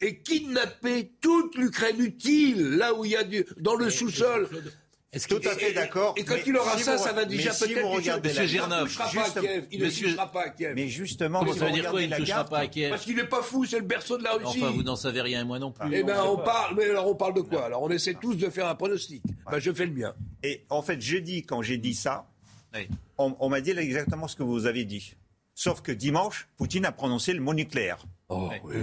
et 0.02 0.18
kidnapper 0.20 1.12
toute 1.22 1.56
l'Ukraine 1.56 2.00
utile, 2.00 2.72
là 2.78 2.94
où 2.94 3.06
il 3.06 3.12
y 3.12 3.16
a 3.16 3.24
du, 3.24 3.46
dans 3.58 3.76
le 3.76 3.90
sous-sol. 3.90 4.50
Est-ce 5.14 5.28
Tout 5.28 5.42
à 5.46 5.52
fait 5.52 5.74
d'accord. 5.74 6.14
Et 6.16 6.24
quand 6.24 6.38
il 6.46 6.56
aura 6.56 6.78
ça, 6.78 6.98
ça 6.98 7.12
va 7.12 7.26
déjà 7.26 7.52
peut-être. 7.52 8.02
Si 8.02 8.10
Monsieur 8.24 8.48
Girneuf, 8.48 8.98
il 9.70 9.82
ne 9.82 9.90
touchera 9.90 10.32
pas 10.32 10.44
à 10.44 10.50
Kiev. 10.50 10.74
Mais 10.74 10.88
justement, 10.88 11.46
ça 11.54 11.66
veut 11.66 11.72
dire 11.74 11.90
quoi 11.90 12.02
Il 12.02 12.10
ne 12.10 12.16
touchera 12.16 12.46
pas 12.46 12.60
à 12.60 12.68
Kiev 12.68 12.92
Parce 12.92 13.04
qu'il 13.04 13.18
n'est 13.18 13.26
pas 13.26 13.42
fou, 13.42 13.66
c'est 13.66 13.80
le 13.80 13.86
berceau 13.86 14.18
de 14.18 14.24
la 14.24 14.34
Russie. 14.34 14.62
Enfin, 14.64 14.72
vous 14.72 14.84
n'en 14.84 14.96
savez 14.96 15.22
rien, 15.22 15.42
et 15.42 15.44
moi 15.44 15.60
non 15.60 15.72
plus. 15.72 15.90
Eh 15.94 16.04
ben, 16.04 16.24
on 16.26 16.38
parle. 16.38 16.76
Mais 16.78 16.90
alors, 16.90 17.08
on 17.08 17.16
parle 17.16 17.34
de 17.34 17.42
quoi 17.42 17.66
Alors, 17.66 17.84
on 17.84 17.90
essaie 17.90 18.14
tous 18.14 18.36
de 18.36 18.50
faire 18.50 18.68
un 18.68 18.76
pronostic. 18.76 19.22
Ben, 19.52 19.60
je 19.60 19.72
fais 19.74 19.86
le 19.86 19.92
mien. 19.92 20.14
Et 20.44 20.64
en 20.70 20.82
fait, 20.82 21.02
jeudi, 21.02 21.44
quand 21.44 21.62
j'ai 21.62 21.78
dit 21.78 21.94
ça, 21.94 22.26
on, 23.18 23.50
m'a 23.50 23.60
dit 23.60 23.72
exactement 23.72 24.30
ce 24.30 24.38
que 24.38 24.44
vous 24.44 24.66
avez 24.66 24.86
dit. 24.86 25.14
Sauf 25.56 25.82
que 25.82 25.92
dimanche, 25.92 26.48
Poutine 26.56 26.86
a 26.86 26.94
prononcé 26.94 27.34
le 27.34 27.42
mot 27.42 27.54
nucléaire. 27.54 28.06
Oh, 28.32 28.50
oui. 28.64 28.76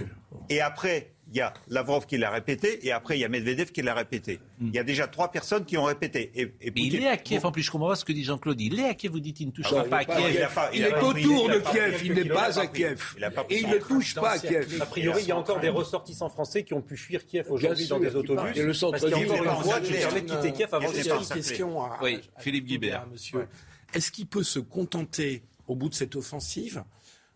Et 0.51 0.61
après, 0.61 1.13
il 1.31 1.37
y 1.37 1.41
a 1.41 1.55
Lavrov 1.69 2.07
qui 2.07 2.19
l'a 2.19 2.31
répété, 2.31 2.87
et 2.87 2.93
après, 2.93 3.17
il 3.17 3.21
y 3.21 3.25
a 3.25 3.29
Medvedev 3.29 3.71
qui 3.71 3.81
l'a 3.81 3.95
répété. 3.95 4.41
Hmm. 4.61 4.69
Il 4.69 4.75
y 4.75 4.79
a 4.79 4.85
déjà 4.85 5.07
trois 5.07 5.31
personnes 5.31 5.65
qui 5.65 5.79
ont 5.79 5.85
répété. 5.85 6.31
Et, 6.35 6.53
il 6.77 7.03
est 7.03 7.09
à 7.09 7.17
Kiev, 7.17 7.47
en 7.47 7.53
plus, 7.53 7.63
je 7.63 7.71
comprends 7.71 7.89
pas 7.89 7.97
ce 7.97 8.05
que 8.05 8.13
dit 8.13 8.25
Jean-Claude. 8.25 8.61
Il 8.61 8.79
est 8.79 8.89
à 8.89 8.95
Kiev, 8.95 9.13
vous 9.13 9.21
dites, 9.21 9.41
il 9.41 9.47
ne 9.47 9.53
touchera 9.53 9.85
ah 9.87 9.89
pas, 9.89 9.99
à 9.99 10.05
Kiev. 10.05 10.49
Il, 10.75 10.83
est 10.83 10.95
autour 10.95 11.49
de 11.49 11.59
Kiev, 11.71 12.01
il 12.05 12.13
n'est 12.13 12.25
pas 12.27 12.59
à 12.59 12.67
Kiev. 12.67 13.17
Et 13.49 13.61
il 13.61 13.69
ne 13.69 13.79
touche 13.79 14.15
pas 14.15 14.33
à 14.33 14.39
Kiev. 14.39 14.81
A 14.81 14.87
priori, 14.87 15.23
il 15.23 15.29
y 15.29 15.33
a 15.33 15.37
encore 15.37 15.61
des 15.61 15.71
ressortissants 15.71 16.29
français 16.29 16.63
qui 16.65 16.75
ont 16.75 16.83
pu 16.83 16.97
fuir 16.97 17.25
Kiev 17.25 17.51
aujourd'hui 17.51 17.87
dans 17.89 18.01
des 18.01 18.15
autobus. 18.15 18.57
Et 18.57 18.63
le 18.63 18.75
centre 18.75 18.99
parce 18.99 19.05
qu'il 19.05 19.27
y 19.27 19.31
a 19.31 19.33
encore 19.33 19.45
une 19.45 19.63
voie 19.63 19.81
qui 19.81 19.93
permet 19.93 20.21
de 20.21 20.31
quitter 20.31 20.53
Kiev 20.53 20.69
avant 20.75 20.91
de 20.91 21.33
question 21.35 21.79
Oui, 22.03 22.21
Philippe 22.39 22.67
Guibert. 22.67 23.07
Monsieur, 23.11 23.47
est-ce 23.95 24.11
qu'il 24.11 24.27
peut 24.27 24.43
se 24.43 24.59
contenter, 24.59 25.43
au 25.67 25.75
bout 25.75 25.89
de 25.89 25.95
cette 25.95 26.17
offensive, 26.17 26.85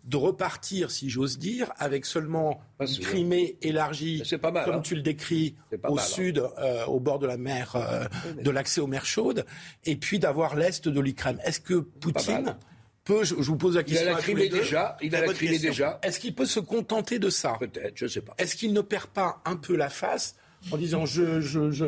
de 0.05 0.17
repartir, 0.17 0.91
si 0.91 1.09
j'ose 1.09 1.39
dire, 1.39 1.73
avec 1.79 2.07
seulement 2.07 2.61
une 2.81 2.99
Crimée 2.99 3.57
élargie, 3.63 4.23
pas 4.41 4.51
mal, 4.51 4.65
comme 4.65 4.77
hein. 4.77 4.81
tu 4.81 4.95
le 4.95 5.03
décris, 5.03 5.55
au 5.89 5.99
hein. 5.99 6.03
sud, 6.03 6.43
euh, 6.59 6.85
au 6.87 6.99
bord 6.99 7.19
de 7.19 7.27
la 7.27 7.37
mer, 7.37 7.77
euh, 7.77 8.05
de 8.43 8.51
l'accès 8.51 8.81
aux 8.81 8.87
mers 8.87 9.07
chaudes, 9.07 9.47
et 9.85 9.97
puis 9.97 10.19
d'avoir 10.19 10.57
l'est 10.57 10.89
de 10.89 11.01
l'Ukraine. 11.01 11.39
Est-ce 11.45 11.61
que 11.61 11.75
Poutine 11.75 12.57
peut, 13.05 13.25
je, 13.25 13.35
vous 13.35 13.57
pose 13.57 13.77
la 13.77 13.85
question. 13.85 14.07
Il 14.07 14.11
a 14.11 14.15
la 14.15 14.21
Crimée 14.21 14.49
déjà. 14.49 14.97
Il 15.03 15.15
a 15.15 15.21
la 15.21 15.33
Crimée 15.33 15.59
déjà. 15.59 16.01
Est-ce 16.03 16.19
qu'il 16.19 16.35
peut 16.35 16.47
se 16.47 16.61
contenter 16.61 17.19
de 17.19 17.31
ça? 17.31 17.57
Peut-être, 17.59 17.97
je 17.97 18.05
ne 18.05 18.11
sais 18.11 18.21
pas. 18.21 18.35
Est-ce 18.39 18.57
qu'il 18.57 18.73
ne 18.73 18.81
perd 18.81 19.07
pas 19.07 19.41
un 19.45 19.57
peu 19.57 19.77
la 19.77 19.89
face 19.89 20.37
en 20.71 20.77
disant 20.77 21.07
je, 21.07 21.41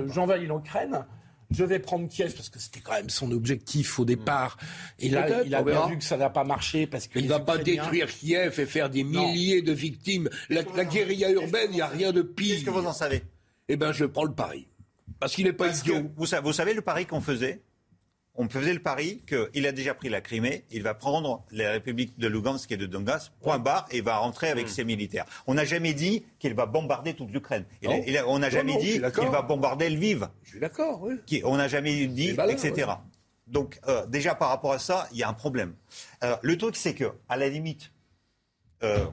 j'envahis 0.08 0.46
l'Ukraine 0.46 1.04
je 1.50 1.64
vais 1.64 1.78
prendre 1.78 2.08
Kiev 2.08 2.34
parce 2.34 2.48
que 2.48 2.58
c'était 2.58 2.80
quand 2.80 2.92
même 2.92 3.10
son 3.10 3.30
objectif 3.32 3.98
au 3.98 4.04
départ. 4.04 4.56
Et 4.98 5.08
là, 5.08 5.42
il 5.44 5.54
a 5.54 5.62
bien 5.62 5.86
vu 5.88 5.98
que 5.98 6.04
ça 6.04 6.16
n'a 6.16 6.30
pas 6.30 6.44
marché 6.44 6.86
parce 6.86 7.06
qu'il 7.06 7.24
ne 7.24 7.28
va 7.28 7.40
pas 7.40 7.58
détruire 7.58 8.08
Kiev 8.08 8.58
et 8.58 8.66
faire 8.66 8.90
des 8.90 9.04
milliers 9.04 9.62
de 9.62 9.72
victimes. 9.72 10.28
La, 10.48 10.62
guérilla 10.84 11.30
urbaine, 11.30 11.68
il 11.70 11.76
n'y 11.76 11.80
a 11.80 11.86
rien 11.86 12.12
de 12.12 12.22
pire. 12.22 12.54
Qu'est-ce 12.54 12.64
que 12.64 12.70
vous 12.70 12.86
en 12.86 12.92
savez? 12.92 13.22
Eh 13.68 13.76
bien, 13.76 13.92
je 13.92 14.04
prends 14.04 14.24
le 14.24 14.34
pari. 14.34 14.68
Parce 15.20 15.34
qu'il 15.34 15.44
n'est 15.44 15.52
pas 15.52 15.76
idiot. 15.76 16.10
vous, 16.16 16.26
vous 16.42 16.52
savez 16.52 16.74
le 16.74 16.82
pari 16.82 17.06
qu'on 17.06 17.20
faisait? 17.20 17.62
On 18.36 18.48
faisait 18.48 18.72
le 18.72 18.80
pari 18.80 19.22
qu'il 19.26 19.66
a 19.66 19.72
déjà 19.72 19.94
pris 19.94 20.08
la 20.08 20.20
Crimée, 20.20 20.64
il 20.70 20.82
va 20.82 20.94
prendre 20.94 21.44
les 21.52 21.66
républiques 21.66 22.18
de 22.18 22.26
Lugansk 22.26 22.70
et 22.72 22.76
de 22.76 22.86
Donbass, 22.86 23.30
point 23.40 23.58
barre, 23.58 23.86
et 23.90 24.00
va 24.00 24.16
rentrer 24.18 24.48
avec 24.50 24.66
hmm. 24.66 24.70
ses 24.70 24.84
militaires. 24.84 25.24
On 25.46 25.54
n'a 25.54 25.64
jamais 25.64 25.94
dit 25.94 26.24
qu'il 26.38 26.54
va 26.54 26.66
bombarder 26.66 27.14
toute 27.14 27.30
l'Ukraine. 27.30 27.64
On 28.26 28.38
n'a 28.38 28.50
jamais 28.50 28.76
dit 28.76 29.00
qu'il 29.00 29.28
va 29.28 29.42
bombarder 29.42 29.88
Lviv. 29.88 30.28
Je 30.42 30.50
suis 30.50 30.60
d'accord, 30.60 31.02
oui. 31.02 31.42
On 31.44 31.56
n'a 31.56 31.68
jamais 31.68 32.06
dit, 32.06 32.30
etc. 32.48 32.92
Donc, 33.46 33.78
euh, 33.88 34.06
déjà, 34.06 34.34
par 34.34 34.48
rapport 34.48 34.72
à 34.72 34.78
ça, 34.78 35.06
il 35.12 35.18
y 35.18 35.22
a 35.22 35.28
un 35.28 35.34
problème. 35.34 35.74
Euh, 36.22 36.36
le 36.42 36.56
truc, 36.56 36.76
c'est 36.76 36.94
que, 36.94 37.12
à 37.28 37.36
la 37.36 37.48
limite, 37.48 37.92
euh, 38.82 39.04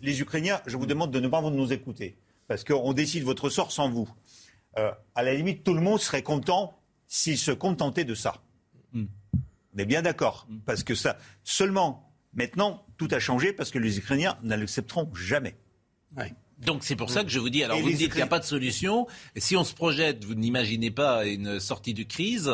les 0.00 0.20
Ukrainiens, 0.20 0.60
je 0.66 0.76
vous 0.76 0.86
demande 0.86 1.10
de 1.10 1.20
ne 1.20 1.28
pas 1.28 1.42
nous 1.42 1.72
écouter, 1.72 2.16
parce 2.46 2.64
qu'on 2.64 2.92
décide 2.92 3.24
votre 3.24 3.50
sort 3.50 3.72
sans 3.72 3.90
vous. 3.90 4.08
à 4.74 5.22
la 5.22 5.34
limite, 5.34 5.64
tout 5.64 5.74
le 5.74 5.82
monde 5.82 6.00
serait 6.00 6.22
content 6.22 6.78
s'il 7.06 7.36
se 7.36 7.50
contentait 7.50 8.06
de 8.06 8.14
ça. 8.14 8.36
On 8.94 9.78
est 9.78 9.86
bien 9.86 10.02
d'accord. 10.02 10.46
Mm. 10.48 10.58
Parce 10.64 10.82
que 10.82 10.94
ça, 10.94 11.18
seulement, 11.44 12.12
maintenant, 12.34 12.84
tout 12.96 13.08
a 13.10 13.18
changé 13.18 13.52
parce 13.52 13.70
que 13.70 13.78
les 13.78 13.98
Ukrainiens 13.98 14.38
ne 14.42 14.54
l'accepteront 14.54 15.12
jamais. 15.14 15.56
Donc 16.58 16.84
c'est 16.84 16.96
pour 16.96 17.10
ça 17.10 17.24
que 17.24 17.30
je 17.30 17.40
vous 17.40 17.50
dis, 17.50 17.64
alors 17.64 17.78
vous 17.80 17.90
dites 17.90 18.10
qu'il 18.10 18.16
n'y 18.16 18.22
a 18.22 18.26
pas 18.26 18.38
de 18.38 18.44
solution. 18.44 19.06
Si 19.36 19.56
on 19.56 19.64
se 19.64 19.74
projette, 19.74 20.24
vous 20.24 20.34
n'imaginez 20.34 20.90
pas 20.90 21.26
une 21.26 21.58
sortie 21.58 21.94
de 21.94 22.04
crise. 22.04 22.52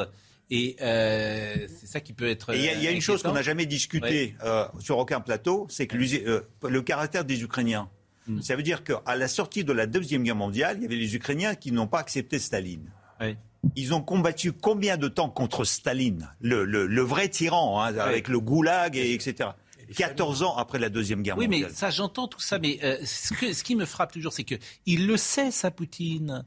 Et 0.51 0.77
euh, 0.81 1.67
c'est 1.79 1.87
ça 1.87 2.01
qui 2.01 2.15
peut 2.15 2.29
être. 2.29 2.55
Il 2.55 2.63
y, 2.63 2.87
a 2.87 2.91
une 2.91 3.03
chose 3.03 3.23
qu'on 3.23 3.33
n'a 3.33 3.43
jamais 3.43 3.67
discutée 3.67 4.35
euh, 4.43 4.67
sur 4.79 4.97
aucun 4.97 5.21
plateau, 5.21 5.67
c'est 5.69 5.87
que 5.87 5.99
euh, 6.27 6.41
le 6.67 6.83
caractère 6.83 7.27
des 7.27 7.43
Ukrainiens. 7.43 7.91
Mm. 8.27 8.41
Ça 8.41 8.57
veut 8.57 8.63
dire 8.63 8.83
qu'à 8.83 9.15
la 9.15 9.29
sortie 9.29 9.65
de 9.65 9.75
la 9.75 9.87
Deuxième 9.87 10.23
Guerre 10.23 10.37
mondiale, 10.37 10.79
il 10.79 10.85
y 10.85 10.87
avait 10.87 10.97
les 10.97 11.15
Ukrainiens 11.15 11.55
qui 11.55 11.71
n'ont 11.71 11.87
pas 11.87 11.99
accepté 11.99 12.39
Staline. 12.39 12.91
Oui. 13.21 13.37
Ils 13.77 13.95
ont 13.95 14.03
combattu 14.03 14.53
combien 14.53 14.97
de 14.97 15.09
temps 15.09 15.29
contre 15.29 15.65
Staline, 15.65 16.31
le, 16.41 17.01
vrai 17.01 17.29
tyran, 17.29 17.83
hein, 17.83 17.97
avec 17.99 18.29
le 18.29 18.41
goulag, 18.41 18.97
et, 18.97 19.13
etc. 19.13 19.51
14 19.97 20.43
ans 20.43 20.57
après 20.57 20.79
la 20.79 20.91
Deuxième 20.91 21.23
Guerre 21.23 21.37
mondiale. 21.37 21.53
Oui, 21.53 21.67
mais 21.67 21.73
ça, 21.73 21.91
j'entends 21.91 22.29
tout 22.29 22.41
ça, 22.41 22.59
mais 22.59 22.79
euh, 22.83 22.99
ce, 23.05 23.63
qui 23.63 23.75
me 23.75 23.85
frappe 23.85 24.13
toujours, 24.13 24.33
c'est 24.33 24.45
qu'il 24.45 25.07
le 25.07 25.17
sait, 25.17 25.51
ça, 25.51 25.71
Poutine. 25.71 26.45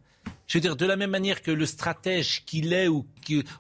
Je 0.48 0.58
veux 0.58 0.62
dire, 0.62 0.76
de 0.76 0.86
la 0.86 0.96
même 0.96 1.10
manière 1.10 1.42
que 1.42 1.52
le 1.52 1.66
stratège 1.66 2.44
qu'il 2.46 2.74
est 2.74 2.88
ou 2.88 3.08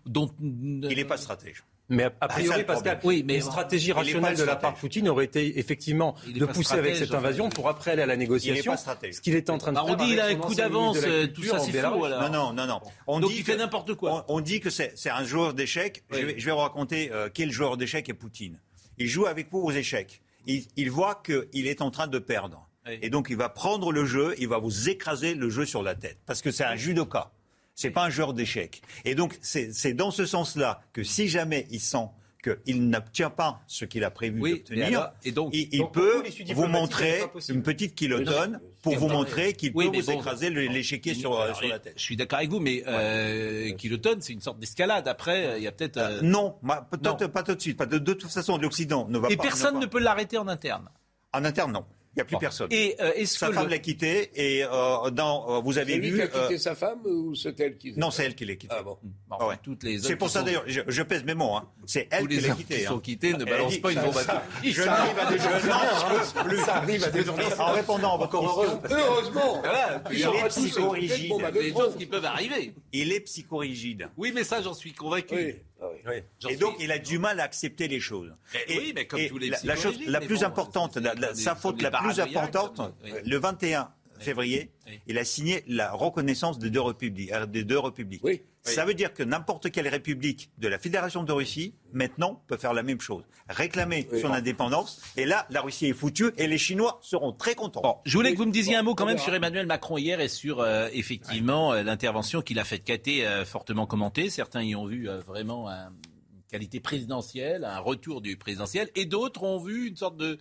dont... 0.06 0.30
Il 0.40 0.80
n'est 0.80 1.06
pas 1.06 1.18
stratège. 1.18 1.64
Mais 1.92 2.06
a, 2.22 2.28
priori, 2.30 2.64
Pascal, 2.64 3.00
oui, 3.04 3.22
mais 3.26 3.36
une 3.36 3.42
stratégie 3.42 3.92
rationnelle 3.92 4.38
de 4.38 4.44
la 4.44 4.56
part 4.56 4.74
de 4.74 4.80
Poutine 4.80 5.10
aurait 5.10 5.26
été 5.26 5.60
effectivement 5.60 6.16
de 6.26 6.46
pousser 6.46 6.76
avec 6.76 6.96
cette 6.96 7.14
invasion 7.14 7.50
pour 7.50 7.68
après 7.68 7.92
aller 7.92 8.02
à 8.02 8.06
la 8.06 8.16
négociation. 8.16 8.74
Ce 8.78 9.20
qu'il 9.20 9.36
était 9.36 9.52
en 9.52 9.58
train 9.58 9.72
de 9.72 9.76
bah, 9.76 9.84
faire. 9.86 9.94
On 9.94 9.98
dit 9.98 10.10
qu'il 10.12 10.20
a 10.20 10.26
un 10.28 10.36
coup 10.36 10.56
d'avance, 10.56 11.00
tout 11.34 11.44
ça 11.44 11.60
c'est 11.60 11.74
fou. 11.74 12.08
Non, 12.08 12.30
non, 12.30 12.54
non, 12.54 12.66
non. 12.66 12.82
On 13.08 13.20
Donc 13.20 13.32
dit 13.32 13.38
il 13.40 13.44
fait 13.44 13.58
n'importe 13.58 13.94
quoi. 13.96 14.26
On, 14.30 14.40
dit 14.40 14.62
que 14.62 14.70
c'est 14.70 15.10
un 15.10 15.24
joueur 15.24 15.54
d'échecs. 15.54 16.04
Je, 16.12 16.18
vais 16.18 16.52
vous 16.52 16.58
raconter 16.58 17.12
euh, 17.12 17.30
quel 17.32 17.52
joueur 17.52 17.78
d'échecs 17.78 18.08
est 18.10 18.14
Poutine. 18.14 18.60
Il 18.98 19.08
joue 19.08 19.26
avec 19.26 19.52
vous 19.52 19.60
aux 19.60 19.72
échecs. 19.72 20.22
Il, 20.48 20.64
il 20.78 20.90
voit 20.90 21.22
qu'il 21.24 21.68
est 21.68 21.82
en 21.82 21.92
train 21.92 22.08
de 22.08 22.20
perdre. 22.20 22.68
Et 23.02 23.10
donc 23.10 23.28
il 23.30 23.38
va 23.38 23.50
prendre 23.50 23.92
le 23.92 24.06
jeu, 24.06 24.34
il 24.40 24.48
va 24.48 24.58
vous 24.58 24.90
écraser 24.90 25.36
le 25.36 25.50
jeu 25.50 25.66
sur 25.66 25.84
la 25.84 25.94
tête. 25.94 26.18
Parce 26.26 26.42
que 26.42 26.52
c'est 26.52 26.64
un 26.64 26.76
judoka. 26.76 27.32
C'est 27.76 27.92
pas 27.92 28.06
un 28.06 28.10
joueur 28.10 28.34
d'échecs. 28.34 28.82
Et 29.06 29.16
donc, 29.16 29.38
c'est 29.42 29.94
dans 29.94 30.12
ce 30.12 30.26
sens-là 30.26 30.82
que 30.94 31.04
si 31.04 31.28
jamais 31.28 31.68
il 31.72 31.80
sent 31.80 32.10
qu'il 32.44 32.90
n'obtient 32.90 33.30
pas 33.30 33.62
ce 33.68 33.86
qu'il 33.86 34.04
a 34.04 34.10
prévu 34.10 34.40
d'obtenir, 34.40 35.12
et 35.24 35.32
donc, 35.32 35.52
il, 35.54 35.88
peut 35.92 36.24
vous 36.54 36.68
montrer 36.68 37.22
une 37.50 37.62
petite 37.62 37.94
kilotonne 37.94 38.60
pour 38.82 38.96
vous 38.98 39.08
montrer 39.08 39.54
qu'il 39.54 39.74
peut 39.74 39.86
vous 39.86 40.12
écraser 40.12 40.50
l'échiquier 40.50 41.14
sur, 41.14 41.56
sur, 41.56 41.68
la 41.68 41.80
tête. 41.80 41.94
Je 41.96 42.02
suis 42.02 42.16
d'accord 42.16 42.40
avec 42.40 42.50
vous, 42.50 42.60
mais 42.60 42.84
euh, 42.88 43.72
kilotonne, 43.74 44.22
c'est 44.22 44.34
une 44.34 44.42
sorte 44.42 44.60
d'escalade. 44.60 45.08
Après, 45.08 45.60
il 45.60 45.64
y 45.64 45.68
a 45.68 45.72
peut-être... 45.72 45.98
Euh, 45.98 46.22
non, 46.24 46.56
pas 46.64 47.44
tout 47.44 47.56
de 47.56 47.62
suite. 47.62 47.78
Pas 47.78 47.86
de, 47.86 48.00
de 48.00 48.14
toute 48.14 48.32
façon, 48.32 48.58
l'Occident 48.58 49.08
ne 49.08 49.20
va 49.20 49.30
et 49.30 49.38
pas... 49.38 49.44
Et 49.44 49.48
personne 49.48 49.80
ne, 49.80 49.86
peut 49.86 50.00
l'arrêter 50.00 50.38
en 50.38 50.48
interne 50.48 50.90
En 51.34 51.46
interne, 51.46 51.72
non. 51.72 51.86
Il 52.14 52.18
n'y 52.18 52.22
a 52.24 52.26
plus 52.26 52.38
personne. 52.38 52.68
Et 52.72 52.98
euh, 53.00 53.26
sa 53.26 53.54
femme 53.54 53.70
l'a 53.70 53.78
quitté 53.78 54.32
et 54.36 54.66
euh, 54.66 55.10
dans, 55.12 55.50
euh, 55.50 55.62
vous 55.62 55.78
avez 55.78 55.98
vu. 55.98 56.12
lui 56.12 56.18
qui 56.18 56.22
a 56.22 56.28
quitté 56.28 56.58
sa 56.58 56.76
femme 56.76 57.00
ou 57.06 57.36
c'est 57.36 57.58
elle 57.62 57.78
qui 57.78 57.94
Non, 57.98 58.12
c'est 58.12 58.26
elle 58.26 58.36
qui 58.36 58.44
l'a 58.44 58.56
quitté. 58.56 58.76
Ah 58.78 58.84
bon. 58.84 58.98
Ah 59.30 59.48
ouais. 59.48 59.56
Toutes 59.64 59.84
les 59.84 59.98
c'est 60.00 60.18
pour 60.18 60.30
ça 60.30 60.44
d'ailleurs, 60.44 60.66
je, 60.68 60.82
je, 60.86 61.04
pèse 61.04 61.24
mes 61.24 61.36
mots. 61.36 61.56
Hein. 61.56 61.70
C'est 61.86 62.10
elle 62.12 62.28
qui 62.28 62.42
l'a 62.42 62.54
quitté. 62.54 62.80
Qui 62.80 62.84
sont 62.84 63.00
quittés 63.00 63.34
ne 63.34 63.46
balancent 63.46 63.78
pas 63.78 63.94
une 63.94 64.02
bombe 64.02 64.18
à 64.18 64.44
Je 64.62 64.84
n'arrive 64.84 65.20
à 65.20 65.32
des 65.32 65.38
gens 65.38 66.66
Ça 66.66 66.76
arrive 66.76 67.04
à 67.06 67.10
des 67.10 67.24
gens 67.24 67.36
En 67.60 67.72
répondant 67.72 68.16
à 68.16 68.18
votre 68.18 68.40
question. 68.40 68.98
Heureusement. 68.98 69.62
Il 70.12 70.22
est 70.22 70.48
psychorigide. 70.50 71.34
Des 71.54 71.72
choses 71.72 71.96
qui 71.98 72.06
peuvent 72.08 72.26
arriver. 72.26 72.74
Il 72.92 73.14
est 73.14 73.22
psychorigide. 73.22 74.10
Oui, 74.18 74.34
mais 74.36 74.44
ça, 74.44 74.62
j'en 74.62 74.74
suis 74.74 74.92
convaincu. 74.92 75.56
Oui. 75.82 76.22
Et 76.50 76.56
donc, 76.58 76.76
il 76.80 76.92
a 76.92 77.00
du 77.00 77.18
mal 77.18 77.40
à 77.40 77.44
accepter 77.44 77.88
les 77.88 78.00
choses. 78.00 78.34
Et, 78.68 78.78
oui, 78.78 78.92
mais 78.96 79.08
comme 79.08 79.26
tous 79.28 79.38
les 79.38 79.52
la, 79.64 79.76
chose 79.76 80.00
la 80.06 80.22
plus 80.22 80.44
importante, 80.44 81.00
sa 81.34 81.56
faute 81.56 81.82
la 81.82 81.92
plus 81.92 82.20
importante, 82.20 82.82
le 83.26 83.38
21 83.38 83.92
février, 84.22 84.72
il 85.08 85.18
a 85.18 85.26
signé 85.26 85.64
la 85.68 85.92
reconnaissance 85.92 86.60
des 86.60 86.70
deux 86.70 86.82
républiques. 86.82 87.32
Des 87.50 87.64
deux 87.64 87.80
républiques. 87.80 88.22
Oui. 88.24 88.42
Ça 88.64 88.86
veut 88.86 88.94
dire 88.94 89.14
que 89.14 89.24
n'importe 89.24 89.72
quelle 89.72 89.88
république 89.88 90.52
de 90.60 90.68
la 90.68 90.78
Fédération 90.78 91.24
de 91.24 91.32
Russie, 91.32 91.74
maintenant, 91.94 92.44
peut 92.48 92.58
faire 92.58 92.74
la 92.74 92.84
même 92.84 93.02
chose. 93.02 93.24
Réclamer 93.50 94.08
son 94.22 94.32
indépendance. 94.32 95.02
Et 95.18 95.26
là, 95.26 95.48
la 95.50 95.62
Russie 95.62 95.88
est 95.88 95.94
foutue 95.94 96.32
et 96.38 96.48
les 96.48 96.58
Chinois 96.58 97.00
seront 97.02 97.32
très 97.32 97.56
contents. 97.56 98.02
je 98.06 98.16
voulais 98.16 98.34
que 98.34 98.38
vous 98.38 98.46
me 98.46 98.52
disiez 98.52 98.76
un 98.76 98.84
mot 98.84 98.96
quand 98.96 99.06
même 99.06 99.18
sur 99.18 99.34
Emmanuel 99.34 99.66
Macron 99.66 99.98
hier 99.98 100.20
et 100.20 100.28
sur, 100.28 100.60
euh, 100.60 100.88
effectivement, 100.94 101.74
euh, 101.74 101.84
l'intervention 101.84 102.42
qu'il 102.42 102.60
a 102.60 102.64
faite. 102.64 102.84
Qui 102.84 102.92
a 102.92 102.96
été 102.96 103.28
euh, 103.28 103.46
fortement 103.46 103.86
commentée. 103.86 104.30
Certains 104.30 104.64
y 104.64 104.76
ont 104.76 104.86
vu 104.86 105.08
vraiment 105.26 105.70
une 105.70 105.92
qualité 106.50 106.80
présidentielle, 106.80 107.64
un 107.64 107.80
retour 107.80 108.22
du 108.22 108.38
présidentiel. 108.38 108.90
Et 108.96 109.06
d'autres 109.06 109.44
ont 109.44 109.60
vu 109.60 109.88
une 109.88 109.98
sorte 109.98 110.18
de... 110.18 110.38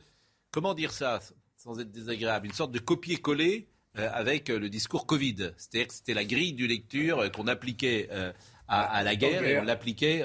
Comment 0.52 0.74
dire 0.74 0.92
ça 0.92 1.20
sans 1.60 1.78
être 1.78 1.90
désagréable, 1.90 2.46
une 2.46 2.54
sorte 2.54 2.72
de 2.72 2.78
copier-coller 2.78 3.68
euh, 3.68 3.69
avec 3.96 4.50
euh, 4.50 4.58
le 4.58 4.68
discours 4.68 5.06
Covid. 5.06 5.52
C'est-à-dire 5.56 5.88
que 5.88 5.94
c'était 5.94 6.14
la 6.14 6.24
grille 6.24 6.52
du 6.52 6.66
lecture 6.66 7.20
euh, 7.20 7.28
qu'on 7.28 7.46
appliquait 7.46 8.08
à, 8.72 9.02
la 9.02 9.16
guerre, 9.16 9.44
et 9.44 9.58
on 9.58 9.64
l'appliquait 9.64 10.24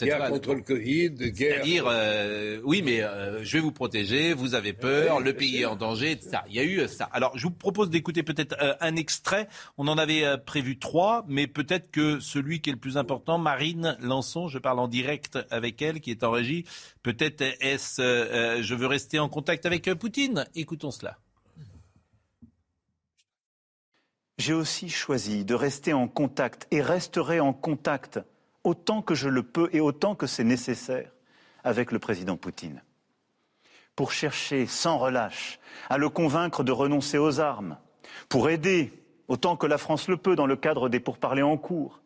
guerre 0.00 0.30
contre 0.30 0.54
le 0.54 0.62
Covid, 0.62 1.10
guerre. 1.10 1.62
C'est-à-dire, 1.62 2.62
oui, 2.64 2.80
mais 2.80 3.02
je 3.42 3.52
vais 3.52 3.60
vous 3.60 3.70
protéger, 3.70 4.32
vous 4.32 4.54
avez 4.54 4.72
peur, 4.72 5.20
le 5.20 5.34
pays 5.34 5.60
est 5.60 5.66
en 5.66 5.76
danger, 5.76 6.12
etc. 6.12 6.38
Il 6.48 6.54
y 6.54 6.58
a 6.58 6.64
eu 6.64 6.88
ça. 6.88 7.04
Alors, 7.12 7.36
je 7.36 7.42
vous 7.42 7.50
propose 7.50 7.90
d'écouter 7.90 8.22
peut-être 8.22 8.56
un 8.80 8.96
extrait. 8.96 9.46
On 9.76 9.88
en 9.88 9.98
avait 9.98 10.24
prévu 10.38 10.78
trois, 10.78 11.26
mais 11.28 11.46
peut-être 11.46 11.90
que 11.90 12.18
celui 12.18 12.62
qui 12.62 12.70
est 12.70 12.72
le 12.72 12.78
plus 12.78 12.96
important, 12.96 13.36
Marine 13.36 13.98
Lançon, 14.00 14.48
je 14.48 14.58
parle 14.58 14.78
en 14.78 14.88
direct 14.88 15.38
avec 15.50 15.82
elle, 15.82 16.00
qui 16.00 16.12
est 16.12 16.24
en 16.24 16.30
régie. 16.30 16.64
Peut-être 17.02 17.42
est-ce, 17.60 18.62
je 18.62 18.74
veux 18.74 18.86
rester 18.86 19.18
en 19.18 19.28
contact 19.28 19.66
avec 19.66 19.92
Poutine? 19.92 20.46
Écoutons 20.54 20.90
cela. 20.90 21.18
J'ai 24.38 24.52
aussi 24.52 24.88
choisi 24.88 25.44
de 25.44 25.54
rester 25.54 25.92
en 25.92 26.08
contact 26.08 26.66
et 26.70 26.82
resterai 26.82 27.40
en 27.40 27.52
contact 27.52 28.20
autant 28.64 29.02
que 29.02 29.14
je 29.14 29.28
le 29.28 29.42
peux 29.42 29.68
et 29.72 29.80
autant 29.80 30.14
que 30.14 30.26
c'est 30.26 30.44
nécessaire 30.44 31.10
avec 31.62 31.92
le 31.92 31.98
président 31.98 32.36
Poutine. 32.36 32.82
Pour 33.94 34.10
chercher 34.10 34.66
sans 34.66 34.98
relâche 34.98 35.60
à 35.88 35.98
le 35.98 36.08
convaincre 36.08 36.64
de 36.64 36.72
renoncer 36.72 37.18
aux 37.18 37.38
armes, 37.38 37.78
pour 38.28 38.50
aider 38.50 38.92
autant 39.28 39.56
que 39.56 39.66
la 39.66 39.78
France 39.78 40.08
le 40.08 40.16
peut 40.16 40.34
dans 40.34 40.46
le 40.46 40.56
cadre 40.56 40.88
des 40.88 41.00
pourparlers 41.00 41.42
en 41.42 41.56
cours, 41.56 42.02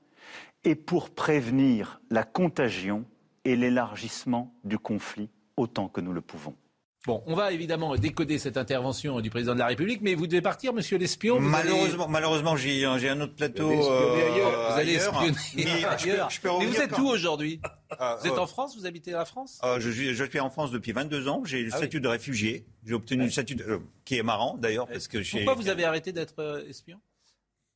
et 0.65 0.75
pour 0.75 1.11
prévenir 1.11 2.01
la 2.11 2.25
contagion 2.25 3.05
et 3.45 3.57
l'élargissement 3.57 4.55
du 4.65 4.79
conflit 4.79 5.31
autant 5.57 5.89
que 5.89 6.01
nous 6.01 6.13
le 6.13 6.21
pouvons. 6.21 6.55
Bon, 7.07 7.23
on 7.27 7.35
va 7.35 7.53
évidemment 7.53 7.97
décoder 7.97 8.39
cette 8.39 8.57
intervention 8.57 9.21
du 9.21 9.31
président 9.31 9.55
de 9.55 9.61
la 9.61 9.67
République, 9.67 10.01
mais 10.03 10.15
vous 10.15 10.27
devez 10.27 10.43
partir, 10.43 10.73
monsieur 10.73 10.99
l'espion. 10.99 11.39
Malheureusement, 11.39 12.09
malheureusement 12.09 12.57
j'ai 12.57 12.85
un 12.85 13.21
autre 13.21 13.35
plateau. 13.35 13.71
Euh, 13.71 14.71
vous 14.73 14.79
allez 14.79 14.95
espionner 14.95 15.33
mais, 15.57 16.67
vous 16.67 16.81
êtes 16.81 16.99
où 16.99 17.07
aujourd'hui? 17.09 17.61
Ah, 17.99 18.19
Vous 18.21 18.27
êtes 18.27 18.33
euh, 18.35 18.41
en 18.41 18.47
France? 18.47 18.77
Vous 18.77 18.85
habitez 18.85 19.13
la 19.13 19.25
France? 19.25 19.61
euh, 19.63 19.79
je, 19.79 19.91
suis, 19.91 20.15
je 20.15 20.25
suis 20.25 20.41
en 20.41 20.51
France 20.51 20.73
depuis 20.73 20.93
22 20.93 21.29
ans. 21.29 21.43
J'ai 21.45 21.63
le 21.63 21.71
ah 21.73 21.77
statut 21.77 22.01
de 22.01 22.09
réfugié. 22.09 22.67
J'ai 22.85 22.95
obtenu 22.95 23.25
le 23.25 23.31
statut 23.31 23.57
qui 24.05 24.19
est 24.19 24.23
marrant 24.25 24.57
d'ailleurs 24.59 24.89
parce 24.89 25.07
que 25.07 25.19
Pourquoi 25.31 25.55
vous 25.55 25.69
avez 25.69 25.85
arrêté 25.85 26.13
d'être 26.13 26.65
espion? 26.69 26.99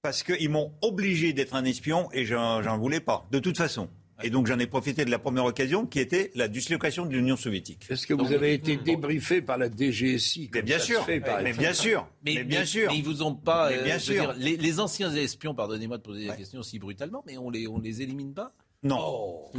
Parce 0.03 0.25
qu'ils 0.25 0.51
m'ont 0.51 0.73
obligé 0.83 1.33
d'être 1.33 1.55
un 1.55 1.65
espion 1.65 2.09
et 2.13 2.27
j'en 2.27 2.77
voulais 2.77 3.01
pas. 3.01 3.27
De 3.31 3.39
toute 3.39 3.57
façon. 3.57 3.89
Et 4.25 4.31
donc 4.31 4.47
j'en 4.47 4.59
ai 4.59 4.67
profité 4.67 5.05
de 5.05 5.11
la 5.11 5.19
première 5.19 5.45
occasion 5.45 5.87
qui 5.87 5.99
était 5.99 6.31
la 6.35 6.49
dislocation 6.49 7.07
de 7.07 7.13
l'Union 7.13 7.37
soviétique. 7.37 7.87
Est-ce 7.91 8.07
que 8.07 8.15
vous 8.15 8.33
avez 8.33 8.55
été 8.55 8.77
débriefé 8.77 9.43
par 9.43 9.59
la 9.59 9.69
DGSI 9.69 10.51
Mais 10.53 10.63
bien 10.63 10.79
sûr, 10.79 11.05
mais 11.07 11.21
bien 11.53 11.73
sûr, 11.73 12.09
mais, 12.25 12.45
bien 12.45 12.65
sûr. 12.65 12.91
Mais 12.91 12.99
ils 12.99 13.05
vous 13.05 13.23
ont 13.23 13.35
pas. 13.35 13.71
bien 13.71 13.97
euh, 13.97 13.99
sûr. 13.99 14.35
les, 14.37 14.57
les, 14.57 14.81
anciens 14.81 15.13
espions, 15.15 15.55
pardonnez-moi 15.55 15.99
de 15.99 16.03
poser 16.03 16.27
la 16.27 16.37
question 16.37 16.63
si 16.63 16.79
brutalement, 16.79 17.23
mais 17.27 17.37
on 17.37 17.51
les 17.51 17.67
on 17.67 17.79
les 17.79 18.03
élimine 18.03 18.33
pas? 18.35 18.53
Non. 18.85 18.99
Oh. 19.01 19.51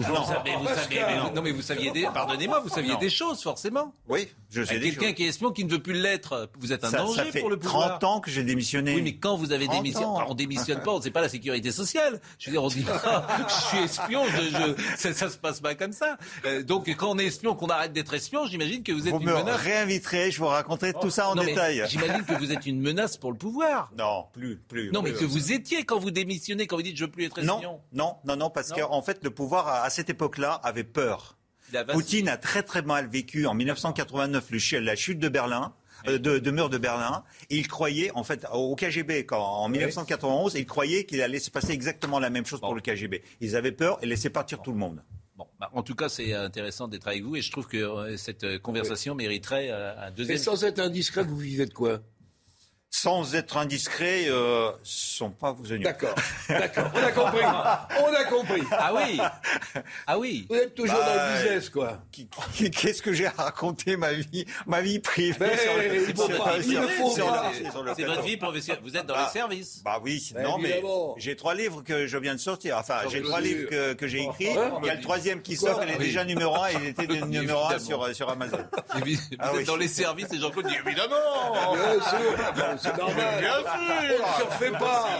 non, 1.33 1.41
mais 1.41 1.51
vous 1.51 1.61
saviez 1.61 1.91
des, 1.91 2.03
pardonnez-moi, 2.13 2.59
vous 2.59 2.69
saviez 2.69 2.97
des 2.97 3.09
choses 3.09 3.41
forcément. 3.41 3.93
Oui, 4.09 4.27
je 4.49 4.63
sais. 4.63 4.79
Quelqu'un 4.81 5.13
qui 5.13 5.23
est 5.23 5.27
espion 5.27 5.51
qui 5.51 5.63
ne 5.63 5.71
veut 5.71 5.81
plus 5.81 5.93
l'être, 5.93 6.49
vous 6.59 6.73
êtes 6.73 6.83
un 6.83 6.91
danger 6.91 7.31
pour 7.39 7.49
le 7.49 7.57
pouvoir. 7.57 7.99
30 7.99 8.03
ans 8.03 8.19
que 8.19 8.29
j'ai 8.29 8.43
démissionné. 8.43 8.95
Oui, 8.95 9.01
mais 9.01 9.15
quand 9.15 9.37
vous 9.37 9.53
avez 9.53 9.67
démissionné, 9.69 10.07
on 10.27 10.33
démissionne 10.33 10.81
pas, 10.81 10.99
c'est 11.01 11.11
pas 11.11 11.21
la 11.21 11.29
sécurité 11.29 11.71
sociale. 11.71 12.19
Je 12.37 12.49
veux 12.49 12.51
dire, 12.51 12.63
on 12.63 12.67
dit 12.67 12.81
pas, 12.81 13.27
je 13.47 13.53
suis 13.53 13.77
espion, 13.79 14.23
je, 14.25 14.73
ça, 14.97 15.13
ça, 15.13 15.29
se 15.29 15.37
passe 15.37 15.61
pas 15.61 15.75
comme 15.75 15.93
ça. 15.93 16.17
Euh, 16.45 16.63
donc 16.63 16.89
quand 16.89 17.11
on 17.11 17.17
est 17.17 17.25
espion, 17.25 17.55
qu'on 17.55 17.67
arrête 17.67 17.93
d'être 17.93 18.13
espion, 18.13 18.45
j'imagine 18.45 18.83
que 18.83 18.91
vous 18.91 19.07
êtes 19.07 19.13
vous 19.13 19.21
une 19.21 19.27
me 19.27 19.33
menace. 19.33 19.61
réinviterai, 19.61 20.31
je 20.31 20.39
vous 20.39 20.47
raconterai 20.47 20.93
tout 20.93 21.09
ça 21.09 21.29
en 21.29 21.35
détail. 21.35 21.85
J'imagine 21.87 22.25
que 22.25 22.33
vous 22.33 22.51
êtes 22.51 22.65
une 22.65 22.81
menace 22.81 23.15
pour 23.15 23.31
le 23.31 23.37
pouvoir. 23.37 23.91
Non, 23.97 24.25
plus, 24.33 24.57
plus. 24.67 24.91
Non, 24.91 25.01
mais 25.01 25.13
que 25.13 25.23
vous 25.23 25.53
étiez 25.53 25.85
quand 25.85 25.99
vous 25.99 26.11
démissionnez, 26.11 26.67
quand 26.67 26.75
vous 26.75 26.81
dites 26.81 26.97
je 26.97 27.05
veux 27.05 27.11
plus 27.11 27.25
être 27.25 27.39
espion. 27.39 27.61
Non, 27.61 27.81
non, 27.93 28.15
non, 28.25 28.35
non, 28.35 28.49
parce 28.49 28.71
qu'en 28.73 29.01
fait 29.01 29.12
le 29.21 29.29
pouvoir 29.29 29.67
a 29.67 29.89
cette 29.89 30.09
époque-là, 30.09 30.53
avait 30.63 30.83
peur. 30.83 31.37
Poutine 31.91 32.29
a 32.29 32.37
très 32.37 32.63
très 32.63 32.81
mal 32.81 33.07
vécu 33.07 33.45
en 33.47 33.53
1989 33.53 34.51
la 34.81 34.95
chute 34.95 35.19
de 35.19 35.29
Berlin. 35.29 35.73
Euh, 36.07 36.17
de, 36.17 36.51
mur 36.51 36.69
de 36.69 36.77
Berlin. 36.77 37.23
il 37.49 37.67
croyait, 37.69 38.11
en 38.13 38.25
fait, 38.25 38.45
au 38.51 38.75
KGB, 38.75 39.25
quand, 39.25 39.41
en 39.41 39.69
1991, 39.69 40.55
il 40.55 40.65
croyait 40.65 41.05
qu'il 41.05 41.21
allait 41.21 41.39
se 41.39 41.49
passer 41.49 41.71
exactement 41.71 42.19
la 42.19 42.29
même 42.29 42.45
chose 42.45 42.59
pour 42.59 42.75
le 42.75 42.81
KGB. 42.81 43.23
Ils 43.39 43.55
avaient 43.55 43.71
peur 43.71 43.99
et 44.01 44.05
laissaient 44.05 44.29
partir 44.29 44.61
tout 44.61 44.71
le 44.71 44.77
monde. 44.77 45.01
Bon, 45.37 45.47
bah, 45.61 45.69
en 45.71 45.81
tout 45.81 45.95
cas, 45.95 46.09
c'est 46.09 46.33
intéressant 46.33 46.89
d'être 46.89 47.07
avec 47.07 47.23
vous 47.23 47.37
et 47.37 47.41
je 47.41 47.49
trouve 47.51 47.67
que 47.67 47.77
euh, 47.77 48.17
cette 48.17 48.43
euh, 48.43 48.59
conversation 48.59 49.15
mériterait 49.15 49.71
un 49.71 50.11
deuxième. 50.11 50.35
Et 50.35 50.39
sans 50.39 50.65
être 50.65 50.79
indiscret, 50.79 51.23
vous 51.23 51.37
vivez 51.37 51.65
de 51.65 51.73
quoi? 51.73 52.01
Sans 52.93 53.33
être 53.33 53.57
indiscret, 53.57 54.25
euh, 54.27 54.71
sont 54.83 55.31
pas 55.31 55.51
vos 55.51 55.63
oignons. 55.63 55.81
D'accord, 55.81 56.13
d'accord. 56.47 56.91
On 56.93 57.03
a 57.03 57.11
compris. 57.11 57.43
On 57.99 58.13
a 58.13 58.23
compris. 58.25 58.61
Ah 58.71 58.93
oui. 58.93 59.19
Ah 60.05 60.19
oui. 60.19 60.45
Vous 60.47 60.55
êtes 60.55 60.75
toujours 60.75 60.99
dans 60.99 61.11
le 61.11 61.17
bah, 61.17 61.41
business, 61.41 61.69
quoi. 61.71 62.03
Qu'est-ce 62.71 63.01
que 63.01 63.11
j'ai 63.11 63.25
à 63.25 63.31
raconter 63.31 63.97
ma 63.97 64.13
vie, 64.13 64.45
ma 64.67 64.81
vie 64.81 64.99
privée 64.99 65.49
C'est 65.57 66.13
votre 66.13 66.59
vie 68.19 68.37
professionnelle. 68.37 68.81
Vous 68.83 68.95
êtes 68.95 69.07
dans 69.07 69.17
les 69.17 69.31
services. 69.31 69.81
Bah 69.83 69.99
oui. 70.03 70.31
Non, 70.39 70.59
mais 70.59 70.83
j'ai 71.17 71.35
trois 71.35 71.55
livres 71.55 71.81
que 71.81 72.05
je 72.05 72.17
viens 72.19 72.35
de 72.35 72.39
sortir. 72.39 72.77
Enfin, 72.77 72.99
j'ai 73.09 73.23
trois 73.23 73.41
livres 73.41 73.71
que, 73.71 73.93
que 73.93 74.07
j'ai 74.07 74.21
écrits. 74.21 74.49
Il 74.83 74.85
y 74.85 74.89
a 74.91 74.95
le 74.95 75.01
troisième 75.01 75.41
qui 75.41 75.55
sort. 75.55 75.81
Il 75.83 75.89
est 75.89 75.97
déjà 75.97 76.23
numéro 76.25 76.55
un. 76.57 76.69
Il 76.69 76.89
était 76.89 77.07
numéro 77.25 77.65
un 77.65 77.79
sur 77.79 78.15
sur 78.15 78.29
Amazon. 78.29 78.57
Vous 78.93 79.17
ah 79.39 79.51
êtes 79.57 79.65
dans 79.65 79.77
les 79.77 79.87
services 79.87 80.31
et 80.31 80.37
Jean-Claude 80.37 80.67
dit 80.67 80.75
évidemment 80.85 81.15
c'est 82.83 82.97
normal. 82.97 83.39
Bien 83.39 83.59
sûr. 83.59 84.25
On 84.25 84.27
ne 84.27 84.49
surfait 84.49 84.71
pas. 84.71 85.19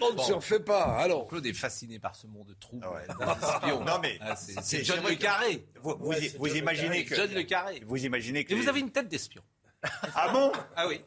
On 0.00 0.12
ne 0.14 0.18
surfait 0.18 0.60
pas. 0.60 0.82
Alors. 0.98 1.26
Claude 1.26 1.46
est 1.46 1.52
fasciné 1.52 1.98
par 1.98 2.16
ce 2.16 2.26
monde 2.26 2.48
de 2.48 2.54
trous. 2.54 2.80
Ah 2.82 3.60
non 3.86 3.98
mais 4.02 4.18
ah, 4.20 4.34
c'est 4.36 4.84
John 4.84 5.00
Le 5.06 5.14
Carré. 5.14 5.66
Vous, 5.82 5.96
vous, 6.38 6.56
imaginez 6.56 7.04
que 7.04 7.14
John 7.14 7.32
Le 7.32 7.42
Carré. 7.42 7.82
Vous 7.86 8.04
imaginez 8.04 8.44
que. 8.44 8.52
Et 8.52 8.56
vous 8.56 8.68
avez 8.68 8.80
une 8.80 8.90
tête 8.90 9.08
d'espion. 9.08 9.42
Ah 10.14 10.28
bon 10.32 10.52
Ah 10.76 10.86
oui. 10.88 11.00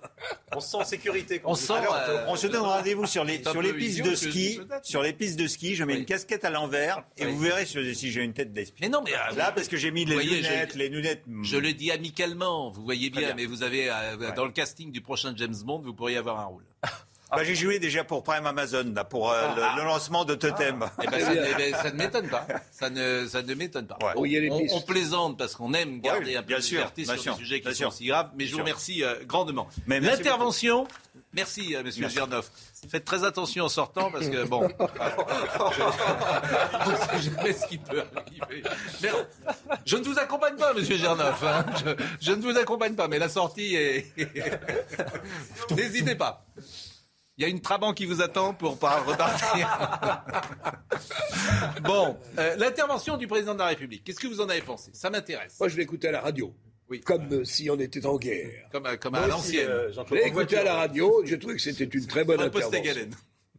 On 0.56 0.60
se 0.60 0.70
sent 0.70 0.78
en 0.78 0.84
sécurité. 0.84 1.42
on 1.46 1.54
sent. 1.56 1.74
Euh, 1.74 2.26
on 2.28 2.36
se 2.36 2.48
donne 2.48 2.64
rendez-vous 2.64 3.06
sur 3.06 3.24
les 3.24 3.44
sur 3.44 3.62
les 3.62 3.74
pistes 3.74 4.04
de 4.04 4.16
ski. 4.16 4.60
Sur 4.82 5.04
les 5.04 5.14
pistes 5.14 5.38
de 5.38 5.48
ski, 5.48 5.76
je 5.76 5.84
mets 5.84 5.96
une 5.96 6.06
casquette 6.06 6.44
à 6.44 6.50
l'envers 6.50 7.04
et 7.18 7.26
vous 7.26 7.40
verrez 7.40 7.66
si 7.66 8.12
j'ai 8.12 8.24
une 8.24 8.34
tête 8.34 8.54
d'espion. 8.54 8.80
Mais 8.82 8.90
non, 8.90 9.02
mais 9.04 9.14
euh, 9.14 9.36
là 9.36 9.52
parce 9.52 9.68
que 9.68 9.78
j'ai 9.78 9.92
mis 9.92 10.06
les 10.06 10.24
lunettes, 10.24 10.76
les 10.76 10.90
lunettes. 10.90 11.24
Je 11.44 11.58
le 11.58 11.74
dis 11.74 11.92
amicalement. 11.92 12.72
Vous 12.72 12.84
voyez 12.84 13.10
bien, 13.10 13.34
mais 13.36 13.46
vous 13.46 13.64
avez 13.64 13.90
euh, 13.90 14.32
dans 14.36 14.46
le 14.46 14.52
casting 14.52 14.92
du 14.92 15.02
prochain 15.02 15.34
James 15.36 15.56
Bond, 15.64 15.82
vous 15.82 15.94
pourriez 15.94 16.18
avoir 16.18 16.40
un 16.40 16.46
rôle. 16.46 16.66
bah, 17.36 17.44
J'ai 17.44 17.56
joué 17.56 17.80
déjà 17.80 18.04
pour 18.04 18.24
Prime 18.24 18.46
Amazon, 18.46 18.92
là, 18.96 19.04
pour 19.04 19.32
euh, 19.32 19.48
le, 19.56 19.82
le, 19.82 19.86
lancement 19.86 20.26
de 20.26 20.36
Totem. 20.36 20.84
Ah. 20.84 20.92
Eh 21.04 21.08
ben, 21.08 21.20
ça, 21.20 21.32
eh 21.34 21.56
ben, 21.56 21.76
ça, 21.76 21.92
ne 21.92 21.98
m'étonne 21.98 22.30
pas. 22.30 22.48
Ça 22.72 22.90
ne, 22.90 23.28
ça 23.28 23.42
ne 23.42 23.54
m'étonne 23.54 23.88
pas. 23.88 23.98
Ouais. 24.02 24.50
on, 24.52 24.78
on, 24.78 24.82
plaisante 24.82 25.38
parce 25.38 25.56
qu'on 25.56 25.74
aime 25.74 26.02
garder 26.02 26.32
ouais, 26.32 26.36
un 26.38 26.44
peu 26.44 26.54
de 26.54 26.60
liberté 26.60 27.06
sur 27.06 27.20
sûr, 27.20 27.34
des 27.34 27.40
sujets 27.40 27.62
qui 27.62 27.76
sont 27.76 27.92
si 27.92 28.06
graves, 28.06 28.32
mais 28.36 28.46
je 28.46 28.54
vous 28.54 28.60
remercie 28.60 29.04
euh, 29.04 29.16
grandement. 29.26 29.68
L'intervention, 29.88 30.88
merci, 31.34 31.76
euh, 31.76 31.84
monsieur 31.84 32.08
Gernoff. 32.10 32.52
Faites 32.90 33.06
très 33.06 33.24
attention 33.24 33.66
en 33.66 33.70
sortant 33.70 34.12
parce 34.12 34.28
que 34.28 34.44
bon, 34.46 34.68
on 34.80 34.84
ne 36.92 36.96
sait 36.96 37.30
jamais 37.30 37.54
ce 37.54 37.68
qui 37.68 37.78
peut 37.78 38.04
arriver. 38.16 38.64
Je 39.86 39.98
ne 39.98 40.04
vous 40.04 40.20
accompagne 40.20 40.56
pas, 40.56 40.74
Monsieur 40.74 40.98
Gernoff. 40.98 41.44
Hein. 41.44 41.66
Je, 41.86 42.04
je, 42.20 42.32
ne 42.34 42.42
vous 42.42 42.58
accompagne 42.58 42.96
pas, 42.96 43.08
mais 43.08 43.20
la 43.20 43.30
sortie 43.30 43.76
est. 43.76 44.12
N'hésitez 45.72 46.16
pas. 46.16 46.46
Il 47.38 47.42
y 47.42 47.46
a 47.46 47.48
une 47.48 47.62
Trabant 47.62 47.94
qui 47.94 48.06
vous 48.06 48.22
attend 48.22 48.54
pour 48.54 48.78
pas 48.78 49.02
repartir. 49.02 49.68
bon, 51.84 52.16
euh, 52.38 52.56
l'intervention 52.58 53.18
du 53.18 53.28
président 53.28 53.54
de 53.54 53.60
la 53.60 53.68
République. 53.68 54.04
Qu'est-ce 54.04 54.20
que 54.20 54.28
vous 54.28 54.40
en 54.40 54.50
avez 54.50 54.62
pensé? 54.62 54.92
Ça 54.94 55.10
m'intéresse. 55.10 55.60
Moi, 55.60 55.68
je 55.68 55.78
l'ai 55.78 55.84
écouté 55.84 56.10
à 56.10 56.12
la 56.12 56.22
radio. 56.22 56.54
Oui. 56.90 57.02
Comme 57.02 57.32
euh, 57.32 57.44
si 57.44 57.70
on 57.70 57.80
était 57.80 58.06
en 58.06 58.18
guerre. 58.18 58.70
Comme, 58.72 58.86
euh, 58.86 58.98
comme 58.98 59.16
à 59.16 59.28
l'ancienne. 59.28 59.68
Euh, 59.68 59.92
je 59.92 60.16
l'ai 60.16 60.28
écouté 60.28 60.58
à 60.58 60.64
la 60.64 60.76
radio. 60.76 61.24
J'ai 61.26 61.40
trouvé 61.40 61.56
que 61.56 61.62
c'était 61.62 61.86
une 61.86 62.06
très 62.06 62.24
bonne 62.24 62.40
intervention. 62.40 63.10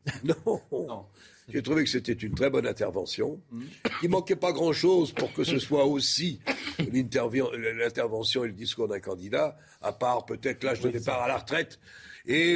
non. 0.25 0.61
non. 0.71 1.07
J'ai 1.49 1.63
trouvé 1.63 1.85
que 1.85 1.91
c'était 1.91 2.13
une 2.13 2.35
très 2.35 2.51
bonne 2.51 2.67
intervention. 2.67 3.41
Mm. 3.51 3.63
Il 4.03 4.09
manquait 4.11 4.37
pas 4.37 4.53
grand-chose 4.53 5.13
pour 5.13 5.33
que 5.33 5.45
ce 5.45 5.59
soit 5.59 5.85
aussi 5.85 6.41
l'intervention 6.79 8.45
et 8.45 8.49
le 8.49 8.53
discours 8.55 8.89
d'un 8.89 9.01
candidat, 9.01 9.57
à 9.83 9.93
part 9.93 10.27
peut-être 10.27 10.63
l'âge 10.63 10.81
de 10.81 10.91
départ 10.91 11.23
à 11.23 11.29
la 11.29 11.39
retraite 11.39 11.79
et 12.27 12.55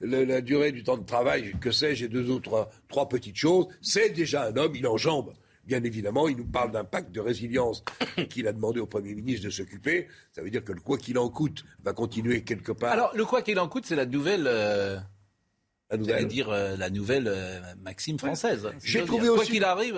le, 0.00 0.24
la 0.24 0.40
durée 0.40 0.72
du 0.72 0.82
temps 0.82 0.96
de 0.96 1.04
travail, 1.04 1.54
que 1.60 1.70
sais-je, 1.70 2.06
et 2.06 2.08
deux 2.08 2.30
autres, 2.30 2.68
trois 2.88 3.08
petites 3.08 3.36
choses. 3.36 3.66
C'est 3.82 4.10
déjà 4.10 4.46
un 4.46 4.56
homme, 4.56 4.74
il 4.74 4.86
enjambe 4.86 5.34
Bien 5.68 5.84
évidemment, 5.84 6.28
il 6.28 6.38
nous 6.38 6.46
parle 6.46 6.70
d'un 6.70 6.84
pacte 6.84 7.12
de 7.12 7.20
résilience 7.20 7.84
qu'il 8.30 8.48
a 8.48 8.54
demandé 8.54 8.80
au 8.80 8.86
Premier 8.86 9.14
ministre 9.14 9.44
de 9.44 9.50
s'occuper. 9.50 10.08
Ça 10.32 10.40
veut 10.40 10.48
dire 10.48 10.64
que 10.64 10.72
le 10.72 10.80
quoi 10.80 10.96
qu'il 10.96 11.18
en 11.18 11.28
coûte 11.28 11.62
va 11.84 11.92
continuer 11.92 12.42
quelque 12.42 12.72
part. 12.72 12.90
Alors, 12.90 13.14
le 13.14 13.26
quoi 13.26 13.42
qu'il 13.42 13.60
en 13.60 13.68
coûte, 13.68 13.84
c'est 13.84 13.94
la 13.94 14.06
nouvelle. 14.06 14.46
Euh... 14.46 14.98
La 15.90 15.96
nouvelle. 15.96 16.26
dire 16.26 16.50
euh, 16.50 16.76
la 16.76 16.90
nouvelle 16.90 17.28
euh, 17.28 17.60
maxime 17.82 18.18
française. 18.18 18.68
J'ai 18.84 19.04
trouvé 19.04 19.30
aussi. 19.30 19.38
Quoi 19.38 19.52
qu'il 19.54 19.64
arrive, 19.64 19.94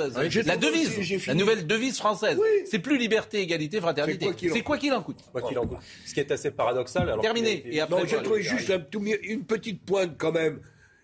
la 0.46 0.56
devise, 0.56 1.26
la 1.26 1.34
nouvelle 1.34 1.66
devise 1.66 1.98
française. 1.98 2.38
Oui. 2.40 2.64
C'est 2.64 2.78
plus 2.78 2.96
liberté, 2.96 3.40
égalité, 3.40 3.80
fraternité. 3.80 4.30
C'est 4.52 4.62
quoi 4.62 4.78
qu'il 4.78 4.92
en, 4.92 5.02
coûte. 5.02 5.18
Quoi 5.32 5.42
qu'il 5.42 5.58
en 5.58 5.66
coûte. 5.66 5.78
Ce 6.06 6.14
qui 6.14 6.20
est 6.20 6.30
assez 6.30 6.52
paradoxal. 6.52 7.08
Alors 7.08 7.22
Terminé. 7.22 7.64
Et 7.66 7.80
après, 7.80 8.02
non, 8.02 8.06
j'ai 8.06 8.22
trouvé 8.22 8.42
juste 8.42 8.70
un, 8.70 8.84
une 9.22 9.44
petite 9.44 9.82
pointe 9.82 10.14
quand 10.16 10.32
même. 10.32 10.60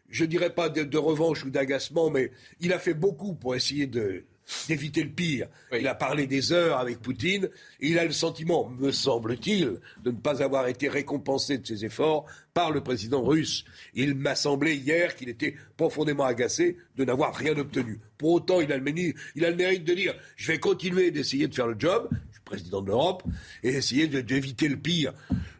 Je 0.08 0.24
dirais 0.24 0.50
pas 0.50 0.68
de, 0.68 0.84
de 0.84 0.98
revanche 0.98 1.44
ou 1.44 1.50
d'agacement, 1.50 2.10
mais 2.10 2.30
il 2.60 2.72
a 2.72 2.78
fait 2.78 2.94
beaucoup 2.94 3.34
pour 3.34 3.56
essayer 3.56 3.88
de 3.88 4.24
d'éviter 4.68 5.02
le 5.02 5.10
pire. 5.10 5.48
Il 5.72 5.86
a 5.86 5.94
parlé 5.94 6.26
des 6.26 6.52
heures 6.52 6.78
avec 6.78 7.00
Poutine 7.00 7.48
et 7.80 7.88
il 7.88 7.98
a 7.98 8.04
le 8.04 8.12
sentiment, 8.12 8.68
me 8.78 8.90
semble-t-il, 8.90 9.80
de 10.02 10.10
ne 10.10 10.16
pas 10.16 10.42
avoir 10.42 10.68
été 10.68 10.88
récompensé 10.88 11.58
de 11.58 11.66
ses 11.66 11.84
efforts 11.84 12.26
par 12.54 12.70
le 12.70 12.80
président 12.80 13.22
russe. 13.22 13.64
Il 13.94 14.14
m'a 14.14 14.34
semblé 14.34 14.76
hier 14.76 15.14
qu'il 15.16 15.28
était 15.28 15.56
profondément 15.76 16.24
agacé 16.24 16.76
de 16.96 17.04
n'avoir 17.04 17.34
rien 17.34 17.56
obtenu. 17.58 18.00
Pour 18.18 18.32
autant, 18.32 18.60
il 18.60 18.72
a, 18.72 18.76
le 18.76 18.82
mérite, 18.82 19.16
il 19.34 19.44
a 19.44 19.50
le 19.50 19.56
mérite 19.56 19.84
de 19.84 19.94
dire 19.94 20.14
je 20.36 20.52
vais 20.52 20.58
continuer 20.58 21.10
d'essayer 21.10 21.48
de 21.48 21.54
faire 21.54 21.66
le 21.66 21.76
job, 21.78 22.08
je 22.10 22.34
suis 22.34 22.42
président 22.44 22.80
de 22.80 22.88
l'Europe, 22.88 23.24
et 23.62 23.70
essayer 23.70 24.06
d'éviter 24.06 24.68
le 24.68 24.76
pire. 24.76 25.12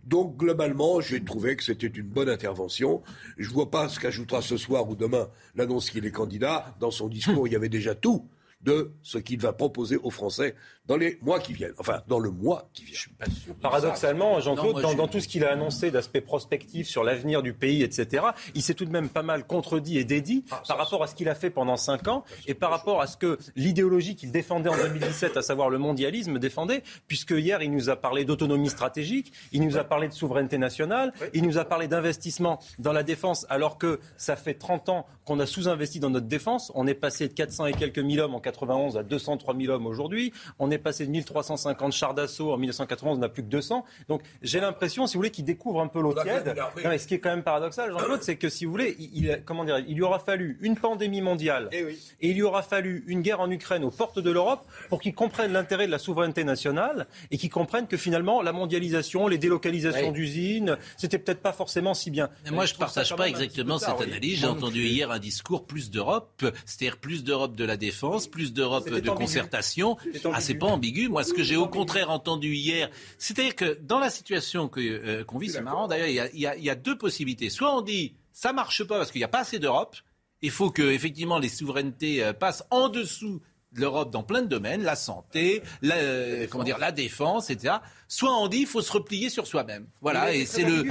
Donc, 0.05 0.37
globalement, 0.37 1.01
j'ai 1.01 1.23
trouvé 1.23 1.57
que 1.57 1.65
c'était 1.65 1.89
une 1.89 2.07
bonne 2.07 2.29
intervention. 2.29 3.03
Je 3.37 3.49
ne 3.49 3.53
vois 3.53 3.71
pas 3.71 3.89
ce 3.89 3.99
qu'ajoutera 3.99 4.41
ce 4.41 4.57
soir 4.57 4.89
ou 4.89 4.95
demain 4.95 5.29
l'annonce 5.57 5.91
qu'il 5.91 6.07
est 6.07 6.13
candidat. 6.13 6.77
Dans 6.79 6.93
son 6.93 7.09
discours, 7.09 7.49
il 7.49 7.53
y 7.53 7.57
avait 7.57 7.69
déjà 7.69 7.97
tout 7.97 8.29
de 8.67 8.93
ce 9.03 9.19
qu'il 9.19 9.41
va 9.41 9.53
proposer 9.53 9.97
aux 9.97 10.11
Français 10.11 10.55
dans 10.87 10.97
les 10.97 11.19
mois 11.23 11.41
qui 11.41 11.53
viennent. 11.53 11.75
Enfin, 11.79 12.03
dans 12.09 12.19
le 12.19 12.31
mois 12.31 12.69
qui 12.73 12.85
vient. 12.85 12.95
Je 12.95 13.01
suis 13.01 13.11
pas 13.11 13.27
sûr. 13.27 13.55
Paradoxalement, 13.57 14.41
Jean-Claude, 14.41 14.81
dans, 14.81 14.95
dans, 14.95 15.09
tout 15.09 15.21
ce 15.21 15.29
qu'il 15.29 15.45
a 15.45 15.53
annoncé 15.53 15.91
d'aspect 15.91 16.21
prospectif 16.21 16.89
sur 16.89 17.05
l'avenir 17.05 17.43
du 17.43 17.53
pays, 17.53 17.83
etc., 17.83 18.27
il 18.55 18.63
s'est 18.63 18.75
tout 18.75 18.85
de 18.85 18.91
même 18.91 19.09
pas 19.09 19.23
mal 19.23 19.47
contredit 19.47 19.99
et 19.99 20.05
dédit 20.05 20.45
ah, 20.51 20.63
par 20.67 20.79
rapport 20.79 21.03
à 21.03 21.07
ce 21.07 21.15
qu'il 21.15 21.29
a 21.29 21.35
fait 21.35 21.51
pendant 21.51 21.77
cinq 21.77 22.09
ans 22.09 22.25
et 22.47 22.55
par 22.55 22.71
rapport 22.71 23.01
à 23.01 23.07
ce 23.07 23.17
que 23.17 23.39
l'idéologie 23.57 24.17
qu'il 24.17 24.31
défendait 24.31 24.71
en 24.71 24.77
2017, 24.77 25.37
à 25.37 25.43
savoir 25.43 25.71
le 25.71 25.79
mondialisme, 25.79 26.39
défendait, 26.39 26.83
puisque 27.09 27.33
hier, 27.33 27.63
il 27.63 27.71
nous 27.71 27.91
a 27.91 27.97
parlé 27.97 28.25
d'autonomie 28.25 28.71
stratégique, 28.71 29.33
il 29.53 29.65
nous 29.65 29.77
a 29.77 29.85
parlé 29.85 30.09
de 30.09 30.13
souveraineté 30.13 30.59
nationale, 30.59 31.13
il 31.35 31.45
nous 31.45 31.59
a 31.59 31.65
parlé 31.65 31.89
d'investissement 31.89 32.61
dans 32.79 32.93
la 32.93 33.03
défense, 33.03 33.47
alors 33.49 33.79
que 33.79 34.01
ça 34.17 34.37
fait 34.37 34.55
30 34.55 34.89
ans 34.89 35.07
qu'on 35.25 35.41
a 35.41 35.47
sous-investi 35.47 36.01
dans 36.01 36.11
notre 36.11 36.27
défense. 36.27 36.71
On 36.75 36.87
est 36.87 36.95
passé 36.95 37.29
de 37.29 37.33
400 37.33 37.67
et 37.67 37.73
quelques 37.73 37.99
mille 37.99 38.21
hommes 38.21 38.35
en 38.35 38.41
91 38.41 38.97
à 38.97 39.03
203 39.03 39.57
000 39.57 39.73
hommes 39.73 39.87
aujourd'hui. 39.87 40.33
On 40.59 40.71
est 40.71 40.76
passé 40.79 41.07
de 41.07 41.11
1350 41.11 41.93
chars 41.93 42.15
d'assaut 42.15 42.53
en 42.53 42.57
1991, 42.57 43.19
on 43.19 43.21
n'a 43.21 43.29
plus 43.29 43.43
que 43.43 43.49
200. 43.49 43.85
Donc 44.09 44.23
j'ai 44.43 44.61
l'impression, 44.61 45.07
si 45.07 45.15
vous 45.15 45.21
voulez, 45.21 45.31
qu'il 45.31 45.45
découvre 45.45 45.81
un 45.81 45.89
peu 45.89 46.01
l'eau 46.01 46.15
tiède. 46.15 46.55
Non, 46.57 46.99
ce 46.99 47.07
qui 47.07 47.15
est 47.15 47.21
quand 47.21 47.31
même 47.31 47.43
paradoxal, 47.43 47.91
Jean-Claude, 47.91 48.23
c'est 48.23 48.37
que 48.37 48.49
si 48.49 48.65
vous 48.65 48.71
voulez, 48.71 48.97
il, 48.99 49.43
comment 49.45 49.65
dire, 49.65 49.79
il 49.79 49.95
lui 49.95 50.03
aura 50.03 50.19
fallu 50.19 50.59
une 50.61 50.77
pandémie 50.77 51.21
mondiale 51.21 51.69
et, 51.73 51.79
eh 51.81 51.85
oui. 51.85 51.99
et 52.21 52.31
il 52.31 52.35
lui 52.35 52.43
aura 52.43 52.63
fallu 52.63 53.05
une 53.07 53.23
guerre 53.23 53.41
en 53.41 53.51
Ukraine 53.51 53.85
aux 53.85 53.91
portes 53.91 54.19
de 54.19 54.31
l'Europe 54.31 54.67
pour 54.89 55.01
qu'il 55.01 55.15
comprenne 55.15 55.53
l'intérêt 55.53 55.87
de 55.87 55.91
la 55.91 55.99
souveraineté 55.99 56.45
nationale 56.45 57.07
et 57.31 57.39
qu'il 57.39 57.51
comprenne 57.51 57.87
que 57.87 57.97
finalement 57.97 58.43
la 58.43 58.53
mondialisation, 58.53 59.29
les 59.29 59.39
délocalisations 59.39 60.09
oui. 60.09 60.13
d'usines, 60.13 60.77
c'était 60.97 61.19
peut-être 61.19 61.41
pas 61.41 61.53
forcément 61.53 61.95
si 61.95 62.11
bien. 62.11 62.29
Mais 62.45 62.51
moi, 62.51 62.67
je 62.67 62.75
ne 62.75 62.79
partage 62.79 63.15
pas 63.15 63.29
exactement 63.29 63.79
cette 63.79 64.01
analyse. 64.01 64.41
J'ai 64.41 64.47
entendu 64.47 64.85
hier 64.85 65.11
un 65.11 65.19
discours 65.19 65.67
plus 65.67 65.91
d'Europe, 65.91 66.45
c'est-à-dire 66.65 66.99
plus 66.99 67.25
d'Europe 67.25 67.57
de 67.57 67.65
la 67.65 67.77
défense, 67.77 68.27
plus 68.27 68.53
d'Europe 68.53 68.89
de 68.89 69.11
concertation. 69.11 69.97
Ah, 70.33 70.41
c'est 70.41 70.55
pas 70.67 70.73
ambigu. 70.73 71.09
Moi, 71.09 71.25
ce 71.25 71.33
que 71.33 71.43
j'ai 71.43 71.57
au 71.57 71.69
contraire 71.69 72.11
entendu 72.11 72.55
hier, 72.55 72.91
c'est-à-dire 73.19 73.55
que 73.55 73.79
dans 73.83 73.99
la 73.99 74.11
situation 74.11 74.69
que, 74.69 74.81
euh, 74.81 75.25
qu'on 75.25 75.39
vit, 75.39 75.51
c'est 75.51 75.61
marrant 75.61 75.89
d'ailleurs, 75.89 76.29
il 76.33 76.39
y, 76.41 76.47
a, 76.47 76.57
il 76.57 76.65
y 76.65 76.71
a 76.71 76.75
deux 76.75 76.97
possibilités. 76.97 77.51
Soit 77.51 77.75
on 77.77 77.83
dit 77.83 78.15
ça 78.33 78.53
marche 78.53 78.85
pas 78.85 78.99
parce 78.99 79.11
qu'il 79.11 79.21
n'y 79.21 79.25
a 79.25 79.29
pas 79.29 79.41
assez 79.41 79.59
d'Europe. 79.59 79.97
Il 80.43 80.51
faut 80.51 80.71
que 80.71 80.83
effectivement 80.83 81.39
les 81.39 81.49
souverainetés 81.49 82.23
euh, 82.23 82.35
passent 82.35 82.65
en 82.71 82.91
dessous 82.91 83.41
l'Europe 83.77 84.11
dans 84.11 84.23
plein 84.23 84.43
de 84.43 84.49
domaines, 84.49 84.83
la 84.83 84.97
santé, 84.97 85.63
la, 85.83 85.97
euh, 85.97 86.47
comment 86.51 86.65
dire, 86.65 86.79
la 86.79 86.93
défense, 86.93 87.51
etc. 87.51 87.75
Soit 88.09 88.37
on 88.37 88.49
dit 88.49 88.59
il 88.59 88.67
faut 88.67 88.83
se 88.83 88.93
replier 88.93 89.31
sur 89.31 89.47
soi-même. 89.47 89.87
Voilà, 90.01 90.33
et 90.33 90.47
c'est 90.47 90.63
le. 90.63 90.85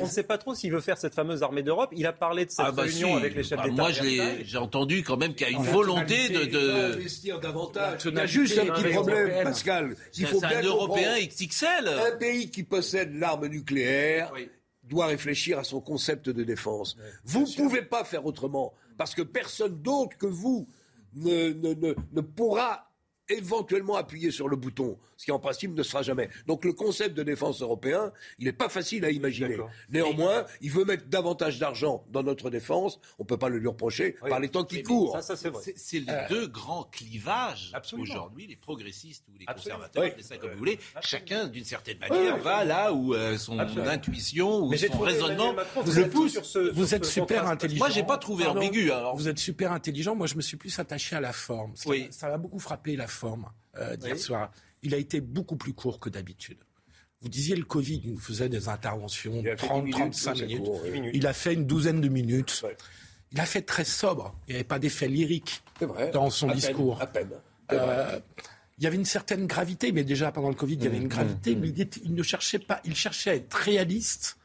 on 0.00 0.04
ne 0.04 0.10
sait 0.10 0.22
pas 0.22 0.38
trop 0.38 0.54
s'il 0.54 0.72
veut 0.72 0.80
faire 0.80 0.98
cette 0.98 1.14
fameuse 1.14 1.42
armée 1.42 1.62
d'Europe. 1.62 1.90
Il 1.92 2.06
a 2.06 2.12
parlé 2.12 2.46
de 2.46 2.50
cette 2.50 2.66
ah 2.68 2.72
bah 2.72 2.82
réunion 2.82 3.08
si. 3.08 3.14
avec 3.14 3.34
les 3.34 3.42
chefs 3.42 3.58
bah, 3.58 3.68
d'État. 3.68 3.82
Moi, 3.82 3.90
j'ai 3.92 4.58
entendu 4.58 5.02
quand 5.02 5.16
même 5.16 5.34
qu'il 5.34 5.48
y 5.48 5.50
a 5.50 5.52
une 5.52 5.64
volonté 5.64 6.28
de. 6.28 6.44
de... 6.44 6.94
investir 6.94 7.40
davantage. 7.40 8.02
Il 8.04 8.14
y 8.14 8.18
a 8.18 8.26
juste 8.26 8.58
un 8.58 8.66
petit 8.66 8.92
problème, 8.92 9.44
Pascal. 9.44 9.96
Il 10.16 10.26
faut 10.26 10.44
un 10.44 10.62
Européen 10.62 11.16
XXL. 11.18 11.88
Un 11.88 12.16
pays 12.16 12.50
qui 12.50 12.62
possède 12.62 13.14
l'arme 13.14 13.46
nucléaire. 13.46 14.30
Oui 14.34 14.48
doit 14.90 15.06
réfléchir 15.06 15.58
à 15.58 15.64
son 15.64 15.80
concept 15.80 16.28
de 16.28 16.42
défense. 16.42 16.96
Ouais, 16.96 17.04
vous 17.24 17.42
ne 17.42 17.56
pouvez 17.56 17.82
pas 17.82 18.04
faire 18.04 18.26
autrement, 18.26 18.74
parce 18.98 19.14
que 19.14 19.22
personne 19.22 19.80
d'autre 19.80 20.18
que 20.18 20.26
vous 20.26 20.66
ne, 21.14 21.52
ne, 21.52 21.94
ne, 22.12 22.20
pourra 22.20 22.90
éventuellement 23.28 23.96
appuyer 23.96 24.30
sur 24.30 24.48
le 24.48 24.56
bouton, 24.56 24.98
ce 25.20 25.26
qui 25.26 25.32
en 25.32 25.38
principe 25.38 25.74
ne 25.74 25.82
sera 25.82 26.00
jamais. 26.00 26.30
Donc 26.46 26.64
le 26.64 26.72
concept 26.72 27.14
de 27.14 27.22
défense 27.22 27.60
européen, 27.60 28.10
il 28.38 28.46
n'est 28.46 28.54
pas 28.54 28.70
facile 28.70 29.04
à 29.04 29.10
imaginer. 29.10 29.58
Néanmoins, 29.90 30.46
il 30.62 30.70
veut 30.70 30.86
mettre 30.86 31.08
davantage 31.08 31.58
d'argent 31.58 32.06
dans 32.10 32.22
notre 32.22 32.48
défense, 32.48 32.98
on 33.18 33.24
ne 33.24 33.28
peut 33.28 33.36
pas 33.36 33.50
le 33.50 33.58
lui 33.58 33.68
reprocher 33.68 34.16
oui. 34.22 34.30
par 34.30 34.40
les 34.40 34.48
temps 34.48 34.64
qui 34.64 34.76
mais 34.76 34.82
courent. 34.82 35.20
c'est 35.20 35.98
les 36.00 36.06
euh... 36.08 36.26
deux 36.30 36.46
grands 36.46 36.84
clivages 36.84 37.70
aujourd'hui, 37.92 38.46
les 38.46 38.56
progressistes 38.56 39.26
ou 39.28 39.36
les 39.38 39.44
Absolument. 39.46 39.80
conservateurs, 39.80 40.04
appelez 40.04 40.22
ça 40.22 40.38
comme 40.38 40.52
vous 40.52 40.58
voulez, 40.58 40.78
chacun 41.02 41.48
d'une 41.48 41.64
certaine 41.64 41.98
manière 41.98 42.36
oui, 42.36 42.42
va 42.42 42.64
là 42.64 42.94
où 42.94 43.12
euh, 43.12 43.36
son 43.36 43.58
Absolument. 43.58 43.90
intuition 43.90 44.60
ou 44.64 44.74
son 44.74 44.98
raisonnement 45.00 45.52
le 45.52 46.08
pousse. 46.08 46.40
Ce, 46.42 46.58
vous 46.72 46.94
êtes 46.94 47.04
super 47.04 47.46
intelligent. 47.46 47.84
Moi, 47.84 47.90
j'ai 47.90 48.04
pas 48.04 48.16
trouvé 48.16 48.44
Pardon, 48.44 48.60
ambigu. 48.60 48.90
Alors. 48.90 49.14
Vous 49.16 49.28
êtes 49.28 49.38
super 49.38 49.72
intelligent. 49.72 50.14
Moi, 50.14 50.26
je 50.26 50.36
me 50.36 50.40
suis 50.40 50.56
plus 50.56 50.78
attaché 50.78 51.14
à 51.14 51.20
la 51.20 51.34
forme. 51.34 51.74
Oui. 51.84 52.08
Ça 52.10 52.30
m'a 52.30 52.38
beaucoup 52.38 52.58
frappé 52.58 52.96
la 52.96 53.06
forme 53.06 53.50
euh, 53.76 53.96
d'hier 53.96 54.14
oui. 54.14 54.18
soir. 54.18 54.50
Il 54.82 54.94
a 54.94 54.98
été 54.98 55.20
beaucoup 55.20 55.56
plus 55.56 55.72
court 55.72 56.00
que 56.00 56.08
d'habitude. 56.08 56.58
Vous 57.22 57.28
disiez 57.28 57.54
le 57.54 57.64
Covid, 57.64 58.00
il 58.04 58.12
nous 58.12 58.18
faisait 58.18 58.48
des 58.48 58.68
interventions 58.68 59.42
de 59.42 59.50
30-35 59.50 60.46
minutes. 60.46 60.64
Court, 60.64 60.80
oui. 60.84 61.10
Il 61.12 61.26
a 61.26 61.34
fait 61.34 61.52
une 61.52 61.66
douzaine 61.66 62.00
de 62.00 62.08
minutes. 62.08 62.62
Ouais. 62.64 62.76
Il 63.32 63.40
a 63.40 63.46
fait 63.46 63.62
très 63.62 63.84
sobre. 63.84 64.34
Il 64.48 64.52
n'y 64.52 64.56
avait 64.56 64.64
pas 64.64 64.78
d'effet 64.78 65.06
lyrique 65.06 65.62
dans 66.12 66.30
son 66.30 66.48
à 66.48 66.54
discours. 66.54 66.98
Peine, 66.98 67.06
à 67.06 67.06
peine. 67.06 67.30
Euh, 67.72 68.18
il 68.78 68.84
y 68.84 68.86
avait 68.86 68.96
une 68.96 69.04
certaine 69.04 69.46
gravité, 69.46 69.92
mais 69.92 70.04
déjà 70.04 70.32
pendant 70.32 70.48
le 70.48 70.54
Covid, 70.54 70.74
il 70.74 70.84
y 70.84 70.86
avait 70.86 70.96
une 70.96 71.08
gravité, 71.08 71.54
mmh. 71.54 71.60
mais 71.60 71.68
il, 71.68 71.80
était, 71.80 72.00
il, 72.02 72.14
ne 72.14 72.22
cherchait 72.22 72.58
pas, 72.58 72.80
il 72.84 72.96
cherchait 72.96 73.30
à 73.30 73.34
être 73.34 73.54
réaliste. 73.54 74.38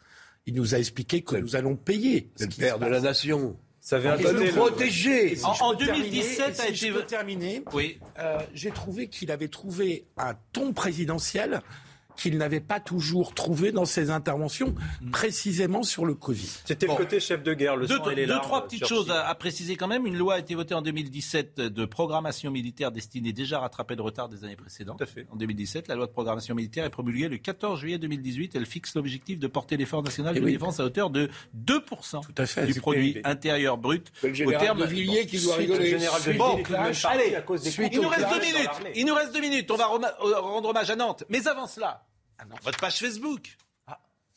Il 0.45 0.53
nous 0.53 0.75
a 0.75 0.77
expliqué 0.77 1.21
que 1.21 1.37
nous 1.37 1.55
allons 1.55 1.77
payer. 1.77 2.29
C'est 2.35 2.51
le 2.51 2.55
père 2.57 2.77
de 2.77 2.85
la 2.85 2.99
nation. 2.99 3.57
Ça 3.85 3.99
nous 3.99 4.51
protéger. 4.51 5.35
Si 5.35 5.45
en, 5.45 5.51
en 5.61 5.73
2017, 5.75 6.59
a 6.59 6.69
été 6.69 6.91
terminé. 7.05 7.61
Oui. 7.71 7.99
Euh, 8.17 8.39
J'ai 8.55 8.71
trouvé 8.71 9.09
qu'il 9.09 9.29
avait 9.29 9.47
trouvé 9.47 10.05
un 10.17 10.33
ton 10.53 10.73
présidentiel 10.73 11.61
qu'il 12.15 12.37
n'avait 12.37 12.59
pas 12.59 12.79
toujours 12.79 13.33
trouvé 13.33 13.71
dans 13.71 13.85
ses 13.85 14.09
interventions, 14.09 14.73
mm. 15.01 15.11
précisément 15.11 15.83
sur 15.83 16.05
le 16.05 16.13
Covid. 16.13 16.49
C'était 16.65 16.87
le 16.87 16.95
côté 16.95 17.19
chef 17.19 17.43
de 17.43 17.53
guerre, 17.53 17.75
le 17.75 17.87
deux, 17.87 17.97
sang 17.97 18.09
et 18.09 18.15
les 18.15 18.25
Deux, 18.25 18.39
trois 18.41 18.65
petites 18.65 18.85
choses 18.85 19.11
à, 19.11 19.33
préciser 19.35 19.75
quand 19.75 19.87
même. 19.87 20.05
Une 20.05 20.17
loi 20.17 20.35
a 20.35 20.39
été 20.39 20.55
votée 20.55 20.73
en 20.73 20.81
2017 20.81 21.61
de 21.61 21.85
programmation 21.85 22.51
militaire 22.51 22.91
destinée 22.91 23.33
déjà 23.33 23.57
à 23.57 23.61
rattraper 23.61 23.95
le 23.95 24.01
retard 24.01 24.29
des 24.29 24.43
années 24.43 24.55
précédentes. 24.55 25.03
fait. 25.05 25.27
En 25.31 25.35
2017, 25.35 25.87
la 25.87 25.95
loi 25.95 26.07
de 26.07 26.11
programmation 26.11 26.55
militaire 26.55 26.85
est 26.85 26.89
promulguée 26.89 27.27
le 27.27 27.37
14 27.37 27.79
juillet 27.79 27.97
2018. 27.97 28.55
Elle 28.55 28.65
fixe 28.65 28.95
l'objectif 28.95 29.39
de 29.39 29.47
porter 29.47 29.77
l'effort 29.77 30.03
national 30.03 30.35
eh 30.37 30.41
de 30.41 30.45
défense 30.45 30.79
à 30.79 30.85
hauteur 30.85 31.09
de 31.09 31.29
2% 31.57 32.21
Tout 32.21 32.33
à 32.37 32.45
fait, 32.45 32.65
du 32.65 32.79
produit 32.79 33.19
intérieur 33.23 33.77
brut. 33.77 34.11
au 34.23 34.51
terme 34.51 34.79
de 34.79 34.85
Villiers 34.85 35.25
qui 35.25 35.41
doit 35.41 35.55
rigoler. 35.55 35.97
bon, 36.37 36.61
allez, 37.05 37.37
il 37.91 38.01
nous 38.01 38.09
reste 38.09 38.29
deux 38.29 38.41
minutes. 38.41 38.95
Il 38.95 39.05
nous 39.05 39.15
reste 39.15 39.33
deux 39.33 39.41
minutes. 39.41 39.69
On 39.71 39.77
va 39.77 39.87
rendre 39.87 40.69
hommage 40.69 40.89
à 40.89 40.95
Nantes. 40.95 41.23
Mais 41.29 41.47
avant 41.47 41.67
cela, 41.67 42.04
ah 42.39 42.43
Votre 42.63 42.79
page 42.79 42.97
Facebook. 42.97 43.57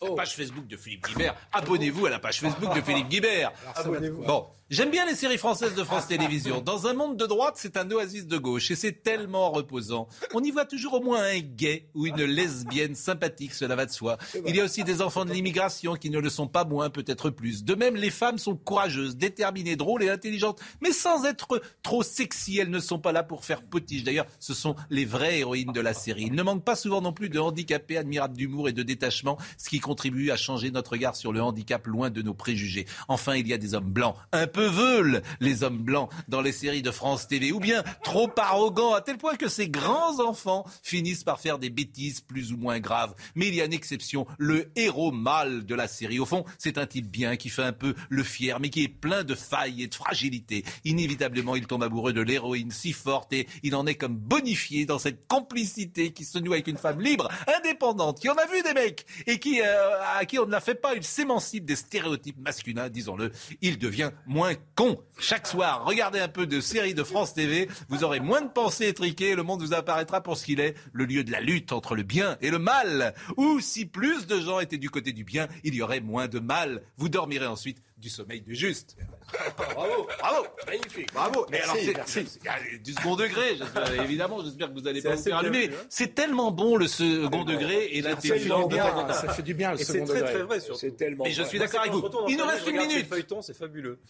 La 0.00 0.14
page 0.14 0.36
Facebook 0.36 0.68
de 0.68 0.76
Philippe 0.76 1.08
Guibert. 1.08 1.34
Abonnez-vous 1.52 2.06
à 2.06 2.10
la 2.10 2.20
page 2.20 2.40
Facebook 2.40 2.72
de 2.72 2.80
Philippe 2.80 3.08
Guibert. 3.08 3.52
Abonnez-vous. 3.74 4.22
Bon, 4.22 4.46
J'aime 4.70 4.90
bien 4.90 5.06
les 5.06 5.14
séries 5.14 5.38
françaises 5.38 5.74
de 5.74 5.82
France 5.82 6.08
Télévisions. 6.08 6.60
Dans 6.60 6.88
un 6.88 6.92
monde 6.92 7.16
de 7.16 7.24
droite, 7.24 7.54
c'est 7.56 7.78
un 7.78 7.90
oasis 7.90 8.26
de 8.26 8.36
gauche 8.36 8.70
et 8.70 8.74
c'est 8.76 9.02
tellement 9.02 9.50
reposant. 9.50 10.08
On 10.34 10.44
y 10.44 10.50
voit 10.50 10.66
toujours 10.66 10.92
au 10.92 11.00
moins 11.00 11.22
un 11.22 11.38
gay 11.38 11.88
ou 11.94 12.06
une 12.06 12.22
lesbienne 12.22 12.94
sympathique, 12.94 13.54
cela 13.54 13.76
va 13.76 13.86
de 13.86 13.90
soi. 13.90 14.18
Il 14.46 14.54
y 14.54 14.60
a 14.60 14.64
aussi 14.64 14.84
des 14.84 15.00
enfants 15.00 15.24
de 15.24 15.32
l'immigration 15.32 15.94
qui 15.94 16.10
ne 16.10 16.18
le 16.18 16.28
sont 16.28 16.48
pas 16.48 16.66
moins, 16.66 16.90
peut-être 16.90 17.30
plus. 17.30 17.64
De 17.64 17.74
même, 17.74 17.96
les 17.96 18.10
femmes 18.10 18.36
sont 18.36 18.56
courageuses, 18.56 19.16
déterminées, 19.16 19.76
drôles 19.76 20.02
et 20.02 20.10
intelligentes, 20.10 20.60
mais 20.82 20.92
sans 20.92 21.24
être 21.24 21.62
trop 21.82 22.02
sexy. 22.02 22.58
Elles 22.58 22.68
ne 22.68 22.78
sont 22.78 22.98
pas 22.98 23.12
là 23.12 23.22
pour 23.22 23.46
faire 23.46 23.62
potiche. 23.62 24.04
D'ailleurs, 24.04 24.26
ce 24.38 24.52
sont 24.52 24.76
les 24.90 25.06
vraies 25.06 25.38
héroïnes 25.38 25.72
de 25.72 25.80
la 25.80 25.94
série. 25.94 26.24
Il 26.24 26.34
ne 26.34 26.42
manque 26.42 26.62
pas 26.62 26.76
souvent 26.76 27.00
non 27.00 27.14
plus 27.14 27.30
de 27.30 27.38
handicapés 27.38 27.96
admirables 27.96 28.36
d'humour 28.36 28.68
et 28.68 28.74
de 28.74 28.82
détachement, 28.82 29.38
ce 29.56 29.70
qui 29.70 29.80
contribue 29.88 30.30
à 30.30 30.36
changer 30.36 30.70
notre 30.70 30.90
regard 30.90 31.16
sur 31.16 31.32
le 31.32 31.40
handicap 31.40 31.86
loin 31.86 32.10
de 32.10 32.20
nos 32.20 32.34
préjugés. 32.34 32.84
Enfin, 33.08 33.36
il 33.36 33.48
y 33.48 33.54
a 33.54 33.56
des 33.56 33.72
hommes 33.72 33.90
blancs, 33.90 34.16
un 34.32 34.46
peu 34.46 34.66
veulent 34.66 35.22
les 35.40 35.62
hommes 35.62 35.78
blancs 35.78 36.10
dans 36.28 36.42
les 36.42 36.52
séries 36.52 36.82
de 36.82 36.90
France 36.90 37.26
TV, 37.26 37.52
ou 37.52 37.58
bien 37.58 37.82
trop 38.04 38.28
arrogants 38.36 38.92
à 38.92 39.00
tel 39.00 39.16
point 39.16 39.36
que 39.36 39.48
ces 39.48 39.70
grands 39.70 40.20
enfants 40.20 40.66
finissent 40.82 41.24
par 41.24 41.40
faire 41.40 41.58
des 41.58 41.70
bêtises 41.70 42.20
plus 42.20 42.52
ou 42.52 42.58
moins 42.58 42.80
graves. 42.80 43.14
Mais 43.34 43.48
il 43.48 43.54
y 43.54 43.62
a 43.62 43.64
une 43.64 43.72
exception, 43.72 44.26
le 44.36 44.70
héros 44.76 45.10
mâle 45.10 45.64
de 45.64 45.74
la 45.74 45.88
série. 45.88 46.18
Au 46.18 46.26
fond, 46.26 46.44
c'est 46.58 46.76
un 46.76 46.84
type 46.84 47.10
bien 47.10 47.36
qui 47.36 47.48
fait 47.48 47.62
un 47.62 47.72
peu 47.72 47.94
le 48.10 48.22
fier, 48.22 48.60
mais 48.60 48.68
qui 48.68 48.82
est 48.82 48.88
plein 48.88 49.24
de 49.24 49.34
failles 49.34 49.84
et 49.84 49.86
de 49.86 49.94
fragilité. 49.94 50.66
Inévitablement, 50.84 51.56
il 51.56 51.66
tombe 51.66 51.82
amoureux 51.82 52.12
de 52.12 52.20
l'héroïne 52.20 52.72
si 52.72 52.92
forte 52.92 53.32
et 53.32 53.48
il 53.62 53.74
en 53.74 53.86
est 53.86 53.94
comme 53.94 54.18
bonifié 54.18 54.84
dans 54.84 54.98
cette 54.98 55.26
complicité 55.28 56.12
qui 56.12 56.26
se 56.26 56.38
noue 56.38 56.52
avec 56.52 56.66
une 56.66 56.76
femme 56.76 57.00
libre, 57.00 57.30
indépendante, 57.56 58.20
qui 58.20 58.28
en 58.28 58.34
a 58.34 58.44
vu 58.44 58.60
des 58.60 58.74
mecs 58.74 59.06
et 59.26 59.38
qui, 59.38 59.62
euh, 59.62 59.77
à 60.16 60.24
qui 60.24 60.38
on 60.38 60.46
ne 60.46 60.50
la 60.50 60.60
fait 60.60 60.74
pas, 60.74 60.94
il 60.94 61.02
s'émancipe 61.02 61.64
des 61.64 61.76
stéréotypes 61.76 62.38
masculins, 62.38 62.88
disons-le. 62.88 63.32
Il 63.60 63.78
devient 63.78 64.10
moins 64.26 64.54
con. 64.74 65.00
Chaque 65.18 65.46
soir, 65.46 65.84
regardez 65.84 66.20
un 66.20 66.28
peu 66.28 66.46
de 66.46 66.60
séries 66.60 66.94
de 66.94 67.04
France 67.04 67.34
TV, 67.34 67.68
vous 67.88 68.04
aurez 68.04 68.20
moins 68.20 68.42
de 68.42 68.48
pensées 68.48 68.88
étriquées, 68.88 69.34
le 69.34 69.42
monde 69.42 69.62
vous 69.62 69.74
apparaîtra 69.74 70.22
pour 70.22 70.36
ce 70.36 70.44
qu'il 70.44 70.60
est, 70.60 70.74
le 70.92 71.04
lieu 71.04 71.24
de 71.24 71.32
la 71.32 71.40
lutte 71.40 71.72
entre 71.72 71.94
le 71.94 72.02
bien 72.02 72.36
et 72.40 72.50
le 72.50 72.58
mal. 72.58 73.14
Ou 73.36 73.60
si 73.60 73.86
plus 73.86 74.26
de 74.26 74.40
gens 74.40 74.60
étaient 74.60 74.78
du 74.78 74.90
côté 74.90 75.12
du 75.12 75.24
bien, 75.24 75.48
il 75.64 75.74
y 75.74 75.82
aurait 75.82 76.00
moins 76.00 76.28
de 76.28 76.38
mal. 76.38 76.82
Vous 76.96 77.08
dormirez 77.08 77.46
ensuite 77.46 77.82
du 77.98 78.08
sommeil 78.08 78.40
du 78.40 78.54
juste. 78.54 78.96
Bravo, 79.56 80.08
bravo, 80.20 80.46
magnifique. 80.66 81.12
Bravo. 81.12 81.46
Mais 81.50 81.60
alors, 81.60 81.76
c'est 82.06 82.82
du 82.82 82.92
second 82.92 83.16
degré, 83.16 83.58
évidemment. 84.02 84.42
J'espère 84.42 84.68
que 84.72 84.80
vous 84.80 84.88
allez 84.88 85.02
pas 85.02 85.16
vous 85.16 85.22
faire 85.22 85.38
allumer. 85.38 85.68
Hein. 85.68 85.86
C'est 85.90 86.14
tellement 86.14 86.50
bon 86.50 86.76
le 86.76 86.86
second 86.86 87.44
degré 87.44 87.88
et 87.92 88.00
l'intelligence. 88.02 88.72
Ça 89.12 89.28
fait 89.34 89.42
du 89.42 89.54
bien 89.54 89.72
le 89.72 89.78
second 89.78 90.04
degré. 90.04 90.18
C'est 90.18 90.24
très 90.24 90.32
très 90.32 90.42
vrai. 90.44 90.60
Surtout. 90.60 90.90
Tellement 90.92 91.24
Mais 91.24 91.32
je 91.32 91.42
suis 91.42 91.58
d'accord 91.58 91.80
avec 91.80 91.92
vous. 91.92 92.08
Il 92.28 92.38
nous 92.38 92.46
reste 92.46 92.66
une 92.66 92.78
minute. 92.78 93.06
Feuilleton, 93.06 93.42
c'est 93.42 93.54
fabuleux. 93.54 94.00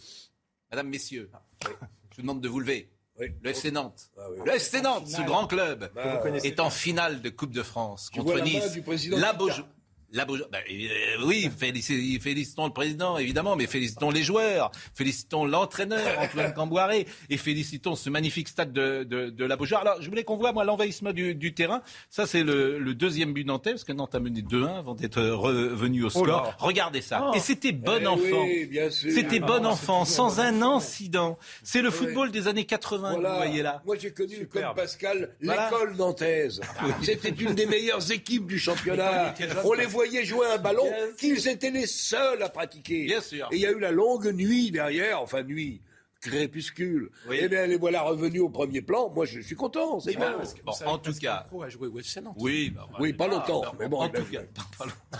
Madame, 0.70 0.88
messieurs, 0.88 1.30
je 1.64 2.16
vous 2.16 2.22
demande 2.22 2.40
de 2.40 2.48
vous 2.48 2.60
lever. 2.60 2.90
Le 3.18 3.50
FC 3.50 3.72
Nantes. 3.72 4.10
Ah 4.16 4.28
le 4.44 4.52
FC 4.52 4.80
Nantes, 4.80 5.08
ce 5.08 5.22
grand 5.22 5.46
club, 5.48 5.90
bah, 5.94 6.22
est 6.44 6.60
en 6.60 6.70
finale 6.70 7.20
de 7.20 7.30
Coupe 7.30 7.52
de 7.52 7.64
France 7.64 8.10
contre 8.10 8.40
Nice. 8.40 8.78
La 9.10 9.32
Beaujoire. 9.32 9.66
La 10.12 10.24
bah, 10.24 10.34
euh, 10.34 11.24
oui, 11.26 11.50
félicitons 11.56 12.66
le 12.66 12.72
président, 12.72 13.18
évidemment, 13.18 13.56
mais 13.56 13.66
félicitons 13.66 14.10
les 14.10 14.22
joueurs, 14.22 14.70
félicitons 14.94 15.44
l'entraîneur, 15.44 16.18
Antoine 16.18 16.54
Camboiré, 16.54 17.06
et 17.28 17.36
félicitons 17.36 17.94
ce 17.94 18.08
magnifique 18.08 18.48
stade 18.48 18.72
de, 18.72 19.04
de, 19.04 19.28
de 19.28 19.44
la 19.44 19.56
Beaujoire. 19.56 19.82
Alors, 19.82 20.00
je 20.00 20.08
voulais 20.08 20.24
qu'on 20.24 20.36
voit, 20.36 20.52
moi, 20.52 20.64
l'envahissement 20.64 21.12
du, 21.12 21.34
du, 21.34 21.52
terrain. 21.52 21.82
Ça, 22.08 22.26
c'est 22.26 22.42
le, 22.42 22.78
le, 22.78 22.94
deuxième 22.94 23.34
but 23.34 23.44
nantais, 23.44 23.72
parce 23.72 23.84
que 23.84 23.92
Nantes 23.92 24.14
a 24.14 24.20
mené 24.20 24.40
2-1 24.40 24.78
avant 24.78 24.94
d'être 24.94 25.20
revenu 25.20 26.04
au 26.04 26.06
oh 26.06 26.10
score. 26.10 26.54
Regardez 26.58 27.02
ça. 27.02 27.26
Oh. 27.28 27.36
Et 27.36 27.40
c'était 27.40 27.72
bon 27.72 27.98
eh 28.00 28.06
enfant. 28.06 28.46
c'était 28.90 29.40
bon 29.40 29.60
ah, 29.64 29.68
enfant, 29.68 30.06
sans 30.06 30.40
un 30.40 30.62
incident. 30.62 31.38
C'est 31.62 31.82
le 31.82 31.90
football 31.90 32.30
des 32.30 32.48
années 32.48 32.64
80 32.64 33.16
vous 33.16 33.20
voyez 33.20 33.62
là. 33.62 33.82
Moi, 33.84 33.96
j'ai 33.98 34.12
connu, 34.12 34.46
comme 34.46 34.74
Pascal, 34.74 35.34
l'école 35.40 35.96
nantaise. 35.96 36.60
C'était 37.02 37.28
une 37.30 37.54
des 37.54 37.66
meilleures 37.66 38.10
équipes 38.10 38.46
du 38.46 38.58
championnat. 38.58 39.34
On 39.64 39.72
les 39.74 39.86
voyez 39.98 40.24
jouer 40.24 40.46
un 40.46 40.58
ballon 40.58 40.88
qu'ils 41.18 41.48
étaient 41.48 41.70
les 41.70 41.86
seuls 41.86 42.42
à 42.42 42.48
pratiquer. 42.48 43.06
Bien 43.06 43.20
sûr. 43.20 43.48
Et 43.50 43.56
il 43.56 43.60
y 43.60 43.66
a 43.66 43.72
eu 43.72 43.80
la 43.80 43.90
longue 43.90 44.32
nuit 44.32 44.70
derrière, 44.70 45.20
enfin 45.20 45.42
nuit, 45.42 45.82
crépuscule. 46.20 47.10
Et 47.32 47.40
eh 47.42 47.48
bien, 47.48 47.66
les 47.66 47.76
voilà 47.76 48.02
revenus 48.02 48.40
au 48.40 48.48
premier 48.48 48.80
plan. 48.80 49.10
Moi, 49.10 49.24
je 49.24 49.40
suis 49.40 49.56
content. 49.56 49.98
C'est 50.00 50.14
bien. 50.14 50.36
Bon, 50.64 50.72
en 50.86 50.98
tout 50.98 51.14
cas, 51.14 51.44
pro 51.48 51.62
a 51.62 51.68
joué 51.68 51.88
au 51.88 51.98
FC 51.98 52.20
Nantes. 52.20 52.36
Oui, 52.38 52.70
bah, 52.70 52.88
oui, 53.00 53.12
pas 53.12 53.26
longtemps. 53.26 53.62
mais 53.78 53.88
bon, 53.88 54.00
en 54.02 54.08
tout 54.08 54.24
cas, 54.24 54.42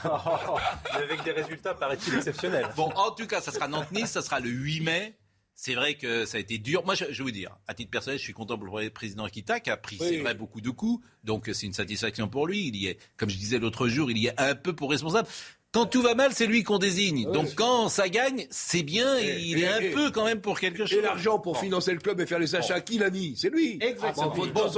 avec 0.93 1.25
des 1.25 1.33
résultats 1.33 1.75
paraît-il 1.75 2.15
exceptionnels. 2.15 2.69
Bon, 2.77 2.91
en 2.95 3.11
tout 3.11 3.27
cas, 3.27 3.41
ça 3.41 3.51
sera 3.51 3.67
Nantes-Nice, 3.67 4.11
ça 4.11 4.23
sera 4.23 4.39
le 4.39 4.49
8 4.49 4.81
mai. 4.81 5.18
C'est 5.61 5.75
vrai 5.75 5.95
que 5.95 6.25
ça 6.25 6.37
a 6.37 6.41
été 6.41 6.59
dur. 6.59 6.85
Moi, 6.85 6.95
je, 6.95 7.07
vais 7.07 7.13
vous 7.15 7.33
dire, 7.33 7.59
à 7.67 7.75
titre 7.75 7.91
personnel, 7.91 8.17
je 8.17 8.23
suis 8.23 8.33
content 8.33 8.57
pour 8.57 8.79
le 8.79 8.91
président 8.91 9.25
Akita 9.25 9.59
qui 9.59 9.71
a 9.71 9.77
pris, 9.77 9.99
c'est 9.99 10.19
vrai, 10.19 10.33
beaucoup 10.33 10.61
de 10.61 10.71
coups. 10.71 11.05
Donc, 11.25 11.51
c'est 11.53 11.67
une 11.67 11.73
satisfaction 11.73 12.29
pour 12.29 12.47
lui. 12.47 12.69
Il 12.69 12.77
y 12.77 12.87
est, 12.87 12.97
comme 13.17 13.29
je 13.29 13.37
disais 13.37 13.59
l'autre 13.59 13.89
jour, 13.89 14.09
il 14.09 14.19
y 14.19 14.29
est 14.29 14.41
un 14.41 14.55
peu 14.55 14.73
pour 14.73 14.89
responsable. 14.89 15.27
Quand 15.71 15.85
tout 15.85 16.01
va 16.01 16.15
mal, 16.15 16.33
c'est 16.33 16.47
lui 16.47 16.63
qu'on 16.63 16.79
désigne. 16.79 17.31
Donc 17.31 17.55
quand 17.55 17.91
ça 17.91 18.09
gagne, 18.09 18.47
c'est 18.49 18.83
bien, 18.83 19.19
il 19.19 19.63
est 19.63 19.69
un 19.69 19.93
peu 19.93 20.11
quand 20.11 20.25
même 20.25 20.41
pour 20.41 20.59
quelque 20.59 20.87
chose. 20.87 20.99
Et 20.99 21.03
l'argent 21.03 21.39
pour 21.39 21.61
financer 21.61 21.93
le 21.93 21.99
club 21.99 22.19
et 22.23 22.27
faire 22.27 22.39
les 22.39 22.55
achats, 22.55 22.81
qui 22.81 22.97
l'a 22.97 23.11
mis 23.11 23.37
C'est 23.37 23.51
lui. 23.51 23.79
Exactement. 23.83 24.35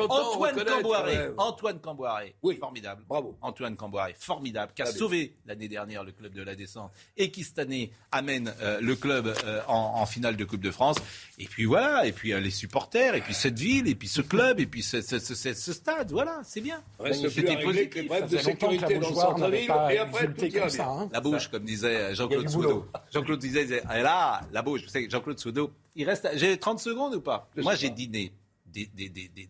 Antoine 0.08 0.64
Camboiré. 0.64 1.18
Antoine 1.36 1.78
Camboiré. 1.78 2.34
Oui. 2.42 2.56
Formidable. 2.56 3.04
Bravo. 3.08 3.38
Antoine 3.40 3.76
Camboiré, 3.76 4.16
formidable, 4.18 4.72
qui 4.74 4.82
a 4.82 4.86
sauvé 4.86 5.36
l'année 5.46 5.68
dernière 5.68 6.02
le 6.02 6.10
club 6.10 6.34
de 6.34 6.42
la 6.42 6.56
descente 6.56 6.90
et 7.16 7.30
qui 7.30 7.44
cette 7.44 7.60
année 7.60 7.92
amène 8.10 8.52
euh, 8.60 8.80
le 8.80 8.96
club 8.96 9.32
euh, 9.44 9.60
en, 9.68 10.04
finale 10.06 10.34
de 10.34 10.44
Coupe 10.44 10.60
de 10.60 10.72
France. 10.72 10.96
Et 11.38 11.44
puis 11.44 11.66
voilà, 11.66 12.04
et 12.04 12.10
puis 12.10 12.32
euh, 12.32 12.40
les 12.40 12.50
supporters, 12.50 13.14
et 13.14 13.20
puis 13.20 13.34
cette 13.34 13.58
ville, 13.58 13.86
et 13.86 13.94
puis 13.94 14.08
ce 14.08 14.22
club, 14.22 14.58
et 14.58 14.66
puis 14.66 14.82
ce, 14.82 15.00
stade. 15.00 16.10
Voilà, 16.10 16.40
c'est 16.42 16.60
bien. 16.60 16.82
C'était 17.12 17.62
positif. 17.62 18.08
Bref, 18.08 18.28
de 18.28 18.38
sécurité 18.38 18.98
dans 18.98 19.10
le 19.10 19.14
centre-ville, 19.14 19.72
et 19.92 19.98
après 19.98 20.26
tout 20.32 20.79
Hein. 20.88 21.08
la 21.12 21.20
bouche, 21.20 21.48
comme 21.48 21.64
disait 21.64 22.14
Jean-Claude 22.14 22.48
Soudo. 22.48 22.86
Jean-Claude 23.12 23.38
disait, 23.38 23.82
ah, 23.88 24.00
là, 24.00 24.40
la 24.52 24.62
bouche. 24.62 24.82
Vous 24.82 24.88
savez, 24.88 25.08
Jean-Claude 25.08 25.38
Soudo, 25.38 25.72
il 25.94 26.04
reste. 26.04 26.28
J'ai 26.34 26.58
30 26.58 26.80
secondes 26.80 27.14
ou 27.14 27.20
pas? 27.20 27.50
Moi, 27.56 27.74
j'ai 27.74 27.90
dîné 27.90 28.32
des, 28.66 28.86
des, 28.86 29.08
des, 29.08 29.28
des, 29.28 29.48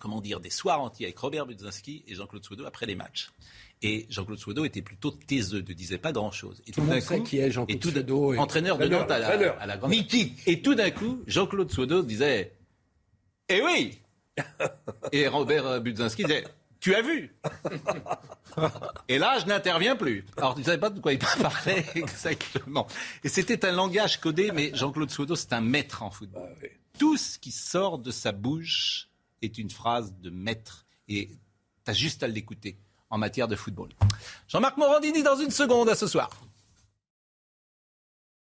comment 0.00 0.20
dire, 0.20 0.40
des 0.40 0.50
soirs 0.50 0.80
entiers 0.80 1.06
avec 1.06 1.18
Robert 1.18 1.46
Budzinski 1.46 2.04
et 2.08 2.14
Jean-Claude 2.14 2.44
Soudo 2.44 2.64
après 2.64 2.86
les 2.86 2.96
matchs. 2.96 3.30
Et 3.82 4.06
Jean-Claude 4.10 4.38
Soudo 4.38 4.64
était 4.64 4.82
plutôt 4.82 5.10
taiseux, 5.10 5.58
ne 5.58 5.72
disait 5.72 5.98
pas 5.98 6.12
grand-chose. 6.12 6.60
Et 6.66 6.72
tout, 6.72 6.84
d'un 6.84 7.00
coup, 7.00 7.22
qui 7.22 7.38
est 7.38 7.50
Jean-Claude 7.50 7.82
Soudo 7.82 8.34
entraîneur 8.36 8.76
de 8.76 8.86
Nantes 8.86 9.10
à 9.10 9.18
la, 9.18 9.28
à 9.28 9.66
la 9.66 9.76
grande 9.76 9.90
mythique. 9.90 10.42
Et 10.46 10.60
tout 10.60 10.74
d'un 10.74 10.90
coup, 10.90 11.22
Jean-Claude 11.26 11.70
Soudo 11.70 12.02
disait, 12.02 12.56
eh 13.48 13.62
oui. 13.62 13.98
et 15.12 15.28
Robert 15.28 15.80
Budzinski 15.80 16.24
disait, 16.24 16.44
tu 16.80 16.94
as 16.94 17.02
vu 17.02 17.34
Et 19.08 19.18
là, 19.18 19.38
je 19.38 19.46
n'interviens 19.46 19.96
plus. 19.96 20.24
Alors, 20.36 20.54
tu 20.54 20.60
ne 20.60 20.64
savais 20.64 20.78
pas 20.78 20.90
de 20.90 21.00
quoi 21.00 21.12
il 21.12 21.18
parlait 21.18 21.84
exactement. 21.94 22.86
Et 23.22 23.28
c'était 23.28 23.64
un 23.64 23.72
langage 23.72 24.18
codé, 24.20 24.50
mais 24.52 24.70
Jean-Claude 24.74 25.10
Soudo, 25.10 25.36
c'est 25.36 25.52
un 25.52 25.60
maître 25.60 26.02
en 26.02 26.10
football. 26.10 26.48
Ah 26.62 26.66
Tout 26.98 27.16
ce 27.16 27.38
qui 27.38 27.52
sort 27.52 27.98
de 27.98 28.10
sa 28.10 28.32
bouche 28.32 29.08
est 29.42 29.58
une 29.58 29.70
phrase 29.70 30.14
de 30.20 30.30
maître. 30.30 30.86
Et 31.08 31.30
tu 31.84 31.90
as 31.90 31.94
juste 31.94 32.22
à 32.22 32.28
l'écouter 32.28 32.78
en 33.10 33.18
matière 33.18 33.48
de 33.48 33.56
football. 33.56 33.90
Jean-Marc 34.48 34.76
Morandini 34.76 35.22
dans 35.22 35.36
une 35.36 35.50
seconde 35.50 35.88
à 35.88 35.94
ce 35.94 36.06
soir. 36.06 36.30